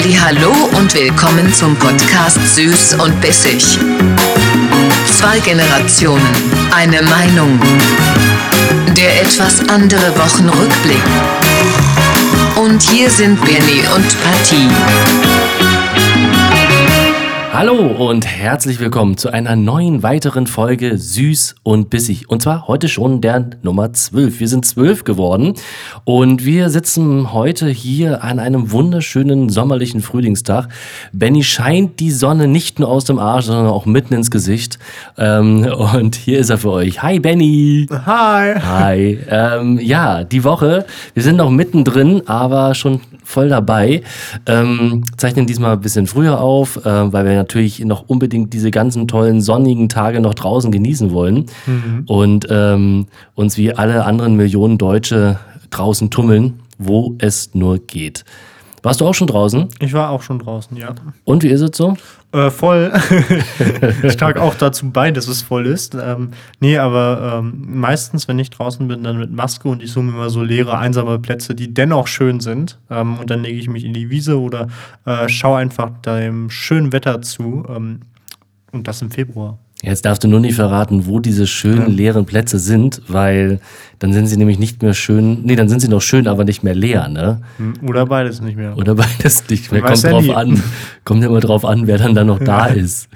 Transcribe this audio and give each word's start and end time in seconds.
Hallo 0.00 0.52
und 0.76 0.94
willkommen 0.94 1.52
zum 1.52 1.74
Podcast 1.74 2.38
Süß 2.54 2.94
und 3.04 3.20
Bissig. 3.20 3.80
Zwei 5.12 5.40
Generationen, 5.40 6.24
eine 6.70 7.02
Meinung. 7.02 7.58
Der 8.96 9.22
etwas 9.22 9.58
andere 9.68 10.16
Wochenrückblick. 10.16 11.02
Und 12.54 12.80
hier 12.80 13.10
sind 13.10 13.44
Benny 13.44 13.82
und 13.92 14.16
Patty. 14.22 14.68
Hallo 17.58 18.08
und 18.08 18.24
herzlich 18.24 18.78
willkommen 18.78 19.16
zu 19.16 19.30
einer 19.30 19.56
neuen 19.56 20.04
weiteren 20.04 20.46
Folge 20.46 20.96
Süß 20.96 21.56
und 21.64 21.90
Bissig. 21.90 22.30
Und 22.30 22.40
zwar 22.40 22.68
heute 22.68 22.88
schon 22.88 23.20
der 23.20 23.50
Nummer 23.62 23.92
12. 23.92 24.38
Wir 24.38 24.46
sind 24.46 24.64
12 24.64 25.02
geworden 25.02 25.54
und 26.04 26.44
wir 26.44 26.70
sitzen 26.70 27.32
heute 27.32 27.68
hier 27.68 28.22
an 28.22 28.38
einem 28.38 28.70
wunderschönen 28.70 29.48
sommerlichen 29.48 30.02
Frühlingstag. 30.02 30.68
Benny 31.12 31.42
scheint 31.42 31.98
die 31.98 32.12
Sonne 32.12 32.46
nicht 32.46 32.78
nur 32.78 32.88
aus 32.88 33.06
dem 33.06 33.18
Arsch, 33.18 33.46
sondern 33.46 33.66
auch 33.66 33.86
mitten 33.86 34.14
ins 34.14 34.30
Gesicht. 34.30 34.78
Ähm, 35.16 35.64
und 35.64 36.14
hier 36.14 36.38
ist 36.38 36.50
er 36.50 36.58
für 36.58 36.70
euch. 36.70 37.02
Hi 37.02 37.18
Benny. 37.18 37.88
Hi. 37.90 38.54
Hi. 38.54 39.18
Ähm, 39.28 39.80
ja, 39.80 40.22
die 40.22 40.44
Woche. 40.44 40.86
Wir 41.12 41.24
sind 41.24 41.38
noch 41.38 41.50
mittendrin, 41.50 42.22
aber 42.28 42.76
schon 42.76 43.00
voll 43.24 43.48
dabei. 43.48 44.02
Ähm, 44.46 45.02
zeichnen 45.16 45.46
diesmal 45.46 45.72
ein 45.72 45.80
bisschen 45.80 46.06
früher 46.06 46.40
auf, 46.40 46.76
äh, 46.86 47.12
weil 47.12 47.24
wir 47.26 47.47
natürlich 47.48 47.80
noch 47.80 48.04
unbedingt 48.08 48.52
diese 48.52 48.70
ganzen 48.70 49.08
tollen 49.08 49.40
sonnigen 49.40 49.88
Tage 49.88 50.20
noch 50.20 50.34
draußen 50.34 50.70
genießen 50.70 51.12
wollen 51.12 51.46
mhm. 51.66 52.04
und 52.06 52.46
ähm, 52.50 53.06
uns 53.34 53.56
wie 53.56 53.74
alle 53.74 54.04
anderen 54.04 54.36
Millionen 54.36 54.76
Deutsche 54.76 55.38
draußen 55.70 56.10
tummeln, 56.10 56.60
wo 56.78 57.14
es 57.18 57.54
nur 57.54 57.78
geht. 57.78 58.24
Warst 58.82 59.00
du 59.00 59.06
auch 59.06 59.14
schon 59.14 59.26
draußen? 59.26 59.68
Ich 59.80 59.92
war 59.92 60.10
auch 60.10 60.22
schon 60.22 60.38
draußen, 60.38 60.76
ja. 60.76 60.94
Und 61.24 61.42
wie 61.42 61.48
ist 61.48 61.60
es 61.60 61.76
so? 61.76 61.96
Äh, 62.32 62.50
voll. 62.50 62.92
ich 64.02 64.16
trage 64.16 64.40
auch 64.42 64.54
dazu 64.54 64.90
bei, 64.90 65.10
dass 65.10 65.28
es 65.28 65.42
voll 65.42 65.66
ist. 65.66 65.94
Ähm, 65.94 66.30
nee, 66.60 66.78
aber 66.78 67.38
ähm, 67.38 67.64
meistens, 67.66 68.28
wenn 68.28 68.38
ich 68.38 68.50
draußen 68.50 68.86
bin, 68.86 69.02
dann 69.02 69.18
mit 69.18 69.32
Maske 69.32 69.68
und 69.68 69.82
ich 69.82 69.92
suche 69.92 70.04
mir 70.04 70.12
immer 70.12 70.30
so 70.30 70.42
leere, 70.42 70.76
einsame 70.78 71.18
Plätze, 71.18 71.54
die 71.54 71.72
dennoch 71.72 72.06
schön 72.06 72.40
sind. 72.40 72.78
Ähm, 72.90 73.18
und 73.18 73.30
dann 73.30 73.42
lege 73.42 73.58
ich 73.58 73.68
mich 73.68 73.84
in 73.84 73.94
die 73.94 74.10
Wiese 74.10 74.38
oder 74.40 74.68
äh, 75.06 75.28
schaue 75.28 75.58
einfach 75.58 75.90
dem 76.04 76.50
schönen 76.50 76.92
Wetter 76.92 77.22
zu. 77.22 77.64
Ähm, 77.68 78.00
und 78.72 78.86
das 78.86 79.00
im 79.00 79.10
Februar. 79.10 79.58
Jetzt 79.82 80.04
darfst 80.04 80.24
du 80.24 80.28
nur 80.28 80.40
nicht 80.40 80.56
verraten, 80.56 81.06
wo 81.06 81.20
diese 81.20 81.46
schönen 81.46 81.90
leeren 81.90 82.26
Plätze 82.26 82.58
sind, 82.58 83.00
weil 83.06 83.60
dann 83.98 84.12
sind 84.12 84.26
sie 84.26 84.36
nämlich 84.36 84.58
nicht 84.58 84.82
mehr 84.82 84.94
schön. 84.94 85.40
Nee, 85.42 85.56
dann 85.56 85.68
sind 85.68 85.80
sie 85.80 85.88
noch 85.88 86.02
schön, 86.02 86.28
aber 86.28 86.44
nicht 86.44 86.62
mehr 86.62 86.74
leer, 86.74 87.08
ne? 87.08 87.40
Hm, 87.56 87.74
oder 87.88 88.06
beides 88.06 88.40
nicht 88.40 88.56
mehr. 88.56 88.76
Oder 88.76 88.94
beides 88.94 89.48
nicht 89.48 89.72
mehr. 89.72 89.82
Kommt 89.82 90.04
drauf 90.04 90.22
nie. 90.22 90.34
an. 90.34 90.62
Kommt 91.04 91.24
immer 91.24 91.40
drauf 91.40 91.64
an, 91.64 91.86
wer 91.86 91.98
dann 91.98 92.14
da 92.14 92.22
noch 92.22 92.38
da 92.38 92.66
ist. 92.66 93.08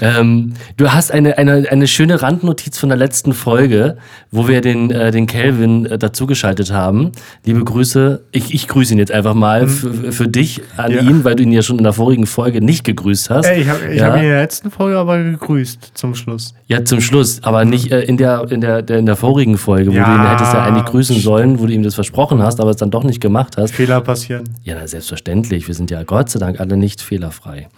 Ähm, 0.00 0.54
du 0.76 0.92
hast 0.92 1.12
eine, 1.12 1.36
eine, 1.36 1.66
eine 1.70 1.86
schöne 1.86 2.22
Randnotiz 2.22 2.78
von 2.78 2.88
der 2.88 2.96
letzten 2.96 3.34
Folge, 3.34 3.98
wo 4.30 4.48
wir 4.48 4.60
den, 4.60 4.90
äh, 4.90 5.10
den 5.10 5.26
Kelvin 5.26 5.84
äh, 5.86 5.98
dazugeschaltet 5.98 6.72
haben. 6.72 7.12
Liebe 7.44 7.62
Grüße. 7.62 8.22
Ich, 8.32 8.54
ich 8.54 8.68
grüße 8.68 8.92
ihn 8.94 8.98
jetzt 8.98 9.12
einfach 9.12 9.34
mal 9.34 9.66
mhm. 9.66 10.12
für 10.12 10.28
dich 10.28 10.62
an 10.76 10.92
ja. 10.92 11.02
ihn, 11.02 11.24
weil 11.24 11.36
du 11.36 11.42
ihn 11.42 11.52
ja 11.52 11.62
schon 11.62 11.76
in 11.76 11.84
der 11.84 11.92
vorigen 11.92 12.26
Folge 12.26 12.64
nicht 12.64 12.84
gegrüßt 12.84 13.30
hast. 13.30 13.46
Ey, 13.46 13.62
ich 13.62 13.68
habe 13.68 13.94
ja. 13.94 14.06
hab 14.06 14.16
ihn 14.16 14.22
in 14.22 14.28
der 14.30 14.40
letzten 14.40 14.70
Folge 14.70 14.96
aber 14.96 15.22
gegrüßt 15.22 15.92
zum 15.94 16.14
Schluss. 16.14 16.54
Ja, 16.66 16.84
zum 16.84 17.00
Schluss, 17.00 17.42
aber 17.42 17.64
nicht 17.64 17.92
äh, 17.92 18.02
in, 18.02 18.16
der, 18.16 18.50
in, 18.50 18.60
der, 18.60 18.82
der, 18.82 18.98
in 18.98 19.06
der 19.06 19.16
vorigen 19.16 19.58
Folge, 19.58 19.90
wo 19.90 19.96
ja, 19.96 20.04
du 20.04 20.10
ihn 20.12 20.29
hättest 20.30 20.52
ja 20.52 20.62
eigentlich 20.62 20.84
grüßen 20.84 21.16
stimmt. 21.16 21.24
sollen, 21.24 21.58
wo 21.60 21.66
du 21.66 21.72
ihm 21.72 21.82
das 21.82 21.94
versprochen 21.94 22.42
hast, 22.42 22.60
aber 22.60 22.70
es 22.70 22.76
dann 22.76 22.90
doch 22.90 23.04
nicht 23.04 23.20
gemacht 23.20 23.56
hast. 23.56 23.74
Fehler 23.74 24.00
passieren. 24.00 24.44
Ja, 24.64 24.74
na, 24.78 24.86
selbstverständlich. 24.86 25.66
Wir 25.66 25.74
sind 25.74 25.90
ja 25.90 26.02
Gott 26.02 26.30
sei 26.30 26.38
Dank 26.38 26.60
alle 26.60 26.76
nicht 26.76 27.00
fehlerfrei. 27.00 27.68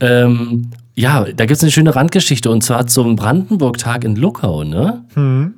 Ähm, 0.00 0.70
ja, 0.94 1.24
da 1.24 1.44
gibt 1.44 1.58
es 1.58 1.62
eine 1.62 1.72
schöne 1.72 1.94
Randgeschichte 1.94 2.50
und 2.50 2.62
zwar 2.62 2.86
zum 2.86 3.16
Brandenburg-Tag 3.16 4.04
in 4.04 4.16
Luckau, 4.16 4.64
ne? 4.64 5.04
Hm. 5.14 5.54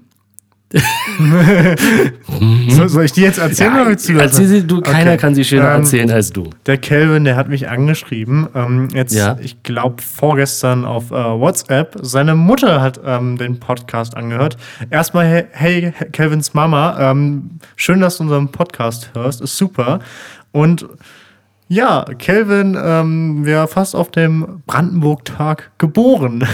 So, 2.69 2.89
soll 2.89 3.05
ich 3.05 3.13
die 3.13 3.23
jetzt 3.23 3.39
erzählen 3.39 3.73
ja, 3.73 3.81
oder 3.81 3.91
willst 3.91 4.07
du 4.07 4.13
das? 4.13 4.23
Erzähl 4.23 4.47
sie, 4.49 4.67
du, 4.67 4.83
keiner 4.83 5.17
kann 5.17 5.35
sie 5.35 5.43
schöner 5.43 5.73
ähm, 5.75 5.81
erzählen 5.81 6.11
als 6.11 6.31
du. 6.31 6.51
Der 6.67 6.77
Kelvin, 6.77 7.25
der 7.25 7.37
hat 7.37 7.49
mich 7.49 7.71
angeschrieben. 7.71 8.49
Ähm, 8.55 8.89
jetzt, 8.93 9.15
ja. 9.15 9.39
ich 9.41 9.63
glaube, 9.63 10.03
vorgestern 10.03 10.85
auf 10.85 11.11
äh, 11.11 11.15
WhatsApp. 11.15 11.97
Seine 12.03 12.35
Mutter 12.35 12.83
hat 12.83 13.01
ähm, 13.03 13.39
den 13.39 13.59
Podcast 13.59 14.15
angehört. 14.15 14.59
Erstmal, 14.91 15.27
hey, 15.27 15.47
hey 15.53 15.93
Kelvins 16.13 16.53
Mama, 16.53 17.13
ähm, 17.13 17.61
schön, 17.77 18.01
dass 18.01 18.19
du 18.19 18.25
unseren 18.25 18.53
Podcast 18.53 19.13
hörst. 19.15 19.41
Ist 19.41 19.57
super. 19.57 20.01
Und 20.53 20.87
ja, 21.69 22.05
Kelvin 22.19 22.77
ähm, 22.79 23.47
wäre 23.47 23.69
fast 23.69 23.97
auf 23.97 24.11
dem 24.11 24.63
Brandenburg-Tag 24.67 25.71
geboren. 25.79 26.47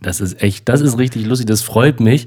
Das 0.00 0.20
ist 0.20 0.42
echt, 0.42 0.68
das 0.68 0.80
ist 0.80 0.98
richtig 0.98 1.26
lustig. 1.26 1.46
Das 1.46 1.62
freut 1.62 2.00
mich 2.00 2.26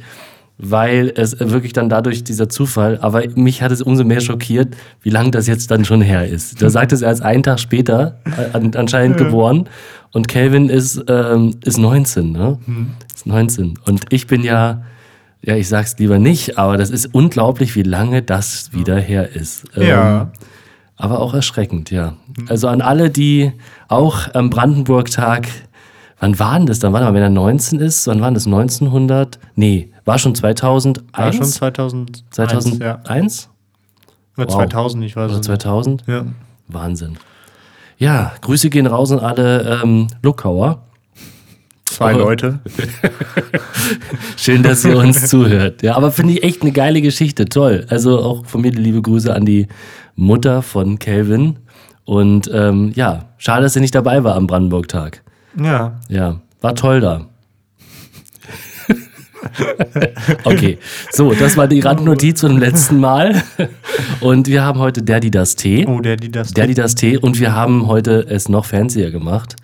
weil 0.57 1.11
es 1.15 1.39
wirklich 1.39 1.73
dann 1.73 1.89
dadurch 1.89 2.23
dieser 2.23 2.47
Zufall, 2.47 2.97
aber 3.01 3.23
mich 3.35 3.61
hat 3.61 3.71
es 3.71 3.81
umso 3.81 4.03
mehr 4.03 4.21
schockiert, 4.21 4.75
wie 5.01 5.09
lange 5.09 5.31
das 5.31 5.47
jetzt 5.47 5.69
dann 5.69 5.83
schon 5.83 6.01
her 6.01 6.27
ist. 6.27 6.61
Da 6.61 6.69
sagt 6.69 6.93
es 6.93 7.01
erst 7.01 7.21
einen 7.21 7.43
Tag 7.43 7.59
später 7.59 8.19
äh, 8.25 8.77
anscheinend 8.77 9.17
geboren 9.17 9.67
und 10.13 10.27
Calvin 10.27 10.69
ist, 10.69 11.03
ähm, 11.09 11.55
ist 11.65 11.77
19, 11.77 12.31
ne? 12.31 12.57
Mhm. 12.65 12.91
Ist 13.13 13.27
19. 13.27 13.73
Und 13.85 14.05
ich 14.09 14.27
bin 14.27 14.43
ja, 14.43 14.83
ja, 15.41 15.55
ich 15.55 15.67
sag's 15.67 15.97
lieber 15.99 16.19
nicht, 16.19 16.57
aber 16.57 16.77
das 16.77 16.89
ist 16.89 17.13
unglaublich, 17.13 17.75
wie 17.75 17.83
lange 17.83 18.21
das 18.21 18.71
wieder 18.71 18.97
her 18.97 19.35
ist. 19.35 19.65
Ähm, 19.75 19.87
ja. 19.87 20.31
Aber 20.95 21.19
auch 21.19 21.33
erschreckend, 21.33 21.91
ja. 21.91 22.11
Mhm. 22.37 22.45
Also 22.47 22.69
an 22.69 22.81
alle, 22.81 23.09
die 23.09 23.51
auch 23.89 24.33
am 24.33 24.49
Brandenburg-Tag 24.49 25.47
Wann 26.19 26.39
war 26.39 26.57
denn 26.57 26.65
das 26.65 26.79
dann? 26.79 26.93
Warte 26.93 27.05
mal, 27.05 27.13
wenn 27.13 27.21
er 27.21 27.29
19 27.29 27.79
ist, 27.79 28.07
wann 28.07 28.21
war 28.21 28.31
das? 28.31 28.45
1900? 28.45 29.37
Nee, 29.55 29.91
war 30.05 30.19
schon 30.19 30.35
2001? 30.35 31.03
War 31.13 31.33
schon 31.33 31.45
2000, 31.45 32.23
2001? 32.29 33.49
Ja. 33.49 33.53
Oder 34.37 34.47
wow. 34.47 34.55
2000, 34.55 35.03
ich 35.05 35.15
weiß 35.15 35.31
Oder 35.31 35.41
2000? 35.41 36.03
Ja. 36.07 36.25
Wahnsinn. 36.67 37.17
Ja, 37.97 38.33
Grüße 38.41 38.69
gehen 38.69 38.87
raus 38.87 39.11
an 39.11 39.19
alle 39.19 39.81
ähm, 39.83 40.07
Luckauer. 40.21 40.83
Zwei 41.85 42.15
oh. 42.15 42.19
Leute. 42.19 42.59
Schön, 44.37 44.63
dass 44.63 44.83
ihr 44.83 44.97
uns 44.97 45.27
zuhört. 45.29 45.81
Ja, 45.81 45.95
aber 45.95 46.11
finde 46.11 46.33
ich 46.33 46.43
echt 46.43 46.61
eine 46.61 46.71
geile 46.71 47.01
Geschichte. 47.01 47.45
Toll. 47.45 47.85
Also 47.89 48.19
auch 48.19 48.45
von 48.45 48.61
mir 48.61 48.71
die 48.71 48.81
liebe 48.81 49.01
Grüße 49.01 49.33
an 49.33 49.45
die 49.45 49.67
Mutter 50.15 50.61
von 50.61 50.99
Kelvin. 50.99 51.59
Und 52.03 52.49
ähm, 52.53 52.91
ja, 52.95 53.29
schade, 53.37 53.63
dass 53.63 53.73
sie 53.73 53.79
nicht 53.79 53.95
dabei 53.95 54.23
war 54.23 54.35
am 54.35 54.45
Brandenburg-Tag. 54.45 55.23
Ja. 55.57 55.93
Ja, 56.09 56.41
war 56.59 56.75
toll 56.75 56.99
da. 56.99 57.27
okay, 60.43 60.77
so, 61.11 61.33
das 61.33 61.57
war 61.57 61.67
die 61.67 61.79
Randnotiz 61.79 62.39
zum 62.39 62.57
letzten 62.57 62.99
Mal. 62.99 63.43
Und 64.21 64.47
wir 64.47 64.63
haben 64.63 64.79
heute 64.79 65.01
Daddy 65.01 65.31
das 65.31 65.55
Tee. 65.55 65.85
Oh, 65.85 65.99
Daddy 65.99 66.31
das 66.31 66.49
Tee. 66.49 66.61
Daddy 66.61 66.73
das 66.73 66.95
Tee. 66.95 67.17
Und 67.17 67.39
wir 67.39 67.53
haben 67.53 67.87
heute 67.87 68.25
es 68.27 68.49
noch 68.49 68.65
fancier 68.65 69.11
gemacht. 69.11 69.55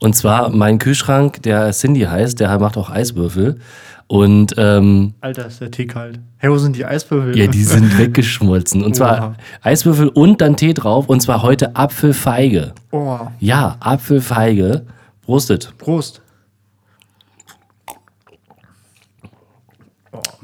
Und 0.00 0.14
zwar 0.14 0.50
mein 0.50 0.78
Kühlschrank, 0.78 1.42
der 1.42 1.72
Cindy 1.72 2.02
heißt, 2.02 2.38
der 2.40 2.58
macht 2.58 2.76
auch 2.76 2.90
Eiswürfel. 2.90 3.58
Und 4.06 4.54
ähm, 4.56 5.12
Alter, 5.20 5.46
ist 5.46 5.60
der 5.60 5.70
Tee 5.70 5.86
kalt. 5.86 6.18
Hey, 6.38 6.50
wo 6.50 6.56
sind 6.56 6.76
die 6.76 6.84
Eiswürfel? 6.84 7.36
Ja, 7.36 7.46
die 7.46 7.62
sind 7.62 7.98
weggeschmolzen. 7.98 8.82
Und 8.82 8.96
zwar 8.96 9.36
Eiswürfel 9.60 10.08
und 10.08 10.40
dann 10.40 10.56
Tee 10.56 10.72
drauf. 10.72 11.08
Und 11.08 11.20
zwar 11.20 11.42
heute 11.42 11.76
Apfelfeige. 11.76 12.72
Oh. 12.90 13.18
Ja, 13.38 13.76
Apfelfeige. 13.80 14.86
Prostet. 15.22 15.74
Prost. 15.76 16.22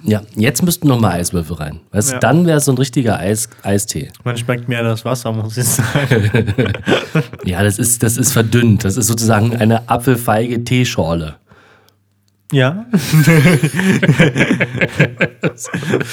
Ja, 0.07 0.21
jetzt 0.37 0.63
müssten 0.63 0.87
noch 0.87 1.01
mal 1.01 1.13
Eiswürfel 1.13 1.57
rein. 1.57 1.81
Weißt, 1.91 2.13
ja. 2.13 2.19
Dann 2.19 2.47
wäre 2.47 2.59
es 2.59 2.67
so 2.67 2.73
ein 2.73 2.79
richtiger 2.79 3.19
Eis, 3.19 3.49
Eistee. 3.63 4.11
Man 4.23 4.37
schmeckt 4.37 4.69
mehr 4.69 4.83
das 4.83 5.05
Wasser, 5.07 5.33
muss 5.33 5.57
ich 5.57 5.65
sagen. 5.65 6.31
ja, 7.45 7.63
das 7.63 7.79
ist, 7.79 8.03
das 8.03 8.19
ist 8.19 8.33
verdünnt. 8.33 8.85
Das 8.85 8.99
ist 8.99 9.07
sozusagen 9.07 9.57
eine 9.57 9.89
apfelfeige 9.89 10.63
Teeschorle. 10.63 11.37
Ja. 12.55 12.87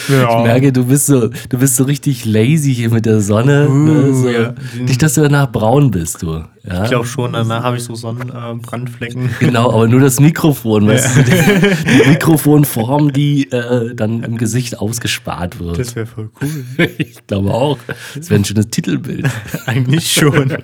ja. 0.10 0.40
Ich 0.40 0.44
merke, 0.44 0.74
du 0.74 0.86
bist 0.86 1.06
so, 1.06 1.28
du 1.28 1.60
bist 1.60 1.76
so 1.76 1.84
richtig 1.84 2.26
lazy 2.26 2.74
hier 2.74 2.90
mit 2.90 3.06
der 3.06 3.22
Sonne. 3.22 3.70
Uh, 3.70 3.74
ne? 3.74 4.14
so, 4.14 4.28
ja. 4.28 4.56
Nicht, 4.80 5.04
dass 5.04 5.14
du 5.14 5.22
danach 5.22 5.52
braun 5.52 5.92
bist, 5.92 6.24
du. 6.24 6.44
Ja? 6.64 6.84
Ich 6.84 6.90
glaube 6.90 7.06
schon, 7.06 7.34
danach 7.34 7.62
habe 7.64 7.78
ich 7.78 7.84
so 7.84 7.94
Sonnenbrandflecken. 7.94 9.26
Äh, 9.26 9.30
genau, 9.40 9.72
aber 9.72 9.88
nur 9.88 10.00
das 10.00 10.20
Mikrofon, 10.20 10.88
weißt 10.88 11.18
du, 11.18 11.24
die, 11.24 11.32
die 11.32 12.10
Mikrofonform, 12.10 13.14
die 13.14 13.52
äh, 13.52 13.94
dann 13.94 14.24
im 14.24 14.38
Gesicht 14.38 14.80
ausgespart 14.80 15.60
wird. 15.60 15.78
Das 15.78 15.96
wäre 15.96 16.08
voll 16.08 16.32
cool. 16.42 16.50
ich 16.98 17.28
glaube 17.28 17.54
auch. 17.54 17.78
Das 18.16 18.32
wäre 18.32 18.42
ein 18.42 18.46
schönes 18.46 18.70
Titelbild. 18.70 19.30
Eigentlich 19.68 20.12
schon. 20.12 20.58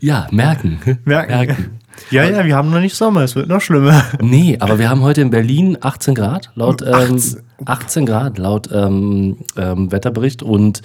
ja, 0.00 0.26
merken. 0.32 0.80
Merken. 1.04 1.30
merken. 1.30 1.78
Ja, 2.10 2.24
ja, 2.24 2.44
wir 2.44 2.56
haben 2.56 2.70
noch 2.70 2.80
nicht 2.80 2.94
Sommer, 2.94 3.22
es 3.22 3.34
wird 3.34 3.48
noch 3.48 3.60
schlimmer. 3.60 4.04
Nee, 4.20 4.58
aber 4.60 4.78
wir 4.78 4.88
haben 4.88 5.02
heute 5.02 5.20
in 5.20 5.30
Berlin 5.30 5.78
18 5.80 6.14
Grad, 6.14 6.50
laut 6.54 6.82
ähm, 6.82 7.16
18. 7.16 7.42
18 7.64 8.06
Grad 8.06 8.38
laut 8.38 8.68
ähm, 8.72 9.38
ähm, 9.56 9.90
Wetterbericht 9.90 10.42
und 10.42 10.82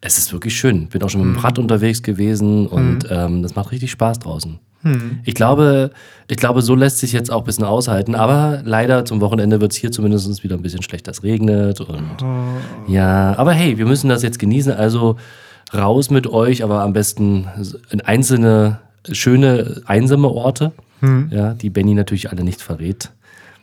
es 0.00 0.18
ist 0.18 0.32
wirklich 0.32 0.56
schön. 0.56 0.88
Bin 0.88 1.02
auch 1.02 1.10
schon 1.10 1.26
mit 1.26 1.36
dem 1.36 1.44
Rad 1.44 1.58
unterwegs 1.58 2.02
gewesen 2.02 2.66
und 2.68 3.10
mhm. 3.10 3.42
das 3.42 3.56
macht 3.56 3.72
richtig 3.72 3.90
Spaß 3.90 4.20
draußen. 4.20 4.60
Mhm. 4.82 5.20
Ich 5.24 5.34
glaube, 5.34 5.90
ich 6.28 6.36
glaube, 6.36 6.62
so 6.62 6.74
lässt 6.74 6.98
sich 6.98 7.12
jetzt 7.12 7.30
auch 7.30 7.40
ein 7.40 7.44
bisschen 7.44 7.64
aushalten, 7.64 8.14
aber 8.14 8.62
leider 8.64 9.04
zum 9.04 9.20
Wochenende 9.20 9.60
wird 9.60 9.72
es 9.72 9.78
hier 9.78 9.90
zumindest 9.90 10.44
wieder 10.44 10.56
ein 10.56 10.62
bisschen 10.62 10.82
schlechter. 10.82 11.10
Es 11.10 11.22
regnet 11.22 11.80
und 11.80 12.22
oh. 12.22 12.90
ja, 12.90 13.36
aber 13.36 13.52
hey, 13.52 13.78
wir 13.78 13.86
müssen 13.86 14.08
das 14.08 14.22
jetzt 14.22 14.38
genießen. 14.38 14.72
Also 14.72 15.16
raus 15.74 16.10
mit 16.10 16.26
euch, 16.26 16.62
aber 16.62 16.82
am 16.82 16.92
besten 16.92 17.48
in 17.90 18.00
einzelne 18.00 18.78
schöne 19.12 19.82
einsame 19.86 20.28
Orte, 20.28 20.72
mhm. 21.00 21.28
ja, 21.30 21.54
die 21.54 21.70
Benny 21.70 21.94
natürlich 21.94 22.30
alle 22.30 22.44
nicht 22.44 22.62
verrät. 22.62 23.10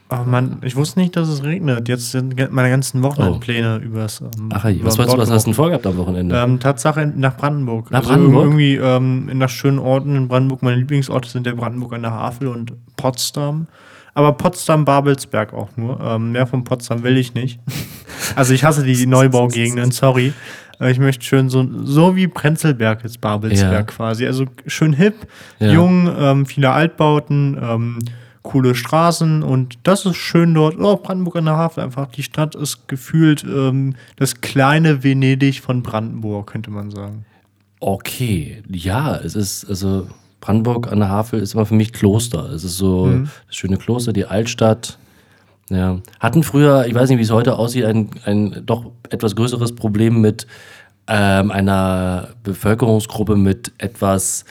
Oh 0.08 0.24
Mann, 0.24 0.60
ich 0.62 0.76
wusste 0.76 1.00
nicht, 1.00 1.16
dass 1.16 1.28
es 1.28 1.44
regnet. 1.44 1.90
Jetzt 1.90 2.12
sind 2.12 2.36
meine 2.52 2.70
ganzen 2.70 3.02
Wochenendpläne 3.02 3.80
oh. 3.82 3.84
übers. 3.84 4.22
Ähm, 4.22 4.50
Ach, 4.54 4.64
hey, 4.64 4.80
was, 4.84 5.00
was, 5.00 5.08
was, 5.18 5.32
hast 5.32 5.46
du 5.46 5.50
denn 5.50 5.56
vorgehabt 5.56 5.88
am 5.88 5.98
Wochenende? 5.98 6.36
Ähm, 6.38 6.60
Tatsache 6.60 7.12
nach 7.16 7.36
Brandenburg. 7.38 7.90
Nach 7.90 8.00
also 8.00 8.12
Brandenburg? 8.12 8.44
Irgendwie 8.44 8.76
ähm, 8.76 9.32
nach 9.34 9.50
schönen 9.50 9.80
Orten 9.80 10.16
in 10.16 10.28
Brandenburg. 10.28 10.62
Meine 10.62 10.78
Lieblingsorte 10.78 11.28
sind 11.28 11.48
der 11.48 11.54
Brandenburg 11.54 11.94
an 11.94 12.04
der 12.04 12.12
Havel 12.12 12.50
und 12.50 12.74
Potsdam. 12.98 13.66
Aber 14.14 14.34
Potsdam-Babelsberg 14.34 15.54
auch 15.54 15.70
nur. 15.76 16.00
Ähm, 16.00 16.34
mehr 16.34 16.46
von 16.46 16.64
Potsdam 16.64 17.02
will 17.02 17.18
ich 17.18 17.34
nicht. 17.34 17.60
also 18.36 18.54
ich 18.54 18.64
hasse 18.64 18.84
die 18.84 19.06
Neubaugegenden, 19.08 19.90
sorry. 19.90 20.34
Ich 20.80 21.00
möchte 21.00 21.24
schön 21.24 21.50
so, 21.50 21.66
so 21.84 22.16
wie 22.16 22.28
Prenzlberg 22.28 23.04
jetzt 23.04 23.22
Babelsberg 23.22 23.72
ja. 23.72 23.84
quasi. 23.84 24.26
Also 24.26 24.46
schön 24.68 24.94
hip, 24.94 25.16
ja. 25.60 25.72
jung, 25.72 26.14
ähm, 26.18 26.46
viele 26.46 26.72
Altbauten, 26.72 27.58
ähm, 27.62 28.00
coole 28.44 28.76
Straßen 28.76 29.42
und 29.42 29.80
das 29.84 30.06
ist 30.06 30.18
schön 30.18 30.54
dort. 30.54 30.78
Oh, 30.80 30.98
Brandenburg 30.98 31.38
an 31.38 31.46
der 31.46 31.58
Havel 31.58 31.84
einfach. 31.84 32.08
Die 32.08 32.24
Stadt 32.24 32.56
ist 32.56 32.88
gefühlt 32.88 33.44
ähm, 33.44 33.96
das 34.18 34.42
kleine 34.42 35.04
Venedig 35.04 35.62
von 35.62 35.82
Brandenburg, 35.82 36.48
könnte 36.48 36.72
man 36.72 36.92
sagen. 36.92 37.26
Okay, 37.80 38.62
ja, 38.70 39.16
es 39.18 39.36
ist, 39.36 39.66
also 39.68 40.08
Brandenburg 40.42 40.92
an 40.92 41.00
der 41.00 41.10
Havel 41.10 41.40
ist 41.40 41.56
immer 41.56 41.66
für 41.66 41.74
mich 41.74 41.92
Kloster. 41.92 42.52
Es 42.52 42.64
ist 42.64 42.78
so 42.78 43.08
mhm. 43.08 43.30
das 43.48 43.56
schöne 43.56 43.78
Kloster, 43.78 44.14
die 44.14 44.26
Altstadt. 44.26 44.98
Ja. 45.70 46.00
Hatten 46.20 46.44
früher, 46.44 46.86
ich 46.86 46.94
weiß 46.94 47.10
nicht, 47.10 47.18
wie 47.18 47.24
es 47.24 47.32
heute 47.32 47.58
aussieht, 47.58 47.86
ein, 47.86 48.12
ein 48.26 48.64
doch 48.66 48.92
etwas 49.10 49.36
größeres 49.36 49.74
Problem 49.76 50.22
mit 50.22 50.46
ähm, 51.08 51.52
einer 51.52 52.30
Bevölkerungsgruppe 52.44 53.36
mit 53.36 53.72
etwas 53.78 54.46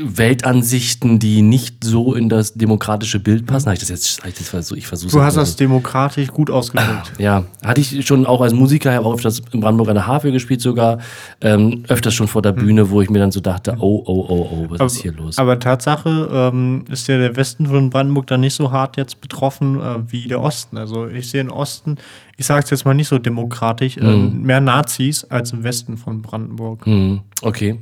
Weltansichten, 0.00 1.18
die 1.18 1.42
nicht 1.42 1.84
so 1.84 2.14
in 2.14 2.28
das 2.28 2.54
demokratische 2.54 3.18
Bild 3.18 3.46
passen. 3.46 3.66
Habe 3.66 3.74
ich 3.74 3.80
das 3.80 3.88
jetzt, 3.88 4.24
ich, 4.24 4.34
das 4.34 4.48
versuch, 4.48 4.76
ich 4.76 4.86
versuche 4.86 5.12
Du 5.12 5.22
hast 5.22 5.36
das 5.36 5.56
demokratisch 5.56 6.28
gut 6.28 6.50
ausgedrückt. 6.50 7.12
Ja, 7.18 7.44
hatte 7.64 7.80
ich 7.80 8.06
schon 8.06 8.26
auch 8.26 8.40
als 8.40 8.52
Musiker, 8.52 8.92
habe 8.92 9.06
auch 9.06 9.14
öfters 9.14 9.42
in 9.52 9.60
Brandenburg 9.60 9.88
an 9.88 9.94
der 9.94 10.06
Havel 10.06 10.32
gespielt 10.32 10.60
sogar, 10.60 10.98
ähm, 11.40 11.84
öfters 11.88 12.14
schon 12.14 12.28
vor 12.28 12.42
der 12.42 12.52
hm. 12.52 12.58
Bühne, 12.58 12.90
wo 12.90 13.00
ich 13.00 13.10
mir 13.10 13.18
dann 13.18 13.30
so 13.30 13.40
dachte, 13.40 13.76
oh, 13.78 14.02
oh, 14.06 14.26
oh, 14.28 14.48
oh, 14.50 14.66
was 14.68 14.80
aber, 14.80 14.86
ist 14.86 14.96
hier 14.96 15.12
los? 15.12 15.38
Aber 15.38 15.58
Tatsache 15.58 16.28
ähm, 16.32 16.84
ist 16.90 17.08
ja 17.08 17.18
der 17.18 17.36
Westen 17.36 17.66
von 17.66 17.90
Brandenburg 17.90 18.26
dann 18.26 18.40
nicht 18.40 18.54
so 18.54 18.70
hart 18.70 18.96
jetzt 18.96 19.20
betroffen 19.20 19.80
äh, 19.80 20.12
wie 20.12 20.28
der 20.28 20.40
Osten. 20.40 20.76
Also 20.76 21.08
ich 21.08 21.30
sehe 21.30 21.40
im 21.40 21.50
Osten, 21.50 21.96
ich 22.36 22.46
sage 22.46 22.64
es 22.64 22.70
jetzt 22.70 22.84
mal 22.84 22.94
nicht 22.94 23.08
so 23.08 23.18
demokratisch, 23.18 23.96
äh, 23.96 24.00
hm. 24.00 24.42
mehr 24.42 24.60
Nazis 24.60 25.24
als 25.24 25.52
im 25.52 25.64
Westen 25.64 25.96
von 25.96 26.22
Brandenburg. 26.22 26.86
Hm. 26.86 27.20
Okay. 27.42 27.78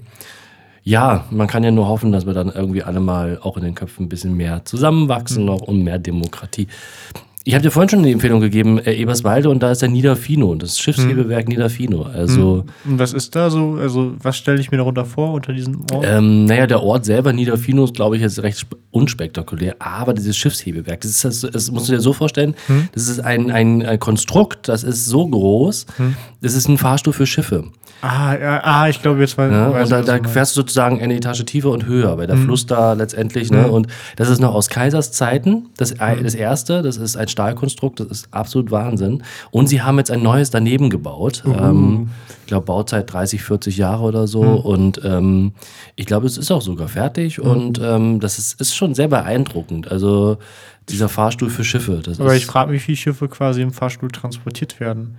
Ja, 0.87 1.25
man 1.33 1.49
kann 1.49 1.65
ja 1.65 1.73
nur 1.73 1.89
hoffen, 1.89 2.13
dass 2.13 2.27
wir 2.27 2.33
dann 2.33 2.49
irgendwie 2.49 2.85
alle 2.85 3.01
mal 3.01 3.41
auch 3.43 3.57
in 3.57 3.65
den 3.65 3.75
Köpfen 3.75 4.05
ein 4.05 4.09
bisschen 4.09 4.37
mehr 4.37 4.65
zusammenwachsen 4.65 5.41
mhm. 5.41 5.47
noch 5.47 5.63
und 5.63 5.83
mehr 5.83 5.99
Demokratie. 5.99 6.69
Ich 7.43 7.55
habe 7.55 7.63
dir 7.63 7.73
vorhin 7.73 7.89
schon 7.89 7.99
eine 8.01 8.13
Empfehlung 8.13 8.41
gegeben, 8.41 8.79
äh, 8.79 8.93
Eberswalde, 8.93 9.51
und 9.51 9.65
da 9.65 9.73
ist 9.73 9.83
der 9.83 9.89
Niederfino, 9.89 10.55
das 10.55 10.79
Schiffshebewerk 10.79 11.47
mhm. 11.47 11.55
Niederfino. 11.55 12.03
Also, 12.03 12.65
mhm. 12.85 12.93
Und 12.93 12.99
was 13.01 13.13
ist 13.13 13.35
da 13.35 13.51
so? 13.51 13.79
Also, 13.81 14.15
was 14.23 14.37
stelle 14.37 14.61
ich 14.61 14.71
mir 14.71 14.77
darunter 14.77 15.05
vor 15.05 15.33
unter 15.33 15.53
diesem 15.53 15.81
Ort? 15.93 16.07
Ähm, 16.09 16.45
naja, 16.45 16.69
der 16.69 16.81
Ort 16.85 17.05
selber, 17.05 17.33
Niederfino, 17.33 17.83
ist, 17.83 17.95
glaube 17.95 18.15
ich, 18.15 18.23
jetzt 18.23 18.41
recht 18.45 18.65
unspektakulär, 18.93 19.75
aber 19.81 20.15
dieses 20.15 20.37
Schiffshebewerk, 20.37 21.01
das, 21.01 21.11
ist 21.11 21.25
das, 21.25 21.51
das 21.53 21.71
musst 21.73 21.89
du 21.89 21.95
dir 21.95 22.01
so 22.01 22.13
vorstellen, 22.13 22.55
mhm. 22.69 22.89
das 22.93 23.09
ist 23.09 23.19
ein, 23.19 23.51
ein, 23.51 23.85
ein, 23.85 23.99
Konstrukt, 23.99 24.69
das 24.69 24.85
ist 24.85 25.07
so 25.07 25.27
groß, 25.27 25.87
mhm. 25.99 26.17
das 26.43 26.55
ist 26.55 26.69
ein 26.69 26.79
Fahrstuhl 26.79 27.13
für 27.13 27.27
Schiffe. 27.27 27.65
Ah, 28.03 28.37
ja, 28.39 28.61
ah 28.63 28.89
ich 28.89 29.01
glaube 29.01 29.21
jetzt 29.21 29.39
mal. 29.39 29.51
Ja, 29.51 29.69
und 29.69 29.91
da, 29.91 30.03
da 30.03 30.23
fährst 30.29 30.55
du 30.55 30.61
sozusagen 30.61 31.01
eine 31.01 31.15
Etage 31.15 31.45
tiefer 31.45 31.71
und 31.71 31.87
höher, 31.87 32.19
weil 32.19 32.27
der 32.27 32.37
mhm. 32.37 32.45
Fluss 32.45 32.67
da 32.67 32.93
letztendlich, 32.93 33.51
ne? 33.51 33.65
Mhm. 33.67 33.71
Und 33.71 33.87
das 34.17 34.29
ist 34.29 34.41
noch 34.41 34.55
aus 34.55 34.69
Kaisers 34.69 35.13
Zeiten, 35.13 35.71
das, 35.77 35.95
mhm. 35.95 36.23
das 36.23 36.35
erste, 36.35 36.83
das 36.83 36.99
ist 36.99 37.17
ein 37.17 37.29
Stahlkonstrukt, 37.29 38.01
das 38.01 38.09
ist 38.09 38.29
absolut 38.33 38.71
Wahnsinn. 38.71 39.23
Und 39.51 39.69
sie 39.69 39.83
haben 39.83 39.99
jetzt 39.99 40.11
ein 40.11 40.23
neues 40.23 40.51
daneben 40.51 40.91
gebaut. 40.91 41.43
Uh. 41.47 41.53
Ähm, 41.53 42.11
ich 42.43 42.49
glaube, 42.49 42.67
Bauzeit 42.67 43.13
30, 43.13 43.43
40 43.43 43.77
Jahre 43.77 44.05
oder 44.05 44.27
so. 44.27 44.43
Mhm. 44.43 44.57
Und 44.59 45.01
ähm, 45.05 45.53
ich 45.97 46.07
glaube, 46.07 46.27
es 46.27 46.39
ist 46.39 46.51
auch 46.51 46.63
sogar 46.63 46.89
fertig. 46.89 47.39
Mhm. 47.39 47.45
Und 47.45 47.81
ähm, 47.83 48.21
das 48.21 48.39
ist, 48.39 48.61
ist 48.61 48.77
schon 48.77 48.95
sehr 48.95 49.09
beeindruckend. 49.09 49.91
Also 49.91 50.39
dieser 50.89 51.09
Fahrstuhl 51.09 51.51
für 51.51 51.65
Schiffe. 51.65 52.03
Aber 52.19 52.37
ich 52.37 52.47
frage 52.47 52.71
mich, 52.71 52.83
wie 52.83 52.85
viele 52.85 52.97
Schiffe 52.97 53.29
quasi 53.29 53.63
im 53.63 53.73
Fahrstuhl 53.73 54.11
transportiert 54.11 54.79
werden. 54.79 55.19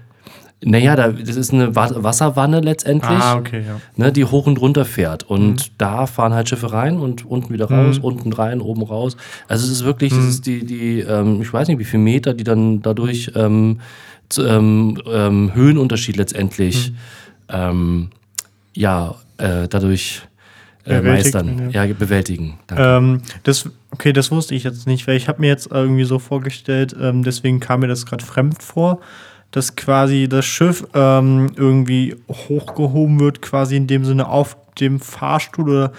Naja, 0.63 0.95
da, 0.95 1.11
das 1.11 1.35
ist 1.35 1.53
eine 1.53 1.75
Wasserwanne 1.75 2.61
letztendlich, 2.61 3.19
ah, 3.19 3.35
okay, 3.35 3.63
ja. 3.67 3.79
ne, 3.95 4.11
die 4.11 4.25
hoch 4.25 4.47
und 4.47 4.59
runter 4.59 4.85
fährt. 4.85 5.23
Und 5.23 5.51
mhm. 5.51 5.73
da 5.77 6.07
fahren 6.07 6.33
halt 6.33 6.49
Schiffe 6.49 6.73
rein 6.73 6.97
und 6.97 7.25
unten 7.25 7.53
wieder 7.53 7.69
raus, 7.69 7.99
mhm. 7.99 8.03
unten 8.03 8.33
rein, 8.33 8.59
oben 8.59 8.81
raus. 8.81 9.17
Also 9.47 9.65
es 9.65 9.71
ist 9.71 9.85
wirklich, 9.85 10.13
mhm. 10.13 10.17
das 10.17 10.25
ist 10.25 10.47
die, 10.47 10.65
die 10.65 11.01
ähm, 11.01 11.41
ich 11.41 11.53
weiß 11.53 11.67
nicht, 11.67 11.77
wie 11.77 11.83
viele 11.83 12.01
Meter, 12.01 12.33
die 12.33 12.43
dann 12.43 12.81
dadurch 12.81 13.31
ähm, 13.35 13.81
zu, 14.29 14.45
ähm, 14.47 14.99
ähm 15.07 15.53
Höhenunterschied 15.53 16.17
letztendlich 16.17 16.89
mhm. 16.91 16.95
ähm, 17.49 18.09
ja, 18.73 19.13
äh, 19.37 19.67
dadurch 19.67 20.23
äh, 20.87 21.01
meistern, 21.01 21.69
ja. 21.71 21.85
ja, 21.85 21.93
bewältigen. 21.93 22.57
Ähm, 22.75 23.21
das, 23.43 23.69
okay, 23.91 24.11
das 24.11 24.31
wusste 24.31 24.55
ich 24.55 24.63
jetzt 24.63 24.87
nicht, 24.87 25.05
weil 25.07 25.17
ich 25.17 25.27
habe 25.27 25.41
mir 25.41 25.47
jetzt 25.47 25.69
irgendwie 25.69 26.05
so 26.05 26.17
vorgestellt, 26.17 26.95
ähm, 26.99 27.23
deswegen 27.23 27.59
kam 27.59 27.81
mir 27.81 27.87
das 27.87 28.07
gerade 28.07 28.25
fremd 28.25 28.63
vor 28.63 28.99
dass 29.51 29.75
quasi 29.75 30.27
das 30.27 30.45
Schiff 30.45 30.85
ähm, 30.93 31.51
irgendwie 31.55 32.15
hochgehoben 32.29 33.19
wird, 33.19 33.41
quasi 33.41 33.77
in 33.77 33.87
dem 33.87 34.05
Sinne 34.05 34.27
auf 34.27 34.57
dem 34.79 34.99
Fahrstuhl 34.99 35.69
oder 35.69 35.91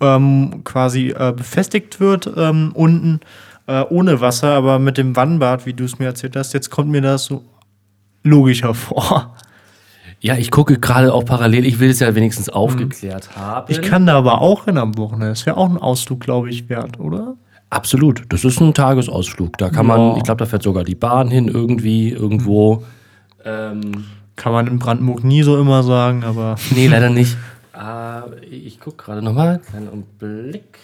ähm, 0.00 0.62
quasi 0.64 1.10
äh, 1.10 1.32
befestigt 1.36 2.00
wird 2.00 2.30
ähm, 2.36 2.72
unten 2.74 3.20
äh, 3.66 3.82
ohne 3.88 4.20
Wasser, 4.20 4.50
aber 4.50 4.78
mit 4.78 4.98
dem 4.98 5.14
Wannbad, 5.14 5.66
wie 5.66 5.72
du 5.72 5.84
es 5.84 5.98
mir 5.98 6.06
erzählt 6.06 6.36
hast, 6.36 6.52
jetzt 6.52 6.70
kommt 6.70 6.90
mir 6.90 7.00
das 7.00 7.26
so 7.26 7.44
logischer 8.22 8.74
vor. 8.74 9.34
Ja, 10.20 10.36
ich 10.36 10.52
gucke 10.52 10.78
gerade 10.78 11.12
auch 11.12 11.24
parallel, 11.24 11.66
ich 11.66 11.80
will 11.80 11.90
es 11.90 11.98
ja 11.98 12.14
wenigstens 12.14 12.46
mhm. 12.46 12.54
aufgeklärt 12.54 13.28
mhm. 13.34 13.40
haben. 13.40 13.72
Ich 13.72 13.82
kann 13.82 14.06
da 14.06 14.16
aber 14.16 14.40
auch 14.40 14.66
hin 14.66 14.78
am 14.78 14.96
Wochenende. 14.96 15.28
Das 15.28 15.46
wäre 15.46 15.56
auch 15.56 15.68
ein 15.68 15.78
Ausflug, 15.78 16.20
glaube 16.20 16.48
ich, 16.48 16.68
wert, 16.68 17.00
oder? 17.00 17.34
Absolut. 17.70 18.24
Das 18.28 18.44
ist 18.44 18.60
ein 18.60 18.74
Tagesausflug. 18.74 19.58
Da 19.58 19.70
kann 19.70 19.88
ja. 19.88 19.96
man, 19.96 20.16
ich 20.18 20.22
glaube, 20.22 20.38
da 20.38 20.46
fährt 20.46 20.62
sogar 20.62 20.84
die 20.84 20.94
Bahn 20.94 21.28
hin 21.28 21.48
irgendwie, 21.48 22.10
irgendwo. 22.10 22.84
Ähm, 23.44 24.04
kann 24.36 24.52
man 24.52 24.66
in 24.66 24.78
Brandenburg 24.78 25.24
nie 25.24 25.42
so 25.42 25.60
immer 25.60 25.82
sagen, 25.82 26.24
aber. 26.24 26.56
Nee, 26.74 26.88
leider 26.88 27.10
nicht. 27.10 27.36
äh, 27.76 28.44
ich 28.50 28.80
gucke 28.80 29.04
gerade 29.04 29.22
nochmal. 29.22 29.60
Kleinen 29.70 30.04
Blick. 30.18 30.78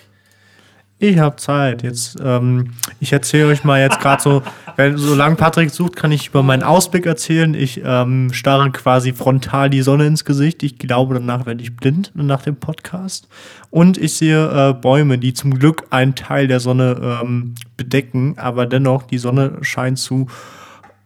Ich 1.00 1.19
habe 1.19 1.37
Zeit. 1.37 1.85
Jetzt, 1.85 2.17
ähm, 2.21 2.73
ich 2.99 3.12
erzähle 3.12 3.47
euch 3.47 3.62
mal 3.62 3.81
jetzt 3.81 4.00
gerade 4.00 4.21
so, 4.21 4.43
wenn 4.77 4.97
solange 4.97 5.37
Patrick 5.37 5.71
sucht, 5.71 5.95
kann 5.95 6.11
ich 6.11 6.29
über 6.29 6.43
meinen 6.43 6.65
Ausblick 6.65 7.07
erzählen. 7.07 7.55
Ich 7.55 7.81
ähm, 7.85 8.33
starre 8.33 8.71
quasi 8.73 9.12
frontal 9.12 9.71
die 9.71 9.83
Sonne 9.83 10.07
ins 10.09 10.25
Gesicht. 10.25 10.65
Ich 10.65 10.77
glaube, 10.77 11.15
danach 11.15 11.47
werde 11.47 11.62
ich 11.62 11.77
blind 11.77 12.11
nach 12.15 12.43
dem 12.43 12.57
Podcast. 12.57 13.29
Und 13.71 13.97
ich 13.97 14.17
sehe 14.17 14.71
äh, 14.71 14.73
Bäume, 14.75 15.19
die 15.19 15.35
zum 15.35 15.55
Glück 15.55 15.87
einen 15.91 16.17
Teil 16.17 16.49
der 16.49 16.59
Sonne 16.59 17.21
ähm, 17.23 17.55
bedecken, 17.77 18.35
aber 18.37 18.67
dennoch 18.67 19.05
die 19.05 19.19
Sonne 19.19 19.59
scheint 19.62 19.99
zu 19.99 20.27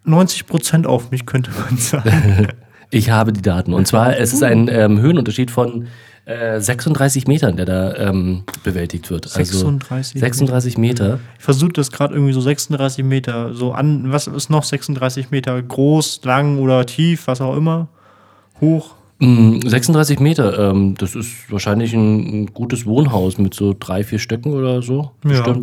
90 0.04 0.46
Prozent 0.46 0.86
auf 0.86 1.10
mich, 1.10 1.26
könnte 1.26 1.50
man 1.50 1.78
sagen. 1.78 2.48
ich 2.90 3.10
habe 3.10 3.32
die 3.32 3.42
Daten. 3.42 3.72
Und 3.74 3.86
zwar, 3.86 4.16
es 4.18 4.32
ist 4.32 4.42
ein 4.42 4.68
ähm, 4.68 5.00
Höhenunterschied 5.00 5.50
von 5.50 5.88
36 6.24 7.24
äh, 7.26 7.28
Metern, 7.28 7.56
der 7.56 7.66
da 7.66 7.94
ähm, 7.96 8.44
bewältigt 8.62 9.10
wird. 9.10 9.28
36, 9.28 10.14
also 10.14 10.20
36 10.20 10.78
Meter. 10.78 11.18
Ich 11.36 11.44
versuche 11.44 11.72
das 11.72 11.90
gerade 11.90 12.14
irgendwie 12.14 12.32
so 12.32 12.40
36 12.40 13.04
Meter, 13.04 13.54
so 13.54 13.72
an, 13.72 14.12
was 14.12 14.28
ist 14.28 14.48
noch 14.48 14.62
36 14.62 15.32
Meter? 15.32 15.60
Groß, 15.60 16.20
lang 16.22 16.58
oder 16.58 16.86
tief, 16.86 17.26
was 17.26 17.40
auch 17.40 17.56
immer? 17.56 17.88
Hoch? 18.60 18.94
36 19.20 20.18
mm, 20.18 20.22
Meter, 20.22 20.70
ähm, 20.70 20.94
das 20.96 21.14
ist 21.14 21.50
wahrscheinlich 21.50 21.92
ein, 21.92 22.42
ein, 22.42 22.46
gutes 22.46 22.86
Wohnhaus 22.86 23.38
mit 23.38 23.54
so 23.54 23.74
drei, 23.78 24.02
vier 24.02 24.18
Stöcken 24.18 24.52
oder 24.52 24.82
so. 24.82 25.12
Ja. 25.24 25.42
Das 25.42 25.58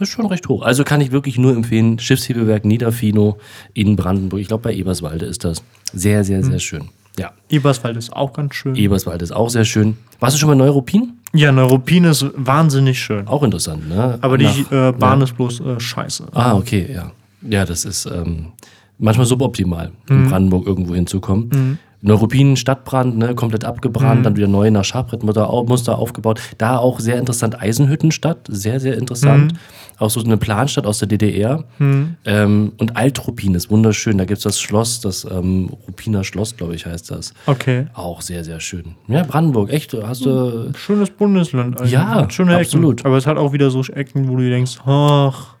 ist 0.00 0.10
schon 0.10 0.26
recht 0.26 0.48
hoch. 0.48 0.62
Also 0.62 0.84
kann 0.84 1.00
ich 1.00 1.12
wirklich 1.12 1.38
nur 1.38 1.54
empfehlen, 1.54 1.98
Schiffshebewerk 1.98 2.64
Niederfino 2.64 3.38
in 3.74 3.96
Brandenburg. 3.96 4.40
Ich 4.40 4.48
glaube, 4.48 4.62
bei 4.64 4.74
Eberswalde 4.74 5.26
ist 5.26 5.44
das 5.44 5.62
sehr, 5.92 6.24
sehr, 6.24 6.42
sehr 6.42 6.54
hm. 6.54 6.60
schön. 6.60 6.88
Ja. 7.18 7.32
Eberswald 7.48 7.96
ist 7.96 8.12
auch 8.12 8.32
ganz 8.32 8.54
schön. 8.54 8.74
Eberswald 8.76 9.20
ist 9.22 9.32
auch 9.32 9.50
sehr 9.50 9.64
schön. 9.64 9.96
Warst 10.20 10.36
du 10.36 10.40
schon 10.40 10.48
mal 10.48 10.54
Neuruppin? 10.54 11.14
Ja, 11.32 11.52
Neuruppin 11.52 12.04
ist 12.04 12.26
wahnsinnig 12.34 12.98
schön. 12.98 13.26
Auch 13.28 13.42
interessant, 13.42 13.88
ne? 13.88 14.18
Aber 14.20 14.38
die 14.38 14.46
äh, 14.46 14.92
Bahn 14.92 15.18
ja. 15.18 15.24
ist 15.24 15.36
bloß 15.36 15.60
äh, 15.60 15.80
scheiße. 15.80 16.28
Ah, 16.32 16.56
okay, 16.56 16.88
ja. 16.92 17.12
Ja, 17.42 17.64
das 17.64 17.84
ist 17.84 18.06
ähm, 18.06 18.52
manchmal 18.98 19.26
suboptimal, 19.26 19.92
mhm. 20.08 20.16
in 20.16 20.28
Brandenburg 20.28 20.66
irgendwo 20.66 20.94
hinzukommen. 20.94 21.50
Mhm. 21.52 21.78
Neuruppin, 22.02 22.56
Stadtbrand, 22.56 23.18
ne, 23.18 23.34
komplett 23.34 23.64
abgebrannt, 23.64 24.20
mhm. 24.20 24.24
dann 24.24 24.36
wieder 24.36 24.48
neu 24.48 24.70
nach 24.70 24.84
Schabrettmuster 24.84 25.98
aufgebaut. 25.98 26.40
Da 26.58 26.78
auch 26.78 26.98
sehr 26.98 27.18
interessant 27.18 27.60
Eisenhüttenstadt, 27.60 28.46
sehr, 28.48 28.80
sehr 28.80 28.96
interessant. 28.96 29.52
Mhm. 29.52 29.58
Auch 29.98 30.08
so 30.08 30.20
eine 30.20 30.38
Planstadt 30.38 30.86
aus 30.86 31.00
der 31.00 31.08
DDR. 31.08 31.64
Mhm. 31.78 32.16
Ähm, 32.24 32.72
und 32.78 32.96
Altruppin 32.96 33.54
ist 33.54 33.70
wunderschön. 33.70 34.16
Da 34.16 34.24
gibt 34.24 34.38
es 34.38 34.44
das 34.44 34.58
Schloss, 34.58 35.00
das 35.00 35.26
ähm, 35.30 35.70
Ruppiner 35.86 36.24
Schloss, 36.24 36.56
glaube 36.56 36.74
ich, 36.74 36.86
heißt 36.86 37.10
das. 37.10 37.34
Okay. 37.44 37.86
Auch 37.92 38.22
sehr, 38.22 38.44
sehr 38.44 38.60
schön. 38.60 38.94
Ja, 39.08 39.22
Brandenburg, 39.24 39.70
echt, 39.70 39.92
hast 39.92 40.24
du. 40.24 40.72
Schönes 40.74 41.10
Bundesland. 41.10 41.78
Eigentlich. 41.78 41.92
Ja, 41.92 42.28
schöne 42.30 42.56
absolut. 42.56 43.00
Ecken. 43.00 43.08
Aber 43.08 43.18
es 43.18 43.26
hat 43.26 43.36
auch 43.36 43.52
wieder 43.52 43.70
so 43.70 43.82
Ecken, 43.82 44.28
wo 44.28 44.36
du 44.36 44.48
denkst, 44.48 44.78
ach, 44.86 45.54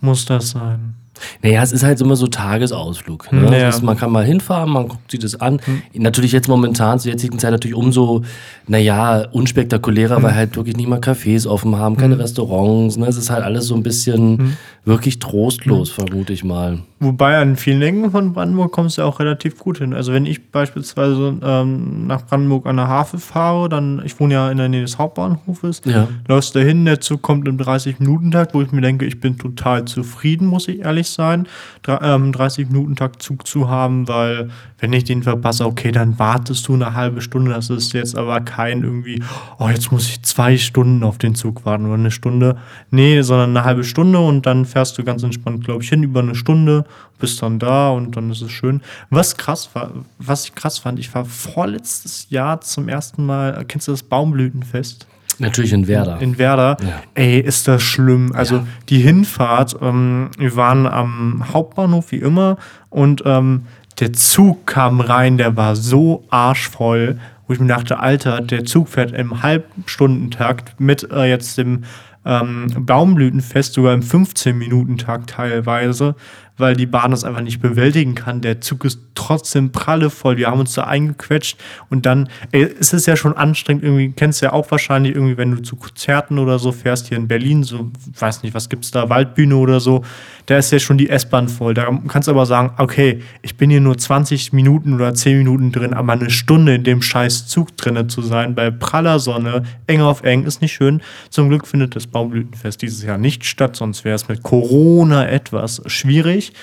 muss 0.00 0.26
das 0.26 0.50
sein? 0.50 0.94
Naja, 1.42 1.62
es 1.62 1.72
ist 1.72 1.82
halt 1.82 2.00
immer 2.00 2.16
so 2.16 2.26
Tagesausflug. 2.26 3.32
Ne? 3.32 3.42
Naja. 3.42 3.68
Ist, 3.68 3.82
man 3.82 3.96
kann 3.96 4.10
mal 4.10 4.24
hinfahren, 4.24 4.70
man 4.70 4.88
guckt 4.88 5.10
sich 5.10 5.20
das 5.20 5.40
an. 5.40 5.60
Hm. 5.64 5.82
Natürlich 5.94 6.32
jetzt 6.32 6.48
momentan, 6.48 6.98
zur 6.98 7.10
jetzigen 7.10 7.38
Zeit 7.38 7.52
natürlich 7.52 7.76
umso, 7.76 8.22
naja, 8.66 9.26
unspektakulärer, 9.32 10.16
hm. 10.16 10.22
weil 10.22 10.34
halt 10.34 10.56
wirklich 10.56 10.76
nicht 10.76 10.88
mal 10.88 11.00
Cafés 11.00 11.46
offen 11.46 11.76
haben, 11.76 11.96
keine 11.96 12.14
hm. 12.14 12.20
Restaurants. 12.20 12.96
Ne? 12.96 13.06
Es 13.06 13.16
ist 13.16 13.30
halt 13.30 13.44
alles 13.44 13.66
so 13.66 13.74
ein 13.74 13.82
bisschen 13.82 14.38
hm. 14.38 14.56
wirklich 14.84 15.18
trostlos, 15.18 15.88
hm. 15.90 16.06
vermute 16.06 16.32
ich 16.32 16.44
mal. 16.44 16.78
Wobei 16.98 17.36
an 17.36 17.56
vielen 17.56 17.82
Ecken 17.82 18.10
von 18.10 18.32
Brandenburg 18.32 18.72
kommst 18.72 18.96
du 18.96 19.02
auch 19.02 19.20
relativ 19.20 19.58
gut 19.58 19.78
hin. 19.78 19.92
Also 19.92 20.14
wenn 20.14 20.24
ich 20.24 20.50
beispielsweise 20.50 21.38
ähm, 21.42 22.06
nach 22.06 22.24
Brandenburg 22.24 22.64
an 22.64 22.78
der 22.78 22.88
Havel 22.88 23.20
fahre, 23.20 23.68
dann, 23.68 24.00
ich 24.02 24.18
wohne 24.18 24.32
ja 24.32 24.50
in 24.50 24.56
der 24.56 24.70
Nähe 24.70 24.80
des 24.80 24.96
Hauptbahnhofes, 24.96 25.82
ja. 25.84 26.08
läufst 26.26 26.56
da 26.56 26.60
hin, 26.60 26.86
der 26.86 27.00
Zug 27.00 27.20
kommt 27.20 27.46
im 27.48 27.58
30-Minuten-Takt, 27.58 28.54
wo 28.54 28.62
ich 28.62 28.72
mir 28.72 28.80
denke, 28.80 29.04
ich 29.04 29.20
bin 29.20 29.36
total 29.36 29.84
zufrieden, 29.84 30.46
muss 30.46 30.68
ich 30.68 30.80
ehrlich 30.80 31.10
sein, 31.10 31.46
30-Minuten-Takt 31.84 33.16
ähm, 33.16 33.20
Zug 33.20 33.46
zu 33.46 33.68
haben, 33.68 34.08
weil 34.08 34.48
wenn 34.78 34.94
ich 34.94 35.04
den 35.04 35.22
verpasse, 35.22 35.66
okay, 35.66 35.92
dann 35.92 36.18
wartest 36.18 36.66
du 36.66 36.74
eine 36.74 36.94
halbe 36.94 37.20
Stunde, 37.20 37.50
das 37.50 37.68
ist 37.68 37.92
jetzt 37.92 38.16
aber 38.16 38.40
kein 38.40 38.82
irgendwie, 38.82 39.22
oh, 39.58 39.68
jetzt 39.68 39.92
muss 39.92 40.08
ich 40.08 40.22
zwei 40.22 40.56
Stunden 40.56 41.02
auf 41.02 41.18
den 41.18 41.34
Zug 41.34 41.66
warten 41.66 41.84
oder 41.84 41.94
eine 41.94 42.10
Stunde. 42.10 42.56
Nee, 42.90 43.20
sondern 43.20 43.50
eine 43.50 43.64
halbe 43.66 43.84
Stunde 43.84 44.18
und 44.18 44.46
dann 44.46 44.64
fährst 44.64 44.96
du 44.96 45.04
ganz 45.04 45.22
entspannt, 45.22 45.62
glaube 45.62 45.82
ich, 45.82 45.90
hin 45.90 46.02
über 46.02 46.20
eine 46.20 46.34
Stunde 46.34 46.85
bist 47.18 47.42
dann 47.42 47.58
da 47.58 47.90
und 47.90 48.16
dann 48.16 48.30
ist 48.30 48.42
es 48.42 48.50
schön. 48.50 48.82
Was 49.10 49.36
krass 49.36 49.70
war, 49.74 49.90
was 50.18 50.44
ich 50.44 50.54
krass 50.54 50.78
fand, 50.78 50.98
ich 50.98 51.14
war 51.14 51.24
vorletztes 51.24 52.28
Jahr 52.30 52.60
zum 52.60 52.88
ersten 52.88 53.24
Mal, 53.24 53.64
kennst 53.66 53.88
du 53.88 53.92
das 53.92 54.02
Baumblütenfest? 54.02 55.06
Natürlich 55.38 55.72
in 55.72 55.86
Werder. 55.86 56.20
In, 56.20 56.38
Werder. 56.38 56.76
Ja. 56.80 57.02
Ey, 57.14 57.40
ist 57.40 57.68
das 57.68 57.82
schlimm. 57.82 58.32
Also 58.34 58.56
ja. 58.56 58.66
die 58.88 59.00
Hinfahrt, 59.00 59.76
ähm, 59.82 60.30
wir 60.38 60.56
waren 60.56 60.86
am 60.86 61.52
Hauptbahnhof 61.52 62.10
wie 62.12 62.16
immer 62.16 62.56
und 62.88 63.22
ähm, 63.26 63.66
der 64.00 64.12
Zug 64.12 64.66
kam 64.66 65.00
rein, 65.00 65.38
der 65.38 65.56
war 65.56 65.76
so 65.76 66.24
arschvoll, 66.30 67.18
wo 67.46 67.52
ich 67.52 67.60
mir 67.60 67.66
dachte, 67.66 68.00
Alter, 68.00 68.40
der 68.40 68.64
Zug 68.64 68.88
fährt 68.88 69.12
im 69.12 69.42
Halbstundentakt 69.42 70.80
mit 70.80 71.10
äh, 71.10 71.24
jetzt 71.24 71.58
dem 71.58 71.84
ähm, 72.24 72.66
Baumblütenfest 72.80 73.74
sogar 73.74 73.94
im 73.94 74.02
15-Minuten-Takt 74.02 75.30
teilweise 75.30 76.16
weil 76.58 76.74
die 76.74 76.86
Bahn 76.86 77.10
das 77.10 77.24
einfach 77.24 77.40
nicht 77.40 77.60
bewältigen 77.60 78.14
kann. 78.14 78.40
Der 78.40 78.60
Zug 78.60 78.84
ist 78.84 79.00
trotzdem 79.14 79.72
prallevoll. 79.72 80.36
Wir 80.36 80.48
haben 80.48 80.60
uns 80.60 80.74
da 80.74 80.84
eingequetscht 80.84 81.58
und 81.90 82.06
dann 82.06 82.28
ey, 82.52 82.64
ist 82.64 82.94
es 82.94 83.06
ja 83.06 83.16
schon 83.16 83.36
anstrengend. 83.36 83.84
Irgendwie 83.84 84.12
kennst 84.12 84.40
du 84.40 84.46
ja 84.46 84.52
auch 84.52 84.70
wahrscheinlich 84.70 85.14
irgendwie, 85.14 85.36
wenn 85.36 85.50
du 85.50 85.62
zu 85.62 85.76
Konzerten 85.76 86.38
oder 86.38 86.58
so 86.58 86.72
fährst 86.72 87.08
hier 87.08 87.18
in 87.18 87.28
Berlin, 87.28 87.62
so 87.62 87.90
weiß 88.18 88.42
nicht, 88.42 88.54
was 88.54 88.68
gibt's 88.68 88.90
da, 88.90 89.08
Waldbühne 89.08 89.56
oder 89.56 89.80
so. 89.80 90.04
Da 90.46 90.56
ist 90.56 90.70
ja 90.72 90.78
schon 90.78 90.96
die 90.96 91.10
S-Bahn 91.10 91.48
voll. 91.48 91.74
Da 91.74 91.88
kannst 92.08 92.28
du 92.28 92.32
aber 92.32 92.46
sagen, 92.46 92.72
okay, 92.78 93.22
ich 93.42 93.56
bin 93.56 93.70
hier 93.70 93.80
nur 93.80 93.98
20 93.98 94.52
Minuten 94.52 94.94
oder 94.94 95.12
10 95.12 95.38
Minuten 95.38 95.72
drin, 95.72 95.92
aber 95.92 96.12
eine 96.12 96.30
Stunde 96.30 96.76
in 96.76 96.84
dem 96.84 97.02
scheiß 97.02 97.48
Zug 97.48 97.76
drinne 97.76 98.06
zu 98.06 98.22
sein, 98.22 98.54
bei 98.54 98.70
praller 98.70 99.18
Sonne, 99.18 99.64
eng 99.86 100.00
auf 100.00 100.22
eng, 100.22 100.44
ist 100.44 100.62
nicht 100.62 100.72
schön. 100.72 101.02
Zum 101.30 101.48
Glück 101.48 101.66
findet 101.66 101.96
das 101.96 102.06
Baumblütenfest 102.06 102.80
dieses 102.80 103.02
Jahr 103.02 103.18
nicht 103.18 103.44
statt, 103.44 103.76
sonst 103.76 104.04
wäre 104.04 104.14
es 104.14 104.28
mit 104.28 104.42
Corona 104.42 105.28
etwas 105.28 105.82
schwierig 105.86 106.45
nicht. 106.48 106.56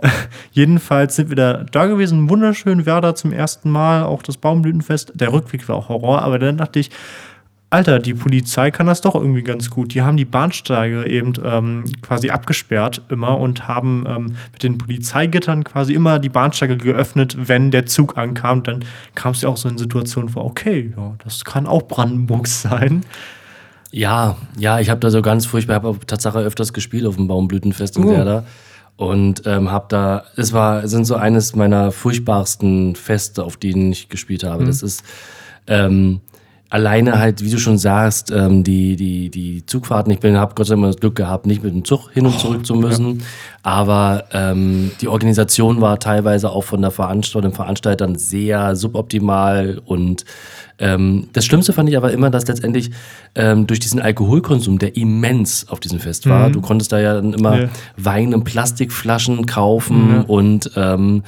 Jedenfalls 0.52 1.16
sind 1.16 1.28
wir 1.28 1.36
da, 1.36 1.64
da 1.70 1.86
gewesen, 1.86 2.28
wunderschön 2.30 2.86
Werder 2.86 3.14
zum 3.14 3.32
ersten 3.32 3.70
Mal, 3.70 4.04
auch 4.04 4.22
das 4.22 4.36
Baumblütenfest. 4.36 5.12
Der 5.14 5.32
Rückweg 5.32 5.68
war 5.68 5.76
auch 5.76 5.88
Horror, 5.88 6.22
aber 6.22 6.38
dann 6.38 6.56
dachte 6.58 6.78
ich, 6.78 6.90
Alter, 7.70 7.98
die 7.98 8.14
Polizei 8.14 8.70
kann 8.70 8.86
das 8.86 9.02
doch 9.02 9.14
irgendwie 9.14 9.42
ganz 9.42 9.68
gut. 9.68 9.92
Die 9.92 10.00
haben 10.00 10.16
die 10.16 10.24
Bahnsteige 10.24 11.06
eben 11.06 11.34
ähm, 11.44 11.84
quasi 12.00 12.30
abgesperrt 12.30 13.02
immer 13.10 13.38
und 13.38 13.68
haben 13.68 14.06
ähm, 14.08 14.36
mit 14.52 14.62
den 14.62 14.78
Polizeigittern 14.78 15.64
quasi 15.64 15.92
immer 15.92 16.18
die 16.18 16.30
Bahnsteige 16.30 16.78
geöffnet, 16.78 17.36
wenn 17.38 17.70
der 17.70 17.84
Zug 17.84 18.16
ankam. 18.16 18.62
Dann 18.62 18.86
kam 19.14 19.32
es 19.32 19.42
ja 19.42 19.50
auch 19.50 19.58
so 19.58 19.68
in 19.68 19.76
Situationen 19.76 20.30
vor, 20.30 20.46
okay, 20.46 20.94
ja, 20.96 21.14
das 21.22 21.44
kann 21.44 21.66
auch 21.66 21.82
Brandenburg 21.82 22.46
sein. 22.46 23.04
Ja, 23.90 24.36
ja, 24.56 24.80
ich 24.80 24.88
habe 24.88 25.00
da 25.00 25.10
so 25.10 25.20
ganz 25.20 25.44
furchtbar, 25.44 25.76
ich 25.76 25.82
habe 25.82 26.06
Tatsache 26.06 26.38
öfters 26.38 26.72
gespielt 26.72 27.04
auf 27.04 27.16
dem 27.16 27.28
Baumblütenfest 27.28 27.98
in 27.98 28.04
uh. 28.04 28.10
Werder 28.10 28.44
und 28.98 29.42
ähm, 29.46 29.70
habe 29.70 29.86
da, 29.88 30.24
es 30.36 30.52
war, 30.52 30.88
sind 30.88 31.04
so 31.04 31.14
eines 31.14 31.54
meiner 31.54 31.92
furchtbarsten 31.92 32.96
Feste, 32.96 33.44
auf 33.44 33.56
denen 33.56 33.92
ich 33.92 34.08
gespielt 34.08 34.42
habe. 34.42 34.64
Mhm. 34.64 34.66
Das 34.66 34.82
ist 34.82 35.04
ähm, 35.68 36.20
alleine 36.70 37.18
halt, 37.18 37.42
wie 37.42 37.50
du 37.50 37.58
schon 37.58 37.78
sagst, 37.78 38.30
ähm, 38.30 38.62
die, 38.62 38.96
die, 38.96 39.30
die 39.30 39.64
Zugfahrten. 39.64 40.12
Ich 40.12 40.20
bin, 40.20 40.36
habe 40.36 40.54
Gott 40.54 40.66
sei 40.66 40.74
Dank 40.74 40.86
das 40.86 40.96
Glück 40.96 41.16
gehabt, 41.16 41.46
nicht 41.46 41.62
mit 41.62 41.72
dem 41.72 41.84
Zug 41.84 42.10
hin 42.12 42.26
und 42.26 42.38
zurück 42.38 42.66
zu 42.66 42.74
müssen. 42.74 43.20
Ja. 43.20 43.24
Aber 43.62 44.24
ähm, 44.32 44.90
die 45.00 45.08
Organisation 45.08 45.80
war 45.80 45.98
teilweise 45.98 46.50
auch 46.50 46.64
von 46.64 46.82
der 46.82 46.90
Veranstaltung, 46.90 47.50
den 47.50 47.56
Veranstaltern 47.56 48.16
sehr 48.16 48.76
suboptimal 48.76 49.80
und 49.84 50.24
ähm, 50.78 51.28
das 51.32 51.44
Schlimmste 51.44 51.72
fand 51.72 51.88
ich 51.88 51.96
aber 51.96 52.12
immer, 52.12 52.30
dass 52.30 52.46
letztendlich 52.46 52.90
ähm, 53.34 53.66
durch 53.66 53.80
diesen 53.80 54.00
Alkoholkonsum, 54.00 54.78
der 54.78 54.96
immens 54.96 55.68
auf 55.68 55.80
diesem 55.80 55.98
Fest 55.98 56.28
war, 56.28 56.48
mhm. 56.48 56.52
du 56.52 56.60
konntest 56.60 56.92
da 56.92 57.00
ja 57.00 57.14
dann 57.14 57.32
immer 57.32 57.62
ja. 57.62 57.68
Wein 57.96 58.32
in 58.32 58.44
Plastikflaschen 58.44 59.46
kaufen 59.46 60.18
mhm. 60.18 60.24
und 60.24 60.70
ähm, 60.76 61.24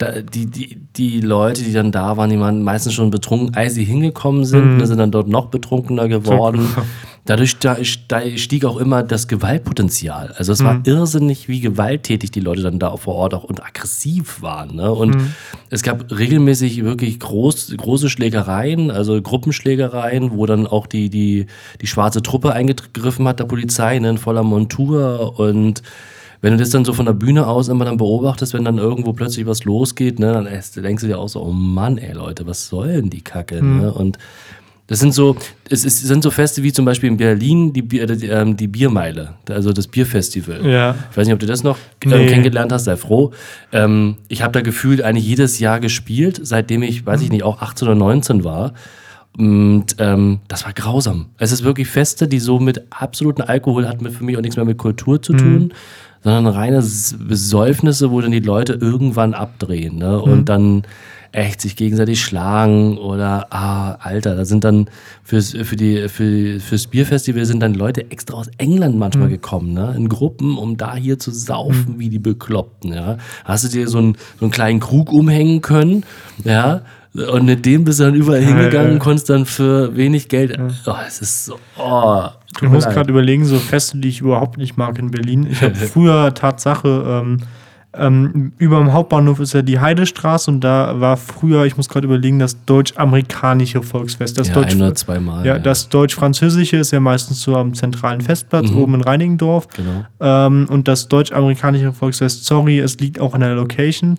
die, 0.00 0.46
die, 0.46 0.78
die 0.96 1.20
Leute, 1.20 1.62
die 1.62 1.72
dann 1.72 1.92
da 1.92 2.16
waren, 2.16 2.30
die 2.30 2.38
waren 2.38 2.62
meistens 2.62 2.94
schon 2.94 3.10
betrunken, 3.10 3.54
als 3.54 3.74
sie 3.74 3.84
hingekommen 3.84 4.44
sind, 4.44 4.78
mhm. 4.78 4.86
sind 4.86 4.98
dann 4.98 5.10
dort 5.10 5.28
noch 5.28 5.46
betrunkener 5.46 6.08
geworden. 6.08 6.66
Dadurch 7.24 7.56
da, 7.60 7.76
stieg 7.84 8.64
auch 8.64 8.78
immer 8.78 9.04
das 9.04 9.28
Gewaltpotenzial. 9.28 10.34
Also 10.36 10.52
es 10.52 10.64
war 10.64 10.74
mhm. 10.74 10.82
irrsinnig, 10.86 11.48
wie 11.48 11.60
gewalttätig 11.60 12.32
die 12.32 12.40
Leute 12.40 12.62
dann 12.62 12.80
da 12.80 12.96
vor 12.96 13.14
Ort 13.14 13.34
auch 13.34 13.44
und 13.44 13.64
aggressiv 13.64 14.42
waren. 14.42 14.74
Ne? 14.74 14.90
Und 14.90 15.14
mhm. 15.14 15.34
es 15.70 15.84
gab 15.84 16.10
regelmäßig 16.10 16.82
wirklich 16.82 17.20
groß, 17.20 17.74
große 17.76 18.10
Schlägereien, 18.10 18.90
also 18.90 19.22
Gruppenschlägereien, 19.22 20.32
wo 20.32 20.46
dann 20.46 20.66
auch 20.66 20.88
die, 20.88 21.10
die, 21.10 21.46
die 21.80 21.86
schwarze 21.86 22.22
Truppe 22.22 22.54
eingegriffen 22.54 23.28
hat, 23.28 23.38
der 23.38 23.44
Polizei, 23.44 24.00
ne, 24.00 24.10
in 24.10 24.18
voller 24.18 24.42
Montur 24.42 25.38
und 25.38 25.82
wenn 26.42 26.52
du 26.52 26.58
das 26.58 26.70
dann 26.70 26.84
so 26.84 26.92
von 26.92 27.06
der 27.06 27.12
Bühne 27.12 27.46
aus 27.46 27.68
immer 27.68 27.84
dann 27.84 27.96
beobachtest, 27.96 28.52
wenn 28.52 28.64
dann 28.64 28.76
irgendwo 28.76 29.12
plötzlich 29.12 29.46
was 29.46 29.64
losgeht, 29.64 30.18
ne, 30.18 30.32
dann 30.32 30.44
denkst 30.82 31.02
du 31.02 31.06
dir 31.06 31.18
auch 31.18 31.28
so, 31.28 31.40
oh 31.40 31.52
Mann, 31.52 31.98
ey 31.98 32.12
Leute, 32.12 32.46
was 32.46 32.68
soll 32.68 32.88
denn 32.88 33.10
die 33.10 33.22
Kacke? 33.22 33.62
Mhm. 33.62 33.80
Ne? 33.80 33.92
Und 33.92 34.18
das 34.88 34.98
sind 34.98 35.14
so, 35.14 35.36
es 35.70 35.84
ist, 35.84 36.02
sind 36.02 36.24
so 36.24 36.32
Feste 36.32 36.64
wie 36.64 36.72
zum 36.72 36.84
Beispiel 36.84 37.08
in 37.08 37.16
Berlin 37.16 37.72
die, 37.72 37.82
Bier, 37.82 38.06
die, 38.06 38.26
ähm, 38.26 38.56
die 38.56 38.66
Biermeile, 38.66 39.34
also 39.48 39.72
das 39.72 39.86
Bierfestival. 39.86 40.66
Ja. 40.68 40.96
Ich 41.12 41.16
weiß 41.16 41.26
nicht, 41.26 41.34
ob 41.34 41.38
du 41.38 41.46
das 41.46 41.62
noch 41.62 41.78
ähm, 42.04 42.10
nee. 42.10 42.26
kennengelernt 42.26 42.72
hast, 42.72 42.84
sei 42.84 42.96
froh. 42.96 43.30
Ähm, 43.70 44.16
ich 44.26 44.42
habe 44.42 44.52
da 44.52 44.62
gefühlt 44.62 45.00
eigentlich 45.00 45.26
jedes 45.26 45.60
Jahr 45.60 45.78
gespielt, 45.78 46.40
seitdem 46.42 46.82
ich, 46.82 47.06
weiß 47.06 47.22
ich 47.22 47.30
nicht, 47.30 47.44
auch 47.44 47.62
18 47.62 47.86
oder 47.86 47.94
19 47.94 48.42
war. 48.42 48.74
Und 49.38 49.94
ähm, 49.98 50.40
das 50.48 50.64
war 50.64 50.72
grausam. 50.72 51.26
Es 51.38 51.52
ist 51.52 51.62
wirklich 51.62 51.88
Feste, 51.88 52.26
die 52.26 52.40
so 52.40 52.58
mit 52.58 52.82
absoluten 52.90 53.42
Alkohol 53.42 53.88
hatten 53.88 54.10
für 54.10 54.24
mich 54.24 54.36
auch 54.36 54.42
nichts 54.42 54.56
mehr 54.56 54.66
mit 54.66 54.76
Kultur 54.76 55.22
zu 55.22 55.32
tun. 55.34 55.58
Mhm 55.58 55.72
sondern 56.22 56.46
reine 56.46 56.82
Besäufnisse, 57.18 58.10
wo 58.10 58.20
dann 58.20 58.30
die 58.30 58.40
Leute 58.40 58.74
irgendwann 58.74 59.34
abdrehen 59.34 59.96
ne? 59.96 60.20
und 60.20 60.40
mhm. 60.40 60.44
dann 60.44 60.82
echt 61.32 61.62
sich 61.62 61.76
gegenseitig 61.76 62.20
schlagen 62.20 62.98
oder, 62.98 63.46
ah, 63.50 63.92
Alter, 63.92 64.36
da 64.36 64.44
sind 64.44 64.64
dann 64.64 64.88
fürs, 65.24 65.52
für 65.52 65.76
die, 65.76 66.08
für, 66.08 66.60
fürs 66.60 66.86
Bierfestival 66.86 67.46
sind 67.46 67.60
dann 67.60 67.72
Leute 67.72 68.10
extra 68.10 68.36
aus 68.36 68.50
England 68.58 68.96
manchmal 68.96 69.28
mhm. 69.28 69.32
gekommen, 69.32 69.72
ne? 69.72 69.94
in 69.96 70.08
Gruppen, 70.08 70.58
um 70.58 70.76
da 70.76 70.94
hier 70.94 71.18
zu 71.18 71.30
saufen, 71.30 71.94
mhm. 71.94 71.98
wie 71.98 72.10
die 72.10 72.18
Bekloppten. 72.18 72.92
Ja? 72.92 73.16
Hast 73.44 73.64
du 73.64 73.68
dir 73.68 73.88
so 73.88 73.98
einen, 73.98 74.16
so 74.38 74.44
einen 74.44 74.52
kleinen 74.52 74.80
Krug 74.80 75.10
umhängen 75.10 75.62
können, 75.62 76.04
ja, 76.44 76.82
und 77.14 77.44
mit 77.44 77.66
dem 77.66 77.84
bist 77.84 78.00
du 78.00 78.04
dann 78.04 78.14
überall 78.14 78.40
hingegangen, 78.40 78.88
ja, 78.88 78.92
ja. 78.94 78.98
konntest 78.98 79.28
dann 79.28 79.44
für 79.44 79.94
wenig 79.96 80.28
Geld. 80.28 80.58
Oh, 80.86 80.94
es 81.06 81.20
ist 81.20 81.44
so. 81.44 81.58
Oh, 81.78 82.24
ich 82.60 82.68
muss 82.68 82.84
gerade 82.86 83.10
überlegen, 83.10 83.44
so 83.44 83.58
Feste, 83.58 83.98
die 83.98 84.08
ich 84.08 84.20
überhaupt 84.20 84.56
nicht 84.56 84.76
mag 84.76 84.98
in 84.98 85.10
Berlin. 85.10 85.46
Ich 85.50 85.62
habe 85.62 85.74
früher 85.74 86.32
Tatsache. 86.32 87.22
Ähm, 87.22 87.38
ähm, 87.94 88.52
über 88.56 88.78
dem 88.78 88.94
Hauptbahnhof 88.94 89.38
ist 89.40 89.52
ja 89.52 89.60
die 89.60 89.78
Heidestraße 89.78 90.50
und 90.50 90.60
da 90.62 90.98
war 90.98 91.18
früher, 91.18 91.66
ich 91.66 91.76
muss 91.76 91.90
gerade 91.90 92.06
überlegen, 92.06 92.38
das 92.38 92.64
deutsch-amerikanische 92.64 93.82
Volksfest. 93.82 94.38
Das 94.38 94.48
ja, 94.48 94.54
Deutsch, 94.54 94.72
ein 94.72 94.80
oder 94.80 94.94
zweimal. 94.94 95.44
Ja, 95.44 95.54
ja. 95.54 95.58
das 95.58 95.90
deutsch-französische 95.90 96.78
ist 96.78 96.90
ja 96.92 97.00
meistens 97.00 97.42
so 97.42 97.54
am 97.54 97.74
zentralen 97.74 98.22
Festplatz 98.22 98.70
mhm. 98.70 98.78
oben 98.78 98.94
in 98.94 99.00
Reinigendorf. 99.02 99.68
Genau. 99.76 100.06
Ähm, 100.20 100.66
und 100.70 100.88
das 100.88 101.08
deutsch-amerikanische 101.08 101.92
Volksfest, 101.92 102.46
sorry, 102.46 102.78
es 102.78 102.98
liegt 102.98 103.20
auch 103.20 103.34
in 103.34 103.40
der 103.40 103.54
Location, 103.54 104.18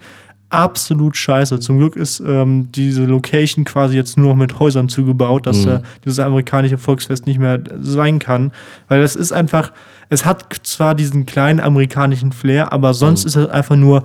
absolut 0.54 1.18
scheiße. 1.18 1.60
Zum 1.60 1.80
Glück 1.80 1.96
ist 1.96 2.20
ähm, 2.20 2.72
diese 2.72 3.06
Location 3.06 3.66
quasi 3.66 3.96
jetzt 3.96 4.18
nur 4.18 4.30
noch 4.30 4.36
mit 4.36 4.60
Häusern 4.60 4.88
zugebaut, 4.88 5.48
dass 5.48 5.66
mhm. 5.66 5.72
äh, 5.72 5.80
dieses 6.06 6.20
amerikanische 6.20 6.78
Volksfest 6.78 7.26
nicht 7.26 7.40
mehr 7.40 7.60
sein 7.82 8.20
kann. 8.20 8.52
Weil 8.88 9.02
das 9.02 9.16
ist 9.16 9.32
einfach, 9.32 9.72
es 10.10 10.26
hat 10.26 10.46
zwar 10.64 10.96
diesen 10.96 11.26
kleinen 11.26 11.60
amerikanischen 11.60 12.32
Flair, 12.32 12.72
aber 12.72 12.94
sonst 12.94 13.24
mhm. 13.24 13.28
ist 13.28 13.36
es 13.36 13.50
einfach 13.50 13.76
nur 13.76 14.04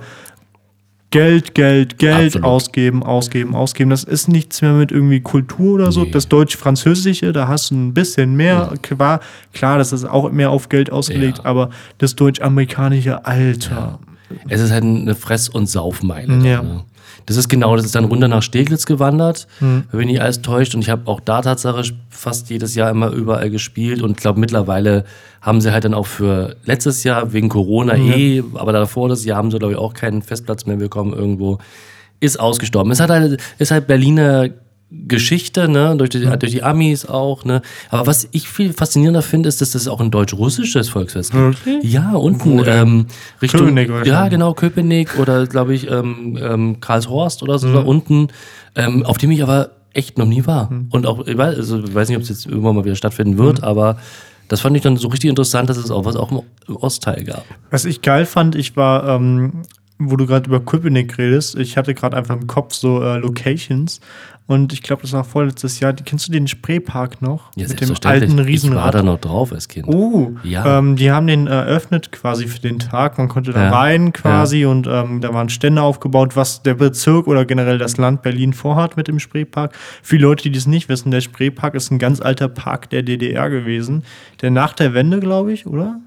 Geld, 1.11 1.55
Geld, 1.55 1.97
Geld 1.97 2.35
Absolut. 2.35 2.47
ausgeben, 2.47 3.03
ausgeben, 3.03 3.55
ausgeben. 3.55 3.89
Das 3.89 4.03
ist 4.03 4.27
nichts 4.27 4.61
mehr 4.61 4.73
mit 4.73 4.91
irgendwie 4.91 5.21
Kultur 5.21 5.75
oder 5.75 5.91
so. 5.91 6.03
Nee. 6.03 6.11
Das 6.11 6.29
Deutsch-Französische, 6.29 7.33
da 7.33 7.47
hast 7.47 7.71
du 7.71 7.75
ein 7.75 7.93
bisschen 7.93 8.35
mehr. 8.35 8.71
Ja. 8.89 9.19
Klar, 9.53 9.77
das 9.79 9.91
ist 9.91 10.05
auch 10.05 10.31
mehr 10.31 10.51
auf 10.51 10.69
Geld 10.69 10.91
ausgelegt, 10.91 11.39
ja. 11.39 11.45
aber 11.45 11.71
das 11.97 12.15
Deutsch-Amerikanische, 12.15 13.25
Alter. 13.25 13.75
Ja. 13.75 13.99
Es 14.47 14.61
ist 14.61 14.71
halt 14.71 14.83
eine 14.83 15.15
Fress- 15.15 15.49
und 15.49 15.67
Saufmeile. 15.67 16.35
Ja. 16.47 16.61
Ne? 16.61 16.83
Das 17.25 17.37
ist 17.37 17.49
genau, 17.49 17.75
das 17.75 17.85
ist 17.85 17.95
dann 17.95 18.05
runter 18.05 18.27
nach 18.27 18.41
Steglitz 18.41 18.85
gewandert, 18.85 19.47
mhm. 19.59 19.83
da 19.91 19.97
bin 19.97 20.09
ich 20.09 20.21
alles 20.21 20.41
täuscht 20.41 20.73
und 20.73 20.81
ich 20.81 20.89
habe 20.89 21.03
auch 21.05 21.19
da 21.19 21.41
Tatsache 21.41 21.83
fast 22.09 22.49
jedes 22.49 22.75
Jahr 22.75 22.89
immer 22.89 23.11
überall 23.11 23.49
gespielt 23.49 24.01
und 24.01 24.11
ich 24.11 24.17
glaube 24.17 24.39
mittlerweile 24.39 25.05
haben 25.41 25.61
sie 25.61 25.71
halt 25.71 25.85
dann 25.85 25.93
auch 25.93 26.07
für 26.07 26.55
letztes 26.65 27.03
Jahr 27.03 27.31
wegen 27.33 27.49
Corona 27.49 27.95
mhm. 27.95 28.11
eh, 28.11 28.43
aber 28.55 28.73
davor 28.73 29.09
das 29.09 29.25
Jahr 29.25 29.37
haben 29.37 29.51
sie 29.51 29.59
glaube 29.59 29.73
ich 29.73 29.79
auch 29.79 29.93
keinen 29.93 30.21
Festplatz 30.21 30.65
mehr 30.65 30.77
bekommen 30.77 31.13
irgendwo. 31.13 31.59
Ist 32.21 32.39
ausgestorben. 32.39 32.91
Es 32.91 32.99
hat 32.99 33.11
halt, 33.11 33.39
ist 33.59 33.71
halt 33.71 33.87
Berliner 33.87 34.49
Geschichte, 34.91 35.69
ne, 35.69 35.95
durch 35.97 36.09
die, 36.09 36.25
durch 36.25 36.51
die 36.51 36.63
Amis 36.63 37.05
auch, 37.05 37.45
ne. 37.45 37.61
Aber 37.89 38.07
was 38.07 38.27
ich 38.31 38.49
viel 38.49 38.73
faszinierender 38.73 39.21
finde, 39.21 39.47
ist, 39.47 39.61
dass 39.61 39.71
das 39.71 39.87
auch 39.87 40.01
ein 40.01 40.09
deutsch-russisches 40.09 40.89
Volksfest 40.89 41.31
gibt. 41.31 41.57
Okay. 41.61 41.79
Ja, 41.83 42.13
unten 42.13 42.63
ähm, 42.65 43.05
Richtung. 43.41 43.61
Köpenick 43.61 43.91
ja, 44.05 44.27
genau, 44.29 44.53
Köpenick 44.53 45.19
oder 45.19 45.45
glaube 45.45 45.75
ich 45.75 45.89
ähm, 45.89 46.37
ähm, 46.41 46.79
Karlshorst 46.79 47.43
oder 47.43 47.59
so 47.59 47.67
mhm. 47.67 47.73
da 47.73 47.79
unten, 47.81 48.27
ähm, 48.75 49.05
auf 49.05 49.19
dem 49.19 49.29
ich 49.29 49.43
aber 49.43 49.71
echt 49.93 50.17
noch 50.17 50.25
nie 50.25 50.45
war. 50.47 50.71
Mhm. 50.71 50.87
Und 50.89 51.05
auch, 51.05 51.27
ich 51.27 51.37
weiß, 51.37 51.57
also, 51.57 51.83
ich 51.83 51.93
weiß 51.93 52.09
nicht, 52.09 52.17
ob 52.17 52.23
es 52.23 52.29
jetzt 52.29 52.47
irgendwann 52.47 52.75
mal 52.75 52.85
wieder 52.85 52.95
stattfinden 52.95 53.37
wird, 53.37 53.59
mhm. 53.59 53.65
aber 53.65 53.97
das 54.47 54.61
fand 54.61 54.75
ich 54.75 54.81
dann 54.81 54.97
so 54.97 55.07
richtig 55.09 55.29
interessant, 55.29 55.69
dass 55.69 55.77
es 55.77 55.91
auch 55.91 56.05
was 56.05 56.15
auch 56.15 56.31
im 56.31 56.75
Ostteil 56.75 57.23
gab. 57.23 57.45
Was 57.69 57.85
ich 57.85 58.01
geil 58.01 58.25
fand, 58.25 58.55
ich 58.55 58.75
war, 58.75 59.07
ähm, 59.07 59.61
wo 59.99 60.15
du 60.15 60.25
gerade 60.25 60.47
über 60.47 60.59
Köpenick 60.59 61.17
redest, 61.19 61.55
ich 61.55 61.77
hatte 61.77 61.93
gerade 61.93 62.17
einfach 62.17 62.35
im 62.35 62.47
Kopf 62.47 62.73
so 62.73 63.03
äh, 63.03 63.19
Locations 63.19 63.99
und 64.49 64.73
ich 64.73 64.81
glaube, 64.81 65.03
das 65.03 65.11
war 65.13 65.23
vorletztes 65.23 65.79
Jahr. 65.79 65.93
Kennst 65.93 66.27
du 66.27 66.31
den 66.31 66.47
Spreepark 66.47 67.21
noch? 67.21 67.51
Ja, 67.55 67.67
mit 67.67 67.79
dem 67.79 67.95
alten 68.03 68.39
Riesenrad. 68.39 68.79
Ich 68.79 68.83
war 68.83 68.91
da 68.91 69.03
noch 69.03 69.19
drauf 69.19 69.53
als 69.53 69.67
Kind. 69.67 69.87
Oh, 69.87 70.31
ja. 70.43 70.79
Ähm, 70.79 70.95
die 70.95 71.11
haben 71.11 71.27
den 71.27 71.45
eröffnet 71.45 72.11
quasi 72.11 72.47
für 72.47 72.59
den 72.59 72.79
Tag. 72.79 73.19
Man 73.19 73.27
konnte 73.27 73.53
da 73.53 73.65
ja. 73.65 73.69
rein 73.69 74.11
quasi 74.11 74.61
ja. 74.61 74.69
und 74.69 74.87
ähm, 74.87 75.21
da 75.21 75.35
waren 75.35 75.49
Stände 75.49 75.83
aufgebaut, 75.83 76.35
was 76.35 76.63
der 76.63 76.73
Bezirk 76.73 77.27
oder 77.27 77.45
generell 77.45 77.77
das 77.77 77.97
Land 77.97 78.23
Berlin 78.23 78.53
vorhat 78.53 78.97
mit 78.97 79.07
dem 79.07 79.19
Spreepark. 79.19 79.75
Für 80.01 80.17
Leute, 80.17 80.41
die 80.41 80.51
das 80.51 80.65
nicht 80.65 80.89
wissen, 80.89 81.11
der 81.11 81.21
Spreepark 81.21 81.75
ist 81.75 81.91
ein 81.91 81.99
ganz 81.99 82.19
alter 82.19 82.47
Park 82.47 82.89
der 82.89 83.03
DDR 83.03 83.51
gewesen, 83.51 84.01
der 84.41 84.49
nach 84.49 84.73
der 84.73 84.95
Wende, 84.95 85.19
glaube 85.19 85.53
ich, 85.53 85.67
oder? 85.67 85.99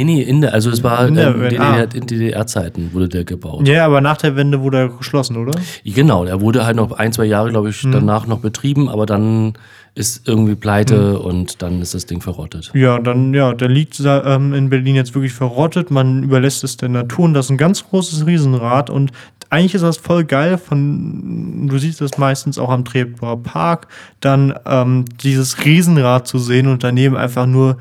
Nee, 0.00 0.14
nee, 0.14 0.22
in 0.22 0.40
der, 0.40 0.54
also 0.54 0.70
es 0.70 0.82
war 0.82 1.06
in, 1.06 1.14
der, 1.14 1.34
ähm, 1.34 1.42
DDR, 1.42 1.62
ah. 1.62 1.80
in 1.82 2.06
DDR-Zeiten 2.06 2.94
wurde 2.94 3.08
der 3.08 3.24
gebaut. 3.24 3.68
Ja, 3.68 3.84
aber 3.84 4.00
nach 4.00 4.16
der 4.16 4.34
Wende 4.34 4.62
wurde 4.62 4.78
er 4.78 4.88
geschlossen, 4.88 5.36
oder? 5.36 5.52
Genau, 5.84 6.24
er 6.24 6.40
wurde 6.40 6.64
halt 6.64 6.76
noch 6.76 6.92
ein, 6.92 7.12
zwei 7.12 7.26
Jahre, 7.26 7.50
glaube 7.50 7.68
ich, 7.68 7.82
hm. 7.82 7.92
danach 7.92 8.26
noch 8.26 8.38
betrieben, 8.38 8.88
aber 8.88 9.04
dann 9.04 9.52
ist 9.94 10.26
irgendwie 10.26 10.54
pleite 10.54 11.18
hm. 11.18 11.20
und 11.20 11.60
dann 11.60 11.82
ist 11.82 11.92
das 11.92 12.06
Ding 12.06 12.22
verrottet. 12.22 12.70
Ja, 12.72 12.98
dann, 12.98 13.34
ja, 13.34 13.52
der 13.52 13.68
liegt 13.68 14.00
ähm, 14.02 14.54
in 14.54 14.70
Berlin 14.70 14.94
jetzt 14.94 15.14
wirklich 15.14 15.34
verrottet. 15.34 15.90
Man 15.90 16.22
überlässt 16.22 16.64
es 16.64 16.78
der 16.78 16.88
Natur 16.88 17.26
und 17.26 17.34
das 17.34 17.46
ist 17.46 17.50
ein 17.50 17.58
ganz 17.58 17.86
großes 17.86 18.26
Riesenrad 18.26 18.88
und 18.88 19.10
eigentlich 19.50 19.74
ist 19.74 19.82
das 19.82 19.98
voll 19.98 20.24
geil. 20.24 20.56
Von, 20.56 21.68
du 21.68 21.76
siehst 21.76 22.00
das 22.00 22.16
meistens 22.16 22.58
auch 22.58 22.70
am 22.70 22.86
Treptower 22.86 23.42
Park, 23.42 23.88
dann 24.20 24.54
ähm, 24.64 25.04
dieses 25.22 25.62
Riesenrad 25.62 26.26
zu 26.26 26.38
sehen 26.38 26.68
und 26.68 26.84
daneben 26.84 27.16
einfach 27.16 27.44
nur 27.44 27.76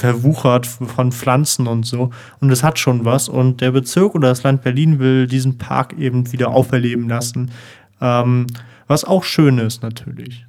verwuchert 0.00 0.66
von 0.66 1.12
Pflanzen 1.12 1.66
und 1.66 1.84
so. 1.84 2.10
Und 2.40 2.50
es 2.50 2.64
hat 2.64 2.78
schon 2.78 3.04
was. 3.04 3.28
Und 3.28 3.60
der 3.60 3.70
Bezirk 3.70 4.14
oder 4.14 4.28
das 4.28 4.42
Land 4.42 4.62
Berlin 4.62 4.98
will 4.98 5.26
diesen 5.26 5.58
Park 5.58 5.94
eben 5.98 6.32
wieder 6.32 6.50
auferleben 6.50 7.08
lassen. 7.08 7.50
Ähm, 8.00 8.46
was 8.88 9.04
auch 9.04 9.22
schön 9.22 9.58
ist 9.58 9.82
natürlich. 9.82 10.46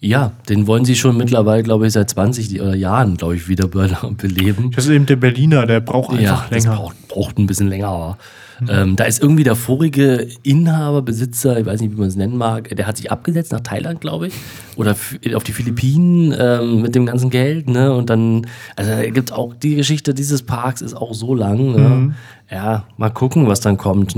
Ja, 0.00 0.32
den 0.48 0.66
wollen 0.66 0.84
sie 0.84 0.96
schon 0.96 1.16
mittlerweile, 1.16 1.62
glaube 1.62 1.86
ich, 1.86 1.92
seit 1.92 2.10
20 2.10 2.60
oder 2.60 2.74
Jahren, 2.74 3.16
glaube 3.16 3.36
ich, 3.36 3.48
wieder 3.48 3.68
beleben. 3.68 4.70
Das 4.74 4.86
ist 4.86 4.90
eben 4.90 5.06
der 5.06 5.16
Berliner, 5.16 5.66
der 5.66 5.80
braucht 5.80 6.10
einfach 6.10 6.48
ja, 6.50 6.56
länger. 6.56 6.70
Das 6.70 6.76
braucht, 6.76 7.08
braucht 7.08 7.38
ein 7.38 7.46
bisschen 7.46 7.68
länger. 7.68 8.16
Mhm. 8.62 8.68
Ähm, 8.70 8.96
da 8.96 9.04
ist 9.04 9.22
irgendwie 9.22 9.44
der 9.44 9.56
vorige 9.56 10.28
Inhaber, 10.42 11.02
Besitzer, 11.02 11.58
ich 11.58 11.66
weiß 11.66 11.80
nicht, 11.80 11.92
wie 11.92 11.98
man 11.98 12.08
es 12.08 12.16
nennen 12.16 12.36
mag, 12.36 12.68
der 12.74 12.86
hat 12.86 12.96
sich 12.96 13.10
abgesetzt 13.10 13.52
nach 13.52 13.60
Thailand, 13.60 14.00
glaube 14.00 14.28
ich, 14.28 14.34
oder 14.76 14.96
auf 15.34 15.44
die 15.44 15.52
Philippinen 15.52 16.34
ähm, 16.38 16.82
mit 16.82 16.94
dem 16.94 17.06
ganzen 17.06 17.30
Geld. 17.30 17.68
Ne? 17.68 17.92
Und 17.92 18.10
dann, 18.10 18.46
also 18.76 18.92
gibt 19.10 19.32
auch 19.32 19.54
die 19.54 19.76
Geschichte 19.76 20.14
dieses 20.14 20.42
Parks 20.42 20.80
ist 20.80 20.94
auch 20.94 21.14
so 21.14 21.34
lang. 21.34 21.72
Ne? 21.72 21.78
Mhm. 21.78 22.14
Ja, 22.50 22.84
mal 22.98 23.10
gucken, 23.10 23.48
was 23.48 23.60
dann 23.60 23.78
kommt. 23.78 24.14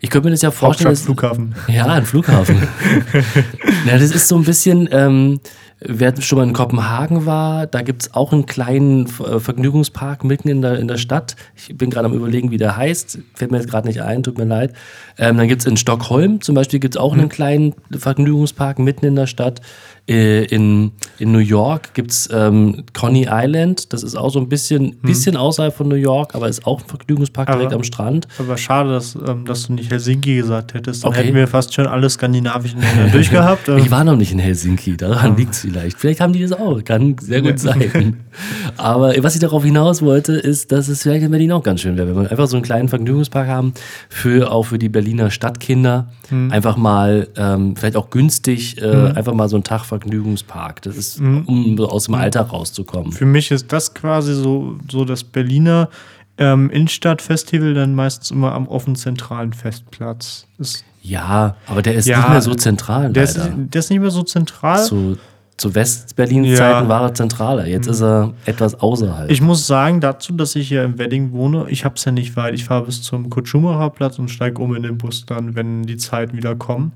Ich 0.00 0.10
könnte 0.10 0.26
mir 0.26 0.32
das 0.32 0.42
ja 0.42 0.50
vorstellen. 0.50 0.90
Dass, 0.90 1.02
Flughafen. 1.02 1.54
Ja, 1.68 1.86
ein 1.86 2.04
Flughafen. 2.04 2.56
ja, 3.86 3.98
das 3.98 4.14
ist 4.14 4.28
so 4.28 4.36
ein 4.36 4.44
bisschen. 4.44 4.88
Ähm, 4.92 5.40
Wer 5.84 6.20
schon 6.20 6.38
mal 6.38 6.46
in 6.46 6.52
Kopenhagen 6.52 7.26
war, 7.26 7.66
da 7.66 7.82
gibt 7.82 8.02
es 8.02 8.14
auch 8.14 8.32
einen 8.32 8.46
kleinen 8.46 9.06
äh, 9.06 9.40
Vergnügungspark 9.40 10.22
mitten 10.22 10.48
in 10.48 10.62
der, 10.62 10.78
in 10.78 10.86
der 10.86 10.96
Stadt. 10.96 11.34
Ich 11.56 11.76
bin 11.76 11.90
gerade 11.90 12.06
am 12.06 12.12
überlegen, 12.12 12.50
wie 12.50 12.56
der 12.56 12.76
heißt. 12.76 13.18
Fällt 13.34 13.50
mir 13.50 13.58
jetzt 13.58 13.70
gerade 13.70 13.88
nicht 13.88 14.02
ein, 14.02 14.22
tut 14.22 14.38
mir 14.38 14.44
leid. 14.44 14.74
Ähm, 15.18 15.36
dann 15.36 15.48
gibt 15.48 15.62
es 15.62 15.66
in 15.66 15.76
Stockholm 15.76 16.40
zum 16.40 16.54
Beispiel 16.54 16.78
gibt's 16.78 16.96
auch 16.96 17.14
mhm. 17.14 17.20
einen 17.20 17.28
kleinen 17.28 17.74
Vergnügungspark 17.90 18.78
mitten 18.78 19.06
in 19.06 19.16
der 19.16 19.26
Stadt. 19.26 19.60
Äh, 20.08 20.46
in, 20.46 20.90
in 21.20 21.30
New 21.30 21.38
York 21.38 21.94
gibt 21.94 22.10
es 22.10 22.28
ähm, 22.32 22.82
Coney 22.92 23.28
Island. 23.30 23.92
Das 23.92 24.02
ist 24.02 24.16
auch 24.16 24.30
so 24.30 24.40
ein 24.40 24.48
bisschen, 24.48 24.92
hm. 24.92 24.98
bisschen 25.02 25.36
außerhalb 25.36 25.72
von 25.72 25.86
New 25.86 25.94
York, 25.94 26.34
aber 26.34 26.48
ist 26.48 26.66
auch 26.66 26.80
ein 26.80 26.88
Vergnügungspark 26.88 27.48
aber, 27.48 27.58
direkt 27.58 27.72
am 27.72 27.84
Strand. 27.84 28.26
Aber 28.36 28.56
schade, 28.56 28.90
dass, 28.90 29.14
ähm, 29.14 29.44
dass 29.44 29.68
du 29.68 29.74
nicht 29.74 29.92
Helsinki 29.92 30.34
gesagt 30.34 30.74
hättest. 30.74 31.04
Dann 31.04 31.12
okay. 31.12 31.20
hätten 31.22 31.36
wir 31.36 31.46
fast 31.46 31.72
schon 31.72 31.86
alle 31.86 32.10
skandinavischen 32.10 32.80
Länder 32.80 33.12
durchgehabt. 33.12 33.68
ich 33.78 33.92
war 33.92 34.02
noch 34.02 34.16
nicht 34.16 34.32
in 34.32 34.40
Helsinki, 34.40 34.96
daran 34.96 35.36
liegt 35.36 35.52
es 35.52 35.60
vielleicht. 35.60 35.96
Vielleicht 35.98 36.20
haben 36.20 36.32
die 36.32 36.42
das 36.42 36.52
auch, 36.52 36.82
kann 36.82 37.14
sehr 37.20 37.40
gut 37.40 37.60
sein. 37.60 38.16
aber 38.76 39.14
was 39.22 39.34
ich 39.34 39.40
darauf 39.40 39.62
hinaus 39.62 40.02
wollte, 40.02 40.32
ist, 40.32 40.72
dass 40.72 40.88
es 40.88 41.02
vielleicht 41.02 41.22
in 41.22 41.30
Berlin 41.30 41.52
auch 41.52 41.62
ganz 41.62 41.80
schön 41.80 41.96
wäre, 41.96 42.08
wenn 42.08 42.24
wir 42.24 42.30
einfach 42.30 42.48
so 42.48 42.56
einen 42.56 42.64
kleinen 42.64 42.88
Vergnügungspark 42.88 43.46
haben, 43.46 43.72
für, 44.08 44.50
auch 44.50 44.64
für 44.64 44.80
die 44.80 44.88
Berliner 44.88 45.30
Stadtkinder. 45.30 46.10
Hm. 46.28 46.50
Einfach 46.50 46.76
mal, 46.76 47.28
ähm, 47.36 47.76
vielleicht 47.76 47.96
auch 47.96 48.10
günstig, 48.10 48.82
äh, 48.82 48.92
hm. 48.92 49.16
einfach 49.16 49.34
mal 49.34 49.48
so 49.48 49.54
einen 49.54 49.64
Tag 49.64 49.84
Vergnügungspark. 49.92 50.80
Das 50.82 50.96
ist, 50.96 51.20
mhm. 51.20 51.42
um 51.46 51.80
aus 51.80 52.06
dem 52.06 52.14
Alltag 52.14 52.50
rauszukommen. 52.50 53.12
Für 53.12 53.26
mich 53.26 53.50
ist 53.50 53.70
das 53.72 53.92
quasi 53.92 54.34
so, 54.34 54.78
so 54.90 55.04
das 55.04 55.22
Berliner 55.22 55.90
ähm, 56.38 56.70
Innenstadtfestival 56.70 57.74
dann 57.74 57.94
meistens 57.94 58.30
immer 58.30 58.52
am 58.52 58.66
offenen 58.68 58.96
zentralen 58.96 59.52
Festplatz. 59.52 60.46
Das 60.56 60.82
ja, 61.02 61.56
aber 61.66 61.82
der 61.82 61.94
ist 61.94 62.06
ja, 62.06 62.18
nicht 62.18 62.30
mehr 62.30 62.40
so 62.40 62.54
zentral. 62.54 63.12
Der 63.12 63.24
ist, 63.24 63.36
der 63.36 63.78
ist, 63.78 63.90
nicht 63.90 64.00
mehr 64.00 64.10
so 64.10 64.22
zentral. 64.22 64.82
Zu, 64.82 65.18
zu 65.58 65.74
West-Berlin-Zeiten 65.74 66.84
ja. 66.84 66.88
war 66.88 67.02
er 67.02 67.14
zentraler. 67.14 67.66
Jetzt 67.66 67.86
ist 67.88 68.00
er 68.00 68.32
etwas 68.46 68.80
außerhalb. 68.80 69.30
Ich 69.30 69.42
muss 69.42 69.66
sagen 69.66 70.00
dazu, 70.00 70.32
dass 70.32 70.54
ich 70.54 70.68
hier 70.68 70.84
im 70.84 70.98
Wedding 70.98 71.32
wohne, 71.32 71.66
ich 71.68 71.84
habe 71.84 71.96
es 71.96 72.04
ja 72.04 72.12
nicht 72.12 72.36
weit. 72.36 72.54
Ich 72.54 72.64
fahre 72.64 72.86
bis 72.86 73.02
zum 73.02 73.28
Kurt-Schumacher-Platz 73.28 74.18
und 74.18 74.30
steige 74.30 74.62
um 74.62 74.74
in 74.74 74.84
den 74.84 74.96
Bus 74.96 75.26
dann, 75.26 75.54
wenn 75.54 75.82
die 75.82 75.98
Zeiten 75.98 76.36
wieder 76.36 76.54
kommen. 76.54 76.92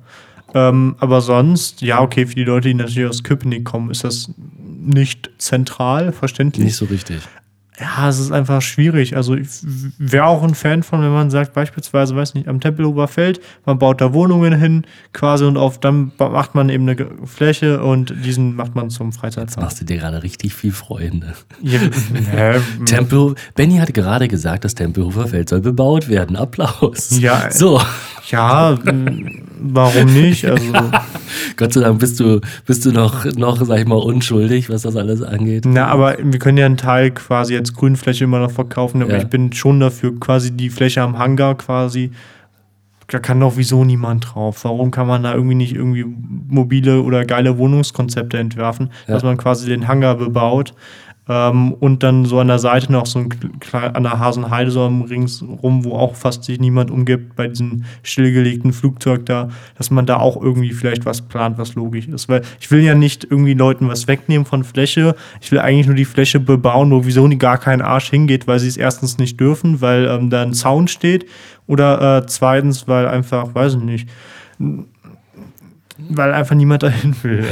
Ähm, 0.56 0.96
aber 1.00 1.20
sonst, 1.20 1.82
ja, 1.82 2.00
okay, 2.00 2.24
für 2.24 2.34
die 2.34 2.44
Leute, 2.44 2.68
die 2.68 2.74
natürlich 2.74 3.10
aus 3.10 3.22
Köpenick 3.22 3.66
kommen, 3.66 3.90
ist 3.90 4.04
das 4.04 4.32
nicht 4.56 5.30
zentral, 5.36 6.12
verständlich. 6.12 6.64
Nicht 6.64 6.76
so 6.76 6.86
richtig. 6.86 7.18
Ja, 7.78 8.08
es 8.08 8.18
ist 8.18 8.32
einfach 8.32 8.62
schwierig. 8.62 9.16
Also 9.16 9.34
ich 9.34 9.48
wäre 9.98 10.24
auch 10.24 10.42
ein 10.42 10.54
Fan 10.54 10.82
von, 10.82 11.02
wenn 11.02 11.12
man 11.12 11.30
sagt, 11.30 11.52
beispielsweise, 11.52 12.16
weiß 12.16 12.34
nicht, 12.34 12.48
am 12.48 12.60
Tempelhofer 12.60 13.06
Feld, 13.06 13.40
man 13.66 13.78
baut 13.78 14.00
da 14.00 14.14
Wohnungen 14.14 14.58
hin, 14.58 14.86
quasi, 15.12 15.44
und 15.44 15.58
auf 15.58 15.78
dann 15.78 16.12
macht 16.18 16.54
man 16.54 16.70
eben 16.70 16.88
eine 16.88 17.06
Fläche 17.24 17.82
und 17.82 18.14
diesen 18.24 18.56
macht 18.56 18.74
man 18.74 18.88
zum 18.88 19.12
Freizeitpark. 19.12 19.48
Jetzt 19.48 19.60
machst 19.60 19.80
du 19.80 19.84
dir 19.84 19.98
gerade 19.98 20.22
richtig 20.22 20.54
viel 20.54 20.72
Freunde. 20.72 21.34
Ja, 21.60 21.80
ja, 22.34 22.60
Tempel, 22.86 23.34
Benny 23.54 23.76
hat 23.76 23.92
gerade 23.92 24.26
gesagt, 24.26 24.64
das 24.64 24.74
Tempelhofer 24.74 25.26
Feld 25.26 25.50
soll 25.50 25.60
bebaut 25.60 26.08
werden. 26.08 26.36
Applaus. 26.36 27.18
Ja, 27.20 27.50
so. 27.50 27.80
Ja, 28.30 28.76
warum 29.60 30.12
nicht? 30.12 30.46
Also, 30.56 30.72
Gott 31.56 31.72
sei 31.72 31.80
Dank 31.80 31.98
bist 31.98 32.18
du, 32.20 32.40
bist 32.66 32.84
du 32.84 32.92
noch, 32.92 33.24
noch, 33.36 33.64
sag 33.64 33.80
ich 33.80 33.86
mal, 33.86 33.96
unschuldig, 33.96 34.70
was 34.70 34.82
das 34.82 34.96
alles 34.96 35.22
angeht. 35.22 35.64
Na, 35.66 35.86
aber 35.86 36.16
wir 36.22 36.38
können 36.38 36.56
ja 36.56 36.66
einen 36.66 36.76
Teil 36.76 37.10
quasi 37.10 37.54
jetzt 37.66 37.76
Grünfläche 37.76 38.24
immer 38.24 38.40
noch 38.40 38.50
verkaufen, 38.50 39.02
aber 39.02 39.12
ja. 39.12 39.18
ich 39.18 39.26
bin 39.26 39.52
schon 39.52 39.80
dafür, 39.80 40.18
quasi 40.18 40.52
die 40.52 40.70
Fläche 40.70 41.02
am 41.02 41.18
Hangar 41.18 41.56
quasi. 41.56 42.10
Da 43.08 43.20
kann 43.20 43.38
doch 43.38 43.56
wieso 43.56 43.84
niemand 43.84 44.34
drauf. 44.34 44.64
Warum 44.64 44.90
kann 44.90 45.06
man 45.06 45.22
da 45.22 45.32
irgendwie 45.32 45.54
nicht 45.54 45.74
irgendwie 45.74 46.04
mobile 46.48 47.02
oder 47.02 47.24
geile 47.24 47.56
Wohnungskonzepte 47.56 48.36
entwerfen, 48.36 48.90
ja. 49.06 49.14
dass 49.14 49.22
man 49.22 49.36
quasi 49.36 49.68
den 49.68 49.86
Hangar 49.86 50.16
bebaut? 50.16 50.74
Ähm, 51.28 51.72
und 51.72 52.02
dann 52.02 52.24
so 52.24 52.38
an 52.38 52.46
der 52.46 52.58
Seite 52.60 52.92
noch 52.92 53.06
so 53.06 53.18
ein 53.18 53.28
an 53.72 54.02
der 54.04 54.18
Hasenheide 54.18 54.70
so 54.70 54.86
ringsrum, 54.86 55.84
wo 55.84 55.94
auch 55.94 56.14
fast 56.14 56.44
sich 56.44 56.60
niemand 56.60 56.90
umgibt 56.90 57.34
bei 57.34 57.48
diesem 57.48 57.84
stillgelegten 58.02 58.72
Flugzeug 58.72 59.26
da, 59.26 59.48
dass 59.76 59.90
man 59.90 60.06
da 60.06 60.18
auch 60.18 60.40
irgendwie 60.40 60.72
vielleicht 60.72 61.04
was 61.04 61.22
plant, 61.22 61.58
was 61.58 61.74
logisch 61.74 62.06
ist. 62.06 62.28
Weil 62.28 62.42
ich 62.60 62.70
will 62.70 62.80
ja 62.80 62.94
nicht 62.94 63.24
irgendwie 63.24 63.54
Leuten 63.54 63.88
was 63.88 64.06
wegnehmen 64.06 64.46
von 64.46 64.62
Fläche. 64.62 65.16
Ich 65.40 65.50
will 65.50 65.58
eigentlich 65.58 65.86
nur 65.86 65.96
die 65.96 66.04
Fläche 66.04 66.38
bebauen, 66.38 66.92
wo 66.92 67.04
wieso 67.04 67.26
gar 67.36 67.58
kein 67.58 67.82
Arsch 67.82 68.10
hingeht, 68.10 68.46
weil 68.46 68.60
sie 68.60 68.68
es 68.68 68.76
erstens 68.76 69.18
nicht 69.18 69.40
dürfen, 69.40 69.80
weil 69.80 70.06
ähm, 70.06 70.30
da 70.30 70.42
ein 70.42 70.54
Zaun 70.54 70.86
steht. 70.86 71.26
Oder 71.66 72.18
äh, 72.18 72.26
zweitens, 72.26 72.86
weil 72.86 73.08
einfach, 73.08 73.52
weiß 73.52 73.74
ich 73.74 73.82
nicht, 73.82 74.08
weil 76.08 76.32
einfach 76.32 76.54
niemand 76.54 76.82
dahin 76.82 77.14
will. 77.22 77.44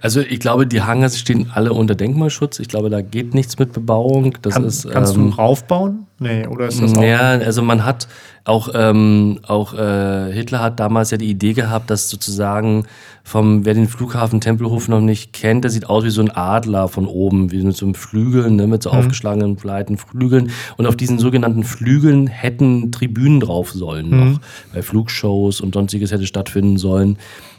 Also 0.00 0.20
ich 0.20 0.40
glaube, 0.40 0.66
die 0.66 0.82
Hangars 0.82 1.18
stehen 1.18 1.50
alle 1.52 1.72
unter 1.72 1.94
Denkmalschutz. 1.94 2.58
Ich 2.58 2.68
glaube, 2.68 2.90
da 2.90 3.00
geht 3.00 3.34
nichts 3.34 3.58
mit 3.58 3.72
Bebauung. 3.72 4.36
Das 4.42 4.54
Kann, 4.54 4.64
ist, 4.64 4.90
kannst 4.90 5.16
ähm, 5.16 5.30
du 5.30 5.36
raufbauen? 5.36 6.06
Nee, 6.18 6.46
oder 6.46 6.66
ist 6.66 6.80
das 6.80 6.96
auch? 6.96 7.02
Ja, 7.02 7.30
also 7.30 7.62
man 7.62 7.84
hat 7.84 8.06
auch, 8.44 8.68
ähm, 8.74 9.40
auch 9.46 9.74
äh, 9.74 10.30
Hitler 10.32 10.60
hat 10.60 10.78
damals 10.78 11.10
ja 11.10 11.16
die 11.16 11.30
Idee 11.30 11.54
gehabt, 11.54 11.90
dass 11.90 12.10
sozusagen 12.10 12.84
vom, 13.22 13.64
wer 13.64 13.72
den 13.72 13.88
Flughafen 13.88 14.40
Tempelhof 14.40 14.88
noch 14.88 15.00
nicht 15.00 15.32
kennt, 15.32 15.64
der 15.64 15.70
sieht 15.70 15.86
aus 15.88 16.04
wie 16.04 16.10
so 16.10 16.20
ein 16.20 16.30
Adler 16.30 16.88
von 16.88 17.06
oben, 17.06 17.50
wie 17.50 17.62
mit 17.62 17.74
so 17.74 17.86
einem 17.86 17.94
Flügeln, 17.94 18.56
ne, 18.56 18.66
mit 18.66 18.82
so 18.82 18.92
mhm. 18.92 18.98
aufgeschlagenen, 18.98 19.56
breiten 19.56 19.96
Flügeln. 19.96 20.50
Und 20.76 20.86
auf 20.86 20.94
diesen 20.94 21.18
sogenannten 21.18 21.64
Flügeln 21.64 22.26
hätten 22.26 22.92
Tribünen 22.92 23.40
drauf 23.40 23.72
sollen 23.72 24.10
mhm. 24.10 24.32
noch, 24.32 24.40
weil 24.74 24.82
Flugshows 24.82 25.62
und 25.62 25.74
sonstiges 25.74 26.12
hätte 26.12 26.26
stattfinden 26.26 26.76
sollen. 26.76 27.16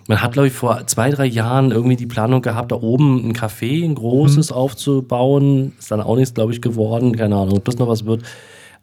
Man 0.07 0.21
hat, 0.21 0.33
glaube 0.33 0.47
ich, 0.47 0.53
vor 0.53 0.85
zwei, 0.85 1.09
drei 1.09 1.25
Jahren 1.25 1.71
irgendwie 1.71 1.95
die 1.95 2.05
Planung 2.05 2.41
gehabt, 2.41 2.71
da 2.71 2.75
oben 2.75 3.27
ein 3.27 3.33
Café, 3.33 3.83
ein 3.83 3.95
großes 3.95 4.51
mhm. 4.51 4.55
aufzubauen. 4.55 5.73
Ist 5.79 5.89
dann 5.89 6.01
auch 6.01 6.15
nichts, 6.15 6.33
glaube 6.33 6.53
ich, 6.53 6.61
geworden. 6.61 7.15
Keine 7.15 7.35
Ahnung, 7.35 7.57
ob 7.57 7.65
das 7.65 7.77
noch 7.77 7.87
was 7.87 8.05
wird. 8.05 8.23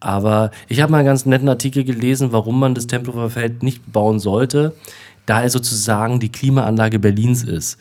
Aber 0.00 0.50
ich 0.68 0.80
habe 0.80 0.90
mal 0.90 0.98
einen 0.98 1.06
ganz 1.06 1.26
netten 1.26 1.48
Artikel 1.48 1.84
gelesen, 1.84 2.32
warum 2.32 2.58
man 2.58 2.74
das 2.74 2.88
Tempelhofer 2.88 3.30
Feld 3.30 3.62
nicht 3.62 3.92
bauen 3.92 4.18
sollte, 4.18 4.74
da 5.26 5.44
es 5.44 5.52
sozusagen 5.52 6.18
die 6.18 6.32
Klimaanlage 6.32 6.98
Berlins 6.98 7.44
ist. 7.44 7.78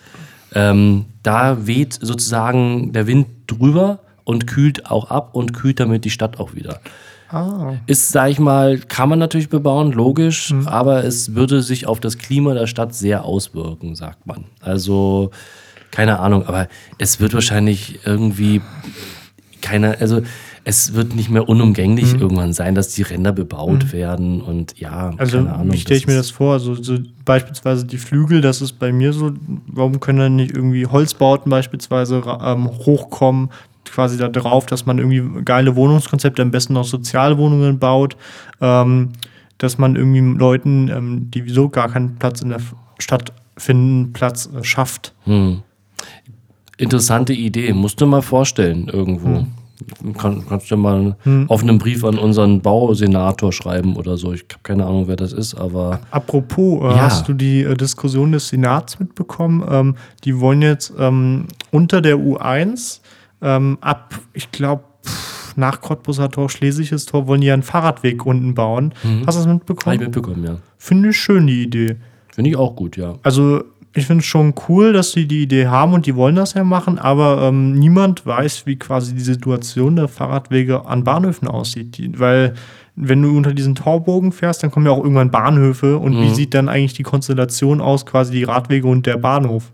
Ähm, 0.54 1.06
da 1.24 1.66
weht 1.66 1.98
sozusagen 2.00 2.94
der 2.94 3.08
Wind 3.08 3.26
drüber 3.48 4.00
und 4.24 4.46
kühlt 4.46 4.92
auch 4.92 5.10
ab 5.10 5.30
und 5.34 5.54
kühlt 5.54 5.80
damit 5.80 6.06
die 6.06 6.12
Stadt 6.12 6.40
auch 6.40 6.54
wieder. 6.54 6.80
Ah. 7.32 7.76
Ist, 7.88 8.12
sag 8.12 8.30
ich 8.30 8.40
mal, 8.40 8.78
kann 8.80 9.10
man 9.10 9.20
natürlich 9.20 9.50
bebauen, 9.50 9.94
logisch, 9.94 10.52
mhm. 10.52 10.68
aber 10.68 11.04
es 11.06 11.34
würde 11.34 11.62
sich 11.62 11.88
auf 11.88 12.00
das 12.00 12.18
Klima 12.18 12.54
der 12.54 12.68
Stadt 12.68 12.94
sehr 12.94 13.24
auswirken, 13.24 13.96
sagt 13.96 14.28
man. 14.28 14.46
Also, 14.60 15.32
keine 15.92 16.20
Ahnung, 16.20 16.46
aber 16.46 16.68
es 16.98 17.20
wird 17.20 17.34
wahrscheinlich 17.34 18.00
irgendwie 18.06 18.62
keine, 19.62 20.00
also 20.02 20.22
es 20.64 20.94
wird 20.94 21.16
nicht 21.16 21.30
mehr 21.30 21.50
unumgänglich 21.50 22.14
mhm. 22.14 22.22
irgendwann 22.22 22.54
sein, 22.54 22.76
dass 22.76 22.90
die 22.90 23.02
Ränder 23.02 23.32
bebaut 23.32 23.86
mhm. 23.86 23.92
werden 23.94 24.42
und 24.42 24.78
ja, 24.80 25.14
also 25.18 25.38
keine 25.38 25.54
Ahnung. 25.54 25.74
Wie 25.74 25.78
stelle 25.78 25.98
ich 25.98 26.08
mir 26.08 26.16
das 26.16 26.30
vor? 26.30 26.54
Also 26.54 26.76
so 26.76 26.98
beispielsweise 27.26 27.86
die 27.86 27.98
Flügel, 27.98 28.42
das 28.42 28.62
ist 28.62 28.74
bei 28.74 28.92
mir 28.92 29.14
so, 29.14 29.32
warum 29.68 30.00
können 30.00 30.20
dann 30.20 30.36
nicht 30.36 30.56
irgendwie 30.56 30.86
Holzbauten 30.86 31.50
beispielsweise 31.50 32.22
ähm, 32.42 32.70
hochkommen, 32.70 33.50
quasi 33.86 34.18
da 34.18 34.28
drauf, 34.28 34.66
dass 34.66 34.86
man 34.86 34.98
irgendwie 34.98 35.44
geile 35.44 35.76
Wohnungskonzepte, 35.76 36.42
am 36.42 36.52
besten 36.52 36.78
auch 36.78 36.86
Sozialwohnungen 36.86 37.80
baut, 37.80 38.16
ähm, 38.62 39.10
dass 39.58 39.78
man 39.78 39.96
irgendwie 39.96 40.20
Leuten, 40.20 40.88
ähm, 40.90 41.32
die 41.32 41.46
wieso 41.46 41.70
gar 41.70 41.90
keinen 41.90 42.16
Platz 42.16 42.42
in 42.42 42.50
der 42.50 42.62
Stadt 43.00 43.34
finden, 43.58 44.14
Platz 44.14 44.50
äh, 44.56 44.64
schafft. 44.64 45.14
Hm. 45.26 45.62
Interessante 46.78 47.34
Idee, 47.34 47.74
musst 47.74 48.02
du 48.02 48.08
mal 48.08 48.22
vorstellen 48.22 48.88
irgendwo. 48.88 49.28
Hm. 49.28 49.48
Kann, 50.16 50.44
kannst 50.48 50.70
du 50.70 50.78
mal 50.78 50.96
einen 50.96 51.16
hm. 51.24 51.46
offenen 51.48 51.80
Brief 51.80 52.04
an 52.04 52.18
unseren 52.20 52.62
Bausenator 52.62 53.52
schreiben 53.52 53.96
oder 53.96 54.16
so. 54.18 54.32
Ich 54.32 54.44
habe 54.44 54.62
keine 54.64 54.86
Ahnung, 54.86 55.08
wer 55.08 55.16
das 55.16 55.34
ist, 55.34 55.56
aber. 55.56 56.02
Apropos, 56.12 56.82
äh, 56.82 56.96
ja. 56.96 57.02
hast 57.02 57.28
du 57.28 57.34
die 57.34 57.62
äh, 57.62 57.76
Diskussion 57.76 58.32
des 58.32 58.50
Senats 58.50 59.00
mitbekommen? 59.00 59.64
Ähm, 59.70 59.96
die 60.24 60.40
wollen 60.40 60.62
jetzt 60.62 60.94
ähm, 61.00 61.48
unter 61.72 62.02
der 62.02 62.18
U1 62.18 63.01
ähm, 63.42 63.78
ab, 63.82 64.16
ich 64.34 64.52
glaube, 64.52 64.84
nach 65.56 65.82
Cottbuser 65.82 66.30
Tor, 66.30 66.50
Schlesisches 66.50 67.06
Tor, 67.06 67.28
wollen 67.28 67.42
die 67.42 67.52
einen 67.52 67.64
Fahrradweg 67.64 68.26
unten 68.26 68.54
bauen. 68.54 68.94
Mhm. 69.04 69.24
Hast 69.26 69.38
du 69.38 69.44
das 69.44 69.48
mitbekommen? 69.48 69.86
Habe 69.86 69.96
ich 69.96 70.02
mitbekommen, 70.02 70.44
ja. 70.44 70.58
Finde 70.78 71.10
ich 71.10 71.18
schön, 71.18 71.48
die 71.48 71.64
Idee. 71.64 71.98
Finde 72.34 72.52
ich 72.52 72.56
auch 72.56 72.76
gut, 72.76 72.98
ja. 72.98 73.16
Also, 73.24 73.64
ich 73.94 74.06
finde 74.06 74.22
es 74.22 74.26
schon 74.26 74.54
cool, 74.70 74.94
dass 74.94 75.12
sie 75.12 75.28
die 75.28 75.44
Idee 75.44 75.68
haben 75.68 75.94
und 75.94 76.06
die 76.06 76.16
wollen 76.16 76.36
das 76.36 76.54
ja 76.54 76.64
machen, 76.64 76.98
aber 76.98 77.42
ähm, 77.42 77.74
niemand 77.74 78.26
weiß, 78.26 78.66
wie 78.66 78.78
quasi 78.78 79.14
die 79.14 79.22
Situation 79.22 79.98
der 79.98 80.08
Fahrradwege 80.08 80.86
an 80.86 81.04
Bahnhöfen 81.04 81.48
aussieht. 81.48 81.98
Die, 81.98 82.18
weil, 82.18 82.54
wenn 82.96 83.22
du 83.22 83.36
unter 83.36 83.54
diesen 83.54 83.76
Torbogen 83.76 84.32
fährst, 84.32 84.64
dann 84.64 84.72
kommen 84.72 84.86
ja 84.86 84.94
auch 84.94 85.04
irgendwann 85.04 85.32
Bahnhöfe 85.32 85.98
und 85.98 86.14
mhm. 86.14 86.22
wie 86.22 86.30
sieht 86.30 86.54
dann 86.54 86.70
eigentlich 86.70 86.94
die 86.94 87.04
Konstellation 87.04 87.82
aus, 87.82 88.06
quasi 88.06 88.32
die 88.32 88.44
Radwege 88.44 88.88
und 88.88 89.06
der 89.06 89.18
Bahnhof? 89.18 89.74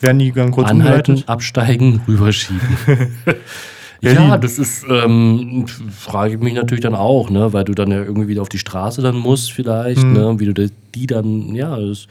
Werden 0.00 0.18
die 0.18 0.32
dann 0.32 0.50
kurz 0.50 0.68
Anhalten, 0.68 1.12
umgeleitet? 1.12 1.28
absteigen, 1.28 2.00
rüberschieben. 2.06 2.60
ja, 4.00 4.36
das 4.36 4.58
ist, 4.58 4.84
ähm, 4.88 5.66
frage 5.90 6.34
ich 6.34 6.40
mich 6.40 6.54
natürlich 6.54 6.82
dann 6.82 6.94
auch, 6.94 7.30
ne, 7.30 7.52
weil 7.52 7.64
du 7.64 7.74
dann 7.74 7.90
ja 7.90 7.98
irgendwie 7.98 8.28
wieder 8.28 8.42
auf 8.42 8.48
die 8.48 8.58
Straße 8.58 9.02
dann 9.02 9.16
musst 9.16 9.52
vielleicht, 9.52 10.04
mhm. 10.04 10.12
ne, 10.12 10.40
wie 10.40 10.52
du 10.52 10.70
die 10.94 11.06
dann, 11.06 11.54
ja, 11.54 11.76
das, 11.76 12.06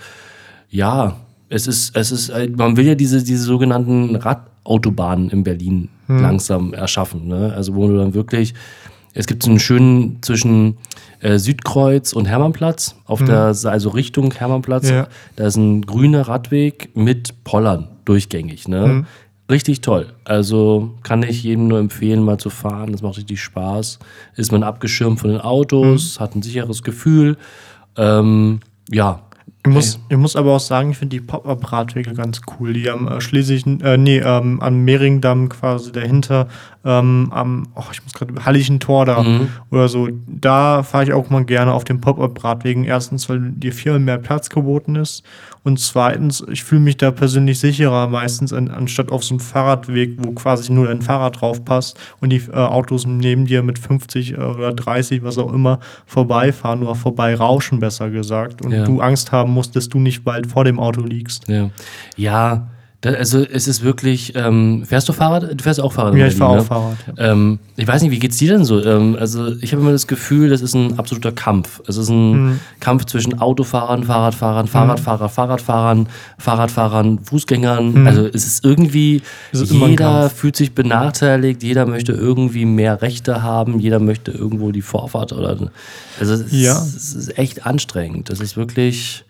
ja, 0.69 1.15
es 1.49 1.67
ist, 1.67 1.95
es 1.95 2.11
ist, 2.11 2.33
man 2.57 2.75
will 2.75 2.85
ja 2.85 2.95
diese, 2.95 3.23
diese 3.23 3.43
sogenannten 3.43 4.17
Radautobahnen 4.17 5.29
in 5.29 5.43
Berlin 5.43 5.87
mhm. 6.07 6.21
langsam 6.21 6.73
erschaffen, 6.73 7.27
ne, 7.27 7.53
also 7.55 7.75
wo 7.75 7.87
du 7.87 7.97
dann 7.97 8.13
wirklich, 8.13 8.53
es 9.13 9.27
gibt 9.27 9.43
so 9.43 9.49
einen 9.49 9.59
schönen 9.59 10.21
zwischen 10.21 10.77
äh, 11.19 11.37
Südkreuz 11.37 12.13
und 12.13 12.25
Hermannplatz, 12.25 12.95
auf 13.05 13.21
mhm. 13.21 13.25
der, 13.27 13.55
also 13.65 13.89
Richtung 13.89 14.33
Hermannplatz. 14.33 14.89
Ja. 14.89 15.07
Da 15.35 15.47
ist 15.47 15.55
ein 15.55 15.81
grüner 15.81 16.27
Radweg 16.27 16.95
mit 16.95 17.43
Pollern 17.43 17.89
durchgängig. 18.05 18.67
Ne? 18.67 18.87
Mhm. 18.87 19.05
Richtig 19.49 19.81
toll. 19.81 20.07
Also 20.25 20.95
kann 21.03 21.23
ich 21.23 21.43
jedem 21.43 21.67
nur 21.67 21.79
empfehlen, 21.79 22.21
mal 22.23 22.37
zu 22.37 22.49
fahren. 22.49 22.91
Das 22.91 23.01
macht 23.01 23.17
richtig 23.17 23.41
Spaß. 23.41 23.99
Ist 24.35 24.51
man 24.51 24.63
abgeschirmt 24.63 25.19
von 25.19 25.29
den 25.29 25.39
Autos, 25.39 26.17
mhm. 26.17 26.23
hat 26.23 26.35
ein 26.35 26.41
sicheres 26.41 26.83
Gefühl. 26.83 27.37
Ähm, 27.95 28.59
ja, 28.91 29.21
ich 29.67 29.73
muss, 29.73 29.99
ich 30.07 30.17
muss 30.17 30.35
aber 30.35 30.55
auch 30.55 30.61
sagen, 30.61 30.91
ich 30.91 30.97
finde 30.97 31.17
die 31.17 31.21
Pop-Up-Radwege 31.21 32.13
ganz 32.13 32.41
cool. 32.59 32.73
Die 32.73 32.89
am 32.89 33.07
äh, 33.07 33.19
Schlesischen, 33.19 33.81
äh, 33.81 33.97
nee, 33.97 34.19
ähm, 34.19 34.61
am 34.61 34.85
Mehringdamm 34.85 35.49
quasi 35.49 35.91
dahinter, 35.91 36.47
ähm, 36.87 37.27
am, 37.31 37.67
oh, 37.75 37.83
ich 37.91 38.01
muss 38.01 38.13
gerade, 38.13 38.33
Hallischen 38.45 38.79
Tor 38.79 39.05
da 39.05 39.21
mhm. 39.21 39.49
oder 39.71 39.89
so. 39.89 40.07
Da 40.25 40.83
fahre 40.83 41.03
ich 41.03 41.13
auch 41.13 41.29
mal 41.29 41.43
gerne 41.43 41.73
auf 41.73 41.83
den 41.83 41.99
Pop-Up-Radwegen. 41.99 42.85
Erstens, 42.85 43.27
weil 43.27 43.51
dir 43.51 43.73
viel 43.73 43.99
mehr 43.99 44.17
Platz 44.17 44.49
geboten 44.49 44.95
ist. 44.95 45.23
Und 45.63 45.81
zweitens, 45.81 46.45
ich 46.49 46.63
fühle 46.63 46.79
mich 46.79 46.95
da 46.95 47.11
persönlich 47.11 47.59
sicherer, 47.59 48.07
meistens 48.07 48.53
an, 48.53 48.69
anstatt 48.69 49.11
auf 49.11 49.25
so 49.25 49.33
einem 49.33 49.41
Fahrradweg, 49.41 50.13
wo 50.19 50.31
quasi 50.31 50.71
nur 50.71 50.87
dein 50.87 51.01
Fahrrad 51.01 51.41
drauf 51.41 51.65
passt 51.65 51.99
und 52.21 52.29
die 52.29 52.41
äh, 52.53 52.55
Autos 52.55 53.05
neben 53.05 53.45
dir 53.45 53.63
mit 53.63 53.77
50 53.77 54.31
äh, 54.31 54.35
oder 54.37 54.71
30, 54.71 55.23
was 55.23 55.37
auch 55.37 55.51
immer, 55.51 55.79
vorbeifahren 56.05 56.83
oder 56.83 56.95
vorbeirauschen, 56.95 57.81
besser 57.81 58.09
gesagt. 58.09 58.63
Und 58.63 58.71
ja. 58.71 58.85
du 58.85 59.01
Angst 59.01 59.33
haben 59.33 59.51
musst, 59.51 59.75
dass 59.75 59.89
du 59.89 59.99
nicht 59.99 60.23
bald 60.23 60.47
vor 60.47 60.63
dem 60.63 60.79
Auto 60.79 61.01
liegst. 61.01 61.49
Ja, 61.49 61.69
ja 62.15 62.69
also 63.05 63.45
es 63.45 63.67
ist 63.67 63.83
wirklich, 63.83 64.33
ähm, 64.35 64.83
fährst 64.83 65.07
du 65.07 65.13
Fahrrad? 65.13 65.51
Du 65.53 65.63
fährst 65.63 65.79
auch 65.79 65.93
Fahrrad? 65.93 66.15
Ja, 66.15 66.25
ich 66.25 66.35
fahre 66.35 66.53
auch 66.53 66.55
ne? 66.57 66.63
Fahrrad. 66.63 66.97
Ja. 67.15 67.31
Ähm, 67.31 67.59
ich 67.75 67.87
weiß 67.87 68.01
nicht, 68.01 68.09
wie 68.11 68.17
geht's 68.17 68.37
dir 68.37 68.53
denn 68.53 68.65
so? 68.65 68.83
Ähm, 68.83 69.15
also 69.19 69.53
ich 69.61 69.71
habe 69.71 69.83
immer 69.83 69.91
das 69.91 70.07
Gefühl, 70.07 70.49
das 70.49 70.61
ist 70.61 70.73
ein 70.73 70.97
absoluter 70.97 71.31
Kampf. 71.31 71.79
Es 71.87 71.97
ist 71.97 72.09
ein 72.09 72.31
mhm. 72.31 72.59
Kampf 72.79 73.05
zwischen 73.05 73.39
Autofahrern, 73.39 74.03
Fahrradfahrern, 74.03 74.65
mhm. 74.65 74.69
Fahrradfahrer, 74.69 75.29
Fahrradfahrern, 75.29 76.07
Fahrradfahrern, 76.39 77.19
Fußgängern. 77.19 78.01
Mhm. 78.01 78.07
Also 78.07 78.25
es 78.25 78.47
ist 78.47 78.65
irgendwie, 78.65 79.21
es 79.51 79.61
ist 79.61 79.71
jeder 79.71 80.31
fühlt 80.31 80.55
sich 80.55 80.73
benachteiligt, 80.73 81.61
jeder 81.61 81.85
möchte 81.85 82.13
irgendwie 82.13 82.65
mehr 82.65 83.03
Rechte 83.03 83.43
haben, 83.43 83.79
jeder 83.79 83.99
möchte 83.99 84.31
irgendwo 84.31 84.71
die 84.71 84.81
Vorfahrt 84.81 85.33
oder. 85.33 85.55
Also 86.19 86.33
es, 86.33 86.45
ja. 86.51 86.73
ist, 86.73 86.95
es 86.95 87.13
ist 87.13 87.37
echt 87.37 87.67
anstrengend. 87.67 88.31
Das 88.31 88.39
ist 88.39 88.57
wirklich 88.57 89.23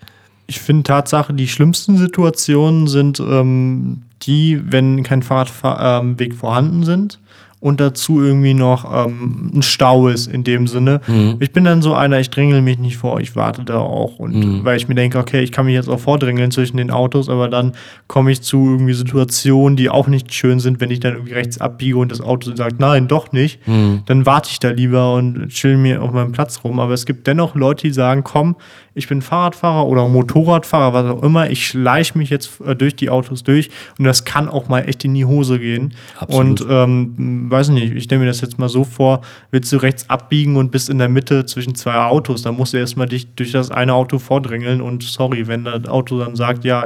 ich 0.47 0.59
finde 0.59 0.83
Tatsache, 0.83 1.33
die 1.33 1.47
schlimmsten 1.47 1.97
Situationen 1.97 2.87
sind 2.87 3.19
ähm, 3.19 4.03
die, 4.23 4.59
wenn 4.63 5.03
kein 5.03 5.21
Fahrradweg 5.21 6.31
ähm, 6.31 6.37
vorhanden 6.37 6.83
sind 6.83 7.19
und 7.59 7.79
dazu 7.79 8.21
irgendwie 8.21 8.53
noch 8.53 8.85
ähm, 8.85 9.51
ein 9.53 9.61
Stau 9.63 10.09
ist 10.09 10.27
in 10.27 10.43
dem 10.43 10.67
Sinne. 10.67 11.01
Mhm. 11.07 11.37
Ich 11.39 11.51
bin 11.51 11.63
dann 11.63 11.81
so 11.81 11.95
einer, 11.95 12.19
ich 12.19 12.29
drängel 12.29 12.61
mich 12.61 12.77
nicht 12.77 12.97
vor, 12.97 13.19
ich 13.19 13.35
warte 13.35 13.63
da 13.63 13.79
auch. 13.79 14.19
Und 14.19 14.35
mhm. 14.35 14.59
weil 14.63 14.77
ich 14.77 14.87
mir 14.87 14.93
denke, 14.93 15.17
okay, 15.17 15.41
ich 15.41 15.51
kann 15.51 15.65
mich 15.65 15.73
jetzt 15.73 15.89
auch 15.89 15.99
vordrängeln 15.99 16.51
zwischen 16.51 16.77
den 16.77 16.91
Autos, 16.91 17.29
aber 17.29 17.49
dann 17.49 17.71
komme 18.05 18.31
ich 18.31 18.41
zu 18.41 18.63
irgendwie 18.63 18.93
Situationen, 18.93 19.75
die 19.75 19.89
auch 19.89 20.07
nicht 20.07 20.31
schön 20.35 20.59
sind, 20.59 20.79
wenn 20.81 20.91
ich 20.91 20.99
dann 20.99 21.13
irgendwie 21.13 21.33
rechts 21.33 21.59
abbiege 21.59 21.97
und 21.97 22.11
das 22.11 22.21
Auto 22.21 22.55
sagt, 22.55 22.79
nein, 22.79 23.07
doch 23.07 23.31
nicht, 23.31 23.67
mhm. 23.67 24.03
dann 24.05 24.27
warte 24.27 24.51
ich 24.51 24.59
da 24.59 24.69
lieber 24.69 25.15
und 25.15 25.47
chill 25.49 25.77
mir 25.77 26.03
auf 26.03 26.11
meinem 26.11 26.33
Platz 26.33 26.59
rum. 26.63 26.79
Aber 26.79 26.93
es 26.93 27.07
gibt 27.07 27.25
dennoch 27.25 27.55
Leute, 27.55 27.87
die 27.87 27.93
sagen, 27.93 28.23
komm, 28.23 28.55
ich 28.97 29.07
bin 29.07 29.21
Fahrradfahrer 29.21 29.85
oder 29.87 30.07
Motorradfahrer, 30.07 30.93
was 30.93 31.05
auch 31.05 31.23
immer, 31.23 31.49
ich 31.49 31.67
schleiche 31.67 32.17
mich 32.17 32.29
jetzt 32.29 32.59
äh, 32.65 32.75
durch 32.75 32.95
die 32.95 33.09
Autos 33.09 33.43
durch 33.43 33.69
und 33.97 34.05
das 34.05 34.25
kann 34.25 34.49
auch 34.49 34.67
mal 34.67 34.81
echt 34.81 35.05
in 35.05 35.13
die 35.13 35.25
Hose 35.25 35.59
gehen. 35.59 35.93
Absolut. 36.19 36.61
Und 36.61 36.67
ähm, 36.69 37.49
weiß 37.49 37.69
nicht, 37.69 37.93
ich 37.93 38.03
stelle 38.03 38.21
mir 38.21 38.27
das 38.27 38.41
jetzt 38.41 38.57
mal 38.59 38.69
so 38.69 38.83
vor, 38.83 39.21
willst 39.51 39.71
du 39.71 39.77
rechts 39.77 40.09
abbiegen 40.09 40.57
und 40.57 40.71
bist 40.71 40.89
in 40.89 40.97
der 40.97 41.09
Mitte 41.09 41.45
zwischen 41.45 41.75
zwei 41.75 41.95
Autos, 41.95 42.41
dann 42.41 42.55
musst 42.55 42.73
du 42.73 42.77
erstmal 42.77 43.07
dich 43.07 43.27
durch 43.35 43.51
das 43.51 43.71
eine 43.71 43.93
Auto 43.93 44.19
vordrängeln 44.19 44.81
und 44.81 45.03
sorry, 45.03 45.47
wenn 45.47 45.63
das 45.63 45.85
Auto 45.85 46.19
dann 46.19 46.35
sagt, 46.35 46.65
ja, 46.65 46.85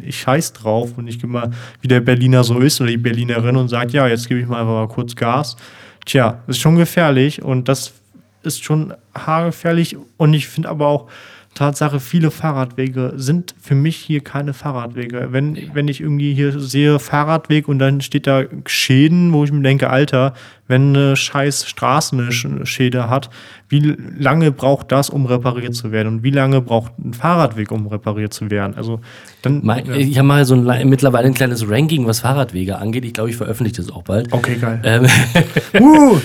ich 0.00 0.20
scheiß 0.20 0.52
drauf 0.54 0.96
und 0.96 1.08
ich 1.08 1.20
gehe 1.20 1.28
mal, 1.28 1.50
wie 1.80 1.88
der 1.88 2.00
Berliner 2.00 2.44
so 2.44 2.58
ist 2.60 2.80
oder 2.80 2.90
die 2.90 2.96
Berlinerin 2.96 3.56
und 3.56 3.68
sagt, 3.68 3.92
ja, 3.92 4.06
jetzt 4.06 4.28
gebe 4.28 4.40
ich 4.40 4.46
mal 4.46 4.60
einfach 4.60 4.72
mal 4.72 4.88
kurz 4.88 5.14
Gas. 5.16 5.56
Tja, 6.04 6.40
ist 6.46 6.58
schon 6.58 6.76
gefährlich 6.76 7.42
und 7.42 7.68
das 7.68 7.92
ist 8.42 8.64
schon 8.64 8.94
haargefährlich 9.14 9.96
und 10.16 10.34
ich 10.34 10.48
finde 10.48 10.68
aber 10.68 10.86
auch, 10.86 11.08
Tatsache, 11.54 12.00
viele 12.00 12.30
Fahrradwege 12.30 13.12
sind 13.16 13.54
für 13.60 13.74
mich 13.74 13.96
hier 13.96 14.22
keine 14.22 14.54
Fahrradwege. 14.54 15.28
Wenn, 15.30 15.70
wenn 15.74 15.88
ich 15.88 16.00
irgendwie 16.00 16.32
hier 16.32 16.58
sehe 16.58 16.98
Fahrradweg 16.98 17.68
und 17.68 17.78
dann 17.78 18.00
steht 18.00 18.26
da 18.26 18.44
Schäden, 18.66 19.32
wo 19.32 19.44
ich 19.44 19.52
mir 19.52 19.62
denke, 19.62 19.90
Alter, 19.90 20.32
wenn 20.68 20.96
eine 20.96 21.16
scheiß 21.16 21.66
Straße 21.68 22.16
eine 22.16 22.66
Schäde 22.66 23.10
hat, 23.10 23.30
wie 23.68 23.96
lange 24.18 24.52
braucht 24.52 24.92
das, 24.92 25.10
um 25.10 25.26
repariert 25.26 25.74
zu 25.74 25.92
werden? 25.92 26.08
Und 26.08 26.22
wie 26.22 26.30
lange 26.30 26.60
braucht 26.60 26.92
ein 26.98 27.14
Fahrradweg, 27.14 27.72
um 27.72 27.86
repariert 27.86 28.32
zu 28.32 28.50
werden? 28.50 28.74
Also 28.76 29.00
dann. 29.40 29.60
Mein, 29.64 29.86
ja. 29.86 29.94
Ich 29.94 30.18
habe 30.18 30.28
mal 30.28 30.44
so 30.44 30.54
ein 30.54 30.88
mittlerweile 30.88 31.26
ein 31.26 31.34
kleines 31.34 31.68
Ranking, 31.68 32.06
was 32.06 32.20
Fahrradwege 32.20 32.78
angeht. 32.78 33.04
Ich 33.04 33.14
glaube, 33.14 33.30
ich 33.30 33.36
veröffentliche 33.36 33.82
das 33.82 33.90
auch 33.90 34.02
bald. 34.02 34.32
Okay, 34.32 34.56
geil. 34.56 34.80
Ähm, 34.84 35.06
uh. 35.80 36.18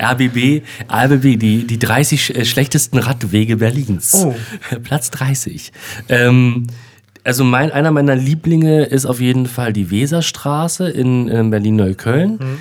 RBB, 0.00 0.62
RBB, 0.90 1.38
die, 1.38 1.66
die 1.66 1.78
30 1.78 2.36
äh, 2.36 2.44
schlechtesten 2.44 2.98
Radwege 2.98 3.56
Berlins. 3.56 4.14
Oh. 4.14 4.34
Platz 4.82 5.10
30. 5.10 5.72
Ähm, 6.08 6.66
also 7.24 7.44
mein, 7.44 7.70
einer 7.70 7.90
meiner 7.90 8.16
Lieblinge 8.16 8.84
ist 8.84 9.06
auf 9.06 9.20
jeden 9.20 9.46
Fall 9.46 9.72
die 9.72 9.90
Weserstraße 9.90 10.88
in, 10.88 11.28
in 11.28 11.50
Berlin-Neukölln. 11.50 12.32
Mhm. 12.32 12.58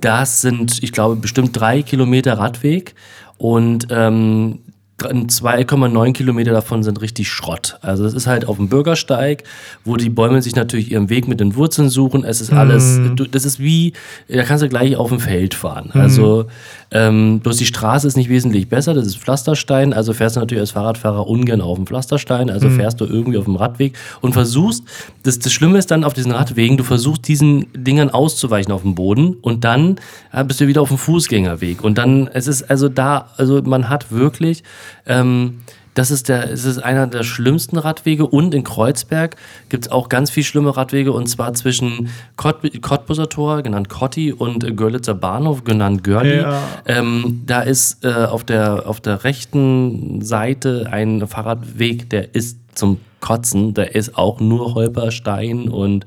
Das 0.00 0.40
sind, 0.40 0.82
ich 0.82 0.92
glaube, 0.92 1.16
bestimmt 1.16 1.58
drei 1.58 1.82
Kilometer 1.82 2.38
Radweg. 2.38 2.94
Und 3.38 3.86
ähm, 3.90 4.60
2,9 5.06 6.12
Kilometer 6.12 6.52
davon 6.52 6.82
sind 6.82 7.00
richtig 7.00 7.28
Schrott. 7.28 7.78
Also 7.82 8.04
das 8.04 8.14
ist 8.14 8.26
halt 8.26 8.46
auf 8.46 8.56
dem 8.56 8.68
Bürgersteig, 8.68 9.44
wo 9.84 9.96
die 9.96 10.08
Bäume 10.10 10.42
sich 10.42 10.56
natürlich 10.56 10.90
ihren 10.90 11.08
Weg 11.10 11.28
mit 11.28 11.40
den 11.40 11.56
Wurzeln 11.56 11.88
suchen. 11.88 12.24
Es 12.24 12.40
ist 12.40 12.52
alles, 12.52 12.98
mm. 12.98 13.16
das 13.30 13.44
ist 13.44 13.60
wie, 13.60 13.92
da 14.28 14.42
kannst 14.42 14.62
du 14.62 14.68
gleich 14.68 14.96
auf 14.96 15.08
dem 15.08 15.20
Feld 15.20 15.54
fahren. 15.54 15.90
Mm. 15.92 15.98
Also 15.98 16.46
ähm, 16.90 17.40
bloß 17.40 17.56
die 17.56 17.66
Straße 17.66 18.06
ist 18.06 18.16
nicht 18.16 18.28
wesentlich 18.28 18.68
besser, 18.68 18.94
das 18.94 19.06
ist 19.06 19.18
Pflasterstein, 19.18 19.92
also 19.92 20.12
fährst 20.12 20.36
du 20.36 20.40
natürlich 20.40 20.60
als 20.60 20.72
Fahrradfahrer 20.72 21.26
ungern 21.26 21.60
auf 21.60 21.76
dem 21.76 21.86
Pflasterstein, 21.86 22.50
also 22.50 22.68
mm. 22.68 22.76
fährst 22.76 23.00
du 23.00 23.06
irgendwie 23.06 23.38
auf 23.38 23.44
dem 23.44 23.56
Radweg 23.56 23.96
und 24.20 24.32
versuchst, 24.32 24.84
das, 25.22 25.38
das 25.38 25.52
Schlimme 25.52 25.78
ist 25.78 25.90
dann 25.90 26.04
auf 26.04 26.12
diesen 26.12 26.32
Radwegen, 26.32 26.76
du 26.76 26.84
versuchst 26.84 27.26
diesen 27.28 27.66
Dingern 27.74 28.10
auszuweichen 28.10 28.72
auf 28.72 28.82
dem 28.82 28.94
Boden 28.94 29.36
und 29.40 29.64
dann 29.64 29.96
ja, 30.32 30.42
bist 30.42 30.60
du 30.60 30.66
wieder 30.66 30.82
auf 30.82 30.88
dem 30.88 30.98
Fußgängerweg 30.98 31.82
und 31.82 31.98
dann, 31.98 32.28
es 32.28 32.46
ist 32.46 32.70
also 32.70 32.88
da, 32.88 33.30
also 33.36 33.62
man 33.62 33.88
hat 33.88 34.12
wirklich 34.12 34.62
ähm, 35.06 35.60
das 35.94 36.10
ist, 36.10 36.30
der, 36.30 36.50
es 36.50 36.64
ist 36.64 36.78
einer 36.78 37.06
der 37.06 37.22
schlimmsten 37.22 37.76
Radwege 37.76 38.26
und 38.26 38.54
in 38.54 38.64
Kreuzberg 38.64 39.36
gibt 39.68 39.84
es 39.84 39.92
auch 39.92 40.08
ganz 40.08 40.30
viel 40.30 40.42
schlimme 40.42 40.74
Radwege 40.74 41.12
und 41.12 41.26
zwar 41.26 41.52
zwischen 41.52 42.08
Kott, 42.36 42.56
Cottbuser 42.80 43.28
Tor, 43.28 43.62
genannt 43.62 43.90
Kotti, 43.90 44.32
und 44.32 44.76
Görlitzer 44.76 45.14
Bahnhof, 45.14 45.64
genannt 45.64 46.02
Görli. 46.02 46.38
Ja. 46.38 46.62
Ähm, 46.86 47.42
da 47.44 47.60
ist 47.60 48.04
äh, 48.04 48.08
auf, 48.08 48.44
der, 48.44 48.88
auf 48.88 49.00
der 49.00 49.24
rechten 49.24 50.22
Seite 50.22 50.88
ein 50.90 51.26
Fahrradweg, 51.26 52.08
der 52.08 52.34
ist 52.34 52.58
zum 52.74 52.98
Kotzen, 53.20 53.74
der 53.74 53.94
ist 53.94 54.16
auch 54.16 54.40
nur 54.40 54.74
Holperstein 54.74 55.68
und 55.68 56.06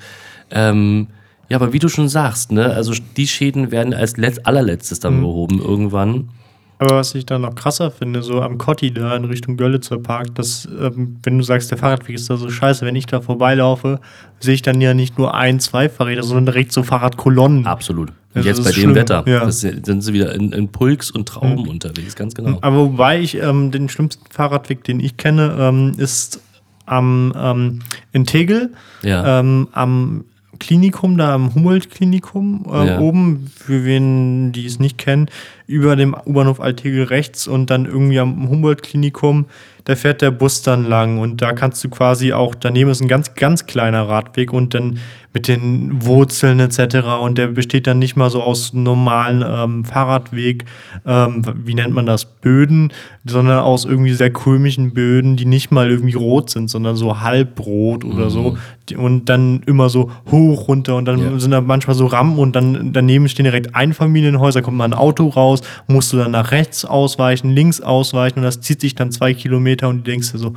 ähm, 0.50 1.08
ja, 1.48 1.58
aber 1.58 1.74
wie 1.74 1.80
du 1.80 1.90
schon 1.90 2.10
sagst, 2.10 2.52
ne, 2.52 2.74
also 2.74 2.94
die 3.18 3.28
Schäden 3.28 3.70
werden 3.70 3.94
als 3.94 4.18
letzt, 4.18 4.48
allerletztes 4.48 5.00
dann 5.00 5.18
mhm. 5.18 5.22
behoben 5.22 5.62
irgendwann. 5.62 6.30
Aber 6.78 6.96
was 6.96 7.16
ich 7.16 7.26
da 7.26 7.40
noch 7.40 7.56
krasser 7.56 7.90
finde, 7.90 8.22
so 8.22 8.42
am 8.42 8.58
Kotti 8.58 8.92
da 8.92 9.16
in 9.16 9.26
Richtung 9.26 9.56
Görlitzer 9.56 9.98
Park, 9.98 10.36
dass, 10.36 10.68
ähm, 10.80 11.18
wenn 11.24 11.38
du 11.38 11.44
sagst, 11.44 11.72
der 11.72 11.78
Fahrradweg 11.78 12.16
ist 12.16 12.30
da 12.30 12.36
so 12.36 12.50
scheiße, 12.50 12.86
wenn 12.86 12.96
ich 12.96 13.06
da 13.06 13.22
vorbeilaufe, 13.22 14.00
sehe 14.40 14.56
ich 14.56 14.62
dann 14.62 14.82
ja 14.82 14.94
nicht 14.94 15.18
nur 15.18 15.34
ein, 15.34 15.60
zwei 15.60 15.88
Fahrräder, 15.88 16.24
sondern 16.24 16.48
direkt 16.48 16.74
so 16.74 16.84
Fahrradkolonnen. 16.84 17.66
Absolut. 17.66 18.12
Und 18.34 18.44
jetzt 18.44 18.64
bei 18.64 18.72
dem 18.72 18.74
schlimm. 18.74 18.96
Wetter 18.96 19.24
ja. 19.26 19.46
das 19.46 19.62
sind 19.62 20.02
sie 20.02 20.14
wieder 20.14 20.36
in, 20.36 20.52
in 20.52 20.68
Pulks 20.68 21.10
und 21.10 21.26
Trauben 21.26 21.64
mhm. 21.64 21.70
unterwegs, 21.70 22.16
ganz 22.16 22.36
genau. 22.36 22.58
Aber 22.60 22.78
wobei 22.78 23.22
ich 23.22 23.42
ähm, 23.42 23.72
den 23.72 23.88
schlimmsten 23.88 24.26
Fahrradweg, 24.30 24.84
den 24.84 25.00
ich 25.00 25.16
kenne, 25.16 25.56
ähm, 25.58 25.94
ist 25.98 26.42
am 26.86 27.34
ähm, 27.38 27.80
in 28.12 28.26
Tegel, 28.26 28.74
ja. 29.02 29.40
ähm, 29.40 29.70
am 29.72 30.26
Klinikum, 30.60 31.18
da 31.18 31.34
am 31.34 31.54
Humboldt-Klinikum 31.54 32.66
äh, 32.72 32.88
ja. 32.88 33.00
oben, 33.00 33.52
für 33.56 33.86
wen 33.86 34.52
die 34.52 34.66
es 34.66 34.80
nicht 34.80 34.98
kennen, 34.98 35.30
über 35.68 35.96
dem 35.96 36.16
U-Bahnhof 36.26 36.60
Altegel 36.60 37.06
rechts 37.06 37.48
und 37.48 37.70
dann 37.70 37.86
irgendwie 37.86 38.20
am 38.20 38.50
Humboldt-Klinikum 38.50 39.46
da 39.86 39.96
fährt 39.96 40.22
der 40.22 40.32
Bus 40.32 40.64
dann 40.64 40.84
lang 40.86 41.20
und 41.20 41.42
da 41.42 41.54
kannst 41.54 41.84
du 41.84 41.90
quasi 41.90 42.34
auch, 42.34 42.56
daneben 42.56 42.90
ist 42.90 43.02
ein 43.02 43.08
ganz, 43.08 43.36
ganz 43.36 43.68
kleiner 43.68 44.10
Radweg 44.10 44.52
und 44.52 44.74
dann 44.74 45.00
mit 45.36 45.48
den 45.48 46.04
Wurzeln 46.04 46.60
etc. 46.60 47.20
Und 47.22 47.38
der 47.38 47.48
besteht 47.48 47.86
dann 47.86 48.00
nicht 48.00 48.16
mal 48.16 48.32
so 48.32 48.42
aus 48.42 48.74
normalen 48.74 49.44
ähm, 49.48 49.86
Fahrradweg, 49.86 50.66
ähm, 51.06 51.44
wie 51.64 51.76
nennt 51.76 51.94
man 51.94 52.08
das, 52.08 52.26
Böden, 52.26 52.92
sondern 53.26 53.60
aus 53.60 53.86
irgendwie 53.86 54.14
sehr 54.14 54.32
komischen 54.32 54.94
Böden, 54.94 55.36
die 55.36 55.46
nicht 55.46 55.70
mal 55.72 55.90
irgendwie 55.90 56.16
rot 56.16 56.50
sind, 56.50 56.70
sondern 56.70 56.96
so 56.96 57.22
halbrot 57.22 58.04
oder 58.04 58.26
mhm. 58.26 58.30
so. 58.30 58.58
Und 58.98 59.30
dann 59.30 59.62
immer 59.66 59.90
so 59.90 60.12
hoch 60.30 60.68
runter 60.68 60.96
und 60.96 61.06
dann 61.06 61.20
ja. 61.20 61.40
sind 61.40 61.52
da 61.52 61.60
manchmal 61.60 61.96
so 61.96 62.06
Rampen 62.06 62.38
und 62.38 62.56
dann 62.56 62.94
daneben 62.94 63.28
stehen 63.28 63.46
direkt 63.46 63.74
Einfamilienhäuser, 63.76 64.62
kommt 64.62 64.78
mal 64.78 64.86
ein 64.86 64.94
Auto 64.94 65.28
raus, 65.28 65.62
musst 65.88 66.14
du 66.14 66.18
dann 66.18 66.32
nach 66.32 66.52
rechts 66.52 66.86
ausweichen, 66.86 67.50
links 67.50 67.82
ausweichen 67.82 68.40
und 68.40 68.44
das 68.44 68.62
zieht 68.62 68.82
sich 68.82 68.94
dann 68.94 69.12
zwei 69.12 69.34
Kilometer 69.34 69.76
Kilometer 69.76 69.90
und 69.90 69.98
du 70.00 70.12
denkst 70.12 70.32
dir 70.32 70.38
so, 70.38 70.54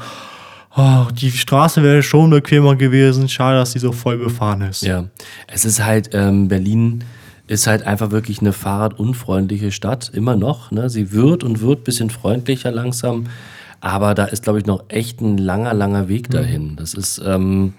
oh, 0.78 1.06
die 1.12 1.30
Straße 1.30 1.82
wäre 1.82 2.02
schon 2.02 2.30
bequemer 2.30 2.76
gewesen, 2.76 3.28
schade, 3.28 3.58
dass 3.58 3.72
sie 3.72 3.78
so 3.78 3.92
voll 3.92 4.18
befahren 4.18 4.62
ist. 4.62 4.82
Ja, 4.82 5.04
es 5.46 5.64
ist 5.64 5.84
halt, 5.84 6.10
ähm, 6.14 6.48
Berlin 6.48 7.04
ist 7.48 7.66
halt 7.66 7.82
einfach 7.82 8.10
wirklich 8.10 8.40
eine 8.40 8.52
fahrradunfreundliche 8.52 9.72
Stadt, 9.72 10.10
immer 10.14 10.36
noch. 10.36 10.70
Ne? 10.70 10.88
Sie 10.90 11.12
wird 11.12 11.42
und 11.42 11.60
wird 11.60 11.80
ein 11.80 11.84
bisschen 11.84 12.10
freundlicher 12.10 12.70
langsam, 12.70 13.24
aber 13.80 14.14
da 14.14 14.24
ist, 14.26 14.42
glaube 14.42 14.58
ich, 14.58 14.66
noch 14.66 14.84
echt 14.88 15.20
ein 15.20 15.38
langer, 15.38 15.74
langer 15.74 16.08
Weg 16.08 16.28
mhm. 16.28 16.32
dahin. 16.32 16.76
Das 16.76 16.94
ist, 16.94 17.20
ähm, 17.24 17.72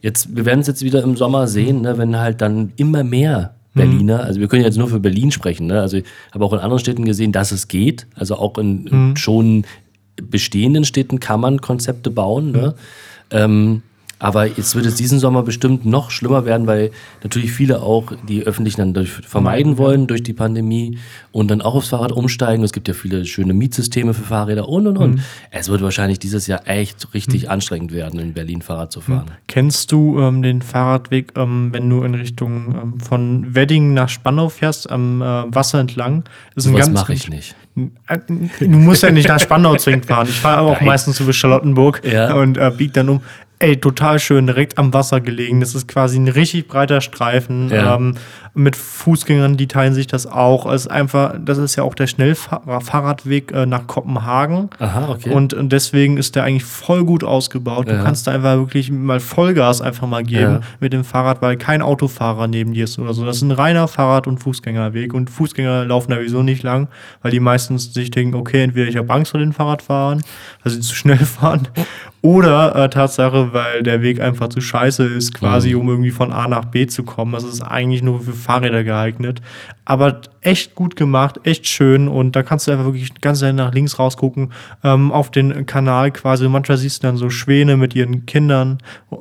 jetzt, 0.00 0.36
wir 0.36 0.44
werden 0.44 0.60
es 0.60 0.68
jetzt 0.68 0.82
wieder 0.82 1.02
im 1.02 1.16
Sommer 1.16 1.48
sehen, 1.48 1.82
ne? 1.82 1.98
wenn 1.98 2.16
halt 2.18 2.40
dann 2.40 2.72
immer 2.76 3.02
mehr 3.02 3.54
mhm. 3.74 3.78
Berliner, 3.80 4.20
also 4.20 4.40
wir 4.40 4.48
können 4.48 4.62
jetzt 4.62 4.78
nur 4.78 4.88
für 4.88 5.00
Berlin 5.00 5.32
sprechen, 5.32 5.66
ne? 5.66 5.80
also 5.80 5.96
ich 5.98 6.04
habe 6.32 6.44
auch 6.44 6.52
in 6.52 6.60
anderen 6.60 6.78
Städten 6.78 7.04
gesehen, 7.04 7.32
dass 7.32 7.50
es 7.50 7.66
geht, 7.68 8.06
also 8.14 8.36
auch 8.36 8.56
in, 8.58 8.84
mhm. 8.84 9.16
schon 9.16 9.64
bestehenden 10.22 10.84
Städten 10.84 11.20
kann 11.20 11.40
man 11.40 11.60
Konzepte 11.60 12.10
bauen. 12.10 12.52
Ne? 12.52 12.74
Mhm. 13.30 13.38
Ähm, 13.38 13.82
aber 14.18 14.46
jetzt 14.46 14.74
wird 14.74 14.86
es 14.86 14.94
diesen 14.94 15.18
Sommer 15.18 15.42
bestimmt 15.42 15.84
noch 15.84 16.10
schlimmer 16.10 16.46
werden, 16.46 16.66
weil 16.66 16.90
natürlich 17.22 17.52
viele 17.52 17.82
auch 17.82 18.12
die 18.26 18.44
Öffentlichen 18.44 18.94
dann 18.94 19.06
vermeiden 19.06 19.76
wollen 19.76 20.06
durch 20.06 20.22
die 20.22 20.32
Pandemie 20.32 20.98
und 21.32 21.50
dann 21.50 21.60
auch 21.60 21.74
aufs 21.74 21.88
Fahrrad 21.88 22.12
umsteigen. 22.12 22.64
Es 22.64 22.72
gibt 22.72 22.88
ja 22.88 22.94
viele 22.94 23.26
schöne 23.26 23.52
Mietsysteme 23.52 24.14
für 24.14 24.22
Fahrräder 24.22 24.70
und 24.70 24.86
und 24.86 24.96
und. 24.96 25.14
Mhm. 25.16 25.20
Es 25.50 25.68
wird 25.68 25.82
wahrscheinlich 25.82 26.18
dieses 26.18 26.46
Jahr 26.46 26.66
echt 26.66 27.12
richtig 27.12 27.44
mhm. 27.44 27.50
anstrengend 27.50 27.92
werden, 27.92 28.18
in 28.18 28.32
Berlin 28.32 28.62
Fahrrad 28.62 28.90
zu 28.90 29.02
fahren. 29.02 29.26
Mhm. 29.26 29.32
Kennst 29.48 29.92
du 29.92 30.18
ähm, 30.18 30.42
den 30.42 30.62
Fahrradweg, 30.62 31.32
ähm, 31.36 31.68
wenn 31.72 31.90
du 31.90 32.02
in 32.02 32.14
Richtung 32.14 32.74
ähm, 32.74 33.00
von 33.00 33.54
Wedding 33.54 33.92
nach 33.92 34.08
Spandau 34.08 34.48
fährst, 34.48 34.90
am 34.90 35.20
äh, 35.20 35.24
Wasser 35.54 35.78
entlang? 35.78 36.24
Das 36.54 36.72
Was 36.72 36.88
mache 36.88 37.12
ich 37.12 37.28
nicht. 37.28 37.54
Äh, 37.76 38.18
du 38.60 38.68
musst 38.68 39.02
ja 39.02 39.10
nicht 39.10 39.28
nach 39.28 39.40
Spandau 39.40 39.76
zwingend 39.76 40.06
fahren. 40.06 40.26
Ich 40.28 40.40
fahre 40.40 40.62
auch 40.62 40.76
Nein. 40.76 40.86
meistens 40.86 41.20
über 41.20 41.32
Charlottenburg 41.32 42.00
ja. 42.04 42.34
und 42.34 42.56
äh, 42.56 42.70
biege 42.70 42.92
dann 42.92 43.08
um. 43.08 43.20
Ey, 43.58 43.78
total 43.78 44.18
schön, 44.18 44.46
direkt 44.46 44.76
am 44.76 44.92
Wasser 44.92 45.20
gelegen. 45.22 45.60
Das 45.60 45.74
ist 45.74 45.88
quasi 45.88 46.18
ein 46.18 46.28
richtig 46.28 46.68
breiter 46.68 47.00
Streifen. 47.00 47.70
Ja. 47.70 47.96
Ähm, 47.96 48.14
mit 48.56 48.74
Fußgängern, 48.74 49.58
die 49.58 49.68
teilen 49.68 49.92
sich 49.92 50.06
das 50.06 50.26
auch. 50.26 50.64
Es 50.72 50.82
ist 50.82 50.90
einfach, 50.90 51.34
das 51.38 51.58
ist 51.58 51.76
ja 51.76 51.82
auch 51.82 51.94
der 51.94 52.06
Schnellfahrradweg 52.06 53.52
äh, 53.52 53.66
nach 53.66 53.86
Kopenhagen. 53.86 54.70
Aha, 54.78 55.10
okay. 55.10 55.30
Und, 55.30 55.52
und, 55.52 55.72
deswegen 55.72 56.16
ist 56.16 56.36
der 56.36 56.44
eigentlich 56.44 56.64
voll 56.64 57.04
gut 57.04 57.22
ausgebaut. 57.22 57.86
Ja. 57.86 57.98
Du 57.98 58.04
kannst 58.04 58.26
da 58.26 58.32
einfach 58.32 58.56
wirklich 58.56 58.90
mal 58.90 59.20
Vollgas 59.20 59.82
einfach 59.82 60.06
mal 60.06 60.22
geben 60.22 60.40
ja. 60.40 60.60
mit 60.80 60.94
dem 60.94 61.04
Fahrrad, 61.04 61.42
weil 61.42 61.58
kein 61.58 61.82
Autofahrer 61.82 62.46
neben 62.48 62.72
dir 62.72 62.84
ist 62.84 62.98
oder 62.98 63.12
so. 63.12 63.26
Das 63.26 63.36
ist 63.36 63.42
ein 63.42 63.50
reiner 63.50 63.88
Fahrrad- 63.88 64.26
und 64.26 64.38
Fußgängerweg. 64.38 65.12
Und 65.12 65.28
Fußgänger 65.28 65.84
laufen 65.84 66.10
da 66.10 66.16
sowieso 66.16 66.42
nicht 66.42 66.62
lang, 66.62 66.88
weil 67.20 67.32
die 67.32 67.40
meistens 67.40 67.92
sich 67.92 68.10
denken, 68.10 68.34
okay, 68.34 68.62
entweder 68.62 68.88
ich 68.88 68.96
habe 68.96 69.12
Angst 69.12 69.32
vor 69.32 69.40
den 69.40 69.52
Fahrradfahrern, 69.52 70.22
weil 70.62 70.72
sie 70.72 70.80
zu 70.80 70.94
schnell 70.94 71.18
fahren, 71.18 71.68
oder 72.26 72.74
äh, 72.74 72.88
Tatsache, 72.88 73.45
weil 73.52 73.82
der 73.82 74.02
Weg 74.02 74.20
einfach 74.20 74.48
zu 74.48 74.60
scheiße 74.60 75.04
ist, 75.04 75.34
quasi, 75.34 75.74
mhm. 75.74 75.80
um 75.80 75.88
irgendwie 75.88 76.10
von 76.10 76.32
A 76.32 76.48
nach 76.48 76.66
B 76.66 76.86
zu 76.86 77.02
kommen. 77.02 77.32
Das 77.32 77.44
ist 77.44 77.62
eigentlich 77.62 78.02
nur 78.02 78.20
für 78.20 78.32
Fahrräder 78.32 78.84
geeignet. 78.84 79.42
Aber 79.84 80.20
echt 80.40 80.74
gut 80.74 80.96
gemacht, 80.96 81.40
echt 81.44 81.66
schön 81.66 82.08
und 82.08 82.36
da 82.36 82.42
kannst 82.42 82.66
du 82.66 82.72
einfach 82.72 82.86
wirklich 82.86 83.14
ganz 83.20 83.42
nach 83.42 83.72
links 83.72 83.98
rausgucken, 83.98 84.52
ähm, 84.82 85.12
auf 85.12 85.30
den 85.30 85.66
Kanal 85.66 86.10
quasi. 86.10 86.48
Manchmal 86.48 86.78
siehst 86.78 87.02
du 87.02 87.06
dann 87.06 87.16
so 87.16 87.30
Schwäne 87.30 87.76
mit 87.76 87.94
ihren 87.94 88.26
Kindern. 88.26 88.78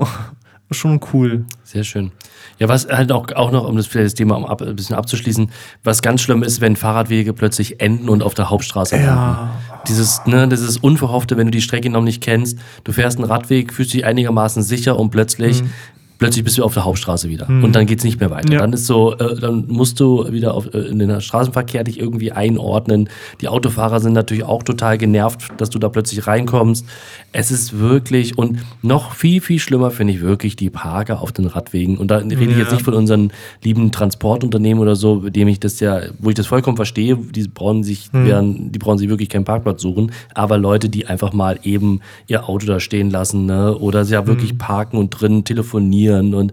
Schon 0.71 0.99
cool. 1.13 1.45
Sehr 1.63 1.83
schön. 1.83 2.11
Ja, 2.57 2.69
was 2.69 2.87
halt 2.87 3.11
auch, 3.11 3.31
auch 3.33 3.51
noch, 3.51 3.67
um 3.67 3.75
das, 3.75 3.89
das 3.89 4.13
Thema 4.13 4.35
um 4.35 4.45
ab, 4.45 4.61
ein 4.61 4.75
bisschen 4.75 4.95
abzuschließen, 4.95 5.51
was 5.83 6.01
ganz 6.01 6.21
schlimm 6.21 6.41
ist, 6.41 6.61
wenn 6.61 6.75
Fahrradwege 6.75 7.33
plötzlich 7.33 7.81
enden 7.81 8.07
und 8.09 8.23
auf 8.23 8.33
der 8.33 8.49
Hauptstraße 8.49 8.97
ja. 8.97 9.57
Dieses, 9.87 10.25
ne, 10.25 10.47
dieses 10.47 10.77
Unverhoffte, 10.77 11.37
wenn 11.37 11.47
du 11.47 11.51
die 11.51 11.61
Strecke 11.61 11.89
noch 11.89 12.01
nicht 12.01 12.23
kennst, 12.23 12.57
du 12.85 12.91
fährst 12.91 13.17
einen 13.17 13.29
Radweg, 13.29 13.73
fühlst 13.73 13.93
dich 13.93 14.05
einigermaßen 14.05 14.63
sicher 14.63 14.97
und 14.97 15.09
plötzlich 15.09 15.61
mhm 15.61 15.69
plötzlich 16.17 16.43
bist 16.43 16.57
du 16.57 16.63
auf 16.63 16.73
der 16.73 16.85
Hauptstraße 16.85 17.29
wieder 17.29 17.49
mhm. 17.49 17.63
und 17.63 17.75
dann 17.75 17.85
geht 17.85 17.99
es 17.99 18.03
nicht 18.03 18.19
mehr 18.19 18.31
weiter. 18.31 18.53
Ja. 18.53 18.59
Dann 18.59 18.73
ist 18.73 18.85
so, 18.85 19.13
äh, 19.17 19.39
dann 19.39 19.65
musst 19.67 19.99
du 19.99 20.31
wieder 20.31 20.53
auf, 20.53 20.73
äh, 20.73 20.79
in 20.79 20.99
den 20.99 21.21
Straßenverkehr 21.21 21.83
dich 21.83 21.99
irgendwie 21.99 22.31
einordnen. 22.31 23.09
Die 23.41 23.47
Autofahrer 23.47 23.99
sind 23.99 24.13
natürlich 24.13 24.43
auch 24.43 24.63
total 24.63 24.97
genervt, 24.97 25.51
dass 25.57 25.69
du 25.69 25.79
da 25.79 25.89
plötzlich 25.89 26.25
reinkommst. 26.27 26.85
Es 27.31 27.51
ist 27.51 27.77
wirklich 27.79 28.37
und 28.37 28.59
noch 28.81 29.13
viel, 29.13 29.41
viel 29.41 29.59
schlimmer 29.59 29.91
finde 29.91 30.13
ich 30.13 30.21
wirklich 30.21 30.55
die 30.55 30.69
Parker 30.69 31.21
auf 31.21 31.31
den 31.31 31.45
Radwegen. 31.45 31.97
Und 31.97 32.09
da 32.09 32.17
rede 32.17 32.51
ich 32.51 32.57
jetzt 32.57 32.71
nicht 32.71 32.83
von 32.83 32.93
unseren 32.93 33.31
lieben 33.63 33.91
Transportunternehmen 33.91 34.81
oder 34.81 34.95
so, 34.95 35.15
mit 35.15 35.35
dem 35.35 35.47
ich 35.47 35.59
das 35.59 35.79
ja, 35.79 36.01
wo 36.19 36.29
ich 36.29 36.35
das 36.35 36.47
vollkommen 36.47 36.77
verstehe, 36.77 37.17
die 37.17 37.47
brauchen 37.47 37.83
sich, 37.83 38.11
mhm. 38.13 38.25
werden, 38.25 38.71
die 38.71 38.79
brauchen 38.79 38.97
sich 38.97 39.09
wirklich 39.09 39.29
keinen 39.29 39.45
Parkplatz 39.45 39.81
suchen, 39.81 40.11
aber 40.33 40.57
Leute, 40.57 40.89
die 40.89 41.07
einfach 41.07 41.33
mal 41.33 41.59
eben 41.63 42.01
ihr 42.27 42.47
Auto 42.47 42.65
da 42.65 42.79
stehen 42.79 43.09
lassen, 43.09 43.45
ne? 43.45 43.77
oder 43.77 44.05
sie 44.05 44.13
ja 44.13 44.27
wirklich 44.27 44.53
mhm. 44.53 44.57
parken 44.59 44.97
und 44.97 45.09
drin 45.09 45.43
telefonieren 45.43 46.04
trainieren 46.05 46.33
und 46.33 46.51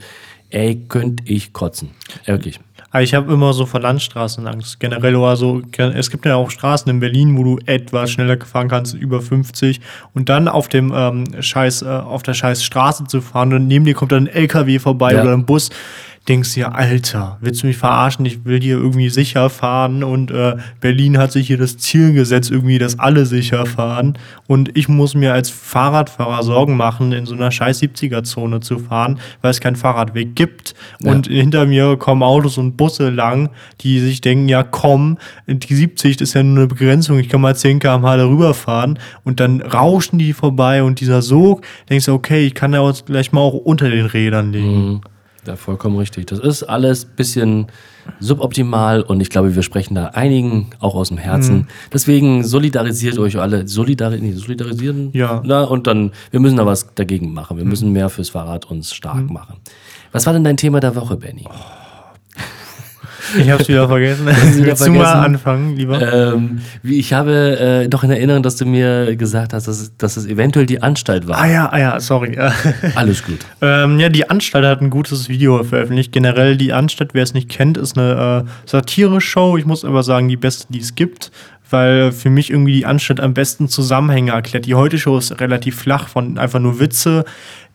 ey, 0.50 0.76
könnte 0.88 1.24
ich 1.26 1.52
kotzen. 1.52 1.90
Wirklich. 2.26 2.60
Ich 3.00 3.14
habe 3.14 3.32
immer 3.32 3.54
so 3.54 3.64
vor 3.64 3.80
Landstraßen 3.80 4.46
Angst. 4.46 4.78
Generell 4.78 5.16
also, 5.16 5.62
es 5.78 6.10
gibt 6.10 6.26
ja 6.26 6.36
auch 6.36 6.50
Straßen 6.50 6.90
in 6.90 7.00
Berlin, 7.00 7.38
wo 7.38 7.42
du 7.42 7.58
etwas 7.64 8.10
schneller 8.10 8.38
fahren 8.44 8.68
kannst, 8.68 8.92
über 8.92 9.22
50 9.22 9.80
und 10.12 10.28
dann 10.28 10.46
auf 10.46 10.68
dem 10.68 10.92
ähm, 10.94 11.24
Scheiß, 11.40 11.82
äh, 11.82 11.86
auf 11.86 12.22
der 12.22 12.34
Scheiß 12.34 12.62
Straße 12.62 13.04
zu 13.04 13.22
fahren 13.22 13.54
und 13.54 13.66
neben 13.66 13.86
dir 13.86 13.94
kommt 13.94 14.12
dann 14.12 14.26
ein 14.26 14.34
LKW 14.34 14.78
vorbei 14.78 15.14
ja. 15.14 15.22
oder 15.22 15.32
ein 15.32 15.46
Bus 15.46 15.70
denkst 16.28 16.54
dir, 16.54 16.74
Alter, 16.74 17.38
willst 17.40 17.62
du 17.62 17.66
mich 17.66 17.76
verarschen? 17.76 18.24
Ich 18.26 18.44
will 18.44 18.60
hier 18.60 18.76
irgendwie 18.76 19.08
sicher 19.08 19.50
fahren 19.50 20.04
und 20.04 20.30
äh, 20.30 20.56
Berlin 20.80 21.18
hat 21.18 21.32
sich 21.32 21.48
hier 21.48 21.58
das 21.58 21.78
Ziel 21.78 22.12
gesetzt, 22.12 22.50
irgendwie, 22.50 22.78
dass 22.78 22.98
alle 22.98 23.26
sicher 23.26 23.66
fahren. 23.66 24.18
Und 24.46 24.76
ich 24.76 24.88
muss 24.88 25.14
mir 25.14 25.32
als 25.32 25.50
Fahrradfahrer 25.50 26.42
Sorgen 26.42 26.76
machen, 26.76 27.12
in 27.12 27.26
so 27.26 27.34
einer 27.34 27.50
scheiß 27.50 27.82
70er-Zone 27.82 28.60
zu 28.60 28.78
fahren, 28.78 29.18
weil 29.40 29.50
es 29.50 29.60
keinen 29.60 29.76
Fahrradweg 29.76 30.36
gibt. 30.36 30.74
Ja. 31.00 31.12
Und 31.12 31.26
hinter 31.26 31.66
mir 31.66 31.96
kommen 31.96 32.22
Autos 32.22 32.56
und 32.56 32.76
Busse 32.76 33.10
lang, 33.10 33.50
die 33.80 33.98
sich 33.98 34.20
denken, 34.20 34.48
ja 34.48 34.62
komm, 34.62 35.18
die 35.48 35.74
70 35.74 36.20
ist 36.20 36.34
ja 36.34 36.42
nur 36.42 36.58
eine 36.58 36.66
Begrenzung, 36.68 37.18
ich 37.18 37.28
kann 37.28 37.40
mal 37.40 37.56
10 37.56 37.80
km/h 37.80 38.16
darüber 38.16 38.54
fahren. 38.54 38.98
Und 39.24 39.40
dann 39.40 39.60
rauschen 39.60 40.18
die 40.18 40.32
vorbei 40.32 40.84
und 40.84 41.00
dieser 41.00 41.20
Sog, 41.22 41.64
denkst 41.90 42.06
du, 42.06 42.12
okay, 42.12 42.46
ich 42.46 42.54
kann 42.54 42.72
ja 42.72 42.86
jetzt 42.86 43.06
gleich 43.06 43.32
mal 43.32 43.40
auch 43.40 43.54
unter 43.54 43.90
den 43.90 44.06
Rädern 44.06 44.52
liegen. 44.52 44.92
Mhm. 44.92 45.00
Ja, 45.46 45.56
vollkommen 45.56 45.98
richtig. 45.98 46.26
Das 46.26 46.38
ist 46.38 46.62
alles 46.62 47.04
ein 47.04 47.16
bisschen 47.16 47.66
suboptimal 48.20 49.02
und 49.02 49.20
ich 49.20 49.28
glaube, 49.28 49.54
wir 49.54 49.62
sprechen 49.62 49.94
da 49.94 50.06
einigen 50.06 50.70
auch 50.78 50.94
aus 50.94 51.08
dem 51.08 51.18
Herzen. 51.18 51.56
Mhm. 51.56 51.66
Deswegen 51.92 52.44
solidarisiert 52.44 53.18
euch 53.18 53.38
alle. 53.38 53.66
Solidari 53.66 54.20
nee, 54.20 54.32
solidarisieren? 54.32 55.10
Ja. 55.12 55.42
Na, 55.44 55.64
und 55.64 55.86
dann, 55.86 56.12
wir 56.30 56.40
müssen 56.40 56.56
da 56.56 56.66
was 56.66 56.94
dagegen 56.94 57.34
machen. 57.34 57.56
Wir 57.56 57.64
mhm. 57.64 57.70
müssen 57.70 57.92
mehr 57.92 58.08
fürs 58.08 58.30
Fahrrad 58.30 58.70
uns 58.70 58.94
stark 58.94 59.28
mhm. 59.28 59.32
machen. 59.32 59.56
Was 60.12 60.26
war 60.26 60.32
denn 60.32 60.44
dein 60.44 60.56
Thema 60.56 60.78
der 60.78 60.94
Woche, 60.94 61.16
Benny? 61.16 61.44
Oh. 61.46 61.81
Ich 63.38 63.50
habe 63.50 63.62
es 63.62 63.68
wieder 63.68 63.88
vergessen. 63.88 64.26
Willst 64.26 64.86
du 64.86 64.90
mal 64.92 65.04
anfangen, 65.04 65.76
lieber? 65.76 66.00
Ähm, 66.32 66.60
ich 66.82 67.12
habe 67.12 67.84
äh, 67.84 67.88
doch 67.88 68.04
in 68.04 68.10
Erinnerung, 68.10 68.42
dass 68.42 68.56
du 68.56 68.66
mir 68.66 69.16
gesagt 69.16 69.52
hast, 69.52 69.68
dass 69.68 69.80
es, 69.80 69.96
dass 69.96 70.16
es 70.16 70.26
eventuell 70.26 70.66
die 70.66 70.82
Anstalt 70.82 71.26
war. 71.28 71.38
Ah 71.38 71.46
ja, 71.46 71.68
ah 71.70 71.78
ja, 71.78 72.00
sorry. 72.00 72.38
Alles 72.94 73.24
gut. 73.24 73.40
ähm, 73.60 74.00
ja, 74.00 74.08
die 74.08 74.28
Anstalt 74.28 74.64
hat 74.64 74.80
ein 74.80 74.90
gutes 74.90 75.28
Video 75.28 75.62
veröffentlicht. 75.64 76.12
Generell 76.12 76.56
die 76.56 76.72
Anstalt, 76.72 77.14
wer 77.14 77.22
es 77.22 77.34
nicht 77.34 77.48
kennt, 77.48 77.76
ist 77.76 77.96
eine 77.96 78.44
äh, 78.46 78.68
Satire-Show. 78.68 79.56
Ich 79.56 79.64
muss 79.64 79.84
aber 79.84 80.02
sagen, 80.02 80.28
die 80.28 80.36
beste, 80.36 80.66
die 80.70 80.80
es 80.80 80.94
gibt 80.94 81.30
weil 81.72 82.12
für 82.12 82.30
mich 82.30 82.50
irgendwie 82.50 82.74
die 82.74 82.86
Anstalt 82.86 83.20
am 83.20 83.34
besten 83.34 83.68
Zusammenhänge 83.68 84.32
erklärt. 84.32 84.66
Die 84.66 84.74
Heute-Show 84.74 85.16
ist 85.16 85.40
relativ 85.40 85.76
flach 85.76 86.08
von 86.08 86.38
einfach 86.38 86.60
nur 86.60 86.78
Witze. 86.78 87.24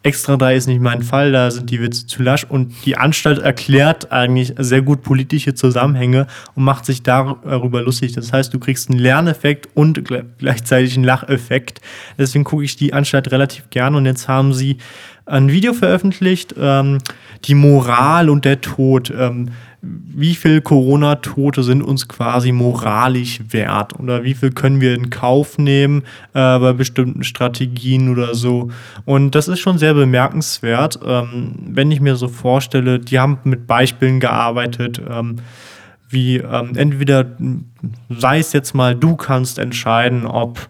Extra 0.03 0.37
3 0.37 0.55
ist 0.55 0.67
nicht 0.67 0.79
mein 0.79 1.01
Fall, 1.01 1.31
da 1.31 1.51
sind 1.51 1.69
die 1.69 1.81
Witze 1.81 2.05
zu 2.05 2.23
lasch. 2.23 2.45
Und 2.45 2.73
die 2.85 2.97
Anstalt 2.97 3.39
erklärt 3.39 4.11
eigentlich 4.11 4.53
sehr 4.57 4.81
gut 4.81 5.01
politische 5.01 5.53
Zusammenhänge 5.53 6.27
und 6.55 6.63
macht 6.63 6.85
sich 6.85 7.03
darüber 7.03 7.81
lustig. 7.81 8.13
Das 8.13 8.31
heißt, 8.31 8.53
du 8.53 8.59
kriegst 8.59 8.89
einen 8.89 8.99
Lerneffekt 8.99 9.67
und 9.73 10.03
gleichzeitig 10.37 10.95
einen 10.95 11.03
Lacheffekt. 11.03 11.81
Deswegen 12.17 12.43
gucke 12.43 12.63
ich 12.63 12.75
die 12.75 12.93
Anstalt 12.93 13.31
relativ 13.31 13.69
gerne. 13.69 13.97
Und 13.97 14.05
jetzt 14.05 14.27
haben 14.27 14.53
sie 14.53 14.77
ein 15.25 15.51
Video 15.51 15.73
veröffentlicht, 15.73 16.55
ähm, 16.57 16.99
die 17.43 17.55
Moral 17.55 18.29
und 18.29 18.45
der 18.45 18.61
Tod. 18.61 19.11
Ähm, 19.17 19.49
wie 19.87 20.35
viel 20.35 20.61
Corona-Tote 20.61 21.63
sind 21.63 21.81
uns 21.81 22.07
quasi 22.07 22.51
moralisch 22.51 23.41
wert 23.49 23.99
oder 23.99 24.23
wie 24.23 24.33
viel 24.33 24.51
können 24.51 24.81
wir 24.81 24.93
in 24.93 25.09
Kauf 25.09 25.57
nehmen 25.57 26.03
äh, 26.33 26.59
bei 26.59 26.73
bestimmten 26.73 27.23
Strategien 27.23 28.09
oder 28.09 28.35
so. 28.35 28.69
Und 29.05 29.35
das 29.35 29.47
ist 29.47 29.59
schon 29.59 29.77
sehr 29.77 29.93
bemerkenswert, 29.93 30.99
ähm, 31.05 31.55
wenn 31.67 31.91
ich 31.91 32.01
mir 32.01 32.15
so 32.15 32.27
vorstelle, 32.27 32.99
die 32.99 33.19
haben 33.19 33.39
mit 33.43 33.67
Beispielen 33.67 34.19
gearbeitet. 34.19 35.01
Ähm, 35.09 35.37
wie 36.09 36.37
ähm, 36.37 36.71
entweder 36.75 37.25
sei 38.09 38.39
es 38.39 38.53
jetzt 38.53 38.73
mal, 38.73 38.95
du 38.95 39.15
kannst 39.15 39.59
entscheiden, 39.59 40.25
ob 40.25 40.69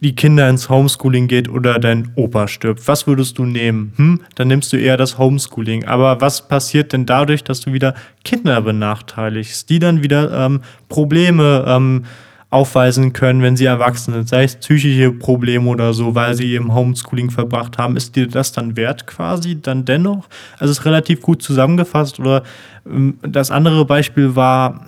die 0.00 0.14
Kinder 0.14 0.48
ins 0.48 0.68
Homeschooling 0.68 1.26
geht 1.26 1.48
oder 1.48 1.78
dein 1.78 2.12
Opa 2.14 2.46
stirbt. 2.46 2.86
Was 2.86 3.06
würdest 3.06 3.38
du 3.38 3.44
nehmen? 3.44 3.92
Hm? 3.96 4.20
Dann 4.36 4.48
nimmst 4.48 4.72
du 4.72 4.76
eher 4.76 4.96
das 4.96 5.18
Homeschooling. 5.18 5.84
Aber 5.84 6.20
was 6.20 6.46
passiert 6.46 6.92
denn 6.92 7.06
dadurch, 7.06 7.42
dass 7.42 7.60
du 7.60 7.72
wieder 7.72 7.94
Kinder 8.24 8.60
benachteiligst, 8.60 9.68
die 9.68 9.78
dann 9.78 10.02
wieder 10.02 10.46
ähm, 10.46 10.60
Probleme 10.88 11.64
ähm, 11.66 12.04
aufweisen 12.50 13.12
können, 13.12 13.42
wenn 13.42 13.56
sie 13.56 13.66
erwachsen 13.66 14.14
sind, 14.14 14.28
sei 14.28 14.44
es 14.44 14.56
psychische 14.56 15.12
Probleme 15.12 15.68
oder 15.68 15.92
so, 15.92 16.14
weil 16.14 16.34
sie 16.34 16.54
im 16.54 16.74
Homeschooling 16.74 17.30
verbracht 17.30 17.76
haben. 17.76 17.96
Ist 17.96 18.16
dir 18.16 18.26
das 18.26 18.52
dann 18.52 18.76
wert 18.76 19.06
quasi 19.06 19.60
dann 19.60 19.84
dennoch? 19.84 20.28
Also 20.58 20.70
es 20.70 20.78
ist 20.78 20.84
relativ 20.86 21.20
gut 21.20 21.42
zusammengefasst. 21.42 22.20
Oder 22.20 22.44
ähm, 22.86 23.18
das 23.22 23.50
andere 23.50 23.84
Beispiel 23.84 24.36
war, 24.36 24.86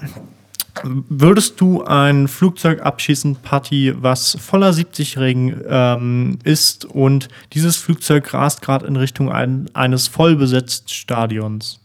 Würdest 0.84 1.60
du 1.60 1.82
ein 1.84 2.28
Flugzeug 2.28 2.82
abschießen, 2.82 3.36
Patty, 3.36 3.94
was 4.00 4.36
voller 4.40 4.70
70-Jährigen 4.70 5.60
ähm, 5.68 6.38
ist 6.44 6.84
und 6.84 7.28
dieses 7.52 7.76
Flugzeug 7.76 8.32
rast 8.32 8.62
gerade 8.62 8.86
in 8.86 8.96
Richtung 8.96 9.30
ein, 9.30 9.70
eines 9.74 10.08
vollbesetzten 10.08 10.88
Stadions? 10.88 11.80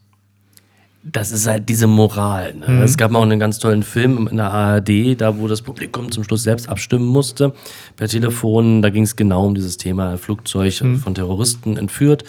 Das 1.03 1.31
ist 1.31 1.45
halt 1.45 1.69
diese 1.69 1.85
Moral. 1.85 2.55
Ne? 2.55 2.67
Mhm. 2.67 2.81
Es 2.81 2.97
gab 2.97 3.11
mal 3.11 3.19
auch 3.19 3.23
einen 3.23 3.39
ganz 3.39 3.59
tollen 3.59 3.83
Film 3.83 4.27
in 4.27 4.37
der 4.37 4.51
ARD, 4.51 5.21
da 5.21 5.37
wo 5.37 5.47
das 5.47 5.61
Publikum 5.61 6.11
zum 6.11 6.23
Schluss 6.23 6.41
selbst 6.41 6.67
abstimmen 6.67 7.05
musste 7.05 7.53
per 7.95 8.07
Telefon. 8.07 8.81
Da 8.81 8.89
ging 8.89 9.03
es 9.03 9.15
genau 9.15 9.45
um 9.45 9.53
dieses 9.53 9.77
Thema 9.77 10.17
Flugzeug 10.17 10.81
mhm. 10.81 10.97
von 10.97 11.13
Terroristen 11.13 11.77
entführt 11.77 12.23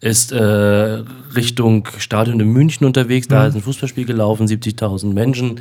ist 0.00 0.32
äh, 0.32 1.02
Richtung 1.36 1.86
Stadion 1.98 2.40
in 2.40 2.48
München 2.48 2.86
unterwegs. 2.86 3.28
Da 3.28 3.42
mhm. 3.42 3.48
ist 3.48 3.54
ein 3.56 3.62
Fußballspiel 3.62 4.06
gelaufen, 4.06 4.46
70.000 4.46 5.12
Menschen. 5.12 5.60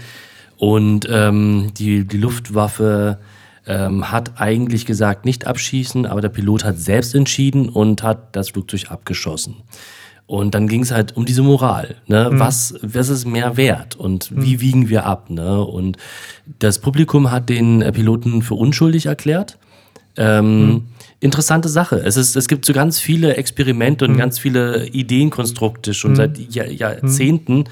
Und 0.60 1.08
ähm, 1.10 1.72
die, 1.78 2.04
die 2.06 2.17
Luftwaffe 2.17 3.17
ähm, 3.65 4.12
hat 4.12 4.41
eigentlich 4.41 4.86
gesagt, 4.86 5.24
nicht 5.24 5.48
abschießen, 5.48 6.06
aber 6.06 6.19
der 6.19 6.28
Pilot 6.28 6.65
hat 6.65 6.78
selbst 6.78 7.15
entschieden 7.15 7.69
und 7.69 8.04
hat 8.04 8.36
das 8.36 8.50
Flugzeug 8.50 8.91
abgeschossen. 8.91 9.56
Und 10.28 10.54
dann 10.56 10.67
ging 10.67 10.82
es 10.82 10.91
halt 10.91 11.15
um 11.15 11.26
diese 11.26 11.43
Moral. 11.43 11.95
Ne? 12.08 12.30
Mhm. 12.30 12.39
Was, 12.39 12.76
was 12.82 13.08
ist 13.08 13.26
mehr 13.26 13.56
wert 13.56 13.95
und 13.95 14.32
mhm. 14.32 14.43
wie 14.43 14.60
wiegen 14.60 14.89
wir 14.89 15.06
ab? 15.06 15.30
Ne? 15.30 15.63
Und 15.63 15.95
das 16.60 16.80
Publikum 16.80 17.32
hat 17.32 17.48
den 17.48 17.80
Piloten 17.93 18.41
für 18.41 18.56
unschuldig 18.56 19.06
erklärt. 19.06 19.58
Ähm, 20.17 20.65
mhm. 20.65 20.82
Interessante 21.22 21.69
Sache. 21.69 21.95
Es, 22.04 22.17
ist, 22.17 22.36
es 22.36 22.50
gibt 22.50 22.65
so 22.65 22.74
ganz 22.74 23.00
viele 23.00 23.38
Experimente 23.38 24.04
und 24.04 24.12
mhm. 24.12 24.17
ganz 24.17 24.39
viele 24.39 24.88
Ideenkonstrukte 24.88 25.93
schon 25.93 26.12
mhm. 26.12 26.15
seit 26.15 26.38
Jahr, 26.54 26.67
Jahrzehnten 26.67 27.63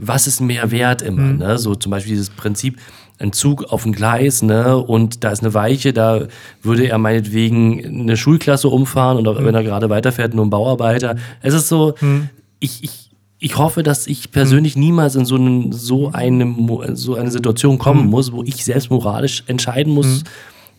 was 0.00 0.26
ist 0.26 0.40
mehr 0.40 0.70
wert 0.70 1.02
immer. 1.02 1.22
Mhm. 1.22 1.38
Ne? 1.38 1.58
So 1.58 1.74
zum 1.74 1.90
Beispiel 1.90 2.12
dieses 2.12 2.30
Prinzip, 2.30 2.78
ein 3.18 3.32
Zug 3.32 3.64
auf 3.64 3.84
ein 3.84 3.92
Gleis, 3.92 4.42
ne, 4.42 4.78
und 4.78 5.24
da 5.24 5.30
ist 5.30 5.42
eine 5.42 5.52
Weiche, 5.52 5.92
da 5.92 6.26
würde 6.62 6.88
er 6.88 6.96
meinetwegen 6.96 7.84
eine 7.84 8.16
Schulklasse 8.16 8.68
umfahren 8.68 9.18
und 9.18 9.38
mhm. 9.38 9.44
wenn 9.44 9.54
er 9.54 9.62
gerade 9.62 9.90
weiterfährt, 9.90 10.32
nur 10.32 10.46
ein 10.46 10.50
Bauarbeiter. 10.50 11.16
Es 11.42 11.52
ist 11.52 11.68
so, 11.68 11.94
mhm. 12.00 12.30
ich, 12.60 12.82
ich, 12.82 13.10
ich 13.38 13.58
hoffe, 13.58 13.82
dass 13.82 14.06
ich 14.06 14.30
persönlich 14.32 14.74
mhm. 14.74 14.84
niemals 14.84 15.16
in 15.16 15.26
so, 15.26 15.34
einen, 15.34 15.70
so, 15.72 16.10
eine, 16.10 16.96
so 16.96 17.14
eine 17.14 17.30
Situation 17.30 17.76
kommen 17.76 18.04
mhm. 18.04 18.10
muss, 18.10 18.32
wo 18.32 18.42
ich 18.42 18.64
selbst 18.64 18.90
moralisch 18.90 19.44
entscheiden 19.48 19.92
muss, 19.92 20.06
mhm. 20.06 20.22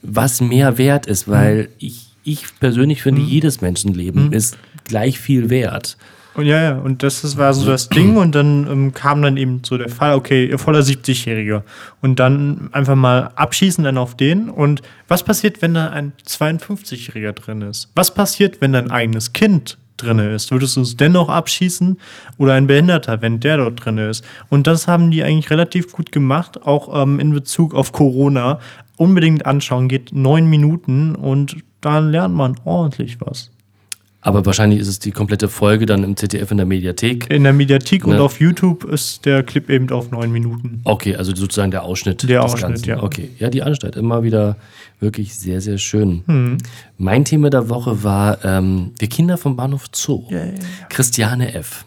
was 0.01 0.41
mehr 0.41 0.79
wert 0.79 1.05
ist, 1.05 1.27
weil 1.27 1.69
ich 1.77 2.11
ich 2.23 2.43
persönlich 2.59 3.01
finde, 3.01 3.21
mhm. 3.21 3.27
jedes 3.27 3.61
Menschenleben 3.61 4.27
mhm. 4.27 4.33
ist 4.33 4.57
gleich 4.85 5.19
viel 5.19 5.49
wert. 5.49 5.97
Und 6.33 6.45
ja, 6.45 6.61
ja, 6.61 6.77
und 6.77 7.03
das, 7.03 7.21
das 7.21 7.37
war 7.37 7.53
so 7.53 7.65
das 7.65 7.89
Ding 7.89 8.15
und 8.15 8.33
dann 8.33 8.65
ähm, 8.69 8.93
kam 8.93 9.21
dann 9.21 9.35
eben 9.35 9.61
so 9.65 9.77
der 9.77 9.89
Fall, 9.89 10.15
okay, 10.15 10.57
voller 10.57 10.79
70-Jähriger 10.79 11.63
und 12.01 12.19
dann 12.19 12.69
einfach 12.71 12.95
mal 12.95 13.31
abschießen 13.35 13.83
dann 13.83 13.97
auf 13.97 14.15
den 14.15 14.49
und 14.49 14.81
was 15.09 15.23
passiert, 15.23 15.61
wenn 15.61 15.73
da 15.73 15.89
ein 15.89 16.13
52-Jähriger 16.25 17.33
drin 17.33 17.61
ist? 17.61 17.89
Was 17.95 18.13
passiert, 18.13 18.61
wenn 18.61 18.71
dein 18.71 18.91
eigenes 18.91 19.33
Kind 19.33 19.77
drin 19.97 20.19
ist? 20.19 20.51
Würdest 20.51 20.77
du 20.77 20.81
es 20.81 20.95
dennoch 20.95 21.27
abschießen 21.27 21.97
oder 22.37 22.53
ein 22.53 22.67
Behinderter, 22.67 23.21
wenn 23.21 23.41
der 23.41 23.57
dort 23.57 23.83
drin 23.83 23.97
ist? 23.97 24.23
Und 24.49 24.67
das 24.67 24.87
haben 24.87 25.11
die 25.11 25.23
eigentlich 25.23 25.49
relativ 25.49 25.91
gut 25.91 26.13
gemacht, 26.13 26.65
auch 26.65 27.01
ähm, 27.01 27.19
in 27.19 27.33
Bezug 27.33 27.75
auf 27.75 27.91
Corona. 27.91 28.59
Unbedingt 28.97 29.45
anschauen, 29.45 29.89
geht 29.89 30.13
neun 30.13 30.45
Minuten 30.49 31.15
und 31.15 31.57
dann 31.81 32.11
lernt 32.11 32.35
man 32.35 32.55
ordentlich 32.63 33.17
was. 33.19 33.51
Aber 34.23 34.45
wahrscheinlich 34.45 34.79
ist 34.79 34.87
es 34.87 34.99
die 34.99 35.11
komplette 35.11 35.49
Folge 35.49 35.87
dann 35.87 36.03
im 36.03 36.15
ZDF 36.15 36.51
in 36.51 36.57
der 36.57 36.67
Mediathek. 36.67 37.31
In 37.31 37.43
der 37.43 37.53
Mediathek 37.53 38.05
ne? 38.05 38.13
und 38.13 38.21
auf 38.21 38.39
YouTube 38.39 38.83
ist 38.83 39.25
der 39.25 39.41
Clip 39.41 39.67
eben 39.69 39.89
auf 39.89 40.11
neun 40.11 40.31
Minuten. 40.31 40.81
Okay, 40.83 41.15
also 41.15 41.35
sozusagen 41.35 41.71
der 41.71 41.83
Ausschnitt. 41.83 42.29
Der 42.29 42.43
Ausschnitt, 42.43 42.61
Ganzen. 42.61 42.89
ja. 42.89 43.01
Okay, 43.01 43.29
ja, 43.39 43.49
die 43.49 43.63
Anstalt 43.63 43.95
immer 43.95 44.21
wieder 44.21 44.57
wirklich 44.99 45.33
sehr, 45.35 45.59
sehr 45.59 45.79
schön. 45.79 46.23
Hm. 46.27 46.57
Mein 46.99 47.25
Thema 47.25 47.49
der 47.49 47.69
Woche 47.69 48.03
war 48.03 48.45
ähm, 48.45 48.91
die 49.01 49.09
Kinder 49.09 49.39
vom 49.39 49.55
Bahnhof 49.55 49.85
Zoo. 49.91 50.27
Ja, 50.29 50.45
ja. 50.45 50.51
Christiane 50.89 51.55
F. 51.55 51.85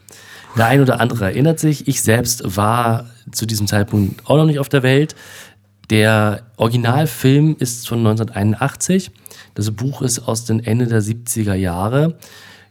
Der 0.56 0.66
ein 0.66 0.80
oder 0.80 1.00
andere 1.00 1.26
erinnert 1.26 1.60
sich, 1.60 1.86
ich 1.86 2.02
selbst 2.02 2.56
war 2.56 3.06
zu 3.30 3.46
diesem 3.46 3.68
Zeitpunkt 3.68 4.28
auch 4.28 4.36
noch 4.36 4.46
nicht 4.46 4.58
auf 4.58 4.68
der 4.68 4.82
Welt. 4.82 5.14
Der 5.90 6.42
Originalfilm 6.56 7.56
ist 7.58 7.88
von 7.88 7.98
1981 7.98 9.10
das 9.54 9.70
Buch 9.70 10.02
ist 10.02 10.20
aus 10.20 10.44
den 10.44 10.60
Ende 10.60 10.86
der 10.86 11.02
70er 11.02 11.54
Jahre. 11.54 12.18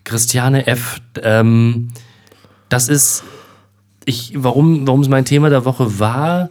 Christiane 0.04 0.68
F., 0.68 1.02
ähm, 1.22 1.90
das 2.70 2.90
ist, 2.90 3.24
ich, 4.06 4.34
warum, 4.36 4.86
warum 4.88 5.02
es 5.02 5.08
mein 5.08 5.26
Thema 5.26 5.50
der 5.50 5.66
Woche 5.66 6.00
war, 6.00 6.50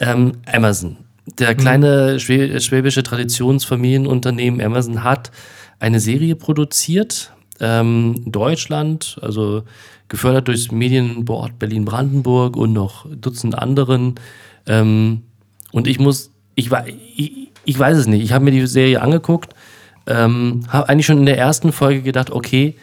ähm, 0.00 0.32
Amazon. 0.50 0.96
Der 1.38 1.52
mhm. 1.52 1.56
kleine 1.56 2.20
schwäbische 2.20 3.02
Traditionsfamilienunternehmen 3.02 4.60
Amazon 4.60 5.04
hat 5.04 5.30
eine 5.80 6.00
Serie 6.00 6.36
produziert, 6.36 7.32
ähm, 7.60 8.22
Deutschland, 8.26 9.18
also 9.20 9.64
gefördert 10.08 10.48
durchs 10.48 10.70
Medienboard 10.70 11.58
Berlin-Brandenburg 11.58 12.56
und 12.56 12.72
noch 12.72 13.06
Dutzend 13.10 13.56
anderen. 13.56 14.14
Ähm, 14.66 15.22
und 15.72 15.86
ich 15.86 15.98
muss, 15.98 16.30
ich, 16.54 16.70
ich, 17.16 17.48
ich 17.64 17.78
weiß 17.78 17.96
es 17.98 18.06
nicht, 18.06 18.22
ich 18.22 18.32
habe 18.32 18.44
mir 18.44 18.50
die 18.50 18.66
Serie 18.66 19.00
angeguckt 19.02 19.54
ähm, 20.06 20.60
habe 20.68 20.88
eigentlich 20.88 21.06
schon 21.06 21.18
in 21.18 21.26
der 21.26 21.38
ersten 21.38 21.72
Folge 21.72 22.02
gedacht, 22.02 22.30
okay, 22.30 22.76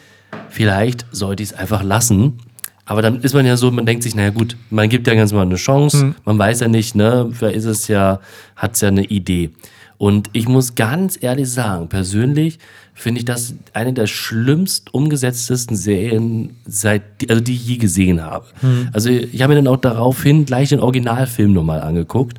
vielleicht 0.48 1.06
sollte 1.12 1.42
ich 1.42 1.50
es 1.50 1.54
einfach 1.54 1.82
lassen. 1.82 2.38
Aber 2.84 3.00
dann 3.00 3.20
ist 3.20 3.34
man 3.34 3.46
ja 3.46 3.56
so, 3.56 3.70
man 3.70 3.86
denkt 3.86 4.02
sich, 4.02 4.14
naja 4.14 4.30
gut, 4.30 4.56
man 4.70 4.88
gibt 4.88 5.06
ja 5.06 5.14
ganz 5.14 5.32
mal 5.32 5.42
eine 5.42 5.54
Chance, 5.54 6.06
mhm. 6.06 6.14
man 6.24 6.38
weiß 6.38 6.60
ja 6.60 6.68
nicht, 6.68 6.94
ne, 6.94 7.30
vielleicht 7.32 7.56
ist 7.56 7.64
es 7.64 7.88
ja, 7.88 8.20
hat 8.56 8.74
es 8.74 8.80
ja 8.80 8.88
eine 8.88 9.04
Idee. 9.04 9.50
Und 9.98 10.30
ich 10.32 10.48
muss 10.48 10.74
ganz 10.74 11.16
ehrlich 11.20 11.48
sagen, 11.48 11.88
persönlich 11.88 12.58
finde 12.92 13.20
ich 13.20 13.24
das 13.24 13.54
eine 13.72 13.92
der 13.92 14.08
schlimmst 14.08 14.92
umgesetztesten 14.92 15.76
Serien, 15.76 16.56
seit, 16.66 17.02
also 17.28 17.40
die 17.40 17.54
ich 17.54 17.66
je 17.66 17.76
gesehen 17.76 18.20
habe. 18.20 18.46
Mhm. 18.62 18.88
Also 18.92 19.10
ich 19.10 19.40
habe 19.42 19.54
mir 19.54 19.62
dann 19.62 19.72
auch 19.72 19.80
daraufhin 19.80 20.44
gleich 20.44 20.70
den 20.70 20.80
Originalfilm 20.80 21.52
nochmal 21.52 21.82
angeguckt 21.82 22.38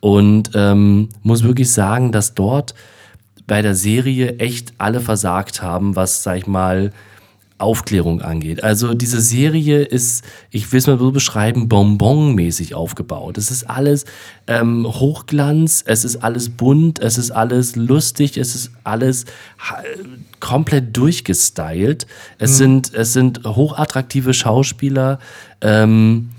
und 0.00 0.52
ähm, 0.54 1.10
muss 1.22 1.42
wirklich 1.42 1.70
sagen, 1.70 2.12
dass 2.12 2.32
dort 2.32 2.74
bei 3.46 3.62
der 3.62 3.74
Serie 3.74 4.38
echt 4.38 4.74
alle 4.78 5.00
versagt 5.00 5.62
haben, 5.62 5.96
was, 5.96 6.22
sag 6.22 6.38
ich 6.38 6.46
mal, 6.46 6.92
Aufklärung 7.62 8.20
angeht. 8.20 8.62
Also 8.64 8.92
diese 8.92 9.20
Serie 9.20 9.82
ist, 9.82 10.24
ich 10.50 10.72
will 10.72 10.78
es 10.78 10.86
mal 10.88 10.98
so 10.98 11.12
beschreiben, 11.12 11.68
bonbonmäßig 11.68 12.74
aufgebaut. 12.74 13.38
Es 13.38 13.50
ist 13.50 13.70
alles 13.70 14.04
ähm, 14.48 14.84
Hochglanz, 14.86 15.84
es 15.86 16.04
ist 16.04 16.16
alles 16.16 16.50
bunt, 16.50 16.98
es 16.98 17.18
ist 17.18 17.30
alles 17.30 17.76
lustig, 17.76 18.36
es 18.36 18.54
ist 18.54 18.72
alles 18.84 19.26
komplett 20.40 20.96
durchgestylt. 20.96 22.06
Es, 22.38 22.52
mhm. 22.52 22.56
sind, 22.56 22.94
es 22.94 23.12
sind 23.12 23.44
hochattraktive 23.44 24.34
Schauspieler 24.34 25.20
ähm, 25.60 26.30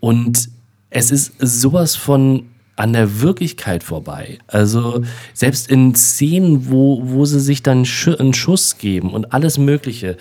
und 0.00 0.48
es 0.88 1.10
ist 1.10 1.34
sowas 1.38 1.96
von 1.96 2.46
an 2.80 2.94
der 2.94 3.20
Wirklichkeit 3.20 3.84
vorbei. 3.84 4.38
Also 4.46 5.02
selbst 5.34 5.70
in 5.70 5.94
Szenen, 5.94 6.70
wo, 6.70 7.02
wo 7.04 7.26
sie 7.26 7.40
sich 7.40 7.62
dann 7.62 7.84
einen 8.18 8.34
Schuss 8.34 8.78
geben 8.78 9.10
und 9.10 9.34
alles 9.34 9.58
Mögliche, 9.58 10.16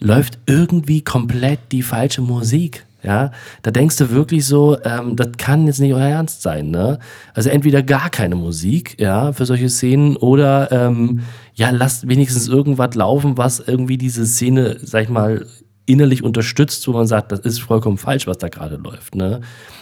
läuft 0.00 0.38
irgendwie 0.46 1.02
komplett 1.02 1.60
die 1.70 1.82
falsche 1.82 2.20
Musik. 2.20 2.84
Ja, 3.04 3.32
da 3.62 3.72
denkst 3.72 3.96
du 3.96 4.10
wirklich 4.10 4.46
so, 4.46 4.78
ähm, 4.84 5.16
das 5.16 5.30
kann 5.36 5.66
jetzt 5.66 5.80
nicht 5.80 5.92
euer 5.92 6.06
Ernst 6.06 6.42
sein, 6.42 6.70
ne? 6.70 7.00
Also 7.34 7.50
entweder 7.50 7.82
gar 7.82 8.10
keine 8.10 8.36
Musik, 8.36 9.00
ja, 9.00 9.32
für 9.32 9.44
solche 9.44 9.68
Szenen 9.68 10.16
oder 10.16 10.70
ähm, 10.70 11.20
ja, 11.54 11.70
lasst 11.70 12.08
wenigstens 12.08 12.46
irgendwas 12.46 12.94
laufen, 12.94 13.36
was 13.36 13.58
irgendwie 13.58 13.98
diese 13.98 14.24
Szene, 14.24 14.78
sag 14.82 15.04
ich 15.04 15.08
mal, 15.08 15.46
innerlich 15.86 16.22
unterstützt, 16.22 16.86
wo 16.86 16.92
man 16.92 17.06
sagt, 17.06 17.32
das 17.32 17.40
ist 17.40 17.60
vollkommen 17.60 17.98
falsch, 17.98 18.26
was 18.26 18.38
da 18.38 18.48
gerade 18.48 18.76
läuft, 18.76 19.14
ne? 19.14 19.40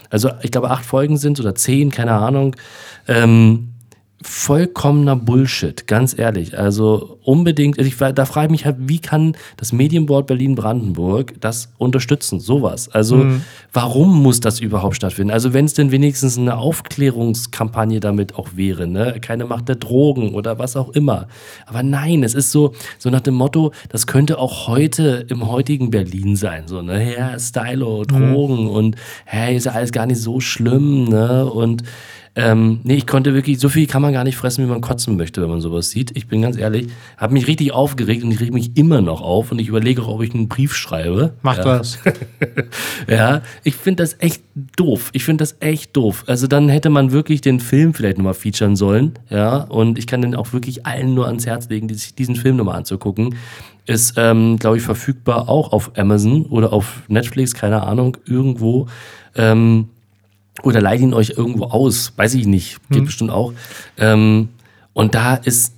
Also 0.09 0.30
ich 0.42 0.51
glaube, 0.51 0.70
acht 0.70 0.84
Folgen 0.84 1.16
sind 1.16 1.38
oder 1.38 1.55
zehn, 1.55 1.90
keine 1.90 2.12
Ahnung. 2.12 2.57
Ähm, 3.07 3.70
vollkommener 4.23 5.16
Bullshit, 5.16 5.87
ganz 5.87 6.18
ehrlich. 6.18 6.59
Also 6.59 7.18
unbedingt, 7.25 7.79
also 7.79 7.89
ich, 7.89 7.97
da 7.97 8.25
frage 8.27 8.47
ich 8.47 8.51
mich 8.51 8.66
halt, 8.66 8.77
wie 8.81 8.99
kann 8.99 9.35
das 9.57 9.73
Medienboard 9.73 10.27
Berlin-Brandenburg 10.27 11.41
das 11.41 11.73
unterstützen, 11.79 12.39
sowas? 12.39 12.91
Also 12.91 13.16
mhm. 13.16 13.43
warum 13.73 14.23
muss 14.23 14.41
das 14.41 14.61
überhaupt 14.61 14.97
stattfinden? 14.97 15.33
Also 15.33 15.55
wenn 15.55 15.64
es 15.64 15.73
denn 15.73 15.91
wenigstens 15.91 16.37
eine 16.37 16.59
Aufklärungskampagne 16.59 18.01
damit 18.01 18.35
auch 18.35 18.49
wäre, 18.57 18.87
ne? 18.87 19.16
Keine 19.23 19.47
Macht 19.47 19.68
der 19.68 19.77
Drogen 19.77 20.35
oder 20.35 20.59
was 20.59 20.77
auch 20.77 20.91
immer. 20.91 21.27
Aber 21.66 21.83
nein, 21.83 22.23
es 22.23 22.35
ist 22.35 22.51
so, 22.51 22.75
so 22.99 23.09
nach 23.09 23.23
dem 23.23 23.35
Motto, 23.35 23.73
das 23.89 24.07
könnte 24.07 24.39
auch 24.39 24.68
heute 24.68 25.25
im 25.31 25.49
heutigen 25.49 25.91
Berlin 25.91 26.37
sein, 26.37 26.64
so, 26.66 26.83
ne? 26.83 27.16
Ja, 27.16 27.39
Stylo, 27.39 28.05
Drogen 28.05 28.64
mhm. 28.64 28.71
und 28.71 28.97
hey, 29.25 29.57
ist 29.57 29.64
ja 29.64 29.73
alles 29.73 29.93
gar 29.93 30.05
nicht 30.05 30.21
so 30.21 30.41
schlimm, 30.41 31.05
ne? 31.05 31.47
Und 31.47 31.85
ähm, 32.37 32.81
nee, 32.85 32.95
ich 32.95 33.09
konnte 33.09 33.35
wirklich, 33.35 33.59
so 33.59 33.68
viel 33.68 33.89
kann 33.89 34.03
man 34.03 34.12
gar 34.12 34.22
nicht 34.22 34.37
fressen, 34.37 34.64
wie 34.64 34.70
man 34.70 34.81
kotzen 34.81 35.16
möchte, 35.16 35.43
wenn 35.43 35.51
man 35.51 35.61
sowas 35.61 35.91
sieht. 35.91 36.16
Ich 36.16 36.28
bin 36.28 36.43
ganz 36.43 36.57
ehrlich, 36.57 36.87
habe 37.16 37.33
mich 37.33 37.49
richtig 37.49 37.72
aufgeregt 37.72 38.22
und 38.22 38.31
ich 38.31 38.39
rege 38.39 38.53
mich 38.53 38.76
immer 38.76 39.01
noch 39.01 39.20
auf 39.20 39.51
und 39.51 39.59
ich 39.59 39.66
überlege 39.66 40.03
auch, 40.03 40.09
ob 40.09 40.22
ich 40.22 40.33
einen 40.33 40.49
Brief 40.49 40.74
schreibe. 40.74 41.35
Mach 41.43 41.59
ja. 41.59 41.64
das. 41.64 41.99
ja, 43.09 43.43
ich 43.64 43.74
finde 43.74 44.05
das 44.05 44.16
echt 44.20 44.43
doof. 44.76 45.11
Ich 45.12 45.24
finde 45.24 45.43
das 45.43 45.57
echt 45.59 45.97
doof. 45.97 46.22
Also 46.28 46.47
dann 46.47 46.68
hätte 46.68 46.89
man 46.89 47.11
wirklich 47.11 47.41
den 47.41 47.59
Film 47.59 47.95
vielleicht 47.95 48.18
nochmal 48.18 48.35
featuren 48.35 48.76
sollen. 48.76 49.14
Ja, 49.28 49.64
und 49.64 49.99
ich 49.99 50.07
kann 50.07 50.22
den 50.22 50.37
auch 50.37 50.53
wirklich 50.53 50.87
allen 50.87 51.14
nur 51.14 51.26
ans 51.26 51.47
Herz 51.47 51.68
legen, 51.68 51.89
diesen 51.89 52.37
Film 52.37 52.57
nochmal 52.57 52.76
anzugucken. 52.76 53.35
Ist, 53.87 54.14
ähm, 54.16 54.57
glaube 54.59 54.76
ich, 54.76 54.85
verfügbar 54.85 55.49
auch 55.49 55.72
auf 55.72 55.93
Amazon 55.97 56.47
oder 56.47 56.72
auf 56.72 57.03
Netflix, 57.09 57.55
keine 57.55 57.83
Ahnung, 57.83 58.16
irgendwo. 58.24 58.87
Ähm, 59.35 59.89
oder 60.62 60.80
leiht 60.80 61.01
ihn 61.01 61.14
euch 61.14 61.34
irgendwo 61.36 61.64
aus, 61.64 62.12
weiß 62.16 62.34
ich 62.34 62.46
nicht, 62.46 62.78
geht 62.88 62.98
hm. 62.98 63.05
bestimmt 63.07 63.30
auch. 63.30 63.53
Ähm, 63.98 64.48
und 64.92 65.14
da 65.14 65.34
ist, 65.36 65.74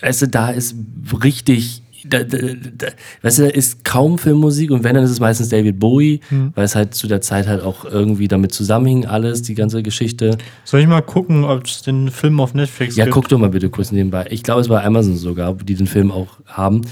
also 0.00 0.26
da 0.26 0.50
ist 0.50 0.74
richtig, 1.22 1.82
da, 2.06 2.22
da, 2.22 2.38
da, 2.38 2.86
weißt 3.22 3.38
du, 3.38 3.42
da 3.44 3.48
ist 3.48 3.84
kaum 3.84 4.18
Filmmusik 4.18 4.70
und 4.70 4.84
wenn, 4.84 4.94
dann 4.94 5.04
ist 5.04 5.10
es 5.10 5.20
meistens 5.20 5.48
David 5.48 5.78
Bowie, 5.78 6.20
hm. 6.28 6.52
weil 6.54 6.64
es 6.64 6.74
halt 6.74 6.94
zu 6.94 7.06
der 7.06 7.20
Zeit 7.20 7.46
halt 7.46 7.62
auch 7.62 7.84
irgendwie 7.84 8.28
damit 8.28 8.52
zusammenhing, 8.52 9.06
alles, 9.06 9.42
die 9.42 9.54
ganze 9.54 9.82
Geschichte. 9.82 10.36
Soll 10.64 10.80
ich 10.80 10.86
mal 10.86 11.02
gucken, 11.02 11.44
ob 11.44 11.66
es 11.66 11.82
den 11.82 12.10
Film 12.10 12.40
auf 12.40 12.54
Netflix 12.54 12.96
ja, 12.96 13.04
gibt? 13.04 13.14
Ja, 13.14 13.20
guck 13.20 13.28
doch 13.28 13.38
mal 13.38 13.50
bitte 13.50 13.70
kurz 13.70 13.92
nebenbei. 13.92 14.26
Ich 14.30 14.42
glaube, 14.42 14.60
es 14.60 14.68
war 14.68 14.84
Amazon 14.84 15.16
sogar, 15.16 15.54
die 15.54 15.74
den 15.74 15.86
Film 15.86 16.10
auch 16.10 16.40
haben. 16.46 16.82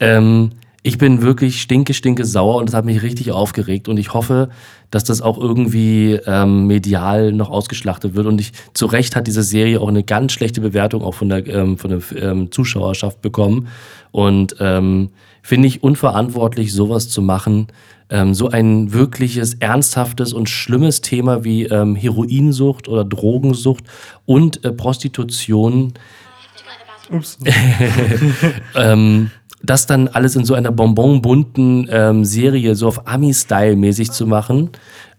Ähm, 0.00 0.50
ich 0.82 0.98
bin 0.98 1.22
wirklich 1.22 1.62
stinke, 1.62 1.94
stinke 1.94 2.24
sauer 2.24 2.56
und 2.56 2.66
das 2.66 2.74
hat 2.74 2.84
mich 2.84 3.02
richtig 3.02 3.30
aufgeregt 3.30 3.88
und 3.88 3.98
ich 3.98 4.14
hoffe, 4.14 4.48
dass 4.92 5.02
das 5.02 5.22
auch 5.22 5.38
irgendwie 5.38 6.20
ähm, 6.26 6.68
medial 6.68 7.32
noch 7.32 7.50
ausgeschlachtet 7.50 8.14
wird 8.14 8.26
und 8.26 8.40
ich 8.40 8.52
zu 8.74 8.86
Recht 8.86 9.16
hat 9.16 9.26
diese 9.26 9.42
Serie 9.42 9.80
auch 9.80 9.88
eine 9.88 10.04
ganz 10.04 10.32
schlechte 10.32 10.60
Bewertung 10.60 11.02
auch 11.02 11.14
von 11.14 11.28
der, 11.28 11.44
ähm, 11.48 11.78
von 11.78 11.90
der 11.90 12.22
ähm, 12.22 12.52
Zuschauerschaft 12.52 13.20
bekommen 13.22 13.66
und 14.12 14.54
ähm, 14.60 15.10
finde 15.42 15.66
ich 15.66 15.82
unverantwortlich, 15.82 16.72
sowas 16.72 17.08
zu 17.08 17.22
machen, 17.22 17.66
ähm, 18.10 18.34
so 18.34 18.48
ein 18.48 18.92
wirkliches, 18.92 19.54
ernsthaftes 19.54 20.34
und 20.34 20.48
schlimmes 20.50 21.00
Thema 21.00 21.42
wie 21.42 21.64
ähm, 21.64 21.96
Heroinsucht 21.96 22.86
oder 22.86 23.04
Drogensucht 23.04 23.84
und 24.26 24.62
äh, 24.64 24.72
Prostitution. 24.72 25.94
Ups. 27.10 27.38
ähm, 28.76 29.30
das 29.62 29.86
dann 29.86 30.08
alles 30.08 30.36
in 30.36 30.44
so 30.44 30.54
einer 30.54 30.72
bonbonbunten 30.72 31.88
ähm, 31.90 32.24
Serie, 32.24 32.74
so 32.74 32.88
auf 32.88 33.06
Ami-Style 33.06 33.76
mäßig 33.76 34.10
zu 34.10 34.26
machen, 34.26 34.70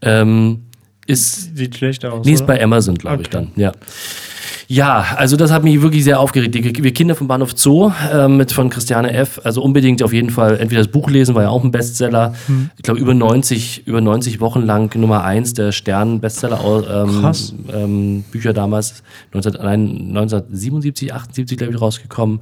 ähm, 0.01 0.63
ist. 1.05 1.55
Sieht 1.55 1.75
schlecht 1.75 2.05
aus. 2.05 2.25
Nee, 2.25 2.33
ist 2.33 2.45
bei 2.45 2.61
Amazon, 2.61 2.95
glaube 2.95 3.15
okay. 3.15 3.23
ich 3.23 3.29
dann, 3.29 3.51
ja. 3.55 3.71
Ja, 4.67 5.05
also 5.17 5.35
das 5.35 5.51
hat 5.51 5.63
mich 5.63 5.81
wirklich 5.81 6.03
sehr 6.03 6.19
aufgeregt. 6.19 6.53
Wir 6.55 6.93
Kinder 6.93 7.15
vom 7.15 7.27
Bahnhof 7.27 7.51
Zoo 7.55 7.91
äh, 8.11 8.27
mit 8.27 8.51
von 8.51 8.69
Christiane 8.69 9.13
F. 9.13 9.41
Also 9.43 9.61
unbedingt 9.61 10.01
auf 10.03 10.13
jeden 10.13 10.29
Fall 10.29 10.57
entweder 10.57 10.81
das 10.81 10.91
Buch 10.91 11.09
lesen, 11.09 11.35
war 11.35 11.43
ja 11.43 11.49
auch 11.49 11.63
ein 11.63 11.71
Bestseller. 11.71 12.33
Hm. 12.47 12.69
Ich 12.77 12.83
glaube 12.83 12.99
über 12.99 13.13
90, 13.13 13.87
über 13.87 14.01
90 14.01 14.39
Wochen 14.39 14.61
lang 14.61 14.97
Nummer 14.99 15.23
1 15.23 15.53
der 15.53 15.71
Stern-Bestseller 15.71 16.59
ähm, 17.07 17.31
ähm, 17.73 18.23
Bücher 18.31 18.53
damals 18.53 19.03
19, 19.33 19.57
1977, 19.57 21.13
78 21.13 21.57
glaube 21.57 21.73
ich 21.73 21.81
rausgekommen. 21.81 22.39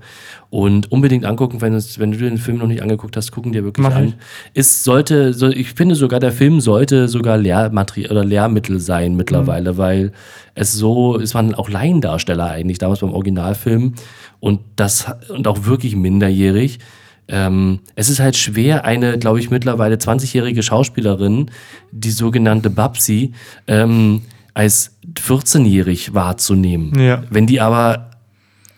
Und 0.51 0.91
unbedingt 0.91 1.23
angucken, 1.23 1.61
wenn, 1.61 1.73
es, 1.73 1.97
wenn 1.97 2.11
du 2.11 2.17
den 2.17 2.37
Film 2.37 2.57
noch 2.57 2.67
nicht 2.67 2.83
angeguckt 2.83 3.15
hast, 3.15 3.31
gucken 3.31 3.53
dir 3.53 3.63
wirklich 3.63 3.87
Mach 3.87 3.95
an. 3.95 4.15
Es 4.53 4.83
sollte, 4.83 5.33
so, 5.33 5.47
ich 5.47 5.73
finde 5.73 5.95
sogar, 5.95 6.19
der 6.19 6.33
Film 6.33 6.59
sollte 6.59 7.07
sogar 7.07 7.37
Lehrmaterial 7.37 8.11
oder 8.11 8.25
Lehrmittel 8.25 8.81
sein 8.81 9.15
mittlerweile, 9.15 9.73
mhm. 9.73 9.77
weil 9.77 10.11
es 10.53 10.73
so, 10.73 11.17
es 11.17 11.33
waren 11.33 11.55
auch 11.55 11.69
Laiendarsteller 12.11 12.49
eigentlich 12.49 12.77
damals 12.77 12.99
beim 12.99 13.13
Originalfilm 13.13 13.93
und 14.39 14.61
das 14.75 15.05
und 15.29 15.47
auch 15.47 15.65
wirklich 15.65 15.95
minderjährig. 15.95 16.79
Ähm, 17.27 17.79
es 17.95 18.09
ist 18.09 18.19
halt 18.19 18.35
schwer, 18.35 18.83
eine, 18.83 19.17
glaube 19.17 19.39
ich, 19.39 19.49
mittlerweile 19.49 19.95
20-jährige 19.95 20.63
Schauspielerin, 20.63 21.51
die 21.91 22.11
sogenannte 22.11 22.69
Babsi, 22.69 23.33
ähm, 23.67 24.23
als 24.53 24.97
14-jährig 25.15 26.13
wahrzunehmen. 26.13 26.99
Ja. 26.99 27.23
Wenn 27.29 27.47
die 27.47 27.61
aber 27.61 28.09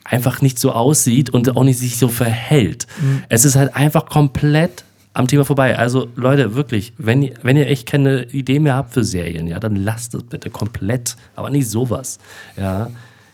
einfach 0.03 0.41
nicht 0.41 0.59
so 0.59 0.71
aussieht 0.71 1.31
und 1.31 1.55
auch 1.55 1.63
nicht 1.63 1.79
sich 1.79 1.97
so 1.97 2.09
verhält. 2.09 2.86
Mhm. 3.01 3.23
Es 3.29 3.45
ist 3.45 3.55
halt 3.55 3.75
einfach 3.75 4.05
komplett 4.05 4.84
am 5.13 5.27
Thema 5.27 5.45
vorbei. 5.45 5.77
Also 5.77 6.09
Leute, 6.15 6.55
wirklich, 6.55 6.93
wenn, 6.97 7.31
wenn 7.41 7.57
ihr 7.57 7.67
echt 7.67 7.88
keine 7.88 8.25
Idee 8.25 8.59
mehr 8.59 8.75
habt 8.75 8.93
für 8.93 9.03
Serien, 9.03 9.47
ja, 9.47 9.59
dann 9.59 9.75
lasst 9.75 10.13
es 10.13 10.23
bitte 10.23 10.49
komplett, 10.49 11.15
aber 11.36 11.49
nicht 11.49 11.69
sowas. 11.69 12.19
Ja. 12.57 12.91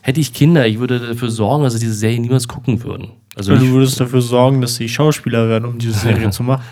Hätte 0.10 0.22
ich 0.22 0.34
Kinder, 0.34 0.66
ich 0.66 0.80
würde 0.80 0.98
dafür 1.00 1.30
sorgen, 1.30 1.64
dass 1.64 1.74
sie 1.74 1.80
diese 1.80 1.94
Serie 1.94 2.20
niemals 2.20 2.48
gucken 2.48 2.84
würden. 2.84 3.10
Also 3.36 3.56
du 3.56 3.70
würdest 3.74 4.00
dafür 4.00 4.24
sorgen, 4.24 4.60
dass 4.60 4.74
sie 4.74 4.90
Schauspieler 4.90 5.48
werden, 5.48 5.66
um 5.66 5.78
diese 5.78 6.00
Serie 6.00 6.30
zu 6.32 6.42
machen. 6.42 6.64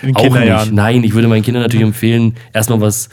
In 0.00 0.14
Kinderjahren. 0.14 0.74
Nein, 0.74 1.04
ich 1.04 1.12
würde 1.12 1.28
meinen 1.28 1.42
Kindern 1.42 1.62
natürlich 1.62 1.84
empfehlen, 1.86 2.36
erstmal 2.54 2.80
was 2.80 3.10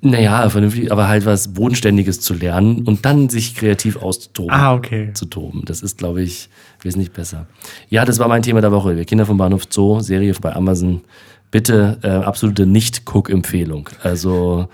naja, 0.00 0.48
vernünftig, 0.48 0.90
aber 0.90 1.08
halt 1.08 1.26
was 1.26 1.52
Bodenständiges 1.52 2.22
zu 2.22 2.32
lernen 2.32 2.84
und 2.86 3.04
dann 3.04 3.28
sich 3.28 3.54
kreativ 3.54 3.98
auszutoben. 3.98 4.50
Ah, 4.50 4.72
okay. 4.72 5.10
Zu 5.12 5.26
toben. 5.26 5.64
Das 5.66 5.82
ist, 5.82 5.98
glaube 5.98 6.22
ich, 6.22 6.48
wesentlich 6.80 7.12
besser. 7.12 7.44
Ja, 7.90 8.06
das 8.06 8.18
war 8.18 8.28
mein 8.28 8.40
Thema 8.40 8.62
der 8.62 8.72
Woche. 8.72 8.96
Wir 8.96 9.04
Kinder 9.04 9.26
vom 9.26 9.36
Bahnhof 9.36 9.64
Zoo, 9.68 10.00
Serie 10.00 10.34
bei 10.40 10.56
Amazon. 10.56 11.02
Bitte 11.50 11.98
äh, 12.02 12.08
absolute 12.08 12.64
Nicht-Cook-Empfehlung. 12.64 13.90
Also 14.02 14.68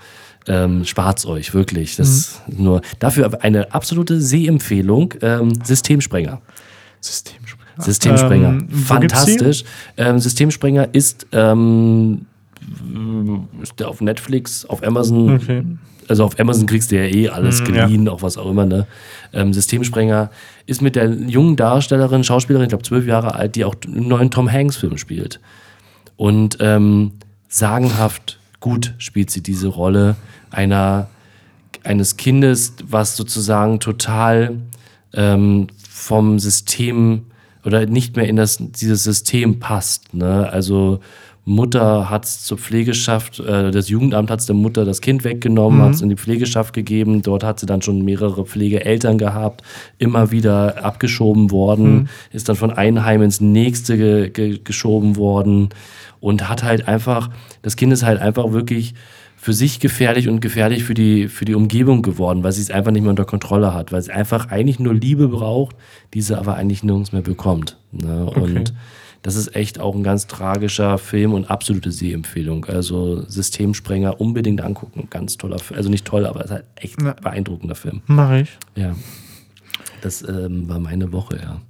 ähm, 0.47 0.85
spart's 0.85 1.25
euch, 1.25 1.53
wirklich. 1.53 1.95
Das 1.95 2.41
mhm. 2.47 2.63
nur 2.63 2.81
dafür 2.99 3.43
eine 3.43 3.73
absolute 3.73 4.21
Sehempfehlung. 4.21 5.13
Ähm, 5.21 5.53
Systemsprenger. 5.63 6.41
Systemsprenger. 7.01 7.55
Systemsprenger. 7.77 8.49
Ähm, 8.49 8.69
Fantastisch. 8.69 9.63
Ähm, 9.97 10.19
Systemsprenger 10.19 10.93
ist 10.93 11.27
ähm, 11.31 12.25
ist 13.61 13.79
der 13.79 13.89
auf 13.89 14.01
Netflix, 14.01 14.65
auf 14.65 14.83
Amazon. 14.83 15.35
Okay. 15.35 15.63
Also 16.07 16.23
auf 16.23 16.39
Amazon 16.39 16.67
kriegst 16.67 16.91
du 16.91 16.97
ja 16.97 17.03
eh 17.03 17.29
alles 17.29 17.61
mm, 17.61 17.65
geliehen, 17.65 18.05
ja. 18.05 18.11
auch 18.11 18.21
was 18.21 18.37
auch 18.37 18.49
immer, 18.49 18.65
ne? 18.65 18.85
Ähm, 19.33 19.53
Systemsprenger 19.53 20.29
ist 20.67 20.81
mit 20.81 20.95
der 20.95 21.09
jungen 21.09 21.55
Darstellerin, 21.55 22.23
Schauspielerin, 22.23 22.65
ich 22.65 22.69
glaube 22.69 22.83
zwölf 22.83 23.07
Jahre 23.07 23.33
alt, 23.33 23.55
die 23.55 23.65
auch 23.65 23.75
einen 23.87 24.07
neuen 24.07 24.29
Tom 24.29 24.51
Hanks-Film 24.51 24.99
spielt. 24.99 25.39
Und 26.15 26.57
ähm, 26.59 27.13
sagenhaft 27.47 28.39
gut 28.65 28.95
spielt 28.97 29.29
sie 29.29 29.43
diese 29.43 29.67
Rolle 29.67 30.15
einer, 30.49 31.07
eines 31.83 32.17
Kindes, 32.17 32.73
was 32.83 33.15
sozusagen 33.15 33.79
total 33.79 34.57
ähm, 35.13 35.67
vom 35.87 36.39
System 36.39 37.27
oder 37.63 37.85
nicht 37.85 38.15
mehr 38.15 38.27
in 38.27 38.37
das, 38.37 38.57
dieses 38.59 39.03
System 39.03 39.59
passt. 39.59 40.15
Ne? 40.15 40.49
Also 40.49 40.99
Mutter 41.47 42.09
hat 42.09 42.25
es 42.25 42.43
zur 42.43 42.57
Pflegeschaft, 42.57 43.39
äh, 43.39 43.69
das 43.69 43.87
Jugendamt 43.87 44.31
hat 44.31 44.39
es 44.39 44.47
der 44.47 44.55
Mutter 44.55 44.83
das 44.83 44.99
Kind 44.99 45.23
weggenommen, 45.23 45.79
mhm. 45.79 45.83
hat 45.83 45.93
es 45.93 46.01
in 46.01 46.09
die 46.09 46.15
Pflegeschaft 46.15 46.73
gegeben. 46.73 47.21
Dort 47.21 47.43
hat 47.43 47.59
sie 47.59 47.67
dann 47.67 47.83
schon 47.83 48.03
mehrere 48.03 48.45
Pflegeeltern 48.45 49.19
gehabt, 49.19 49.61
immer 49.99 50.31
wieder 50.31 50.83
abgeschoben 50.83 51.51
worden, 51.51 51.93
mhm. 51.93 52.07
ist 52.31 52.49
dann 52.49 52.55
von 52.55 52.71
einem 52.71 53.05
Heim 53.05 53.21
ins 53.21 53.41
nächste 53.41 53.97
ge 53.97 54.29
ge 54.29 54.59
geschoben 54.63 55.17
worden 55.17 55.69
und 56.19 56.49
hat 56.49 56.63
halt 56.63 56.87
einfach, 56.87 57.29
das 57.61 57.75
Kind 57.75 57.93
ist 57.93 58.03
halt 58.03 58.19
einfach 58.19 58.51
wirklich 58.51 58.95
für 59.37 59.53
sich 59.53 59.79
gefährlich 59.79 60.27
und 60.27 60.41
gefährlich 60.41 60.83
für 60.83 60.95
die, 60.95 61.27
für 61.27 61.45
die 61.45 61.53
Umgebung 61.53 62.01
geworden, 62.01 62.43
weil 62.43 62.51
sie 62.51 62.63
es 62.63 62.71
einfach 62.71 62.89
nicht 62.89 63.03
mehr 63.03 63.11
unter 63.11 63.25
Kontrolle 63.25 63.75
hat, 63.75 63.91
weil 63.91 64.01
sie 64.01 64.11
einfach 64.11 64.49
eigentlich 64.49 64.79
nur 64.79 64.95
Liebe 64.95 65.27
braucht, 65.27 65.75
diese 66.15 66.39
aber 66.39 66.55
eigentlich 66.55 66.81
nirgends 66.81 67.11
mehr 67.11 67.21
bekommt. 67.21 67.77
Ne? 67.91 68.25
Okay. 68.25 68.39
Und 68.39 68.73
das 69.25 69.35
ist 69.35 69.55
echt 69.55 69.79
auch 69.79 69.95
ein 69.95 70.03
ganz 70.03 70.27
tragischer 70.27 70.99
Film 70.99 71.33
und 71.33 71.49
absolute 71.49 71.91
Sehempfehlung. 71.91 72.65
Also 72.65 73.27
Systemsprenger 73.27 74.21
unbedingt 74.21 74.61
angucken. 74.61 75.07
Ganz 75.09 75.35
toller 75.37 75.57
Film. 75.57 75.79
Also 75.79 75.89
nicht 75.89 76.05
toll, 76.05 76.27
aber 76.27 76.41
es 76.41 76.45
ist 76.45 76.51
halt 76.51 76.65
echt 76.75 77.01
ja. 77.01 77.13
beeindruckender 77.13 77.73
Film. 77.73 78.03
Mach 78.05 78.33
ich. 78.33 78.55
Ja. 78.75 78.95
Das 80.01 80.21
ähm, 80.21 80.69
war 80.69 80.77
meine 80.77 81.11
Woche, 81.11 81.39
ja. 81.41 81.61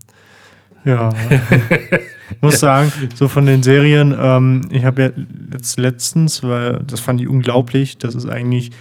Ja. 0.84 1.14
ich 2.30 2.38
muss 2.42 2.60
sagen, 2.60 2.92
so 3.16 3.30
von 3.30 3.46
den 3.46 3.64
Serien, 3.64 4.14
ähm, 4.20 4.68
ich 4.70 4.84
habe 4.84 5.02
ja 5.02 5.12
jetzt 5.54 5.80
letztens, 5.80 6.44
weil 6.44 6.84
das 6.86 7.00
fand 7.00 7.22
ich 7.22 7.30
unglaublich, 7.30 7.98
das 7.98 8.16
ist 8.16 8.28
eigentlich 8.28 8.72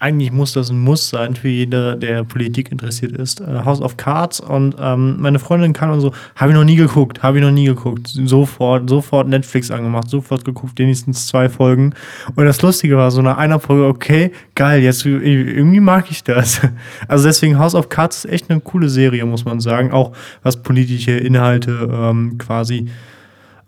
eigentlich 0.00 0.32
muss 0.32 0.54
das 0.54 0.70
ein 0.70 0.80
Muss 0.80 1.10
sein 1.10 1.36
für 1.36 1.48
jeder, 1.48 1.94
der 1.94 2.24
Politik 2.24 2.72
interessiert 2.72 3.12
ist. 3.12 3.40
Äh, 3.40 3.64
House 3.64 3.82
of 3.82 3.98
Cards 3.98 4.40
und 4.40 4.74
ähm, 4.80 5.20
meine 5.20 5.38
Freundin 5.38 5.74
kann 5.74 5.90
und 5.90 6.00
so, 6.00 6.12
habe 6.36 6.50
ich 6.50 6.56
noch 6.56 6.64
nie 6.64 6.76
geguckt, 6.76 7.22
habe 7.22 7.38
ich 7.38 7.44
noch 7.44 7.50
nie 7.50 7.66
geguckt. 7.66 8.08
Sofort, 8.08 8.88
sofort 8.88 9.28
Netflix 9.28 9.70
angemacht, 9.70 10.08
sofort 10.08 10.44
geguckt, 10.44 10.78
wenigstens 10.78 11.26
zwei 11.26 11.50
Folgen. 11.50 11.94
Und 12.34 12.46
das 12.46 12.62
Lustige 12.62 12.96
war, 12.96 13.10
so 13.10 13.20
nach 13.20 13.36
einer 13.36 13.60
Folge, 13.60 13.86
okay, 13.86 14.32
geil, 14.54 14.82
jetzt 14.82 15.04
irgendwie 15.04 15.80
mag 15.80 16.10
ich 16.10 16.24
das. 16.24 16.60
Also 17.08 17.26
deswegen 17.26 17.58
House 17.58 17.74
of 17.74 17.88
Cards 17.88 18.24
ist 18.24 18.32
echt 18.32 18.50
eine 18.50 18.60
coole 18.60 18.88
Serie, 18.88 19.24
muss 19.26 19.44
man 19.44 19.60
sagen. 19.60 19.92
Auch 19.92 20.12
was 20.42 20.62
politische 20.62 21.12
Inhalte 21.12 21.88
ähm, 21.92 22.38
quasi 22.38 22.88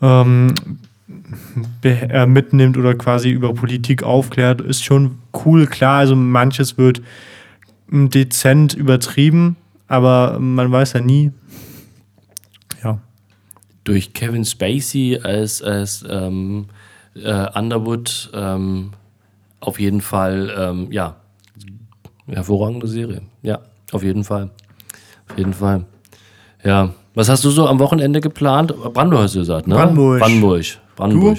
ähm, 0.00 0.54
äh, 0.58 0.91
mitnimmt 2.26 2.76
oder 2.76 2.94
quasi 2.94 3.30
über 3.30 3.54
Politik 3.54 4.02
aufklärt, 4.02 4.60
ist 4.60 4.84
schon 4.84 5.18
cool. 5.44 5.66
Klar, 5.66 6.00
also 6.00 6.16
manches 6.16 6.78
wird 6.78 7.02
dezent 7.90 8.74
übertrieben, 8.74 9.56
aber 9.88 10.38
man 10.38 10.70
weiß 10.72 10.94
ja 10.94 11.00
nie. 11.00 11.32
Ja. 12.82 12.98
Durch 13.84 14.12
Kevin 14.12 14.44
Spacey 14.44 15.20
als, 15.22 15.62
als 15.62 16.04
ähm, 16.08 16.66
äh, 17.14 17.58
Underwood 17.58 18.30
ähm, 18.34 18.90
auf 19.60 19.78
jeden 19.78 20.00
Fall, 20.00 20.52
ähm, 20.56 20.88
ja, 20.90 21.16
hervorragende 22.26 22.88
Serie. 22.88 23.22
Ja, 23.42 23.60
auf 23.92 24.02
jeden 24.02 24.24
Fall. 24.24 24.50
Auf 25.28 25.38
jeden 25.38 25.52
Fall. 25.52 25.84
Ja. 26.64 26.94
Was 27.14 27.28
hast 27.28 27.44
du 27.44 27.50
so 27.50 27.68
am 27.68 27.78
Wochenende 27.78 28.20
geplant? 28.22 28.74
Brandenburg 28.94 29.24
hast 29.24 29.34
du 29.34 29.40
gesagt, 29.40 29.66
ne? 29.66 29.74
Brandenburg. 29.74 30.20
Brandenburg. 30.20 30.64
Brandenburg. 31.02 31.38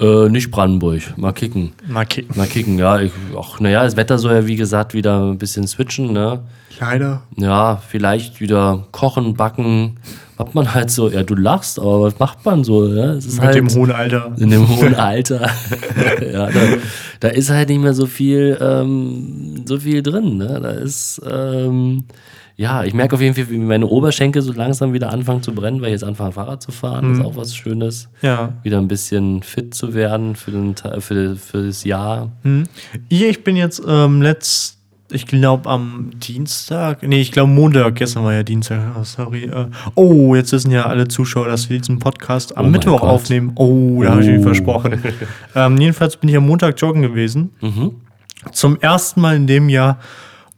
Äh, 0.00 0.28
nicht 0.30 0.50
Brandenburg, 0.50 1.16
mal 1.16 1.32
kicken. 1.32 1.72
Mal 1.86 2.04
kicken. 2.04 2.36
Mal 2.36 2.46
kicken, 2.46 2.78
ja. 2.78 3.00
Ich, 3.00 3.12
ach, 3.38 3.60
naja, 3.60 3.84
das 3.84 3.96
Wetter 3.96 4.18
soll 4.18 4.32
ja 4.32 4.46
wie 4.46 4.56
gesagt 4.56 4.94
wieder 4.94 5.22
ein 5.22 5.38
bisschen 5.38 5.66
switchen, 5.66 6.12
ne? 6.12 6.40
Leider. 6.80 7.22
Ja, 7.36 7.76
vielleicht 7.76 8.40
wieder 8.40 8.86
kochen, 8.90 9.34
backen. 9.34 9.98
Macht 10.38 10.54
man 10.54 10.74
halt 10.74 10.90
so, 10.90 11.08
ja, 11.08 11.22
du 11.22 11.34
lachst, 11.34 11.78
aber 11.78 12.02
was 12.02 12.18
macht 12.18 12.44
man 12.44 12.64
so? 12.64 12.84
Ist 12.84 13.34
Mit 13.34 13.42
halt 13.42 13.54
dem 13.54 13.68
hohen 13.68 13.92
Alter. 13.92 14.32
In 14.38 14.50
dem 14.50 14.68
hohen 14.68 14.94
Alter. 14.96 15.42
ja, 16.32 16.50
da, 16.50 16.60
da, 17.20 17.28
ist 17.28 17.50
halt 17.50 17.68
nicht 17.68 17.80
mehr 17.80 17.94
so 17.94 18.06
viel, 18.06 18.58
ähm, 18.60 19.62
so 19.66 19.78
viel 19.78 20.02
drin, 20.02 20.38
ne? 20.38 20.58
Da 20.60 20.70
ist, 20.70 21.20
ähm, 21.30 22.04
ja, 22.56 22.84
ich 22.84 22.94
merke 22.94 23.14
auf 23.14 23.20
jeden 23.20 23.34
Fall, 23.34 23.50
wie 23.50 23.58
meine 23.58 23.86
Oberschenkel 23.86 24.42
so 24.42 24.52
langsam 24.52 24.92
wieder 24.92 25.10
anfangen 25.10 25.42
zu 25.42 25.54
brennen, 25.54 25.80
weil 25.80 25.88
ich 25.88 25.92
jetzt 25.92 26.04
anfange, 26.04 26.32
Fahrrad 26.32 26.62
zu 26.62 26.70
fahren. 26.70 27.06
Mhm. 27.06 27.10
Das 27.10 27.18
ist 27.18 27.24
auch 27.24 27.36
was 27.36 27.56
Schönes. 27.56 28.08
Ja. 28.20 28.52
Wieder 28.62 28.78
ein 28.78 28.88
bisschen 28.88 29.42
fit 29.42 29.74
zu 29.74 29.94
werden 29.94 30.36
für, 30.36 30.50
den, 30.50 30.74
für, 30.76 31.36
für 31.36 31.66
das 31.66 31.84
Jahr. 31.84 32.30
Mhm. 32.42 32.64
Ich 33.08 33.42
bin 33.42 33.56
jetzt 33.56 33.82
ähm, 33.86 34.20
letzt, 34.20 34.78
ich 35.10 35.26
glaube 35.26 35.68
am 35.68 36.10
Dienstag, 36.14 37.02
nee, 37.02 37.20
ich 37.20 37.32
glaube 37.32 37.50
Montag, 37.50 37.94
gestern 37.96 38.24
war 38.24 38.34
ja 38.34 38.42
Dienstag, 38.42 38.96
oh, 38.98 39.04
sorry. 39.04 39.44
Äh, 39.44 39.66
oh, 39.94 40.34
jetzt 40.34 40.52
wissen 40.52 40.70
ja 40.70 40.86
alle 40.86 41.08
Zuschauer, 41.08 41.46
dass 41.46 41.70
wir 41.70 41.78
diesen 41.78 41.98
Podcast 41.98 42.56
am 42.56 42.66
oh 42.66 42.70
Mittwoch 42.70 43.02
aufnehmen. 43.02 43.52
Oh, 43.56 44.02
da 44.02 44.08
oh. 44.08 44.12
habe 44.12 44.22
ich 44.22 44.30
mich 44.30 44.42
versprochen. 44.42 45.02
ähm, 45.54 45.78
jedenfalls 45.78 46.16
bin 46.16 46.28
ich 46.28 46.36
am 46.36 46.46
Montag 46.46 46.80
joggen 46.80 47.02
gewesen. 47.02 47.50
Mhm. 47.60 47.92
Zum 48.52 48.78
ersten 48.80 49.20
Mal 49.20 49.36
in 49.36 49.46
dem 49.46 49.68
Jahr 49.68 49.98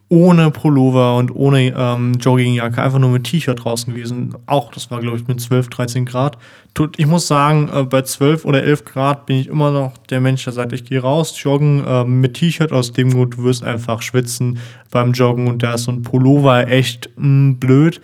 ohne 0.09 0.51
Pullover 0.51 1.17
und 1.17 1.35
ohne 1.35 1.75
ähm, 1.77 2.15
Joggingjacke, 2.21 2.83
einfach 2.83 2.99
nur 2.99 3.11
mit 3.11 3.25
T-Shirt 3.25 3.65
draußen 3.65 3.93
gewesen. 3.93 4.35
Auch, 4.47 4.71
das 4.73 4.91
war, 4.91 5.01
glaube 5.01 5.17
ich, 5.17 5.27
mit 5.27 5.41
12, 5.41 5.69
13 5.69 6.05
Grad. 6.05 6.37
Ich 6.97 7.07
muss 7.07 7.27
sagen, 7.27 7.71
äh, 7.73 7.85
bei 7.85 8.03
12 8.03 8.45
oder 8.45 8.63
11 8.63 8.85
Grad 8.85 9.27
bin 9.27 9.37
ich 9.37 9.49
immer 9.49 9.71
noch 9.71 9.97
der 10.11 10.21
Mensch, 10.21 10.45
der 10.45 10.53
sagt, 10.53 10.73
ich 10.73 10.85
gehe 10.85 11.01
raus, 11.01 11.35
joggen 11.43 11.85
äh, 11.87 12.05
mit 12.05 12.35
T-Shirt 12.35 12.73
aus 12.73 12.93
dem 12.93 13.13
Grund, 13.13 13.35
du 13.35 13.45
wirst 13.45 13.65
einfach 13.65 14.03
schwitzen 14.03 14.59
beim 14.91 15.13
Joggen 15.13 15.49
und 15.49 15.63
da 15.63 15.75
ist 15.75 15.85
so 15.85 15.93
ein 15.93 16.03
Pullover 16.03 16.69
echt 16.69 17.11
mh, 17.17 17.27
mm, 17.27 17.57
blöd. 17.59 18.01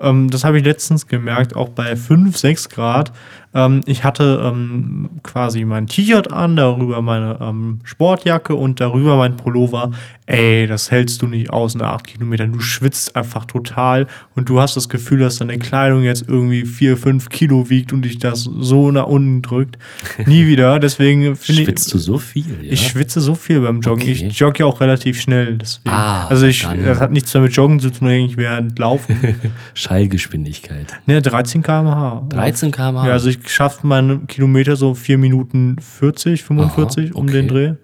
Ähm, 0.00 0.28
das 0.30 0.44
habe 0.44 0.58
ich 0.58 0.64
letztens 0.64 1.06
gemerkt, 1.06 1.54
auch 1.54 1.68
bei 1.68 1.94
5, 1.94 2.36
6 2.36 2.68
Grad. 2.68 3.12
Ähm, 3.54 3.80
ich 3.86 4.04
hatte 4.04 4.42
ähm, 4.44 5.10
quasi 5.22 5.64
mein 5.64 5.86
T-Shirt 5.86 6.32
an, 6.32 6.56
darüber 6.56 7.00
meine 7.02 7.38
ähm, 7.40 7.80
Sportjacke 7.84 8.54
und 8.54 8.80
darüber 8.80 9.16
mein 9.16 9.36
Pullover. 9.36 9.92
Ey, 10.26 10.66
das 10.66 10.90
hältst 10.90 11.20
du 11.20 11.26
nicht 11.26 11.50
aus 11.50 11.74
nach 11.74 11.92
8 11.94 12.06
Kilometern. 12.06 12.52
Du 12.52 12.60
schwitzt 12.60 13.14
einfach 13.14 13.44
total 13.44 14.06
und 14.34 14.48
du 14.48 14.58
hast 14.58 14.74
das 14.74 14.88
Gefühl, 14.88 15.18
dass 15.20 15.36
deine 15.36 15.58
Kleidung 15.58 16.02
jetzt 16.02 16.24
irgendwie 16.26 16.64
4, 16.64 16.96
5 16.96 17.28
Kilo 17.28 17.68
wiegt 17.68 17.92
und 17.92 18.02
dich 18.02 18.18
das 18.18 18.44
so 18.44 18.90
nach 18.90 19.06
unten 19.06 19.42
drückt. 19.42 19.76
Nie 20.26 20.46
wieder. 20.46 20.78
Deswegen 20.78 21.36
finde 21.36 21.62
ich. 21.62 21.66
Schwitzt 21.66 21.92
du 21.92 21.98
so 21.98 22.16
viel? 22.16 22.58
Ja? 22.62 22.72
Ich 22.72 22.88
schwitze 22.88 23.20
so 23.20 23.34
viel 23.34 23.60
beim 23.60 23.80
Joggen. 23.82 24.02
Okay. 24.02 24.12
Ich 24.12 24.38
jogge 24.38 24.60
ja 24.60 24.66
auch 24.66 24.80
relativ 24.80 25.20
schnell. 25.20 25.58
Deswegen. 25.58 25.94
Ah, 25.94 26.26
also 26.28 26.46
ich, 26.46 26.62
das 26.62 27.00
hat 27.00 27.12
nichts 27.12 27.30
damit 27.32 27.54
Joggen 27.54 27.78
zu 27.78 27.90
tun, 27.90 28.08
ich 28.08 28.38
während 28.38 28.78
Laufen. 28.84 29.36
Schallgeschwindigkeit. 29.74 30.86
Ne, 31.06 31.20
13 31.20 31.62
km/h. 31.62 32.24
13 32.30 32.70
km/h. 32.70 33.06
Ja, 33.06 33.12
also 33.12 33.28
ich 33.28 33.43
schafft 33.46 33.84
man 33.84 34.26
Kilometer 34.26 34.76
so 34.76 34.94
4 34.94 35.18
Minuten 35.18 35.76
40, 35.80 36.42
45 36.42 37.04
Aha, 37.04 37.10
okay. 37.10 37.20
um 37.20 37.26
den 37.26 37.48
Dreh. 37.48 37.74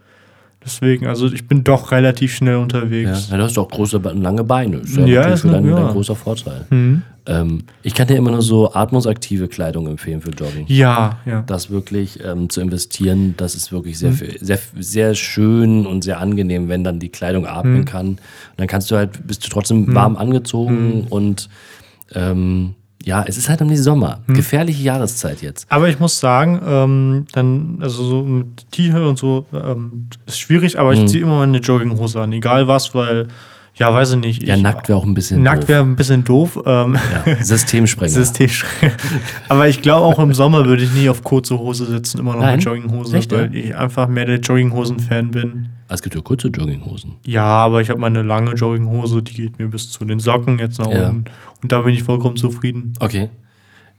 Deswegen, 0.62 1.06
also 1.06 1.26
ich 1.26 1.48
bin 1.48 1.64
doch 1.64 1.90
relativ 1.90 2.34
schnell 2.34 2.56
unterwegs. 2.56 3.28
Ja, 3.30 3.38
du 3.38 3.44
hast 3.44 3.56
auch 3.56 3.68
große, 3.68 3.98
lange 3.98 4.44
Beine. 4.44 4.78
Ist 4.78 4.94
ja, 4.94 5.06
ja 5.06 5.22
ist 5.22 5.46
ein, 5.46 5.66
ja. 5.66 5.90
großer 5.90 6.14
Vorteil. 6.14 6.66
Mhm. 6.68 7.02
Ähm, 7.26 7.64
ich 7.82 7.94
kann 7.94 8.08
dir 8.08 8.16
immer 8.16 8.30
nur 8.30 8.42
so 8.42 8.74
atmungsaktive 8.74 9.48
Kleidung 9.48 9.86
empfehlen 9.86 10.20
für 10.20 10.30
Jogging. 10.30 10.66
Ja, 10.68 11.18
ja. 11.24 11.42
Das 11.46 11.70
wirklich 11.70 12.18
ähm, 12.22 12.50
zu 12.50 12.60
investieren, 12.60 13.34
das 13.38 13.54
ist 13.54 13.72
wirklich 13.72 13.98
sehr, 13.98 14.10
mhm. 14.10 14.36
sehr, 14.40 14.58
sehr 14.78 15.14
schön 15.14 15.86
und 15.86 16.04
sehr 16.04 16.20
angenehm, 16.20 16.68
wenn 16.68 16.84
dann 16.84 16.98
die 16.98 17.08
Kleidung 17.08 17.46
atmen 17.46 17.80
mhm. 17.80 17.84
kann. 17.86 18.06
Und 18.08 18.18
dann 18.58 18.66
kannst 18.66 18.90
du 18.90 18.96
halt, 18.96 19.26
bist 19.26 19.44
du 19.46 19.48
trotzdem 19.48 19.86
mhm. 19.86 19.94
warm 19.94 20.16
angezogen 20.16 20.98
mhm. 20.98 21.06
und 21.08 21.48
ähm, 22.14 22.74
ja, 23.04 23.24
es 23.26 23.38
ist 23.38 23.48
halt 23.48 23.62
um 23.62 23.68
die 23.68 23.76
Sommer. 23.76 24.20
Hm. 24.26 24.34
Gefährliche 24.34 24.82
Jahreszeit 24.82 25.40
jetzt. 25.40 25.66
Aber 25.70 25.88
ich 25.88 25.98
muss 25.98 26.20
sagen, 26.20 26.60
ähm, 26.64 27.26
dann, 27.32 27.78
also 27.80 28.04
so 28.04 28.22
mit 28.22 28.70
T-Shirt 28.70 29.02
und 29.02 29.18
so, 29.18 29.46
ähm, 29.52 30.08
ist 30.26 30.38
schwierig, 30.38 30.78
aber 30.78 30.92
ich 30.92 31.00
hm. 31.00 31.08
ziehe 31.08 31.22
immer 31.22 31.38
meine 31.38 31.58
Jogginghose 31.58 32.20
an, 32.20 32.32
egal 32.32 32.68
was, 32.68 32.94
weil, 32.94 33.28
ja, 33.74 33.92
weiß 33.92 34.12
ich 34.12 34.18
nicht. 34.18 34.42
Ja, 34.42 34.56
ich, 34.56 34.62
nackt 34.62 34.88
wäre 34.88 34.98
auch 34.98 35.06
ein 35.06 35.14
bisschen. 35.14 35.42
Nackt 35.42 35.66
wäre 35.68 35.82
ein 35.82 35.96
bisschen 35.96 36.24
doof. 36.24 36.60
Ähm, 36.66 36.98
ja, 37.26 37.36
Systemsprenger. 37.42 38.10
Systemsprenger. 38.12 38.92
aber 39.48 39.68
ich 39.68 39.80
glaube, 39.80 40.04
auch 40.04 40.18
im 40.18 40.34
Sommer 40.34 40.66
würde 40.66 40.82
ich 40.82 40.92
nie 40.92 41.08
auf 41.08 41.24
kurze 41.24 41.58
Hose 41.58 41.86
sitzen, 41.86 42.18
immer 42.18 42.34
noch 42.34 42.40
Nein? 42.40 42.56
mit 42.56 42.64
Jogginghose, 42.64 43.16
Echt, 43.16 43.32
weil 43.32 43.54
ja? 43.54 43.64
ich 43.64 43.76
einfach 43.76 44.08
mehr 44.08 44.26
der 44.26 44.40
Jogginghosen-Fan 44.40 45.30
bin. 45.30 45.68
Es 45.92 46.02
gibt 46.02 46.14
ja 46.14 46.20
kurze 46.20 46.48
Jogginghosen. 46.48 47.16
Ja, 47.26 47.44
aber 47.44 47.80
ich 47.80 47.90
habe 47.90 48.00
meine 48.00 48.22
lange 48.22 48.52
Jogginghose, 48.52 49.22
die 49.22 49.34
geht 49.34 49.58
mir 49.58 49.66
bis 49.66 49.90
zu 49.90 50.04
den 50.04 50.20
Socken 50.20 50.58
jetzt 50.60 50.78
nach 50.78 50.90
ja. 50.90 51.08
unten. 51.08 51.24
Und 51.62 51.72
da 51.72 51.80
bin 51.80 51.92
ich 51.92 52.04
vollkommen 52.04 52.36
zufrieden. 52.36 52.92
Okay. 53.00 53.28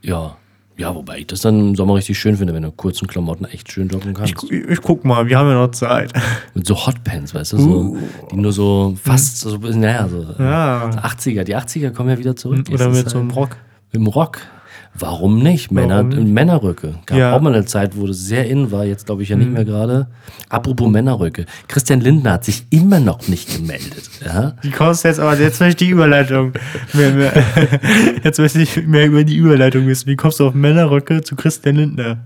Ja. 0.02 0.38
Ja, 0.78 0.96
wobei 0.96 1.20
ich 1.20 1.28
das 1.28 1.42
dann 1.42 1.60
im 1.60 1.76
Sommer 1.76 1.96
richtig 1.96 2.18
schön 2.18 2.38
finde, 2.38 2.54
wenn 2.54 2.64
du 2.64 2.72
kurzen 2.72 3.08
Klamotten 3.08 3.46
echt 3.46 3.72
schön 3.72 3.90
joggen 3.90 4.14
kannst. 4.14 4.34
Ich, 4.50 4.52
ich, 4.52 4.82
guck 4.82 5.04
mal, 5.04 5.28
wir 5.28 5.38
haben 5.38 5.50
ja 5.50 5.56
noch 5.56 5.72
Zeit. 5.72 6.14
Mit 6.56 6.66
so 6.66 6.76
Hotpants, 6.76 7.36
weißt 7.36 7.54
du, 7.54 7.58
so, 7.58 7.70
uh. 7.70 7.98
die 8.32 8.38
nur 8.38 8.54
so 8.54 8.98
fast 9.00 9.38
so, 9.42 9.58
naja, 9.58 10.08
so 10.08 10.26
ja. 10.40 10.90
80er. 10.90 11.44
Die 11.44 11.56
80er 11.56 11.92
kommen 11.92 12.10
ja 12.10 12.18
wieder 12.18 12.36
zurück. 12.38 12.68
Oder 12.72 12.90
mit 12.90 13.10
so 13.10 13.20
einem 13.20 13.32
Rock. 13.32 13.58
Mit 13.92 14.02
dem 14.02 14.08
Rock. 14.08 14.40
Warum 14.94 15.40
nicht? 15.40 15.72
Männer, 15.72 16.06
Warum? 16.10 16.34
Männerrücke. 16.34 16.96
Gab 17.06 17.18
ja. 17.18 17.36
auch 17.36 17.42
mal 17.42 17.54
eine 17.54 17.66
Zeit, 17.66 17.98
wo 17.98 18.08
das 18.08 18.18
sehr 18.18 18.48
in 18.48 18.72
war, 18.72 18.86
jetzt 18.86 19.06
glaube 19.06 19.24
ich 19.24 19.30
ja 19.30 19.38
nicht 19.38 19.48
mhm. 19.48 19.54
mehr 19.54 19.66
gerade. 19.66 20.08
Apropos 20.50 20.90
Männerrücke. 20.90 21.46
Christian 21.68 22.02
Lindner 22.02 22.34
hat 22.34 22.46
sich 22.46 22.66
immer 22.72 23.00
noch 23.00 23.28
nicht 23.28 23.56
gemeldet. 23.56 24.10
Ja? 24.24 24.54
Wie 24.62 24.70
kommst 24.70 25.04
du 25.04 25.08
jetzt, 25.08 25.20
aber 25.20 25.38
jetzt 25.38 25.62
möchte 25.62 25.84
ich 25.84 25.88
die 25.88 25.94
Überleitung. 25.94 26.52
Mehr, 26.94 27.12
mehr. 27.12 27.34
Jetzt 28.24 28.40
möchte 28.40 28.62
ich 28.62 28.86
mehr 28.86 29.08
über 29.08 29.24
die 29.24 29.36
Überleitung 29.36 29.88
wissen. 29.88 30.08
Wie 30.08 30.16
kommst 30.16 30.40
du 30.40 30.48
auf 30.48 30.54
Männerrücke 30.54 31.22
zu 31.22 31.36
Christian 31.36 31.76
Lindner? 31.78 32.18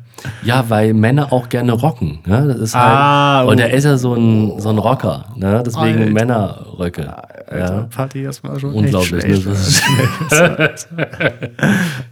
Ja, 0.44 0.66
weil 0.70 0.94
Männer 0.94 1.32
auch 1.32 1.50
gerne 1.50 1.74
rocken. 1.74 2.20
Ne? 2.26 2.48
Das 2.48 2.58
ist 2.58 2.76
halt, 2.76 2.98
ah, 2.98 3.46
oh. 3.46 3.52
Und 3.52 3.60
er 3.60 3.72
ist 3.72 3.84
ja 3.84 3.98
so 3.98 4.14
ein, 4.16 4.60
so 4.60 4.70
ein 4.70 4.78
Rocker. 4.78 5.26
Ne? 5.36 5.62
Deswegen 5.66 6.00
Alter. 6.00 6.12
Männerröcke. 6.12 7.16
Alter, 7.48 7.76
ja. 7.76 7.82
Party 7.84 8.24
erstmal 8.24 8.60
schon. 8.60 8.74
Unglaublich. 8.74 9.24
Ne? 9.24 9.36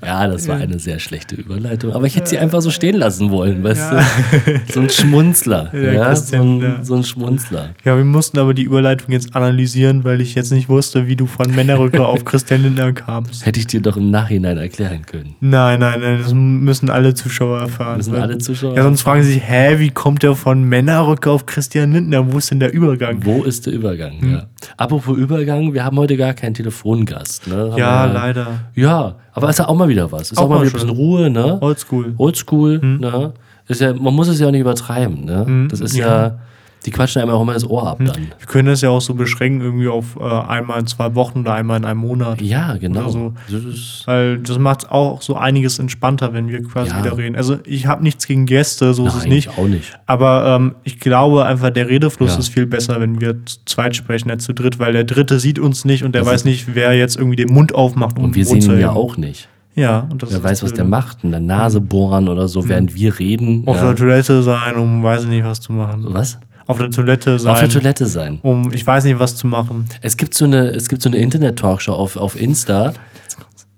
ja, 0.05 0.27
das 0.27 0.47
war 0.47 0.57
eine 0.57 0.77
sehr 0.77 0.99
schlechte 0.99 1.35
Überleitung. 1.35 1.91
Aber 1.93 2.05
ich 2.05 2.15
hätte 2.15 2.29
sie 2.29 2.37
einfach 2.37 2.61
so 2.61 2.69
stehen 2.69 2.97
lassen 2.97 3.31
wollen. 3.31 3.63
Weißt 3.63 3.91
ja. 3.91 4.05
du? 4.45 4.71
So 4.71 4.81
ein 4.81 4.89
Schmunzler. 4.89 5.71
Ja, 5.83 5.91
ja? 5.91 6.15
So, 6.15 6.35
ein, 6.37 6.77
so, 6.83 6.95
ein, 6.95 7.03
Schmunzler. 7.03 7.69
Ja, 7.83 7.97
wir 7.97 8.05
mussten 8.05 8.37
aber 8.37 8.53
die 8.53 8.63
Überleitung 8.63 9.11
jetzt 9.11 9.35
analysieren, 9.35 10.03
weil 10.03 10.21
ich 10.21 10.35
jetzt 10.35 10.51
nicht 10.51 10.69
wusste, 10.69 11.07
wie 11.07 11.15
du 11.15 11.25
von 11.25 11.53
Männerrücker 11.53 12.07
auf 12.07 12.23
Christian 12.23 12.61
Lindner 12.61 12.93
kamst. 12.93 13.45
Hätte 13.45 13.59
ich 13.59 13.67
dir 13.67 13.81
doch 13.81 13.97
im 13.97 14.11
Nachhinein 14.11 14.57
erklären 14.57 15.05
können. 15.05 15.35
Nein, 15.41 15.79
nein, 15.79 15.99
nein. 15.99 16.19
Das 16.21 16.33
müssen 16.33 16.89
alle 16.89 17.15
Zuschauer 17.15 17.59
erfahren. 17.59 17.97
Müssen 17.97 18.15
alle 18.15 18.37
Zuschauer 18.37 18.75
Ja, 18.75 18.83
sonst 18.83 19.01
fragen 19.01 19.23
sie 19.23 19.33
sich, 19.33 19.43
hä, 19.43 19.79
wie 19.79 19.89
kommt 19.89 20.23
der 20.23 20.35
von 20.35 20.63
Männerrücker 20.63 21.31
auf 21.31 21.45
Christian 21.45 21.91
Lindner? 21.91 22.31
Wo 22.31 22.37
ist 22.37 22.51
denn 22.51 22.59
der 22.59 22.71
Übergang? 22.71 23.25
Wo 23.25 23.43
ist 23.43 23.65
der 23.65 23.73
Übergang? 23.73 24.21
Hm. 24.21 24.31
Ja. 24.31 24.47
Apropos 24.77 25.17
Übergang, 25.23 25.73
wir 25.73 25.83
haben 25.83 25.97
heute 25.97 26.17
gar 26.17 26.33
keinen 26.33 26.53
Telefongast. 26.53 27.47
Ne? 27.47 27.73
Ja, 27.77 28.07
wir, 28.07 28.13
leider. 28.13 28.47
Ja, 28.75 29.15
aber 29.33 29.49
ist 29.49 29.59
ja 29.59 29.67
auch 29.67 29.75
mal 29.75 29.87
wieder 29.87 30.11
was. 30.11 30.31
Ist 30.31 30.37
auch, 30.37 30.43
auch 30.43 30.49
mal 30.49 30.61
wieder 30.61 30.69
ein 30.69 30.73
bisschen 30.73 30.89
Ruhe, 30.89 31.29
ne? 31.29 31.57
Oldschool. 31.61 32.13
Oldschool, 32.17 32.81
hm. 32.81 32.99
ne? 32.99 33.33
Ist 33.67 33.81
ja, 33.81 33.93
man 33.93 34.13
muss 34.13 34.27
es 34.27 34.39
ja 34.39 34.47
auch 34.47 34.51
nicht 34.51 34.61
übertreiben, 34.61 35.25
ne? 35.25 35.45
Hm. 35.45 35.67
Das 35.69 35.79
ist 35.79 35.95
ja, 35.95 36.07
ja 36.07 36.39
die 36.85 36.91
quatschen 36.91 37.21
einem 37.21 37.31
auch 37.31 37.41
immer 37.41 37.53
das 37.53 37.69
Ohr 37.69 37.87
ab 37.87 37.99
hm. 37.99 38.07
dann. 38.07 38.21
Wir 38.37 38.47
können 38.47 38.67
das 38.67 38.81
ja 38.81 38.89
auch 38.89 39.01
so 39.01 39.13
beschränken, 39.13 39.61
irgendwie 39.61 39.87
auf 39.87 40.17
äh, 40.19 40.23
einmal 40.23 40.79
in 40.79 40.87
zwei 40.87 41.15
Wochen 41.15 41.41
oder 41.41 41.53
einmal 41.53 41.77
in 41.77 41.85
einem 41.85 41.99
Monat. 41.99 42.41
Ja, 42.41 42.75
genau. 42.77 43.09
So. 43.09 43.33
Das 43.49 44.03
Weil 44.05 44.39
das 44.39 44.59
macht 44.59 44.91
auch 44.91 45.21
so 45.21 45.35
einiges 45.35 45.79
entspannter, 45.79 46.33
wenn 46.33 46.49
wir 46.49 46.61
quasi 46.63 46.91
ja. 46.91 46.99
wieder 46.99 47.17
reden. 47.17 47.35
Also 47.35 47.57
ich 47.65 47.87
habe 47.87 48.03
nichts 48.03 48.27
gegen 48.27 48.45
Gäste, 48.45 48.93
so 48.93 49.03
Nein, 49.03 49.11
ist 49.11 49.23
es 49.23 49.25
nicht. 49.25 49.57
auch 49.57 49.67
nicht. 49.67 49.97
Aber 50.05 50.57
ähm, 50.59 50.75
ich 50.83 50.99
glaube 50.99 51.45
einfach, 51.45 51.69
der 51.69 51.89
Redefluss 51.89 52.33
ja. 52.33 52.39
ist 52.39 52.49
viel 52.49 52.65
besser, 52.65 52.99
wenn 52.99 53.21
wir 53.21 53.45
zu 53.45 53.59
zweit 53.65 53.95
sprechen 53.95 54.29
als 54.29 54.43
zu 54.43 54.53
dritt, 54.53 54.79
weil 54.79 54.93
der 54.93 55.03
Dritte 55.03 55.39
sieht 55.39 55.59
uns 55.59 55.85
nicht 55.85 56.03
und 56.03 56.13
der 56.13 56.23
das 56.23 56.31
weiß 56.31 56.45
nicht, 56.45 56.75
wer 56.75 56.93
jetzt 56.93 57.17
irgendwie 57.17 57.37
den 57.37 57.53
Mund 57.53 57.73
aufmacht. 57.73 58.17
Und 58.17 58.25
um 58.25 58.35
wir 58.35 58.45
sehen 58.45 58.61
ihn 58.61 58.79
ja 58.79 58.91
auch 58.91 59.17
nicht. 59.17 59.47
Ja, 59.75 60.07
und 60.11 60.21
das 60.21 60.31
Wer 60.31 60.43
weiß, 60.43 60.61
was 60.61 60.73
der 60.73 60.85
macht, 60.85 61.23
in 61.23 61.31
der 61.31 61.39
Nase 61.39 61.81
bohren 61.81 62.29
oder 62.29 62.47
so, 62.47 62.69
während 62.69 62.93
wir 62.93 63.17
reden. 63.17 63.63
Auf 63.65 63.77
ja. 63.77 63.87
der 63.87 63.95
Toilette 63.95 64.43
sein, 64.43 64.75
um 64.75 65.01
weiß 65.01 65.23
ich 65.23 65.29
nicht, 65.29 65.43
was 65.43 65.61
zu 65.61 65.73
machen. 65.73 66.05
Was? 66.09 66.37
Auf 66.67 66.77
der 66.77 66.89
Toilette 66.91 67.39
sein. 67.39 67.51
Auf 67.51 67.59
der 67.59 67.69
Toilette 67.69 68.05
sein. 68.05 68.39
Um, 68.41 68.71
ich 68.73 68.85
weiß 68.85 69.03
nicht, 69.03 69.19
was 69.19 69.35
zu 69.35 69.47
machen. 69.47 69.85
Es 70.01 70.17
gibt 70.17 70.33
so 70.33 70.45
eine, 70.45 70.69
es 70.69 70.89
gibt 70.89 71.01
so 71.01 71.09
eine 71.09 71.17
Internet-Talkshow 71.17 71.93
auf, 71.93 72.15
auf 72.15 72.39
Insta. 72.39 72.93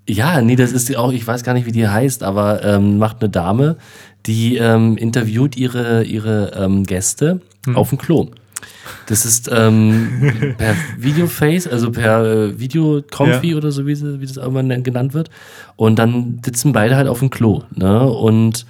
Ja, 0.08 0.42
nee, 0.42 0.56
das 0.56 0.72
ist 0.72 0.96
auch, 0.96 1.12
ich 1.12 1.26
weiß 1.26 1.44
gar 1.44 1.54
nicht, 1.54 1.66
wie 1.66 1.72
die 1.72 1.88
heißt, 1.88 2.24
aber 2.24 2.64
ähm, 2.64 3.00
macht 3.00 3.22
eine 3.22 3.30
Dame, 3.30 3.78
die 4.26 4.58
ähm, 4.58 4.98
interviewt 4.98 5.58
ihre, 5.58 6.04
ihre 6.04 6.52
ähm, 6.56 6.84
Gäste 6.84 7.42
hm. 7.66 7.76
auf 7.76 7.90
dem 7.90 7.98
Klo. 7.98 8.30
Das 9.08 9.26
ist 9.26 9.50
ähm, 9.52 10.56
per 10.58 10.76
Videoface, 10.98 11.68
also 11.68 11.92
per 11.92 12.24
äh, 12.26 12.60
Videoconfi 12.60 13.52
ja. 13.52 13.58
oder 13.58 13.72
so, 13.72 13.86
wie, 13.86 14.20
wie 14.20 14.26
das 14.26 14.38
irgendwann 14.38 14.84
genannt 14.84 15.14
wird. 15.14 15.30
Und 15.76 15.98
dann 15.98 16.40
sitzen 16.44 16.74
beide 16.74 16.96
halt 16.96 17.08
auf 17.08 17.20
dem 17.20 17.30
Klo. 17.30 17.64
Ne? 17.76 18.04
Und 18.04 18.66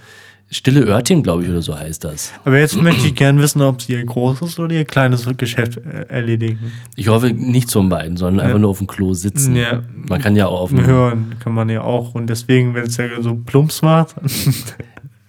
Stille 0.51 0.81
Örtchen, 0.85 1.23
glaube 1.23 1.43
ich, 1.43 1.49
oder 1.49 1.61
so 1.61 1.77
heißt 1.77 2.03
das. 2.03 2.31
Aber 2.45 2.59
jetzt 2.59 2.79
möchte 2.79 3.07
ich 3.07 3.15
gerne 3.15 3.41
wissen, 3.41 3.61
ob 3.61 3.81
sie 3.81 3.93
ihr 3.93 4.05
großes 4.05 4.59
oder 4.59 4.75
ihr 4.75 4.85
kleines 4.85 5.27
Geschäft 5.37 5.77
äh, 5.77 6.05
erledigen. 6.07 6.71
Ich 6.95 7.07
hoffe 7.07 7.31
nicht 7.31 7.69
zum 7.69 7.89
beiden, 7.89 8.15
sondern 8.15 8.39
ja. 8.39 8.45
einfach 8.45 8.59
nur 8.59 8.69
auf 8.69 8.77
dem 8.77 8.87
Klo 8.87 9.13
sitzen. 9.13 9.55
Ja. 9.55 9.81
Man 9.93 10.21
kann 10.21 10.35
ja 10.35 10.47
auch 10.47 10.61
auf 10.61 10.69
dem 10.69 10.85
Hören 10.85 11.35
kann 11.39 11.53
man 11.53 11.69
ja 11.69 11.81
auch. 11.81 12.13
Und 12.13 12.27
deswegen, 12.27 12.75
wenn 12.75 12.85
es 12.85 12.97
ja 12.97 13.05
so 13.21 13.35
plumps 13.35 13.81
macht. 13.81 14.15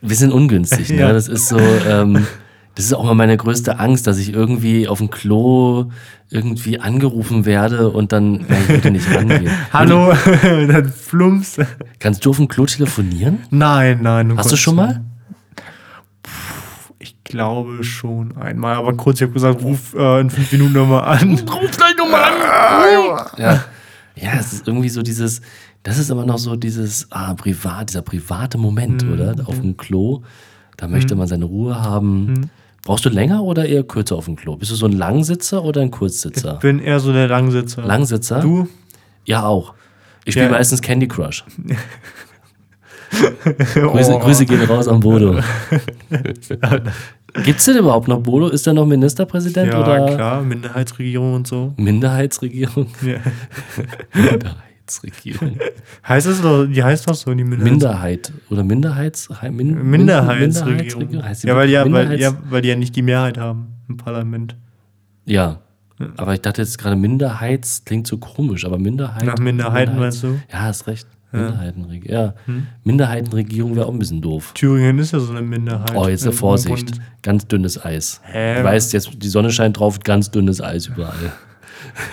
Wir 0.02 0.16
sind 0.16 0.32
ungünstig, 0.32 0.90
ne? 0.90 0.96
Ja. 1.00 1.12
Das 1.12 1.28
ist 1.28 1.48
so, 1.48 1.58
ähm, 1.58 2.26
das 2.76 2.84
ist 2.84 2.92
auch 2.92 3.04
mal 3.04 3.14
meine 3.14 3.38
größte 3.38 3.78
Angst, 3.78 4.06
dass 4.06 4.18
ich 4.18 4.34
irgendwie 4.34 4.86
auf 4.86 4.98
dem 4.98 5.10
Klo 5.10 5.90
irgendwie 6.28 6.78
angerufen 6.78 7.46
werde 7.46 7.88
und 7.88 8.12
dann 8.12 8.40
ja, 8.40 8.56
ich 8.60 8.68
würde 8.68 8.90
nicht 8.90 9.10
rangehen. 9.10 9.50
Hallo, 9.72 10.12
dann 10.42 10.92
flumps. 10.92 11.56
Kannst 12.00 12.26
du 12.26 12.30
auf 12.30 12.36
dem 12.36 12.48
Klo 12.48 12.66
telefonieren? 12.66 13.38
Nein, 13.48 14.00
nein. 14.02 14.36
Hast 14.36 14.52
du 14.52 14.56
schon 14.56 14.76
mal? 14.76 15.02
Ich 16.98 17.24
glaube 17.24 17.82
schon 17.82 18.36
einmal, 18.36 18.74
aber 18.74 18.94
kurz, 18.94 19.16
ich 19.16 19.22
habe 19.22 19.32
gesagt, 19.32 19.62
ruf 19.62 19.94
äh, 19.94 20.20
in 20.20 20.28
fünf 20.28 20.52
Minuten 20.52 20.74
nochmal 20.74 21.16
an. 21.16 21.30
ruf 21.30 21.70
gleich 21.70 21.96
nochmal 21.96 22.24
an. 22.24 23.26
ja. 23.38 23.64
ja, 24.16 24.32
es 24.38 24.52
ist 24.52 24.68
irgendwie 24.68 24.90
so 24.90 25.00
dieses, 25.00 25.40
das 25.82 25.96
ist 25.96 26.10
immer 26.10 26.26
noch 26.26 26.38
so 26.38 26.56
dieses 26.56 27.10
ah, 27.10 27.32
privat, 27.32 27.88
dieser 27.88 28.02
private 28.02 28.58
Moment, 28.58 29.02
mhm. 29.02 29.12
oder? 29.14 29.34
Auf 29.46 29.60
dem 29.60 29.78
Klo, 29.78 30.24
da 30.76 30.88
möchte 30.88 31.14
mhm. 31.14 31.20
man 31.20 31.28
seine 31.28 31.46
Ruhe 31.46 31.80
haben. 31.80 32.26
Mhm 32.26 32.50
Brauchst 32.86 33.04
du 33.04 33.08
länger 33.08 33.42
oder 33.42 33.66
eher 33.66 33.82
kürzer 33.82 34.14
auf 34.14 34.26
dem 34.26 34.36
Klo? 34.36 34.54
Bist 34.56 34.70
du 34.70 34.76
so 34.76 34.86
ein 34.86 34.92
Langsitzer 34.92 35.64
oder 35.64 35.80
ein 35.80 35.90
Kurzsitzer? 35.90 36.54
Ich 36.54 36.60
bin 36.60 36.78
eher 36.78 37.00
so 37.00 37.12
der 37.12 37.26
Langsitzer. 37.26 37.82
Langsitzer? 37.82 38.38
Du? 38.40 38.68
Ja, 39.24 39.44
auch. 39.44 39.74
Ich 40.24 40.34
spiele 40.34 40.46
Ja. 40.46 40.52
meistens 40.52 40.80
Candy 40.82 41.08
Crush. 41.08 41.44
Grüße, 43.74 44.14
Oh. 44.14 44.18
Grüße 44.20 44.46
gehen 44.46 44.62
raus 44.62 44.86
an 44.88 45.00
Bodo. 45.00 45.40
Gibt 47.44 47.58
es 47.58 47.64
denn 47.66 47.76
überhaupt 47.78 48.06
noch 48.08 48.20
Bodo? 48.20 48.48
Ist 48.48 48.66
er 48.68 48.72
noch 48.72 48.86
Ministerpräsident 48.86 49.72
Ja, 49.72 49.80
oder 49.80 50.14
klar, 50.14 50.42
Minderheitsregierung 50.42 51.34
und 51.34 51.46
so. 51.46 51.72
Minderheitsregierung? 51.76 52.86
Ja. 53.02 53.18
Minderheitsregierung. 54.86 55.58
Heißt 56.08 56.26
es 56.26 56.42
doch, 56.42 56.66
die 56.66 56.82
heißt 56.82 57.08
doch 57.08 57.14
so, 57.14 57.32
die 57.34 57.44
Minderheits 57.44 57.64
Minderheit 57.70 58.32
oder 58.50 58.62
Minderheits 58.64 59.28
Min 59.50 59.90
Minderheitsregierung. 59.90 61.22
Heißt 61.22 61.42
die 61.44 61.48
Ja 61.48 61.56
weil, 61.56 61.70
ja, 61.70 61.90
weil, 61.90 62.20
ja, 62.20 62.36
weil 62.48 62.62
die 62.62 62.68
ja 62.68 62.76
nicht 62.76 62.94
die 62.96 63.02
Mehrheit 63.02 63.38
haben 63.38 63.68
im 63.88 63.96
Parlament. 63.96 64.56
ja. 65.24 65.60
Aber 66.18 66.34
ich 66.34 66.42
dachte 66.42 66.60
jetzt 66.60 66.76
gerade 66.76 66.94
Minderheits 66.94 67.82
klingt 67.86 68.06
so 68.06 68.18
komisch, 68.18 68.66
aber 68.66 68.76
Minderheit. 68.78 69.24
Nach 69.24 69.38
Minderheiten 69.38 69.94
Minderheits- 69.94 70.22
meinst 70.22 70.22
du? 70.24 70.52
Ja, 70.52 70.60
hast 70.64 70.86
recht. 70.88 71.06
Minderheitenregierung. 71.32 72.14
Ja. 72.14 72.34
Minderheitenregierung 72.84 73.76
wäre 73.76 73.86
auch 73.86 73.92
ein 73.92 73.98
bisschen 73.98 74.20
doof. 74.20 74.52
Thüringen 74.52 74.98
ist 74.98 75.12
ja 75.14 75.20
so 75.20 75.32
eine 75.32 75.40
Minderheit. 75.40 75.92
Oh, 75.94 76.06
jetzt 76.06 76.26
im 76.26 76.34
Vorsicht. 76.34 77.00
Ganz 77.22 77.46
dünnes 77.48 77.82
Eis. 77.82 78.20
Hä? 78.24 78.58
Du 78.58 78.64
weißt 78.64 78.92
jetzt, 78.92 79.10
die 79.22 79.28
Sonne 79.28 79.50
scheint 79.50 79.78
drauf, 79.78 79.98
ganz 80.00 80.30
dünnes 80.30 80.60
Eis 80.60 80.86
überall. 80.88 81.32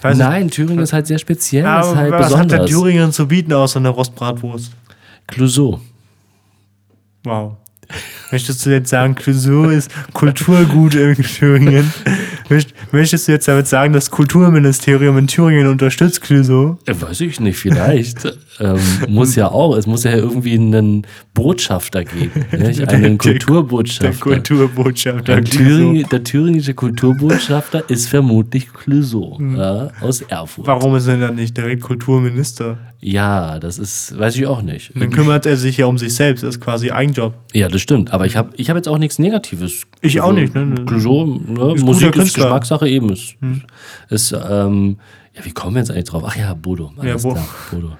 Weiß 0.00 0.16
Nein, 0.16 0.50
Thüringen 0.50 0.80
ist 0.84 0.92
halt 0.92 1.06
sehr 1.06 1.18
speziell, 1.18 1.64
ich, 1.64 1.68
aber 1.68 1.96
halt 1.96 2.12
was 2.12 2.36
hat 2.36 2.50
der 2.50 2.58
besonders. 2.58 2.70
Thüringen 2.70 3.12
zu 3.12 3.26
bieten 3.28 3.52
außer 3.52 3.78
einer 3.80 3.90
Rostbratwurst? 3.90 4.72
Clouseau. 5.26 5.80
Wow. 7.24 7.56
Möchtest 8.30 8.64
du 8.66 8.70
jetzt 8.70 8.90
sagen, 8.90 9.14
Clouseau 9.14 9.64
ist 9.70 9.90
Kulturgut 10.12 10.94
in 10.94 11.14
Thüringen? 11.22 11.90
Möcht- 12.50 12.74
Möchtest 12.92 13.26
du 13.28 13.32
jetzt 13.32 13.48
damit 13.48 13.66
sagen, 13.66 13.92
das 13.94 14.10
Kulturministerium 14.10 15.16
in 15.18 15.26
Thüringen 15.26 15.66
unterstützt 15.66 16.20
Clouseau? 16.20 16.78
Äh, 16.86 16.94
Weiß 17.00 17.20
ich 17.22 17.40
nicht, 17.40 17.58
vielleicht. 17.58 18.24
Ähm, 18.60 18.78
muss 19.08 19.34
ja 19.36 19.48
auch. 19.50 19.76
Es 19.76 19.86
muss 19.86 20.04
ja 20.04 20.12
irgendwie 20.16 20.54
einen 20.54 21.06
Botschafter 21.34 22.04
geben. 22.04 22.44
Nicht? 22.58 22.80
Der- 22.80 22.88
Einen 22.90 23.02
der- 23.02 23.32
Kulturbotschafter. 23.32 24.10
Der 24.10 24.18
Kulturbotschafter. 24.18 25.40
Clouseau. 25.42 25.58
Thüring, 25.64 26.06
der 26.10 26.24
thüringische 26.24 26.74
Kulturbotschafter 26.74 27.88
ist 27.88 28.08
vermutlich 28.08 28.72
Clouseau 28.72 29.38
ja, 29.56 29.90
aus 30.00 30.20
Erfurt. 30.22 30.66
Warum 30.66 30.94
ist 30.96 31.06
er 31.06 31.18
dann 31.18 31.34
nicht 31.36 31.56
direkt 31.56 31.82
Kulturminister? 31.82 32.78
Ja, 33.00 33.60
das 33.60 33.78
ist, 33.78 34.18
weiß 34.18 34.34
ich 34.36 34.46
auch 34.46 34.60
nicht. 34.62 34.90
Dann 34.96 35.10
kümmert 35.10 35.46
er 35.46 35.56
sich 35.56 35.76
ja 35.76 35.86
um 35.86 35.98
sich 35.98 36.14
selbst, 36.16 36.42
das 36.42 36.56
ist 36.56 36.60
quasi 36.60 36.90
Eigenjob. 36.90 37.32
Ja, 37.52 37.68
das 37.68 37.80
stimmt. 37.80 38.12
Aber 38.12 38.26
ich 38.26 38.36
habe 38.36 38.50
ich 38.56 38.68
hab 38.70 38.76
jetzt 38.76 38.88
auch 38.88 38.98
nichts 38.98 39.20
Negatives. 39.20 39.82
Ich 40.00 40.20
auch 40.20 40.32
nicht, 40.32 40.52
ne? 40.54 40.74
Clouseau, 40.84 41.26
ne? 41.46 41.74
Ist 41.74 41.84
Musik 41.84 42.16
ist. 42.16 42.34
Hm. 42.36 42.42
Geschmackssache 42.42 42.88
eben. 42.88 43.10
Ist, 43.10 43.36
ist, 44.10 44.32
ähm, 44.32 44.98
ja, 45.36 45.44
wie 45.44 45.52
kommen 45.52 45.74
wir 45.76 45.80
jetzt 45.80 45.92
eigentlich 45.92 46.04
drauf? 46.06 46.24
Ach 46.26 46.36
ja, 46.36 46.52
Bodo. 46.54 46.90
Alles 46.96 47.22
Bo- 47.22 47.34
klar, 47.34 47.48
Bodo. 47.70 47.92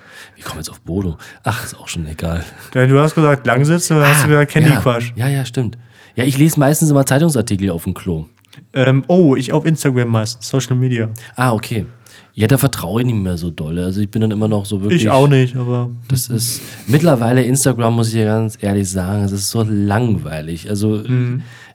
Kommen 0.44 0.56
wir 0.56 0.60
jetzt 0.60 0.70
auf 0.70 0.80
Bodo? 0.80 1.16
Ach, 1.42 1.64
ist 1.64 1.74
auch 1.78 1.88
schon 1.88 2.06
egal. 2.06 2.44
Denn 2.74 2.88
Du 2.88 2.98
hast 2.98 3.14
gesagt, 3.14 3.46
Langsitzen, 3.46 3.98
dann 3.98 4.08
hast 4.08 4.24
du 4.24 4.28
gesagt 4.28 4.52
Candy 4.52 4.70
ja, 4.70 4.80
Crush. 4.80 5.12
Ja, 5.16 5.28
ja, 5.28 5.44
stimmt. 5.44 5.78
Ja, 6.14 6.24
ich 6.24 6.38
lese 6.38 6.58
meistens 6.58 6.90
immer 6.90 7.06
Zeitungsartikel 7.06 7.70
auf 7.70 7.84
dem 7.84 7.94
Klo. 7.94 8.26
Ähm, 8.72 9.04
oh, 9.08 9.36
ich 9.36 9.52
auf 9.52 9.64
Instagram 9.64 10.08
meistens, 10.08 10.48
Social 10.48 10.76
Media. 10.76 11.10
Ah, 11.36 11.52
okay. 11.52 11.86
Ja, 12.34 12.46
da 12.46 12.56
vertraue 12.56 13.00
ich 13.00 13.06
nicht 13.06 13.16
mehr 13.16 13.36
so 13.36 13.50
doll. 13.50 13.78
Also 13.80 14.00
ich 14.00 14.10
bin 14.10 14.22
dann 14.22 14.30
immer 14.30 14.46
noch 14.46 14.64
so 14.64 14.80
wirklich. 14.80 15.02
Ich 15.02 15.10
auch 15.10 15.26
nicht, 15.26 15.56
aber 15.56 15.90
Das 16.08 16.28
ist 16.28 16.60
mittlerweile 16.86 17.42
Instagram, 17.42 17.94
muss 17.94 18.08
ich 18.08 18.14
ja 18.14 18.26
ganz 18.26 18.56
ehrlich 18.60 18.88
sagen, 18.88 19.24
es 19.24 19.32
ist 19.32 19.50
so 19.50 19.64
langweilig. 19.68 20.70
Also 20.70 21.02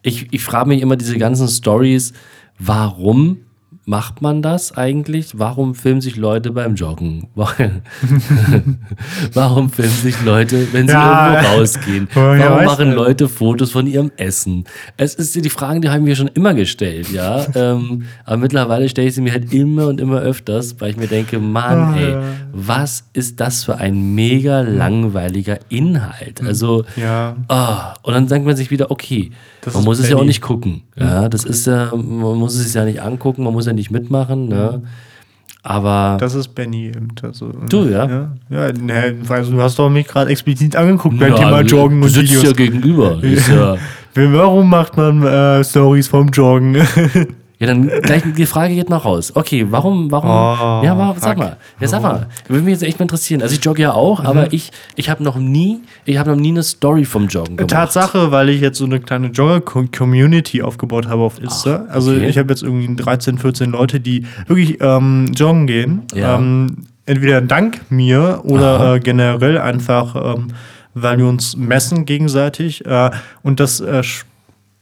ich, 0.03 0.27
ich 0.31 0.43
frage 0.43 0.69
mich 0.69 0.81
immer 0.81 0.95
diese 0.95 1.17
ganzen 1.17 1.49
Stories, 1.49 2.13
warum 2.59 3.39
macht 3.85 4.21
man 4.21 4.41
das 4.41 4.77
eigentlich? 4.77 5.37
Warum 5.39 5.75
filmen 5.75 6.01
sich 6.01 6.15
Leute 6.15 6.51
beim 6.51 6.75
Joggen? 6.75 7.27
Warum 9.33 9.69
filmen 9.69 9.91
sich 9.91 10.21
Leute, 10.23 10.67
wenn 10.71 10.87
sie 10.87 10.93
Ja. 10.93 11.33
irgendwo 11.33 11.59
rausgehen? 11.59 12.07
Oh, 12.15 12.19
Warum 12.19 12.65
machen. 12.65 12.91
Leute 12.93 13.27
Fotos 13.27 13.71
von 13.71 13.87
ihrem 13.87 14.11
Essen? 14.17 14.65
Es 14.97 15.15
ist 15.15 15.35
die 15.35 15.49
Fragen, 15.49 15.81
die 15.81 15.89
haben 15.89 16.05
wir 16.05 16.15
schon 16.15 16.27
immer 16.29 16.53
gestellt, 16.53 17.11
ja. 17.11 17.45
ähm, 17.55 18.03
aber 18.25 18.37
mittlerweile 18.37 18.87
stelle 18.89 19.07
ich 19.07 19.15
sie 19.15 19.21
mir 19.21 19.31
halt 19.33 19.53
immer 19.53 19.87
und 19.87 19.99
immer 19.99 20.19
öfters, 20.19 20.79
weil 20.79 20.91
ich 20.91 20.97
mir 20.97 21.07
denke, 21.07 21.39
Mann, 21.39 21.73
Ah, 21.73 21.97
ey, 21.97 22.15
was 22.51 23.05
ist 23.13 23.39
das 23.39 23.63
für 23.63 23.77
ein 23.77 24.13
mega 24.15 24.61
langweiliger 24.61 25.59
Inhalt? 25.69 26.41
Also, 26.43 26.85
ja. 26.95 27.35
ah, 27.47 27.95
und 28.03 28.13
dann 28.13 28.27
sagt 28.27 28.45
man 28.45 28.55
sich 28.55 28.69
wieder, 28.71 28.91
okay, 28.91 29.31
Das 29.61 29.73
man 29.73 29.83
muss 29.83 29.99
es 29.99 30.09
ja 30.09 30.17
auch 30.17 30.23
nicht 30.23 30.41
gucken. 30.41 30.83
Ja, 30.97 31.27
das 31.29 31.43
ist 31.45 31.65
ja, 31.67 31.91
man 31.95 32.37
muss 32.37 32.55
es 32.55 32.63
sich 32.65 32.73
ja 32.75 32.85
nicht 32.85 33.01
angucken, 33.01 33.43
man 33.43 33.53
muss 33.53 33.65
ja 33.65 33.72
nicht 33.73 33.91
mitmachen, 33.91 34.47
ne? 34.47 34.81
Aber 35.65 36.17
Das 36.19 36.35
ist 36.35 36.49
Benny 36.55 36.87
eben. 36.87 37.07
Also, 37.21 37.51
Du, 37.69 37.85
ja? 37.85 38.05
Ja, 38.05 38.29
ja 38.49 38.71
ne, 38.73 39.15
also 39.29 39.51
du 39.53 39.61
hast 39.61 39.79
doch 39.79 39.89
mich 39.89 40.07
gerade 40.07 40.29
explizit 40.29 40.75
angeguckt 40.75 41.17
beim 41.19 41.29
Ja, 41.31 41.37
Thema 41.37 41.61
Joggen 41.61 42.01
du 42.01 42.07
und 42.07 42.11
sitzt 42.11 42.31
Videos. 42.31 42.43
ja 42.43 42.51
gegenüber. 42.51 43.23
Ist 43.23 43.47
ja, 43.47 43.77
Warum 44.15 44.69
macht 44.69 44.97
man 44.97 45.23
äh, 45.23 45.63
Stories 45.63 46.07
vom 46.07 46.27
Joggen? 46.29 46.77
ja, 47.63 47.67
dann 47.73 47.87
gleich 48.01 48.23
die 48.35 48.45
Frage 48.45 48.75
geht 48.75 48.89
noch 48.89 49.05
raus. 49.05 49.31
Okay, 49.35 49.65
warum, 49.69 50.11
warum? 50.11 50.29
Oh, 50.29 50.83
ja, 50.85 50.97
warum, 50.97 51.15
sag 51.17 51.37
mal. 51.37 51.55
Ja, 51.79 51.87
sag 51.87 52.01
mal. 52.01 52.27
Würde 52.49 52.63
mich 52.63 52.73
jetzt 52.73 52.83
echt 52.83 52.99
mal 52.99 53.03
interessieren. 53.03 53.41
Also 53.41 53.55
ich 53.55 53.63
jogge 53.63 53.81
ja 53.83 53.93
auch, 53.93 54.19
Mhm. 54.19 54.25
aber 54.25 54.51
ich, 54.51 54.71
ich 54.97 55.09
habe 55.09 55.23
noch 55.23 55.37
nie, 55.37 55.79
ich 56.03 56.17
habe 56.17 56.31
noch 56.31 56.37
nie 56.37 56.49
eine 56.49 56.63
Story 56.63 57.05
vom 57.05 57.27
Joggen 57.27 57.55
gemacht. 57.55 57.71
Tatsache, 57.71 58.31
weil 58.31 58.49
ich 58.49 58.59
jetzt 58.59 58.77
so 58.79 58.85
eine 58.85 58.99
kleine 58.99 59.27
Jogger-Community 59.27 60.61
aufgebaut 60.61 61.07
habe 61.07 61.21
auf 61.21 61.41
Insta. 61.41 61.85
also 61.89 62.11
okay. 62.11 62.27
ich 62.27 62.37
habe 62.37 62.49
jetzt 62.49 62.63
irgendwie 62.63 62.93
13, 63.01 63.37
14 63.37 63.71
Leute, 63.71 63.99
die 63.99 64.25
wirklich 64.47 64.77
ähm, 64.81 65.31
joggen 65.33 65.65
gehen. 65.67 66.01
Ja. 66.13 66.35
Ähm, 66.35 66.83
entweder 67.05 67.39
dank 67.41 67.79
mir 67.89 68.41
oder 68.43 68.95
äh, 68.95 68.99
generell 68.99 69.57
einfach, 69.57 70.35
ähm, 70.35 70.47
weil 70.93 71.17
wir 71.17 71.27
uns 71.27 71.55
messen 71.55 72.05
gegenseitig. 72.05 72.85
Äh, 72.85 73.11
und 73.41 73.59
das 73.59 73.79
äh, 73.79 74.03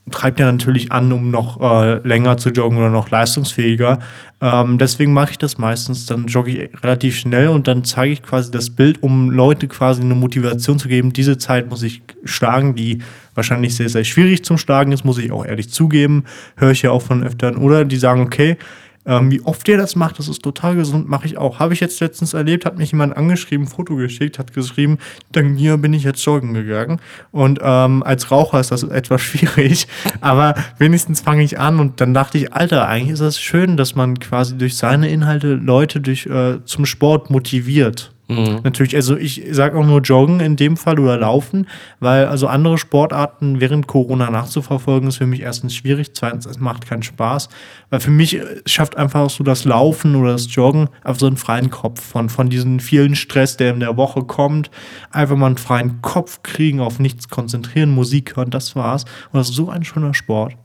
treibt 0.10 0.39
ja 0.39 0.52
natürlich 0.52 0.91
an, 0.91 1.12
um 1.12 1.30
noch 1.30 1.62
äh, 1.62 2.06
länger 2.08 2.38
zu 2.38 2.49
joggen 2.49 2.78
oder 2.78 2.89
noch 2.89 3.10
leistungsfähiger. 3.10 3.99
Ähm, 4.41 4.78
deswegen 4.78 5.14
mache 5.14 5.32
ich 5.32 5.38
das 5.38 5.58
meistens. 5.58 6.06
Dann 6.06 6.26
jogge 6.26 6.52
ich 6.52 6.84
relativ 6.84 7.18
schnell 7.18 7.49
und 7.49 7.68
dann 7.68 7.84
zeige 7.84 8.14
ich 8.14 8.24
quasi 8.24 8.52
das 8.52 8.72
Bild, 8.72 9.04
um 9.04 9.30
Leute 9.30 9.68
quasi 9.68 10.02
eine 10.02 10.16
Motivation 10.16 10.80
zu 10.80 10.88
geben. 10.88 11.14
Diese 11.14 11.38
Zeit 11.38 11.70
muss 11.70 11.84
ich 11.84 12.02
schlagen, 12.26 12.76
die 12.76 12.99
wahrscheinlich 13.36 13.76
sehr, 13.76 13.89
sehr 13.89 14.04
schwierig 14.04 14.43
zum 14.43 14.58
Schlagen 14.58 14.91
ist, 14.91 15.06
muss 15.06 15.20
ich 15.20 15.32
auch 15.32 15.45
ehrlich 15.45 15.70
zugeben. 15.70 16.26
Höre 16.58 16.72
ich 16.72 16.82
ja 16.82 16.91
auch 16.91 17.02
von 17.02 17.24
öfteren. 17.24 17.58
Oder 17.58 17.86
die 17.86 17.97
sagen, 17.97 18.22
okay, 18.22 18.58
ähm, 19.06 19.32
wie 19.32 19.41
oft 19.41 19.68
ihr 19.68 19.78
das 19.78 19.95
macht, 19.95 20.20
das 20.20 20.28
ist 20.28 20.43
total 20.43 20.76
gesund, 20.76 21.10
mache 21.10 21.26
ich 21.26 21.38
auch. 21.38 21.60
Habe 21.60 21.74
ich 21.74 21.80
jetzt 21.80 21.99
letztens 21.99 22.34
erlebt, 22.34 22.66
hat 22.66 22.78
mich 22.78 22.91
jemand 22.91 23.18
angeschrieben, 23.18 23.68
Foto 23.68 23.95
geschickt, 23.95 24.39
hat 24.39 24.54
geschrieben, 24.54 24.97
dank 25.32 25.60
mir 25.60 25.78
bin 25.78 25.93
ich 25.93 26.04
jetzt 26.04 26.24
joggen 26.26 26.54
gegangen. 26.54 26.99
Und 27.32 27.60
ähm, 27.62 28.04
als 28.04 28.32
Raucher 28.32 28.60
ist 28.60 28.72
das 28.72 28.84
etwas 28.84 29.22
schwierig, 29.22 29.88
aber 30.22 30.56
wenigstens 30.78 31.22
fange 31.22 31.43
ich 31.43 31.60
an 31.60 31.80
und 31.80 32.02
dann 32.02 32.14
dachte 32.14 32.38
ich, 32.38 32.54
Alter, 32.54 32.88
eigentlich 32.88 33.14
ist 33.14 33.22
das 33.22 33.39
schön, 33.39 33.78
dass 33.78 33.95
man 33.95 34.20
quasi 34.20 34.58
durch 34.58 34.76
seine 34.76 35.10
Inhalte 35.10 35.56
Leute 35.56 36.02
durch, 36.02 36.26
äh, 36.28 36.64
zum 36.66 36.86
Sport 36.86 37.30
motiviert. 37.30 38.14
Natürlich, 38.63 38.95
also 38.95 39.17
ich 39.17 39.43
sage 39.51 39.77
auch 39.77 39.86
nur 39.86 40.01
Joggen 40.01 40.39
in 40.39 40.55
dem 40.55 40.77
Fall 40.77 40.99
oder 40.99 41.17
Laufen, 41.17 41.67
weil 41.99 42.25
also 42.25 42.47
andere 42.47 42.77
Sportarten 42.77 43.59
während 43.59 43.88
Corona 43.88 44.29
nachzuverfolgen 44.29 45.09
ist 45.09 45.17
für 45.17 45.25
mich 45.25 45.41
erstens 45.41 45.75
schwierig, 45.75 46.13
zweitens 46.13 46.45
es 46.45 46.59
macht 46.59 46.88
keinen 46.88 47.03
Spaß, 47.03 47.49
weil 47.89 47.99
für 47.99 48.11
mich 48.11 48.38
äh, 48.38 48.61
schafft 48.65 48.97
einfach 48.97 49.29
so 49.29 49.43
das 49.43 49.65
Laufen 49.65 50.15
oder 50.15 50.34
das 50.34 50.53
Joggen 50.53 50.89
einfach 51.03 51.19
so 51.19 51.27
einen 51.27 51.38
freien 51.38 51.69
Kopf 51.69 52.01
von, 52.01 52.29
von 52.29 52.49
diesem 52.49 52.79
vielen 52.79 53.15
Stress, 53.15 53.57
der 53.57 53.73
in 53.73 53.79
der 53.79 53.97
Woche 53.97 54.23
kommt, 54.23 54.71
einfach 55.11 55.36
mal 55.36 55.47
einen 55.47 55.57
freien 55.57 56.01
Kopf 56.01 56.41
kriegen, 56.43 56.79
auf 56.79 56.99
nichts 56.99 57.29
konzentrieren, 57.29 57.91
Musik 57.91 58.36
hören, 58.36 58.49
das 58.49 58.75
war's. 58.75 59.05
Und 59.32 59.39
das 59.39 59.49
ist 59.49 59.55
so 59.55 59.69
ein 59.69 59.84
schöner 59.84 60.13
Sport. 60.13 60.55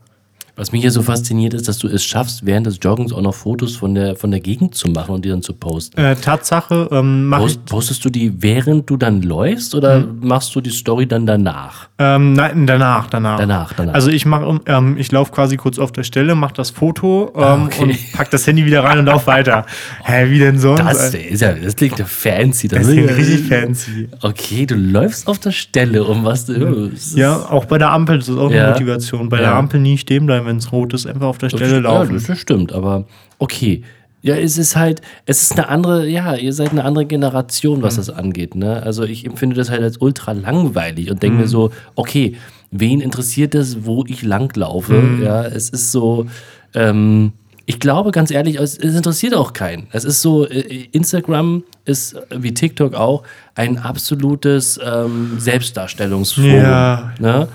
Was 0.57 0.71
mich 0.71 0.81
hier 0.81 0.89
so 0.91 1.03
fasziniert 1.03 1.53
ist, 1.53 1.67
dass 1.67 1.77
du 1.77 1.87
es 1.87 2.03
schaffst, 2.03 2.43
während 2.43 2.65
des 2.65 2.79
Joggens 2.81 3.13
auch 3.13 3.21
noch 3.21 3.35
Fotos 3.35 3.75
von 3.75 3.93
der, 3.93 4.15
von 4.15 4.31
der 4.31 4.39
Gegend 4.39 4.73
zu 4.73 4.87
machen 4.89 5.13
und 5.13 5.23
die 5.23 5.29
dann 5.29 5.43
zu 5.43 5.53
posten. 5.53 5.99
Äh, 6.01 6.15
Tatsache 6.15 6.89
ähm, 6.91 7.27
mache 7.27 7.41
ich 7.45 7.55
Post, 7.57 7.65
postest 7.65 8.05
du 8.05 8.09
die, 8.09 8.41
während 8.41 8.89
du 8.89 8.97
dann 8.97 9.21
läufst 9.21 9.75
oder 9.75 10.03
machst 10.19 10.55
du 10.55 10.61
die 10.61 10.71
Story 10.71 11.05
dann 11.05 11.27
danach? 11.27 11.89
Ähm, 11.99 12.33
nein, 12.33 12.65
danach, 12.65 13.07
danach. 13.07 13.37
Danach, 13.37 13.73
danach. 13.73 13.93
Also 13.93 14.09
ich 14.09 14.25
mache, 14.25 14.59
ähm, 14.65 14.97
ich 14.97 15.11
laufe 15.11 15.31
quasi 15.31 15.57
kurz 15.57 15.77
auf 15.77 15.91
der 15.91 16.01
Stelle, 16.03 16.33
mache 16.33 16.55
das 16.55 16.71
Foto 16.71 17.31
ähm, 17.35 17.41
Ah, 17.43 17.63
okay. 17.65 17.83
und 17.83 18.11
pack 18.13 18.31
das 18.31 18.47
Handy 18.47 18.65
wieder 18.65 18.83
rein 18.83 18.97
und 18.97 19.05
lauf 19.05 19.27
weiter. 19.27 19.63
Hä, 20.03 20.31
wie 20.31 20.39
denn 20.39 20.57
sonst? 20.57 20.79
Das 20.81 21.13
ist 21.13 21.41
ja, 21.41 21.53
das 21.53 21.75
klingt 21.75 21.99
ja 21.99 22.05
fancy. 22.05 22.67
das 22.67 22.87
klingt 22.87 23.15
richtig 23.15 23.47
fancy. 23.47 24.09
Okay, 24.21 24.65
du 24.65 24.73
läufst 24.73 25.27
auf 25.27 25.37
der 25.37 25.51
Stelle 25.51 26.03
um 26.03 26.25
was 26.25 26.45
du. 26.47 26.89
Ja, 27.13 27.35
auch 27.49 27.65
bei 27.65 27.77
der 27.77 27.91
Ampel 27.91 28.17
das 28.17 28.27
ist 28.27 28.37
auch 28.37 28.49
Ja. 28.49 28.63
eine 28.63 28.71
Motivation. 28.73 29.29
Bei 29.29 29.37
der 29.37 29.47
Ja. 29.49 29.59
Ampel 29.59 29.79
nie 29.79 29.97
stehen 29.99 30.25
bleiben, 30.25 30.46
wenn 30.47 30.57
es 30.57 30.71
rot 30.71 30.93
ist, 30.95 31.05
einfach 31.05 31.27
auf 31.27 31.37
der 31.37 31.49
Stelle 31.49 31.73
Ja, 31.75 31.79
laufen. 31.79 32.13
das, 32.15 32.23
das 32.23 32.39
stimmt, 32.39 32.73
aber 32.73 33.05
okay. 33.37 33.83
Ja, 34.23 34.35
es 34.35 34.57
ist 34.57 34.75
halt, 34.75 35.01
es 35.27 35.43
ist 35.43 35.51
eine 35.53 35.69
andere, 35.69 36.07
ja, 36.07 36.33
ihr 36.35 36.51
seid 36.51 36.71
eine 36.71 36.83
andere 36.83 37.05
Generation, 37.05 37.79
Mhm. 37.79 37.83
was 37.83 37.97
das 37.97 38.09
angeht, 38.09 38.55
ne? 38.55 38.81
Also 38.81 39.03
ich 39.03 39.25
empfinde 39.25 39.55
das 39.55 39.69
halt 39.69 39.81
als 39.83 39.97
ultra 40.01 40.31
langweilig 40.31 41.11
und 41.11 41.21
denke 41.21 41.35
Mhm. 41.35 41.41
mir 41.43 41.47
so, 41.47 41.69
okay, 41.95 42.35
wen 42.71 42.99
interessiert 42.99 43.53
das, 43.53 43.85
wo 43.85 44.03
ich 44.07 44.23
langlaufe? 44.23 44.93
Mhm. 44.93 45.23
Ja, 45.23 45.43
es 45.45 45.69
ist 45.69 45.91
so, 45.91 46.25
ähm, 46.73 47.31
ich 47.67 47.79
glaube 47.79 48.11
ganz 48.11 48.31
ehrlich, 48.31 48.59
es, 48.59 48.77
es, 48.77 48.95
interessiert 48.95 49.35
auch 49.35 49.53
keinen. 49.53 49.87
Es 49.91 50.03
ist 50.03 50.21
so, 50.21 50.47
äh, 50.47 50.87
Instagram 50.91 51.63
ist 51.85 52.15
wie 52.35 52.53
TikTok 52.53 52.95
auch 52.95 53.23
ein 53.55 53.77
absolutes 53.77 54.79
ähm, 54.83 55.33
Selbstdarstellungsforum. 55.37 56.49
Ja. 56.55 57.13
Ne? 57.19 57.47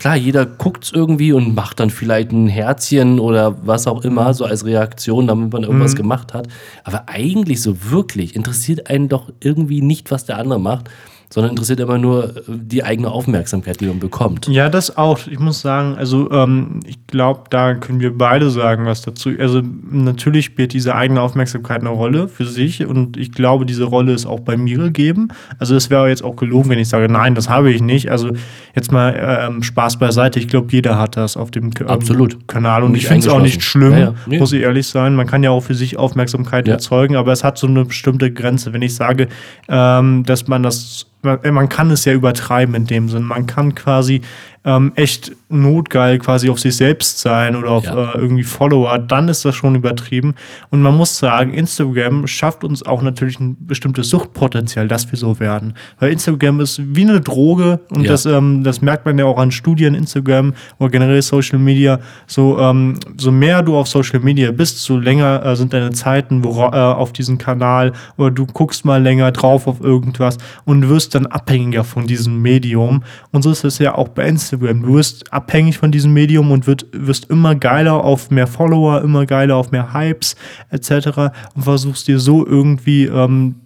Klar, 0.00 0.16
jeder 0.16 0.46
guckt 0.46 0.84
es 0.84 0.92
irgendwie 0.92 1.34
und 1.34 1.54
macht 1.54 1.78
dann 1.78 1.90
vielleicht 1.90 2.32
ein 2.32 2.48
Herzchen 2.48 3.20
oder 3.20 3.54
was 3.66 3.86
auch 3.86 4.02
immer, 4.02 4.32
so 4.32 4.46
als 4.46 4.64
Reaktion, 4.64 5.26
damit 5.26 5.52
man 5.52 5.62
irgendwas 5.62 5.92
mhm. 5.92 5.98
gemacht 5.98 6.32
hat. 6.32 6.48
Aber 6.84 7.04
eigentlich 7.06 7.60
so 7.60 7.90
wirklich 7.90 8.34
interessiert 8.34 8.88
einen 8.88 9.10
doch 9.10 9.30
irgendwie 9.40 9.82
nicht, 9.82 10.10
was 10.10 10.24
der 10.24 10.38
andere 10.38 10.58
macht 10.58 10.88
sondern 11.32 11.50
interessiert 11.50 11.78
immer 11.80 11.98
nur 11.98 12.36
äh, 12.36 12.42
die 12.48 12.82
eigene 12.82 13.10
Aufmerksamkeit, 13.10 13.80
die 13.80 13.86
man 13.86 14.00
bekommt. 14.00 14.48
Ja, 14.48 14.68
das 14.68 14.96
auch. 14.96 15.20
Ich 15.28 15.38
muss 15.38 15.60
sagen, 15.60 15.94
also 15.96 16.30
ähm, 16.32 16.80
ich 16.84 17.06
glaube, 17.06 17.44
da 17.50 17.74
können 17.74 18.00
wir 18.00 18.16
beide 18.16 18.50
sagen, 18.50 18.84
was 18.84 19.02
dazu. 19.02 19.30
Also 19.38 19.62
natürlich 19.90 20.46
spielt 20.46 20.72
diese 20.72 20.94
eigene 20.94 21.20
Aufmerksamkeit 21.20 21.80
eine 21.80 21.90
Rolle 21.90 22.26
für 22.28 22.44
sich 22.44 22.84
und 22.84 23.16
ich 23.16 23.32
glaube, 23.32 23.64
diese 23.64 23.84
Rolle 23.84 24.12
ist 24.12 24.26
auch 24.26 24.40
bei 24.40 24.56
mir 24.56 24.78
gegeben. 24.78 25.28
Also 25.58 25.76
es 25.76 25.88
wäre 25.88 26.08
jetzt 26.08 26.24
auch 26.24 26.34
gelogen, 26.34 26.68
wenn 26.68 26.78
ich 26.80 26.88
sage, 26.88 27.08
nein, 27.10 27.36
das 27.36 27.48
habe 27.48 27.70
ich 27.70 27.80
nicht. 27.80 28.10
Also 28.10 28.30
jetzt 28.74 28.90
mal 28.90 29.14
ähm, 29.48 29.62
Spaß 29.62 29.98
beiseite. 29.98 30.40
Ich 30.40 30.48
glaube, 30.48 30.66
jeder 30.70 30.98
hat 30.98 31.16
das 31.16 31.36
auf 31.36 31.52
dem 31.52 31.70
ähm, 31.78 31.86
Absolut. 31.86 32.48
Kanal 32.48 32.82
und, 32.82 32.90
und 32.90 32.96
ich 32.96 33.06
finde 33.06 33.26
es 33.26 33.32
auch 33.32 33.40
nicht 33.40 33.62
schlimm, 33.62 33.92
ja, 33.92 33.98
ja. 33.98 34.14
Nee. 34.26 34.38
muss 34.38 34.52
ich 34.52 34.62
ehrlich 34.62 34.88
sein. 34.88 35.14
Man 35.14 35.28
kann 35.28 35.44
ja 35.44 35.50
auch 35.50 35.60
für 35.60 35.74
sich 35.74 35.96
Aufmerksamkeit 35.96 36.66
ja. 36.66 36.74
erzeugen, 36.74 37.14
aber 37.14 37.30
es 37.30 37.44
hat 37.44 37.56
so 37.56 37.68
eine 37.68 37.84
bestimmte 37.84 38.32
Grenze. 38.32 38.72
Wenn 38.72 38.82
ich 38.82 38.96
sage, 38.96 39.28
ähm, 39.68 40.24
dass 40.24 40.48
man 40.48 40.64
das 40.64 41.06
man 41.22 41.68
kann 41.68 41.90
es 41.90 42.04
ja 42.04 42.12
übertreiben 42.12 42.74
in 42.74 42.86
dem 42.86 43.08
Sinn. 43.08 43.24
Man 43.24 43.46
kann 43.46 43.74
quasi 43.74 44.22
ähm, 44.64 44.92
echt 44.94 45.32
notgeil 45.48 46.18
quasi 46.18 46.50
auf 46.50 46.60
sich 46.60 46.76
selbst 46.76 47.18
sein 47.18 47.56
oder 47.56 47.70
auf 47.70 47.84
ja. 47.84 48.12
äh, 48.12 48.18
irgendwie 48.18 48.42
Follower, 48.42 48.98
dann 48.98 49.28
ist 49.28 49.44
das 49.44 49.54
schon 49.54 49.74
übertrieben. 49.74 50.34
Und 50.70 50.82
man 50.82 50.96
muss 50.96 51.16
sagen, 51.16 51.54
Instagram 51.54 52.26
schafft 52.26 52.62
uns 52.62 52.84
auch 52.84 53.00
natürlich 53.00 53.40
ein 53.40 53.56
bestimmtes 53.58 54.10
Suchtpotenzial, 54.10 54.86
dass 54.86 55.10
wir 55.10 55.18
so 55.18 55.40
werden. 55.40 55.74
Weil 55.98 56.12
Instagram 56.12 56.60
ist 56.60 56.80
wie 56.94 57.02
eine 57.02 57.20
Droge 57.22 57.80
und 57.90 58.02
ja. 58.02 58.10
das, 58.10 58.26
ähm, 58.26 58.62
das 58.62 58.82
merkt 58.82 59.06
man 59.06 59.18
ja 59.18 59.24
auch 59.24 59.38
an 59.38 59.50
Studien 59.50 59.94
Instagram 59.94 60.52
oder 60.78 60.90
generell 60.90 61.22
Social 61.22 61.58
Media. 61.58 61.98
So, 62.26 62.58
ähm, 62.58 63.00
so 63.16 63.32
mehr 63.32 63.62
du 63.62 63.76
auf 63.76 63.88
Social 63.88 64.20
Media 64.20 64.52
bist, 64.52 64.80
so 64.80 64.98
länger 64.98 65.44
äh, 65.44 65.56
sind 65.56 65.72
deine 65.72 65.90
Zeiten 65.92 66.44
wo, 66.44 66.50
äh, 66.64 66.76
auf 66.76 67.12
diesem 67.14 67.38
Kanal 67.38 67.92
oder 68.18 68.30
du 68.30 68.44
guckst 68.44 68.84
mal 68.84 69.02
länger 69.02 69.32
drauf 69.32 69.66
auf 69.66 69.80
irgendwas 69.80 70.36
und 70.66 70.88
wirst 70.90 71.14
dann 71.14 71.24
abhängiger 71.26 71.82
von 71.82 72.06
diesem 72.06 72.42
Medium. 72.42 73.02
Und 73.32 73.42
so 73.42 73.50
ist 73.50 73.64
es 73.64 73.78
ja 73.78 73.94
auch 73.94 74.08
bei 74.08 74.26
Instagram 74.26 74.49
Instagram. 74.52 74.82
Du 74.82 74.94
wirst 74.94 75.32
abhängig 75.32 75.78
von 75.78 75.92
diesem 75.92 76.12
Medium 76.12 76.50
und 76.50 76.66
wird, 76.66 76.86
wirst 76.92 77.30
immer 77.30 77.54
geiler 77.54 78.04
auf 78.04 78.30
mehr 78.30 78.46
Follower, 78.46 79.02
immer 79.02 79.26
geiler 79.26 79.56
auf 79.56 79.70
mehr 79.70 79.92
Hypes 79.92 80.36
etc. 80.70 81.32
und 81.54 81.62
versuchst 81.62 82.08
dir 82.08 82.18
so 82.18 82.46
irgendwie, 82.46 83.04
ähm, 83.04 83.56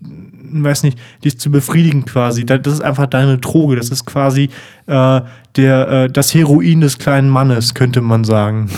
weiß 0.52 0.82
nicht, 0.84 0.98
dich 1.24 1.38
zu 1.38 1.50
befriedigen 1.50 2.04
quasi. 2.04 2.44
Das 2.44 2.60
ist 2.66 2.82
einfach 2.82 3.06
deine 3.06 3.38
Droge. 3.38 3.76
Das 3.76 3.90
ist 3.90 4.04
quasi 4.04 4.50
äh, 4.86 5.20
der, 5.56 5.88
äh, 5.88 6.10
das 6.10 6.34
Heroin 6.34 6.80
des 6.80 6.98
kleinen 6.98 7.28
Mannes, 7.28 7.74
könnte 7.74 8.00
man 8.00 8.24
sagen. 8.24 8.70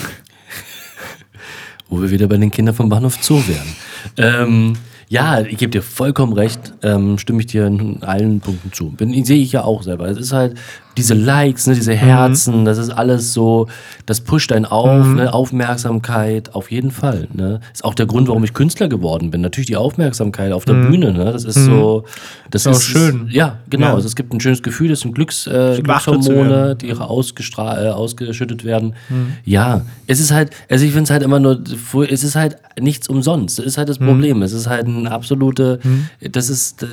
Wo 1.89 2.01
wir 2.01 2.11
wieder 2.11 2.27
bei 2.27 2.37
den 2.37 2.51
Kindern 2.51 2.75
vom 2.75 2.89
Bahnhof 2.89 3.23
Zoo 3.23 3.43
wären. 3.47 3.77
Ähm, 4.17 4.73
ja, 5.09 5.41
ich 5.41 5.59
gebe 5.59 5.71
dir 5.71 5.83
vollkommen 5.83 6.33
recht, 6.33 6.75
ähm, 6.83 7.17
stimme 7.19 7.41
ich 7.41 7.47
dir 7.47 7.67
in 7.67 8.03
allen 8.03 8.41
Punkten 8.41 8.73
zu. 8.73 8.91
Bin, 8.91 9.25
sehe 9.25 9.41
ich 9.41 9.53
ja 9.53 9.63
auch 9.63 9.85
selber. 9.85 10.09
Es 10.09 10.19
ist 10.19 10.33
halt 10.33 10.57
diese 10.97 11.15
Likes, 11.15 11.67
ne, 11.67 11.75
diese 11.75 11.93
mhm. 11.93 11.97
Herzen, 11.97 12.61
mhm. 12.61 12.65
das 12.65 12.79
ist 12.79 12.91
alles 12.91 13.33
so, 13.33 13.69
das 14.07 14.21
pusht 14.21 14.53
einen 14.53 14.65
auf, 14.65 15.07
mhm. 15.07 15.17
ne, 15.17 15.35
Aufmerksamkeit, 15.35 16.55
auf 16.55 16.71
jeden 16.71 16.91
Fall. 16.91 17.29
Ne. 17.33 17.61
Ist 17.73 17.85
auch 17.85 17.95
der 17.95 18.07
Grund, 18.07 18.29
warum 18.29 18.45
ich 18.45 18.55
Künstler 18.55 18.89
geworden 18.89 19.31
bin. 19.31 19.41
Natürlich 19.41 19.67
die 19.67 19.77
Aufmerksamkeit 19.77 20.53
auf 20.53 20.65
der 20.65 20.75
mhm. 20.75 20.91
Bühne, 20.91 21.13
ne, 21.13 21.33
das 21.33 21.45
ist 21.45 21.65
so, 21.65 22.05
das 22.51 22.65
ist, 22.65 22.73
ist 22.73 22.77
auch 22.77 22.81
schön. 22.81 23.29
Ja, 23.31 23.59
genau. 23.69 23.89
Ja. 23.89 23.95
Also 23.95 24.07
es 24.07 24.17
gibt 24.17 24.33
ein 24.33 24.41
schönes 24.41 24.63
Gefühl, 24.63 24.89
das 24.89 25.01
sind 25.01 25.15
Glücks, 25.15 25.47
äh, 25.47 25.81
Glückshormone, 25.83 26.77
die 26.77 26.93
ausgestra 26.93 27.85
äh, 27.85 27.89
ausgeschüttet 27.89 28.65
werden. 28.65 28.95
Mhm. 29.09 29.35
Ja, 29.45 29.83
es 30.07 30.21
ist 30.21 30.33
halt, 30.33 30.51
also 30.71 30.85
ich 30.85 30.93
finde 30.93 31.05
es 31.05 31.11
halt 31.11 31.23
immer 31.23 31.41
nur, 31.41 31.63
es 32.09 32.25
ist 32.25 32.37
halt 32.37 32.57
nichts 32.81 33.09
umsonst. 33.09 33.59
Das 33.59 33.67
ist 33.67 33.79
halt 33.79 33.89
das 33.89 34.01
mhm. 34.01 34.07
Problem. 34.07 34.43
Es 34.43 34.53
ist 34.53 34.67
halt 34.67 34.87
ein 34.87 35.07
absolute, 35.07 35.81
das 36.21 36.49
ist, 36.49 36.87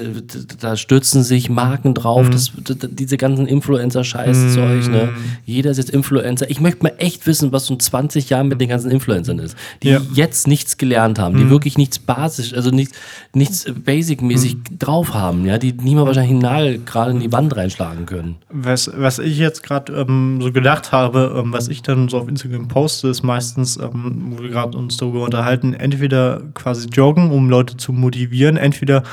da 0.59 0.75
stürzen 0.75 1.23
sich 1.23 1.49
Marken 1.49 1.93
drauf, 1.93 2.29
das, 2.29 2.51
diese 2.57 3.17
ganzen 3.17 3.47
Influencer 3.47 3.92
Influencer-Scheiß-Zeug. 3.93 4.89
Ne? 4.89 5.05
Mm. 5.05 5.37
Jeder 5.45 5.71
ist 5.71 5.77
jetzt 5.77 5.89
Influencer. 5.89 6.49
Ich 6.49 6.59
möchte 6.59 6.83
mal 6.83 6.93
echt 6.97 7.25
wissen, 7.27 7.51
was 7.51 7.67
so 7.67 7.73
in 7.73 7.79
20 7.79 8.29
Jahren 8.29 8.47
mit 8.47 8.59
den 8.59 8.69
ganzen 8.69 8.91
Influencern 8.91 9.39
ist, 9.39 9.55
die 9.81 9.89
ja. 9.89 10.01
jetzt 10.13 10.47
nichts 10.47 10.77
gelernt 10.77 11.19
haben, 11.19 11.37
die 11.37 11.45
mm. 11.45 11.49
wirklich 11.49 11.77
nichts 11.77 11.99
basisch, 11.99 12.53
also 12.53 12.71
nichts, 12.71 12.97
nichts 13.33 13.65
Basic-mäßig 13.65 14.55
mm. 14.55 14.79
drauf 14.79 15.13
haben, 15.13 15.45
ja, 15.45 15.57
die 15.57 15.73
niemand 15.73 16.07
wahrscheinlich 16.07 16.31
einen 16.31 16.41
Nagel 16.41 16.79
gerade 16.85 17.11
in 17.11 17.19
die 17.19 17.31
Wand 17.31 17.55
reinschlagen 17.55 18.05
können. 18.05 18.35
Was, 18.49 18.91
was 18.95 19.19
ich 19.19 19.37
jetzt 19.37 19.63
gerade 19.63 19.93
ähm, 19.93 20.39
so 20.41 20.51
gedacht 20.51 20.91
habe, 20.91 21.35
ähm, 21.37 21.53
was 21.53 21.67
ich 21.67 21.81
dann 21.81 22.09
so 22.09 22.17
auf 22.17 22.27
Instagram 22.27 22.67
poste, 22.67 23.09
ist 23.09 23.23
meistens, 23.23 23.77
ähm, 23.77 24.33
wo 24.35 24.43
wir 24.43 24.49
gerade 24.49 24.77
uns 24.77 24.97
darüber 24.97 25.23
unterhalten, 25.23 25.73
entweder 25.73 26.41
quasi 26.53 26.87
joggen, 26.89 27.31
um 27.31 27.49
Leute 27.49 27.77
zu 27.77 27.93
motivieren, 27.93 28.57
entweder 28.57 29.03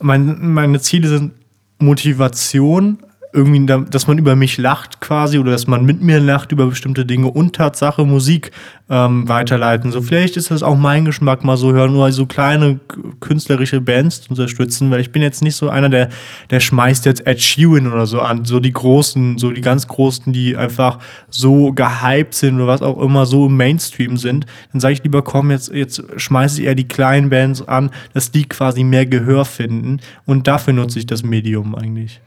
mein, 0.00 0.52
meine 0.52 0.80
Ziele 0.80 1.08
sind 1.08 1.32
Motivation, 1.80 2.98
irgendwie, 3.32 3.66
dass 3.66 4.06
man 4.06 4.18
über 4.18 4.36
mich 4.36 4.56
lacht 4.56 5.00
quasi 5.00 5.38
oder 5.38 5.50
dass 5.50 5.66
man 5.66 5.84
mit 5.84 6.02
mir 6.02 6.18
lacht 6.18 6.52
über 6.52 6.66
bestimmte 6.66 7.04
Dinge 7.04 7.28
und 7.28 7.54
Tatsache 7.54 8.04
Musik 8.04 8.52
ähm, 8.88 9.28
weiterleiten. 9.28 9.92
So 9.92 10.00
vielleicht 10.00 10.36
ist 10.36 10.50
das 10.50 10.62
auch 10.62 10.76
mein 10.76 11.04
Geschmack 11.04 11.44
mal 11.44 11.56
so 11.56 11.72
hören, 11.72 11.92
nur 11.92 12.10
so 12.12 12.24
kleine 12.24 12.80
künstlerische 13.20 13.80
Bands 13.80 14.22
zu 14.22 14.30
unterstützen, 14.30 14.90
weil 14.90 15.00
ich 15.00 15.12
bin 15.12 15.20
jetzt 15.20 15.42
nicht 15.42 15.56
so 15.56 15.68
einer, 15.68 15.90
der, 15.90 16.08
der 16.50 16.60
schmeißt 16.60 17.04
jetzt 17.04 17.26
Ed 17.26 17.40
Sheeran 17.40 17.92
oder 17.92 18.06
so 18.06 18.20
an, 18.20 18.44
so 18.46 18.60
die 18.60 18.72
großen, 18.72 19.36
so 19.36 19.50
die 19.50 19.60
ganz 19.60 19.86
großen, 19.86 20.32
die 20.32 20.56
einfach 20.56 20.98
so 21.28 21.72
gehypt 21.72 22.34
sind 22.34 22.56
oder 22.56 22.66
was 22.66 22.82
auch 22.82 22.98
immer, 23.00 23.26
so 23.26 23.46
im 23.46 23.56
Mainstream 23.56 24.16
sind. 24.16 24.46
Dann 24.72 24.80
sage 24.80 24.94
ich 24.94 25.02
lieber, 25.02 25.22
komm, 25.22 25.50
jetzt, 25.50 25.70
jetzt 25.70 26.02
schmeiße 26.16 26.62
ich 26.62 26.66
eher 26.66 26.74
die 26.74 26.88
kleinen 26.88 27.28
Bands 27.28 27.66
an, 27.66 27.90
dass 28.14 28.30
die 28.30 28.44
quasi 28.44 28.84
mehr 28.84 29.04
Gehör 29.04 29.44
finden 29.44 30.00
und 30.24 30.46
dafür 30.46 30.72
nutze 30.72 30.98
ich 30.98 31.06
das 31.06 31.22
Medium 31.22 31.74
eigentlich. 31.74 32.20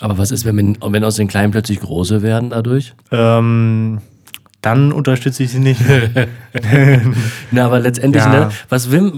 Aber 0.00 0.18
was 0.18 0.30
ist, 0.30 0.44
wenn, 0.44 0.76
wenn 0.80 1.04
aus 1.04 1.16
den 1.16 1.28
Kleinen 1.28 1.50
plötzlich 1.50 1.80
große 1.80 2.22
werden 2.22 2.50
dadurch? 2.50 2.94
Ähm, 3.10 3.98
dann 4.60 4.92
unterstütze 4.92 5.42
ich 5.42 5.50
sie 5.50 5.60
nicht. 5.60 5.80
Na, 7.50 7.66
aber 7.66 7.80
letztendlich, 7.80 8.22
ja. 8.24 8.30
ne, 8.30 8.50
was 8.68 8.90
will, 8.90 9.12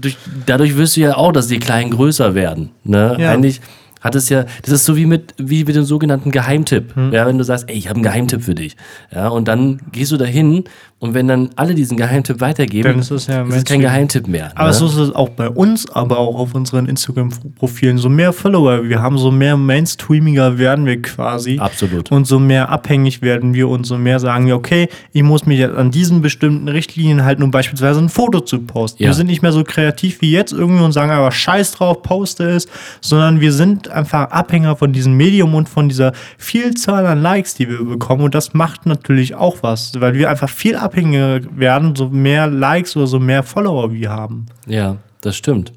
durch, 0.00 0.16
dadurch 0.46 0.76
wirst 0.76 0.96
du 0.96 1.00
ja 1.00 1.16
auch, 1.16 1.32
dass 1.32 1.48
die 1.48 1.58
Kleinen 1.58 1.90
größer 1.90 2.34
werden. 2.34 2.70
Ne? 2.84 3.16
Ja. 3.18 3.30
Eigentlich 3.30 3.60
hat 4.06 4.14
es 4.14 4.28
ja, 4.28 4.44
das 4.62 4.72
ist 4.72 4.84
so 4.84 4.96
wie 4.96 5.06
mit, 5.06 5.34
wie 5.38 5.64
mit 5.64 5.76
dem 5.76 5.84
sogenannten 5.84 6.30
Geheimtipp. 6.30 6.94
Hm. 6.94 7.12
Ja, 7.12 7.26
wenn 7.26 7.38
du 7.38 7.44
sagst, 7.44 7.68
ey, 7.68 7.76
ich 7.76 7.88
habe 7.88 7.96
einen 7.96 8.04
Geheimtipp 8.04 8.42
für 8.42 8.54
dich. 8.54 8.76
Ja, 9.14 9.28
und 9.28 9.48
dann 9.48 9.80
gehst 9.92 10.12
du 10.12 10.16
dahin 10.16 10.64
und 10.98 11.12
wenn 11.12 11.28
dann 11.28 11.50
alle 11.56 11.74
diesen 11.74 11.98
Geheimtipp 11.98 12.40
weitergeben, 12.40 12.88
dann 12.88 12.98
ist 13.00 13.10
es 13.10 13.26
ja 13.26 13.42
ist 13.42 13.66
kein 13.66 13.80
Geheimtipp 13.80 14.28
mehr. 14.28 14.52
Aber 14.54 14.68
ne? 14.68 14.74
so 14.74 14.86
ist 14.86 14.96
es 14.96 15.14
auch 15.14 15.28
bei 15.28 15.50
uns, 15.50 15.90
aber 15.90 16.18
auch 16.18 16.36
auf 16.36 16.54
unseren 16.54 16.86
Instagram-Profilen. 16.86 17.98
So 17.98 18.08
mehr 18.08 18.32
Follower 18.32 18.82
wir 18.88 19.02
haben, 19.02 19.18
so 19.18 19.30
mehr 19.30 19.58
Mainstreamiger 19.58 20.56
werden 20.56 20.86
wir 20.86 21.02
quasi. 21.02 21.58
Absolut. 21.58 22.10
Und 22.10 22.26
so 22.26 22.38
mehr 22.38 22.70
abhängig 22.70 23.20
werden 23.20 23.52
wir 23.52 23.68
und 23.68 23.84
so 23.84 23.98
mehr 23.98 24.20
sagen 24.20 24.46
wir, 24.46 24.56
okay, 24.56 24.88
ich 25.12 25.22
muss 25.22 25.44
mich 25.44 25.58
jetzt 25.58 25.76
an 25.76 25.90
diesen 25.90 26.22
bestimmten 26.22 26.66
Richtlinien 26.66 27.24
halten, 27.24 27.42
um 27.42 27.50
beispielsweise 27.50 28.00
ein 28.00 28.08
Foto 28.08 28.40
zu 28.40 28.60
posten. 28.60 29.02
Ja. 29.02 29.10
Wir 29.10 29.14
sind 29.14 29.26
nicht 29.26 29.42
mehr 29.42 29.52
so 29.52 29.64
kreativ 29.64 30.22
wie 30.22 30.32
jetzt 30.32 30.52
irgendwie 30.52 30.82
und 30.82 30.92
sagen 30.92 31.10
aber 31.10 31.30
scheiß 31.30 31.72
drauf, 31.72 32.02
poste 32.02 32.44
es, 32.48 32.68
sondern 33.02 33.40
wir 33.40 33.52
sind 33.52 33.90
einfach 33.96 34.30
Abhänger 34.30 34.76
von 34.76 34.92
diesem 34.92 35.16
Medium 35.16 35.54
und 35.54 35.68
von 35.68 35.88
dieser 35.88 36.12
Vielzahl 36.38 37.06
an 37.06 37.22
Likes, 37.22 37.54
die 37.54 37.68
wir 37.68 37.84
bekommen. 37.84 38.22
Und 38.22 38.34
das 38.34 38.54
macht 38.54 38.86
natürlich 38.86 39.34
auch 39.34 39.58
was, 39.62 39.92
weil 40.00 40.14
wir 40.14 40.30
einfach 40.30 40.48
viel 40.48 40.76
abhängiger 40.76 41.40
werden, 41.56 41.96
so 41.96 42.08
mehr 42.08 42.46
Likes 42.46 42.96
oder 42.96 43.06
so 43.06 43.18
mehr 43.18 43.42
Follower 43.42 43.92
wir 43.92 44.10
haben. 44.10 44.46
Ja, 44.66 44.96
das 45.20 45.36
stimmt. 45.36 45.72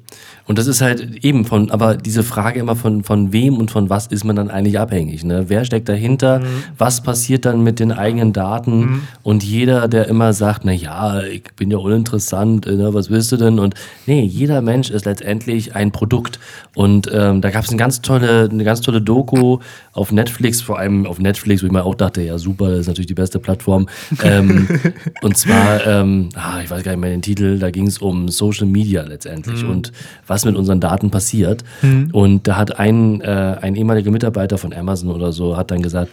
Und 0.50 0.58
das 0.58 0.66
ist 0.66 0.80
halt 0.80 1.24
eben 1.24 1.44
von, 1.44 1.70
aber 1.70 1.94
diese 1.94 2.24
Frage 2.24 2.58
immer 2.58 2.74
von, 2.74 3.04
von 3.04 3.32
wem 3.32 3.56
und 3.58 3.70
von 3.70 3.88
was 3.88 4.08
ist 4.08 4.24
man 4.24 4.34
dann 4.34 4.50
eigentlich 4.50 4.80
abhängig? 4.80 5.22
Ne? 5.22 5.44
Wer 5.46 5.64
steckt 5.64 5.88
dahinter? 5.88 6.40
Mhm. 6.40 6.44
Was 6.76 7.02
passiert 7.02 7.44
dann 7.44 7.62
mit 7.62 7.78
den 7.78 7.92
eigenen 7.92 8.32
Daten? 8.32 8.80
Mhm. 8.80 9.02
Und 9.22 9.44
jeder, 9.44 9.86
der 9.86 10.08
immer 10.08 10.32
sagt, 10.32 10.62
na 10.64 10.72
ja, 10.72 11.22
ich 11.22 11.44
bin 11.54 11.70
ja 11.70 11.78
uninteressant, 11.78 12.66
ne? 12.66 12.92
was 12.92 13.10
willst 13.10 13.30
du 13.30 13.36
denn? 13.36 13.60
Und 13.60 13.76
nee, 14.08 14.22
jeder 14.22 14.60
Mensch 14.60 14.90
ist 14.90 15.04
letztendlich 15.04 15.76
ein 15.76 15.92
Produkt. 15.92 16.40
Und 16.74 17.08
ähm, 17.14 17.42
da 17.42 17.50
gab 17.50 17.62
es 17.62 17.70
eine 17.70 17.78
ganz 17.78 18.02
tolle, 18.02 18.48
eine 18.50 18.64
ganz 18.64 18.80
tolle 18.80 19.00
Doku 19.00 19.60
auf 19.92 20.12
Netflix, 20.12 20.60
vor 20.60 20.78
allem 20.78 21.06
auf 21.06 21.18
Netflix, 21.18 21.62
wo 21.62 21.66
ich 21.66 21.72
mir 21.72 21.84
auch 21.84 21.94
dachte, 21.94 22.22
ja 22.22 22.38
super, 22.38 22.70
das 22.70 22.80
ist 22.80 22.86
natürlich 22.86 23.08
die 23.08 23.14
beste 23.14 23.38
Plattform. 23.38 23.88
ähm, 24.22 24.68
und 25.22 25.36
zwar, 25.36 25.86
ähm, 25.86 26.28
ah, 26.34 26.60
ich 26.62 26.70
weiß 26.70 26.82
gar 26.84 26.92
nicht 26.92 27.00
mehr 27.00 27.10
den 27.10 27.22
Titel, 27.22 27.58
da 27.58 27.70
ging 27.70 27.86
es 27.86 27.98
um 27.98 28.28
Social 28.28 28.66
Media 28.66 29.02
letztendlich 29.02 29.64
mhm. 29.64 29.70
und 29.70 29.92
was 30.26 30.44
mit 30.44 30.56
unseren 30.56 30.80
Daten 30.80 31.10
passiert. 31.10 31.64
Mhm. 31.82 32.10
Und 32.12 32.46
da 32.46 32.56
hat 32.56 32.78
ein, 32.78 33.20
äh, 33.20 33.56
ein 33.60 33.74
ehemaliger 33.74 34.10
Mitarbeiter 34.10 34.58
von 34.58 34.72
Amazon 34.72 35.10
oder 35.10 35.32
so, 35.32 35.56
hat 35.56 35.70
dann 35.70 35.82
gesagt, 35.82 36.10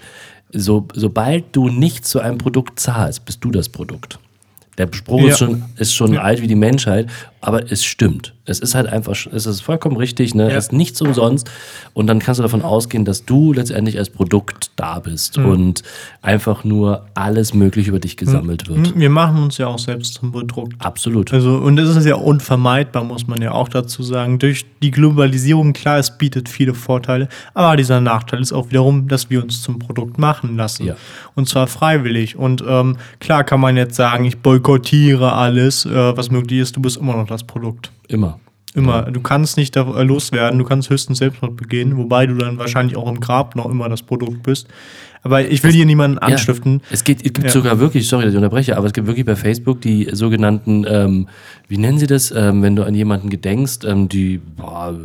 so, 0.52 0.88
sobald 0.94 1.56
du 1.56 1.70
nicht 1.70 2.06
zu 2.06 2.20
einem 2.20 2.38
Produkt 2.38 2.80
zahlst, 2.80 3.26
bist 3.26 3.44
du 3.44 3.52
das 3.52 3.70
Produkt. 3.70 4.20
Der 4.78 4.88
Spruch 4.92 5.22
ja. 5.22 5.30
ist 5.30 5.40
schon, 5.40 5.64
ist 5.78 5.96
schon 5.96 6.14
ja. 6.14 6.22
alt 6.22 6.42
wie 6.42 6.48
die 6.48 6.56
Menschheit, 6.56 7.08
aber 7.42 7.72
es 7.72 7.84
stimmt. 7.84 8.34
Es 8.46 8.60
ist 8.60 8.76
halt 8.76 8.88
einfach, 8.88 9.14
es 9.32 9.46
ist 9.46 9.62
vollkommen 9.62 9.98
richtig, 9.98 10.34
ne? 10.34 10.50
Ja. 10.50 10.56
Es 10.56 10.66
ist 10.66 10.74
nichts 10.74 11.02
umsonst. 11.02 11.50
Und 11.94 12.08
dann 12.08 12.20
kannst 12.20 12.40
du 12.40 12.44
davon 12.44 12.62
ausgehen, 12.62 13.04
dass 13.04 13.26
du 13.26 13.52
letztendlich 13.52 13.98
als 13.98 14.10
Produkt 14.10 14.72
da 14.78 15.00
bist 15.00 15.38
mhm. 15.38 15.46
und 15.46 15.84
einfach 16.22 16.64
nur 16.64 17.06
alles 17.14 17.54
Mögliche 17.54 17.90
über 17.90 18.00
dich 18.00 18.16
gesammelt 18.16 18.70
wird. 18.70 18.98
Wir 18.98 19.10
machen 19.10 19.44
uns 19.44 19.58
ja 19.58 19.68
auch 19.68 19.80
selbst 19.80 20.14
zum 20.14 20.32
Produkt. 20.32 20.74
Absolut. 20.80 21.34
Also, 21.34 21.58
und 21.58 21.78
es 21.78 21.94
ist 21.96 22.06
ja 22.06 22.16
unvermeidbar, 22.16 23.04
muss 23.04 23.28
man 23.28 23.42
ja 23.42 23.52
auch 23.52 23.68
dazu 23.68 24.02
sagen. 24.02 24.40
Durch 24.40 24.66
die 24.82 24.92
Globalisierung, 24.92 25.74
klar, 25.74 25.98
es 26.00 26.18
bietet 26.18 26.48
viele 26.48 26.74
Vorteile, 26.74 27.28
aber 27.54 27.76
dieser 27.76 28.00
Nachteil 28.00 28.42
ist 28.42 28.54
auch 28.54 28.70
wiederum, 28.70 29.10
dass 29.10 29.30
wir 29.30 29.44
uns 29.44 29.62
zum 29.62 29.78
Produkt 29.78 30.18
machen 30.20 30.56
lassen. 30.56 30.86
Ja. 30.86 30.96
Und 31.36 31.50
zwar 31.50 31.68
freiwillig. 31.68 32.38
Und 32.38 32.64
ähm, 32.66 32.98
klar 33.20 33.44
kann 33.44 33.60
man 33.60 33.76
jetzt 33.76 33.96
sagen, 33.96 34.24
ich 34.24 34.38
boykottiere 34.38 35.34
alles, 35.34 35.86
äh, 35.86 36.18
was 36.18 36.32
möglich 36.32 36.62
ist, 36.62 36.78
du 36.78 36.82
bist 36.82 36.98
immer 36.98 37.16
noch 37.18 37.27
das 37.28 37.44
Produkt. 37.44 37.92
Immer. 38.08 38.40
Immer. 38.74 39.04
Du 39.04 39.22
kannst 39.22 39.58
nicht 39.58 39.76
da 39.76 39.82
loswerden, 40.02 40.60
du 40.60 40.66
kannst 40.66 40.90
höchstens 40.90 41.18
Selbstmord 41.18 41.58
begehen, 41.58 41.98
wobei 41.98 42.28
du 42.28 42.36
dann 42.36 42.60
wahrscheinlich 42.60 42.96
auch 42.96 43.10
im 43.10 43.20
Grab 43.20 43.56
noch 43.56 43.66
immer 43.66 43.90
das 43.90 44.04
Produkt 44.04 44.44
bist. 44.44 44.68
Aber 45.28 45.46
ich 45.46 45.62
will 45.62 45.74
hier 45.74 45.86
niemanden 45.86 46.20
anstiften. 46.20 46.76
Ja, 46.76 46.88
es, 46.92 47.04
geht, 47.04 47.18
es 47.18 47.34
gibt 47.34 47.44
ja. 47.44 47.50
sogar 47.50 47.80
wirklich, 47.80 48.08
sorry, 48.08 48.24
dass 48.24 48.32
ich 48.32 48.38
unterbreche, 48.38 48.78
aber 48.78 48.88
es 48.88 48.94
gibt 48.94 49.08
wirklich 49.08 49.26
bei 49.26 49.36
Facebook 49.36 49.82
die 49.82 50.08
sogenannten, 50.14 50.86
ähm, 50.88 51.28
wie 51.68 51.78
nennen 51.78 51.98
sie 51.98 52.08
das, 52.08 52.32
ähm, 52.32 52.62
wenn 52.62 52.78
du 52.78 52.84
an 52.84 52.96
jemanden 52.96 53.30
gedenkst, 53.30 53.84
ähm, 53.84 54.08
die, 54.08 54.40
boah, 54.56 54.96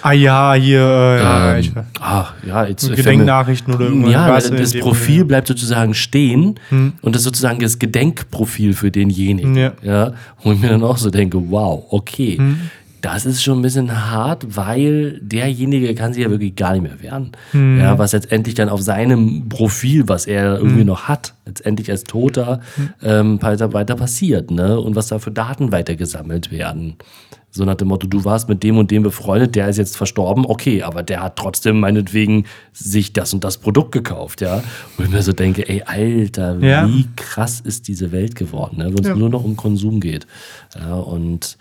Ah 0.00 0.12
ja, 0.12 0.54
hier, 0.54 0.80
äh, 0.80 1.22
ja, 1.22 1.58
ich, 1.58 1.72
ach, 2.00 2.32
ja, 2.46 2.64
jetzt, 2.64 2.90
Gedenknachrichten 2.90 3.74
oder 3.74 3.84
irgendwas. 3.84 4.48
Ja, 4.48 4.56
das 4.56 4.72
Profil 4.78 5.26
bleibt 5.26 5.46
sozusagen 5.46 5.92
stehen 5.92 6.54
hm. 6.70 6.94
und 7.02 7.14
das 7.14 7.20
ist 7.20 7.24
sozusagen 7.24 7.58
das 7.58 7.78
Gedenkprofil 7.78 8.72
für 8.72 8.90
denjenigen. 8.90 9.56
Ja. 9.56 9.72
ja. 9.82 10.12
Und 10.42 10.54
ich 10.54 10.60
mir 10.62 10.70
dann 10.70 10.82
auch 10.82 10.96
so 10.96 11.10
denke, 11.10 11.38
wow, 11.50 11.84
okay. 11.90 12.38
Hm 12.38 12.70
das 13.06 13.24
ist 13.24 13.40
schon 13.40 13.60
ein 13.60 13.62
bisschen 13.62 14.10
hart, 14.10 14.56
weil 14.56 15.20
derjenige 15.22 15.94
kann 15.94 16.12
sich 16.12 16.24
ja 16.24 16.30
wirklich 16.30 16.56
gar 16.56 16.72
nicht 16.72 16.82
mehr 16.82 17.00
wehren. 17.00 17.30
Mhm. 17.52 17.78
Ja, 17.78 17.98
was 17.98 18.12
letztendlich 18.12 18.56
dann 18.56 18.68
auf 18.68 18.82
seinem 18.82 19.48
Profil, 19.48 20.08
was 20.08 20.26
er 20.26 20.56
irgendwie 20.56 20.80
mhm. 20.80 20.86
noch 20.86 21.04
hat, 21.04 21.34
letztendlich 21.44 21.88
als 21.88 22.02
Toter 22.02 22.60
mhm. 22.76 22.88
ähm, 23.02 23.42
weiter, 23.42 23.72
weiter 23.72 23.94
passiert, 23.94 24.50
ne? 24.50 24.80
Und 24.80 24.96
was 24.96 25.06
da 25.06 25.20
für 25.20 25.30
Daten 25.30 25.70
weitergesammelt 25.70 26.50
werden. 26.50 26.96
So 27.52 27.64
nach 27.64 27.76
dem 27.76 27.88
Motto, 27.88 28.08
du 28.08 28.24
warst 28.24 28.48
mit 28.48 28.64
dem 28.64 28.76
und 28.76 28.90
dem 28.90 29.04
befreundet, 29.04 29.54
der 29.54 29.68
ist 29.68 29.78
jetzt 29.78 29.96
verstorben, 29.96 30.44
okay, 30.44 30.82
aber 30.82 31.04
der 31.04 31.22
hat 31.22 31.36
trotzdem 31.36 31.78
meinetwegen 31.78 32.44
sich 32.72 33.12
das 33.12 33.32
und 33.32 33.44
das 33.44 33.58
Produkt 33.58 33.92
gekauft, 33.92 34.40
ja. 34.40 34.64
Wo 34.96 35.04
ich 35.04 35.10
mir 35.10 35.22
so 35.22 35.32
denke, 35.32 35.68
ey, 35.68 35.82
Alter, 35.86 36.58
ja. 36.58 36.88
wie 36.88 37.06
krass 37.14 37.60
ist 37.60 37.86
diese 37.86 38.10
Welt 38.10 38.34
geworden, 38.34 38.78
ne? 38.78 38.90
Wo 38.92 39.00
es 39.00 39.06
ja. 39.06 39.14
nur 39.14 39.30
noch 39.30 39.44
um 39.44 39.56
Konsum 39.56 40.00
geht. 40.00 40.26
Ja, 40.74 40.96
und 40.96 41.56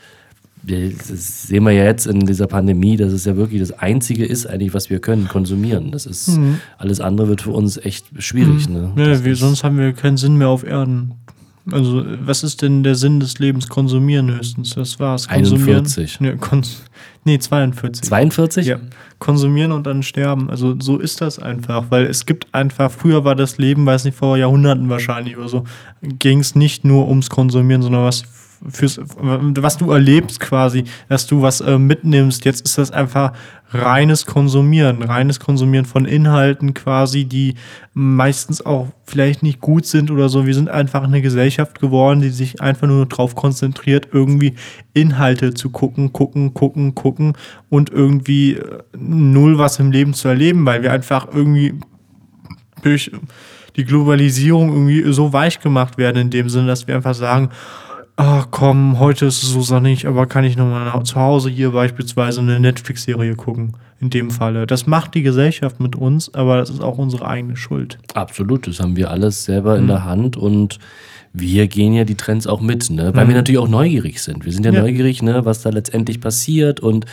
das 0.66 1.44
sehen 1.44 1.64
wir 1.64 1.72
ja 1.72 1.84
jetzt 1.84 2.08
in 2.08 2.22
dieser 2.22 2.48
Pandemie, 2.48 2.98
dass 2.98 3.12
es 3.12 3.26
ja 3.26 3.36
wirklich 3.36 3.60
das 3.60 3.72
Einzige 3.72 4.26
ist, 4.26 4.46
eigentlich, 4.46 4.74
was 4.74 4.90
wir 4.90 5.00
können, 5.00 5.28
konsumieren. 5.28 5.92
Das 5.92 6.06
ist, 6.06 6.30
mhm. 6.30 6.60
alles 6.78 7.02
andere 7.02 7.28
wird 7.30 7.42
für 7.42 7.52
uns 7.52 7.78
echt 7.78 8.06
schwierig. 8.18 8.68
Mhm. 8.68 8.74
Ne? 8.74 8.92
Ja, 8.98 9.24
wir, 9.24 9.36
sonst 9.36 9.64
haben 9.64 9.78
wir 9.78 9.94
keinen 9.94 10.18
Sinn 10.18 10.38
mehr 10.38 10.50
auf 10.50 10.64
Erden. 10.64 11.14
Also, 11.72 12.04
was 12.20 12.44
ist 12.44 12.62
denn 12.62 12.84
der 12.84 12.94
Sinn 12.94 13.20
des 13.20 13.40
Lebens? 13.40 13.68
Konsumieren 13.68 14.32
höchstens. 14.32 14.76
Das 14.76 15.00
war's. 15.00 15.28
Konsumieren. 15.28 15.80
41. 15.80 16.20
Nee, 16.20 16.36
kons 16.36 16.84
nee 17.24 17.40
42. 17.40 18.04
42? 18.04 18.68
Ja. 18.68 18.78
Konsumieren 19.18 19.72
und 19.72 19.88
dann 19.88 20.04
sterben. 20.04 20.52
Also, 20.52 20.76
so 20.80 21.00
ist 21.00 21.22
das 21.22 21.40
einfach. 21.40 21.86
Weil 21.90 22.06
es 22.06 22.28
gibt 22.28 22.54
einfach, 22.54 22.92
früher 22.92 23.24
war 23.24 23.34
das 23.34 23.58
Leben, 23.58 23.84
weiß 23.84 24.06
nicht, 24.06 24.16
vor 24.16 24.38
Jahrhunderten 24.38 24.90
wahrscheinlich 24.90 25.38
oder 25.38 25.50
so, 25.50 25.64
ging 26.04 26.40
es 26.40 26.54
nicht 26.54 26.86
nur 26.86 27.08
ums 27.08 27.32
Konsumieren, 27.32 27.82
sondern 27.82 28.04
was 28.04 28.26
fürs, 28.70 29.00
was 29.18 29.78
du 29.78 29.92
erlebst 29.92 30.40
quasi, 30.40 30.86
dass 31.10 31.28
du 31.28 31.42
was 31.42 31.62
äh, 31.62 31.78
mitnimmst. 31.78 32.46
Jetzt 32.46 32.66
ist 32.66 32.78
das 32.78 32.92
einfach 32.92 33.34
reines 33.70 34.26
Konsumieren, 34.26 35.04
reines 35.04 35.40
Konsumieren 35.40 35.86
von 35.86 36.06
Inhalten 36.06 36.74
quasi, 36.74 37.26
die 37.26 37.56
meistens 37.94 38.66
auch 38.66 38.88
vielleicht 39.06 39.44
nicht 39.44 39.60
gut 39.60 39.86
sind 39.86 40.12
oder 40.12 40.30
so. 40.30 40.46
Wir 40.46 40.54
sind 40.54 40.70
einfach 40.70 41.04
eine 41.04 41.22
Gesellschaft 41.22 41.80
geworden, 41.80 42.22
die 42.22 42.30
sich 42.30 42.62
einfach 42.62 42.88
nur 42.88 43.06
darauf 43.06 43.36
konzentriert, 43.36 44.10
irgendwie 44.12 44.56
Inhalte 44.94 45.54
zu 45.54 45.70
gucken, 45.70 46.14
gucken, 46.14 46.54
gucken, 46.54 46.96
gucken 46.96 47.34
und 47.70 47.90
irgendwie 47.90 48.56
äh, 48.56 48.80
null 48.98 49.58
was 49.58 49.80
im 49.80 49.92
Leben 49.92 50.14
zu 50.14 50.28
erleben, 50.28 50.66
weil 50.66 50.84
wir 50.84 50.92
einfach 50.92 51.28
irgendwie 51.34 51.74
durch 52.84 53.12
die 53.76 53.84
Globalisierung 53.84 54.70
irgendwie 54.70 55.12
so 55.12 55.34
weich 55.34 55.60
gemacht 55.60 55.98
werden 55.98 56.22
in 56.22 56.30
dem 56.30 56.50
Sinne, 56.50 56.68
dass 56.68 56.88
wir 56.88 56.96
einfach 56.96 57.16
sagen, 57.16 57.50
ach 58.18 58.48
komm, 58.52 59.00
heute 59.00 59.26
ist 59.26 59.44
es 59.44 59.50
so 59.50 59.62
sonnig, 59.62 60.08
aber 60.08 60.26
kann 60.26 60.44
ich 60.44 60.56
nochmal 60.56 61.04
zu 61.04 61.16
Hause 61.16 61.50
hier 61.50 61.72
beispielsweise 61.72 62.42
eine 62.42 62.60
Netflix-Serie 62.60 63.36
gucken? 63.36 63.74
In 64.00 64.10
dem 64.10 64.30
Falle. 64.30 64.68
Das 64.68 64.88
macht 64.88 65.16
die 65.16 65.22
Gesellschaft 65.24 65.80
mit 65.80 65.96
uns, 65.96 66.34
aber 66.34 66.58
das 66.58 66.70
ist 66.70 66.82
auch 66.82 66.98
unsere 66.98 67.28
eigene 67.28 67.56
Schuld. 67.56 67.98
Absolut, 68.14 68.68
das 68.68 68.80
haben 68.80 68.98
wir 68.98 69.10
alles 69.10 69.46
selber 69.46 69.76
mhm. 69.76 69.82
in 69.82 69.88
der 69.88 70.06
Hand 70.06 70.38
und 70.38 70.80
wir 71.34 71.68
gehen 71.68 71.94
ja 71.94 72.04
die 72.04 72.16
Trends 72.16 72.46
auch 72.46 72.62
mit, 72.62 72.90
ne? 72.90 73.12
weil 73.14 73.26
mhm. 73.26 73.30
wir 73.30 73.36
natürlich 73.36 73.60
auch 73.60 73.70
neugierig 73.70 74.22
sind. 74.22 74.46
Wir 74.46 74.52
sind 74.52 74.66
ja, 74.66 74.74
ja, 74.74 74.82
neugierig, 74.82 75.22
ne? 75.22 75.46
was 75.46 75.62
da 75.62 75.70
letztendlich 75.70 76.20
passiert 76.20 76.80
und 76.80 77.06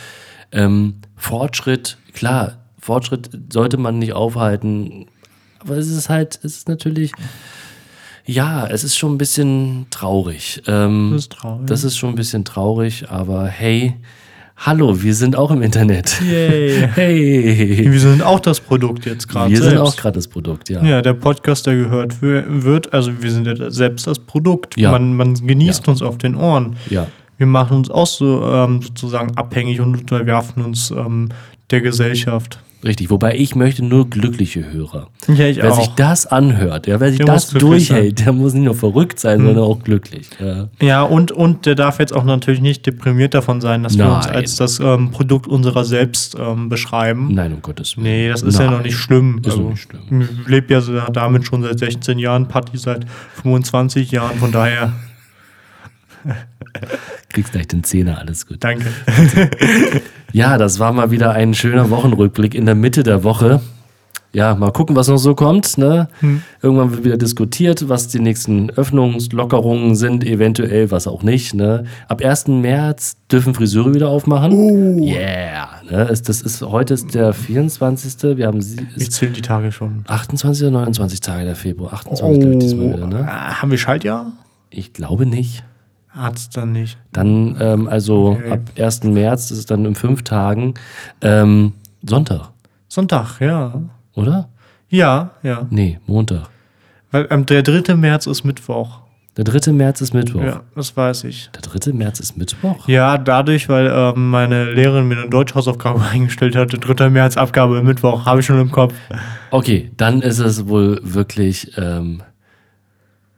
ähm, 0.51 0.95
Fortschritt, 1.15 1.97
klar, 2.13 2.57
Fortschritt 2.77 3.29
sollte 3.51 3.77
man 3.77 3.99
nicht 3.99 4.13
aufhalten, 4.13 5.07
aber 5.59 5.77
es 5.77 5.87
ist 5.87 6.09
halt, 6.09 6.39
es 6.43 6.57
ist 6.57 6.67
natürlich 6.67 7.11
ja, 8.25 8.67
es 8.67 8.83
ist 8.83 8.97
schon 8.97 9.13
ein 9.13 9.17
bisschen 9.17 9.87
traurig. 9.89 10.61
Ähm, 10.67 11.09
das 11.11 11.21
ist 11.23 11.31
traurig. 11.33 11.67
Das 11.67 11.83
ist 11.83 11.97
schon 11.97 12.09
ein 12.09 12.15
bisschen 12.15 12.45
traurig, 12.45 13.09
aber 13.09 13.47
hey, 13.47 13.95
hallo, 14.55 15.01
wir 15.01 15.13
sind 15.13 15.35
auch 15.35 15.51
im 15.51 15.61
Internet. 15.61 16.21
Yay. 16.21 16.87
Hey. 16.95 17.91
Wir 17.91 17.99
sind 17.99 18.21
auch 18.21 18.39
das 18.39 18.59
Produkt 18.59 19.05
jetzt 19.05 19.27
gerade. 19.27 19.49
Wir 19.49 19.57
selbst. 19.57 19.71
sind 19.71 19.79
auch 19.79 19.95
gerade 19.95 20.15
das 20.15 20.27
Produkt, 20.27 20.69
ja. 20.69 20.83
Ja, 20.83 21.01
der 21.01 21.13
Podcast, 21.13 21.65
der 21.65 21.75
gehört 21.75 22.21
wird, 22.21 22.93
also 22.93 23.11
wir 23.21 23.31
sind 23.31 23.47
ja 23.47 23.71
selbst 23.71 24.07
das 24.07 24.19
Produkt. 24.19 24.77
Ja. 24.77 24.91
Man, 24.91 25.15
man 25.15 25.33
genießt 25.33 25.85
ja. 25.85 25.91
uns 25.91 26.01
auf 26.01 26.17
den 26.17 26.35
Ohren. 26.35 26.75
Ja. 26.89 27.07
Wir 27.37 27.47
machen 27.47 27.77
uns 27.77 27.89
auch 27.89 28.07
so 28.07 28.45
ähm, 28.45 28.81
sozusagen 28.81 29.35
abhängig 29.37 29.81
und 29.81 29.97
unterwerfen 29.97 30.63
uns 30.63 30.91
ähm, 30.91 31.29
der 31.71 31.81
Gesellschaft. 31.81 32.59
Richtig, 32.83 33.09
wobei 33.09 33.35
ich 33.35 33.55
möchte 33.55 33.83
nur 33.83 34.09
glückliche 34.09 34.71
Hörer. 34.71 35.07
Ja, 35.27 35.47
ich 35.47 35.57
wer 35.57 35.71
auch. 35.71 35.79
sich 35.79 35.87
das 35.95 36.25
anhört, 36.25 36.85
ja, 36.87 36.99
wer 36.99 37.09
sich 37.09 37.17
der 37.17 37.27
das 37.27 37.49
durchhält, 37.49 38.19
sein. 38.19 38.25
der 38.25 38.33
muss 38.33 38.53
nicht 38.53 38.65
nur 38.65 38.75
verrückt 38.75 39.19
sein, 39.19 39.39
hm. 39.39 39.45
sondern 39.45 39.63
auch 39.63 39.83
glücklich. 39.83 40.29
Ja, 40.39 40.67
ja 40.81 41.01
und, 41.03 41.31
und 41.31 41.65
der 41.65 41.75
darf 41.75 41.99
jetzt 41.99 42.13
auch 42.13 42.25
natürlich 42.25 42.61
nicht 42.61 42.85
deprimiert 42.85 43.33
davon 43.33 43.61
sein, 43.61 43.83
dass 43.83 43.95
Nein. 43.95 44.07
wir 44.07 44.15
uns 44.15 44.27
als 44.27 44.55
das 44.57 44.79
ähm, 44.79 45.11
Produkt 45.11 45.47
unserer 45.47 45.85
selbst 45.85 46.35
ähm, 46.37 46.67
beschreiben. 46.67 47.33
Nein, 47.33 47.53
um 47.53 47.61
Gottes 47.61 47.95
Willen. 47.95 48.03
Nee, 48.03 48.29
das 48.29 48.41
ist 48.41 48.57
Nein. 48.57 48.65
ja 48.65 48.71
noch 48.71 48.83
nicht 48.83 48.97
schlimm. 48.97 49.39
Ist 49.39 49.51
also, 49.51 49.69
nicht 49.69 49.81
schlimm. 49.81 50.29
Ich 50.41 50.47
lebe 50.47 50.73
ja 50.73 51.09
damit 51.11 51.45
schon 51.45 51.63
seit 51.63 51.79
16 51.79 52.19
Jahren, 52.19 52.47
Patti 52.47 52.77
seit 52.77 53.05
25 53.41 54.11
Jahren, 54.11 54.37
von 54.37 54.51
daher. 54.51 54.93
Kriegst 57.29 57.51
gleich 57.51 57.67
den 57.67 57.83
Zehner, 57.83 58.19
alles 58.19 58.47
gut. 58.47 58.57
Danke. 58.63 58.85
ja, 60.31 60.57
das 60.57 60.79
war 60.79 60.91
mal 60.93 61.11
wieder 61.11 61.31
ein 61.31 61.53
schöner 61.53 61.89
Wochenrückblick 61.89 62.55
in 62.55 62.65
der 62.65 62.75
Mitte 62.75 63.03
der 63.03 63.23
Woche. 63.23 63.61
Ja, 64.35 64.55
mal 64.55 64.71
gucken, 64.71 64.95
was 64.95 65.07
noch 65.09 65.17
so 65.17 65.35
kommt. 65.35 65.77
Ne? 65.77 66.07
Hm. 66.19 66.41
Irgendwann 66.59 66.89
wird 66.89 67.03
wieder 67.03 67.17
diskutiert, 67.17 67.87
was 67.87 68.07
die 68.07 68.19
nächsten 68.19 68.71
Öffnungslockerungen 68.71 69.95
sind, 69.95 70.23
eventuell, 70.23 70.89
was 70.89 71.05
auch 71.05 71.21
nicht. 71.21 71.53
Ne? 71.53 71.83
Ab 72.07 72.25
1. 72.25 72.47
März 72.47 73.17
dürfen 73.31 73.53
Friseure 73.53 73.93
wieder 73.93 74.09
aufmachen. 74.09 74.53
Uh. 74.53 75.05
Yeah. 75.05 75.81
Ne? 75.87 76.07
Das 76.07 76.41
ist, 76.41 76.63
heute 76.63 76.95
ist 76.95 77.13
der 77.13 77.33
24. 77.33 78.37
Wir 78.37 78.47
haben 78.47 78.59
ich 78.95 79.11
zähle 79.11 79.33
die 79.33 79.41
Tage 79.41 79.71
schon. 79.71 80.03
28 80.07 80.63
oder 80.63 80.71
29 80.71 81.19
Tage 81.19 81.45
der 81.45 81.55
Februar. 81.55 81.93
28 81.93 82.43
oh. 82.43 82.57
diesmal 82.57 82.93
wieder. 82.93 83.05
Ne? 83.05 83.27
Haben 83.61 83.69
wir 83.69 83.77
Schaltjahr? 83.77 84.31
Ich 84.71 84.93
glaube 84.93 85.27
nicht. 85.27 85.63
Arzt 86.15 86.55
dann 86.57 86.71
nicht. 86.71 86.97
Dann, 87.11 87.57
ähm, 87.59 87.87
also 87.87 88.37
okay. 88.37 88.51
ab 88.51 88.59
1. 88.77 89.03
März, 89.05 89.49
das 89.49 89.57
ist 89.57 89.71
dann 89.71 89.85
in 89.85 89.95
fünf 89.95 90.23
Tagen, 90.23 90.75
ähm, 91.21 91.73
Sonntag. 92.03 92.49
Sonntag, 92.87 93.39
ja. 93.39 93.81
Oder? 94.13 94.49
Ja, 94.89 95.31
ja. 95.41 95.65
Nee, 95.71 95.99
Montag. 96.05 96.49
Weil 97.09 97.27
ähm, 97.31 97.45
der 97.45 97.63
3. 97.63 97.95
März 97.95 98.27
ist 98.27 98.43
Mittwoch. 98.43 98.99
Der 99.37 99.43
3. 99.45 99.71
März 99.71 100.01
ist 100.01 100.13
Mittwoch. 100.13 100.43
Ja, 100.43 100.61
das 100.75 100.95
weiß 100.95 101.23
ich. 101.23 101.49
Der 101.51 101.61
3. 101.61 101.93
März 101.93 102.19
ist 102.19 102.37
Mittwoch? 102.37 102.87
Ja, 102.87 103.17
dadurch, 103.17 103.67
weil 103.67 103.87
ähm, 103.91 104.29
meine 104.29 104.71
Lehrerin 104.71 105.07
mir 105.07 105.17
eine 105.17 105.29
Deutschhausaufgabe 105.29 106.01
eingestellt 106.11 106.55
hatte. 106.55 106.77
3. 106.77 107.09
März 107.09 107.37
Abgabe 107.37 107.81
Mittwoch, 107.81 108.27
habe 108.27 108.41
ich 108.41 108.45
schon 108.45 108.59
im 108.61 108.69
Kopf. 108.69 108.93
Okay, 109.49 109.91
dann 109.97 110.21
ist 110.21 110.37
es 110.37 110.67
wohl 110.67 110.99
wirklich 111.01 111.71
ähm, 111.77 112.21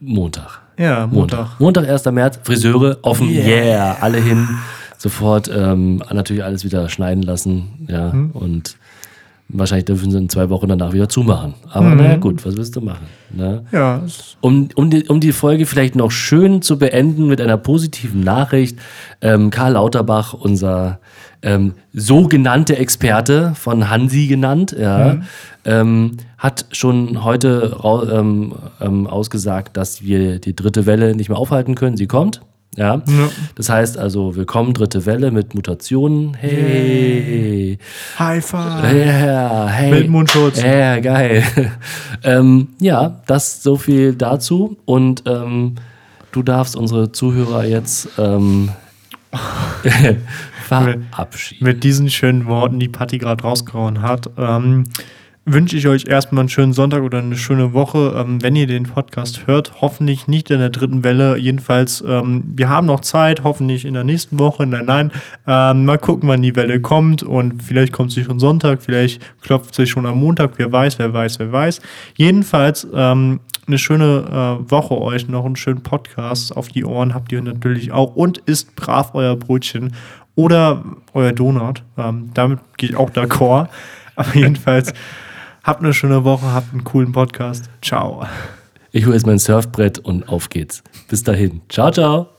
Montag. 0.01 0.64
Ja, 0.77 1.07
Montag. 1.07 1.59
Montag, 1.59 1.87
1. 1.87 2.05
März, 2.05 2.39
Friseure 2.43 2.97
offen, 3.01 3.29
yeah, 3.29 3.63
yeah 3.63 3.97
alle 4.01 4.19
hin. 4.19 4.47
Sofort 4.97 5.49
ähm, 5.53 6.01
natürlich 6.11 6.43
alles 6.43 6.63
wieder 6.63 6.89
schneiden 6.89 7.23
lassen, 7.23 7.85
ja, 7.87 8.11
hm. 8.11 8.31
und 8.31 8.77
Wahrscheinlich 9.47 9.85
dürfen 9.85 10.09
sie 10.09 10.17
in 10.17 10.27
zwei 10.27 10.49
Wochen 10.49 10.67
danach 10.67 10.91
wieder 10.91 11.07
zumachen. 11.07 11.53
Aber 11.69 11.89
mhm. 11.89 11.97
naja, 11.97 12.17
gut, 12.17 12.43
was 12.45 12.57
willst 12.57 12.75
du 12.75 12.81
machen? 12.81 13.05
Ne? 13.29 13.63
Ja. 13.71 14.01
Um, 14.41 14.69
um, 14.73 14.89
die, 14.89 15.07
um 15.07 15.19
die 15.19 15.33
Folge 15.33 15.67
vielleicht 15.67 15.95
noch 15.95 16.09
schön 16.09 16.63
zu 16.63 16.79
beenden 16.79 17.27
mit 17.27 17.39
einer 17.39 17.57
positiven 17.57 18.21
Nachricht. 18.21 18.79
Ähm, 19.21 19.51
Karl 19.51 19.73
Lauterbach, 19.73 20.33
unser 20.33 20.99
ähm, 21.45 21.73
sogenannte 21.93 22.75
Experte 22.77 23.53
von 23.55 23.89
Hansi 23.89 24.25
genannt, 24.27 24.75
ja, 24.77 25.13
mhm. 25.13 25.23
ähm, 25.63 26.17
hat 26.37 26.65
schon 26.71 27.23
heute 27.23 27.77
ähm, 28.11 28.53
ähm, 28.81 29.07
ausgesagt, 29.07 29.77
dass 29.77 30.01
wir 30.01 30.39
die 30.39 30.55
dritte 30.55 30.87
Welle 30.87 31.15
nicht 31.15 31.29
mehr 31.29 31.37
aufhalten 31.37 31.75
können. 31.75 31.97
Sie 31.97 32.07
kommt. 32.07 32.41
Ja? 32.75 32.95
ja. 33.07 33.29
Das 33.53 33.69
heißt 33.69 33.97
also, 33.97 34.35
willkommen, 34.35 34.73
dritte 34.73 35.05
Welle 35.05 35.29
mit 35.29 35.53
Mutationen. 35.53 36.33
Hey. 36.33 37.77
High 38.17 38.43
five. 38.43 38.93
Ja, 38.93 39.67
hey. 39.67 39.91
Mit 39.91 40.09
Mundschutz. 40.09 40.61
Ja, 40.61 40.99
geil. 40.99 41.43
ähm, 42.23 42.69
ja, 42.79 43.21
das 43.27 43.61
so 43.61 43.77
viel 43.77 44.15
dazu. 44.15 44.77
Und 44.85 45.23
ähm, 45.27 45.75
du 46.31 46.41
darfst 46.41 46.75
unsere 46.75 47.11
Zuhörer 47.11 47.65
jetzt 47.65 48.09
ähm, 48.17 48.69
verabschieden. 50.65 51.63
Mit 51.63 51.83
diesen 51.83 52.09
schönen 52.09 52.45
Worten, 52.45 52.79
die 52.79 52.89
Patti 52.89 53.17
gerade 53.17 53.43
rausgehauen 53.43 54.01
hat. 54.01 54.29
Ähm, 54.37 54.83
wünsche 55.45 55.77
ich 55.77 55.87
euch 55.87 56.07
erstmal 56.07 56.41
einen 56.41 56.49
schönen 56.49 56.73
Sonntag 56.73 57.03
oder 57.03 57.19
eine 57.19 57.37
schöne 57.37 57.73
Woche. 57.73 58.15
Ähm, 58.17 58.41
wenn 58.41 58.55
ihr 58.55 58.65
den 58.65 58.83
Podcast 58.83 59.45
hört, 59.45 59.79
hoffentlich 59.79 60.27
nicht 60.27 60.49
in 60.49 60.59
der 60.59 60.69
dritten 60.69 61.03
Welle. 61.03 61.37
Jedenfalls, 61.37 62.03
ähm, 62.05 62.43
wir 62.55 62.67
haben 62.67 62.87
noch 62.87 63.01
Zeit, 63.01 63.43
hoffentlich 63.43 63.85
in 63.85 63.93
der 63.93 64.03
nächsten 64.03 64.39
Woche. 64.39 64.65
Nein, 64.65 64.85
nein. 64.85 65.11
Ähm, 65.45 65.85
mal 65.85 65.99
gucken, 65.99 66.27
wann 66.27 66.41
die 66.41 66.55
Welle 66.55 66.81
kommt. 66.81 67.21
Und 67.21 67.61
vielleicht 67.61 67.93
kommt 67.93 68.11
sie 68.11 68.23
schon 68.23 68.39
Sonntag, 68.39 68.81
vielleicht 68.81 69.21
klopft 69.41 69.75
sie 69.75 69.85
schon 69.85 70.07
am 70.07 70.19
Montag. 70.19 70.53
Wer 70.57 70.71
weiß, 70.71 70.97
wer 70.97 71.13
weiß, 71.13 71.39
wer 71.39 71.51
weiß. 71.51 71.79
Jedenfalls, 72.17 72.87
ähm, 72.93 73.39
eine 73.67 73.77
schöne 73.79 74.59
äh, 74.67 74.71
Woche 74.71 74.99
euch, 74.99 75.27
noch 75.27 75.45
einen 75.45 75.55
schönen 75.55 75.81
Podcast 75.81 76.55
auf 76.55 76.67
die 76.67 76.85
Ohren 76.85 77.15
habt 77.15 77.31
ihr 77.31 77.41
natürlich 77.41 77.91
auch 77.91 78.15
und 78.15 78.37
isst 78.39 78.75
brav 78.75 79.15
euer 79.15 79.35
Brötchen 79.35 79.93
oder 80.35 80.83
euer 81.13 81.31
Donut. 81.31 81.83
Ähm, 81.97 82.31
damit 82.33 82.59
gehe 82.77 82.89
ich 82.89 82.95
auch 82.95 83.09
d'accord. 83.09 83.69
Aber 84.15 84.33
jedenfalls 84.33 84.93
Habt 85.65 85.81
eine 85.81 85.95
schöne 85.95 86.23
Woche, 86.23 86.53
habt 86.53 86.73
einen 86.73 86.83
coolen 86.83 87.11
Podcast. 87.11 87.71
Ciao. 87.81 88.23
Ich 88.91 89.05
hole 89.07 89.15
jetzt 89.15 89.25
mein 89.25 89.39
Surfbrett 89.39 89.97
und 89.97 90.29
auf 90.29 90.49
geht's. 90.49 90.83
Bis 91.09 91.23
dahin. 91.23 91.61
Ciao, 91.69 91.89
ciao. 91.89 92.34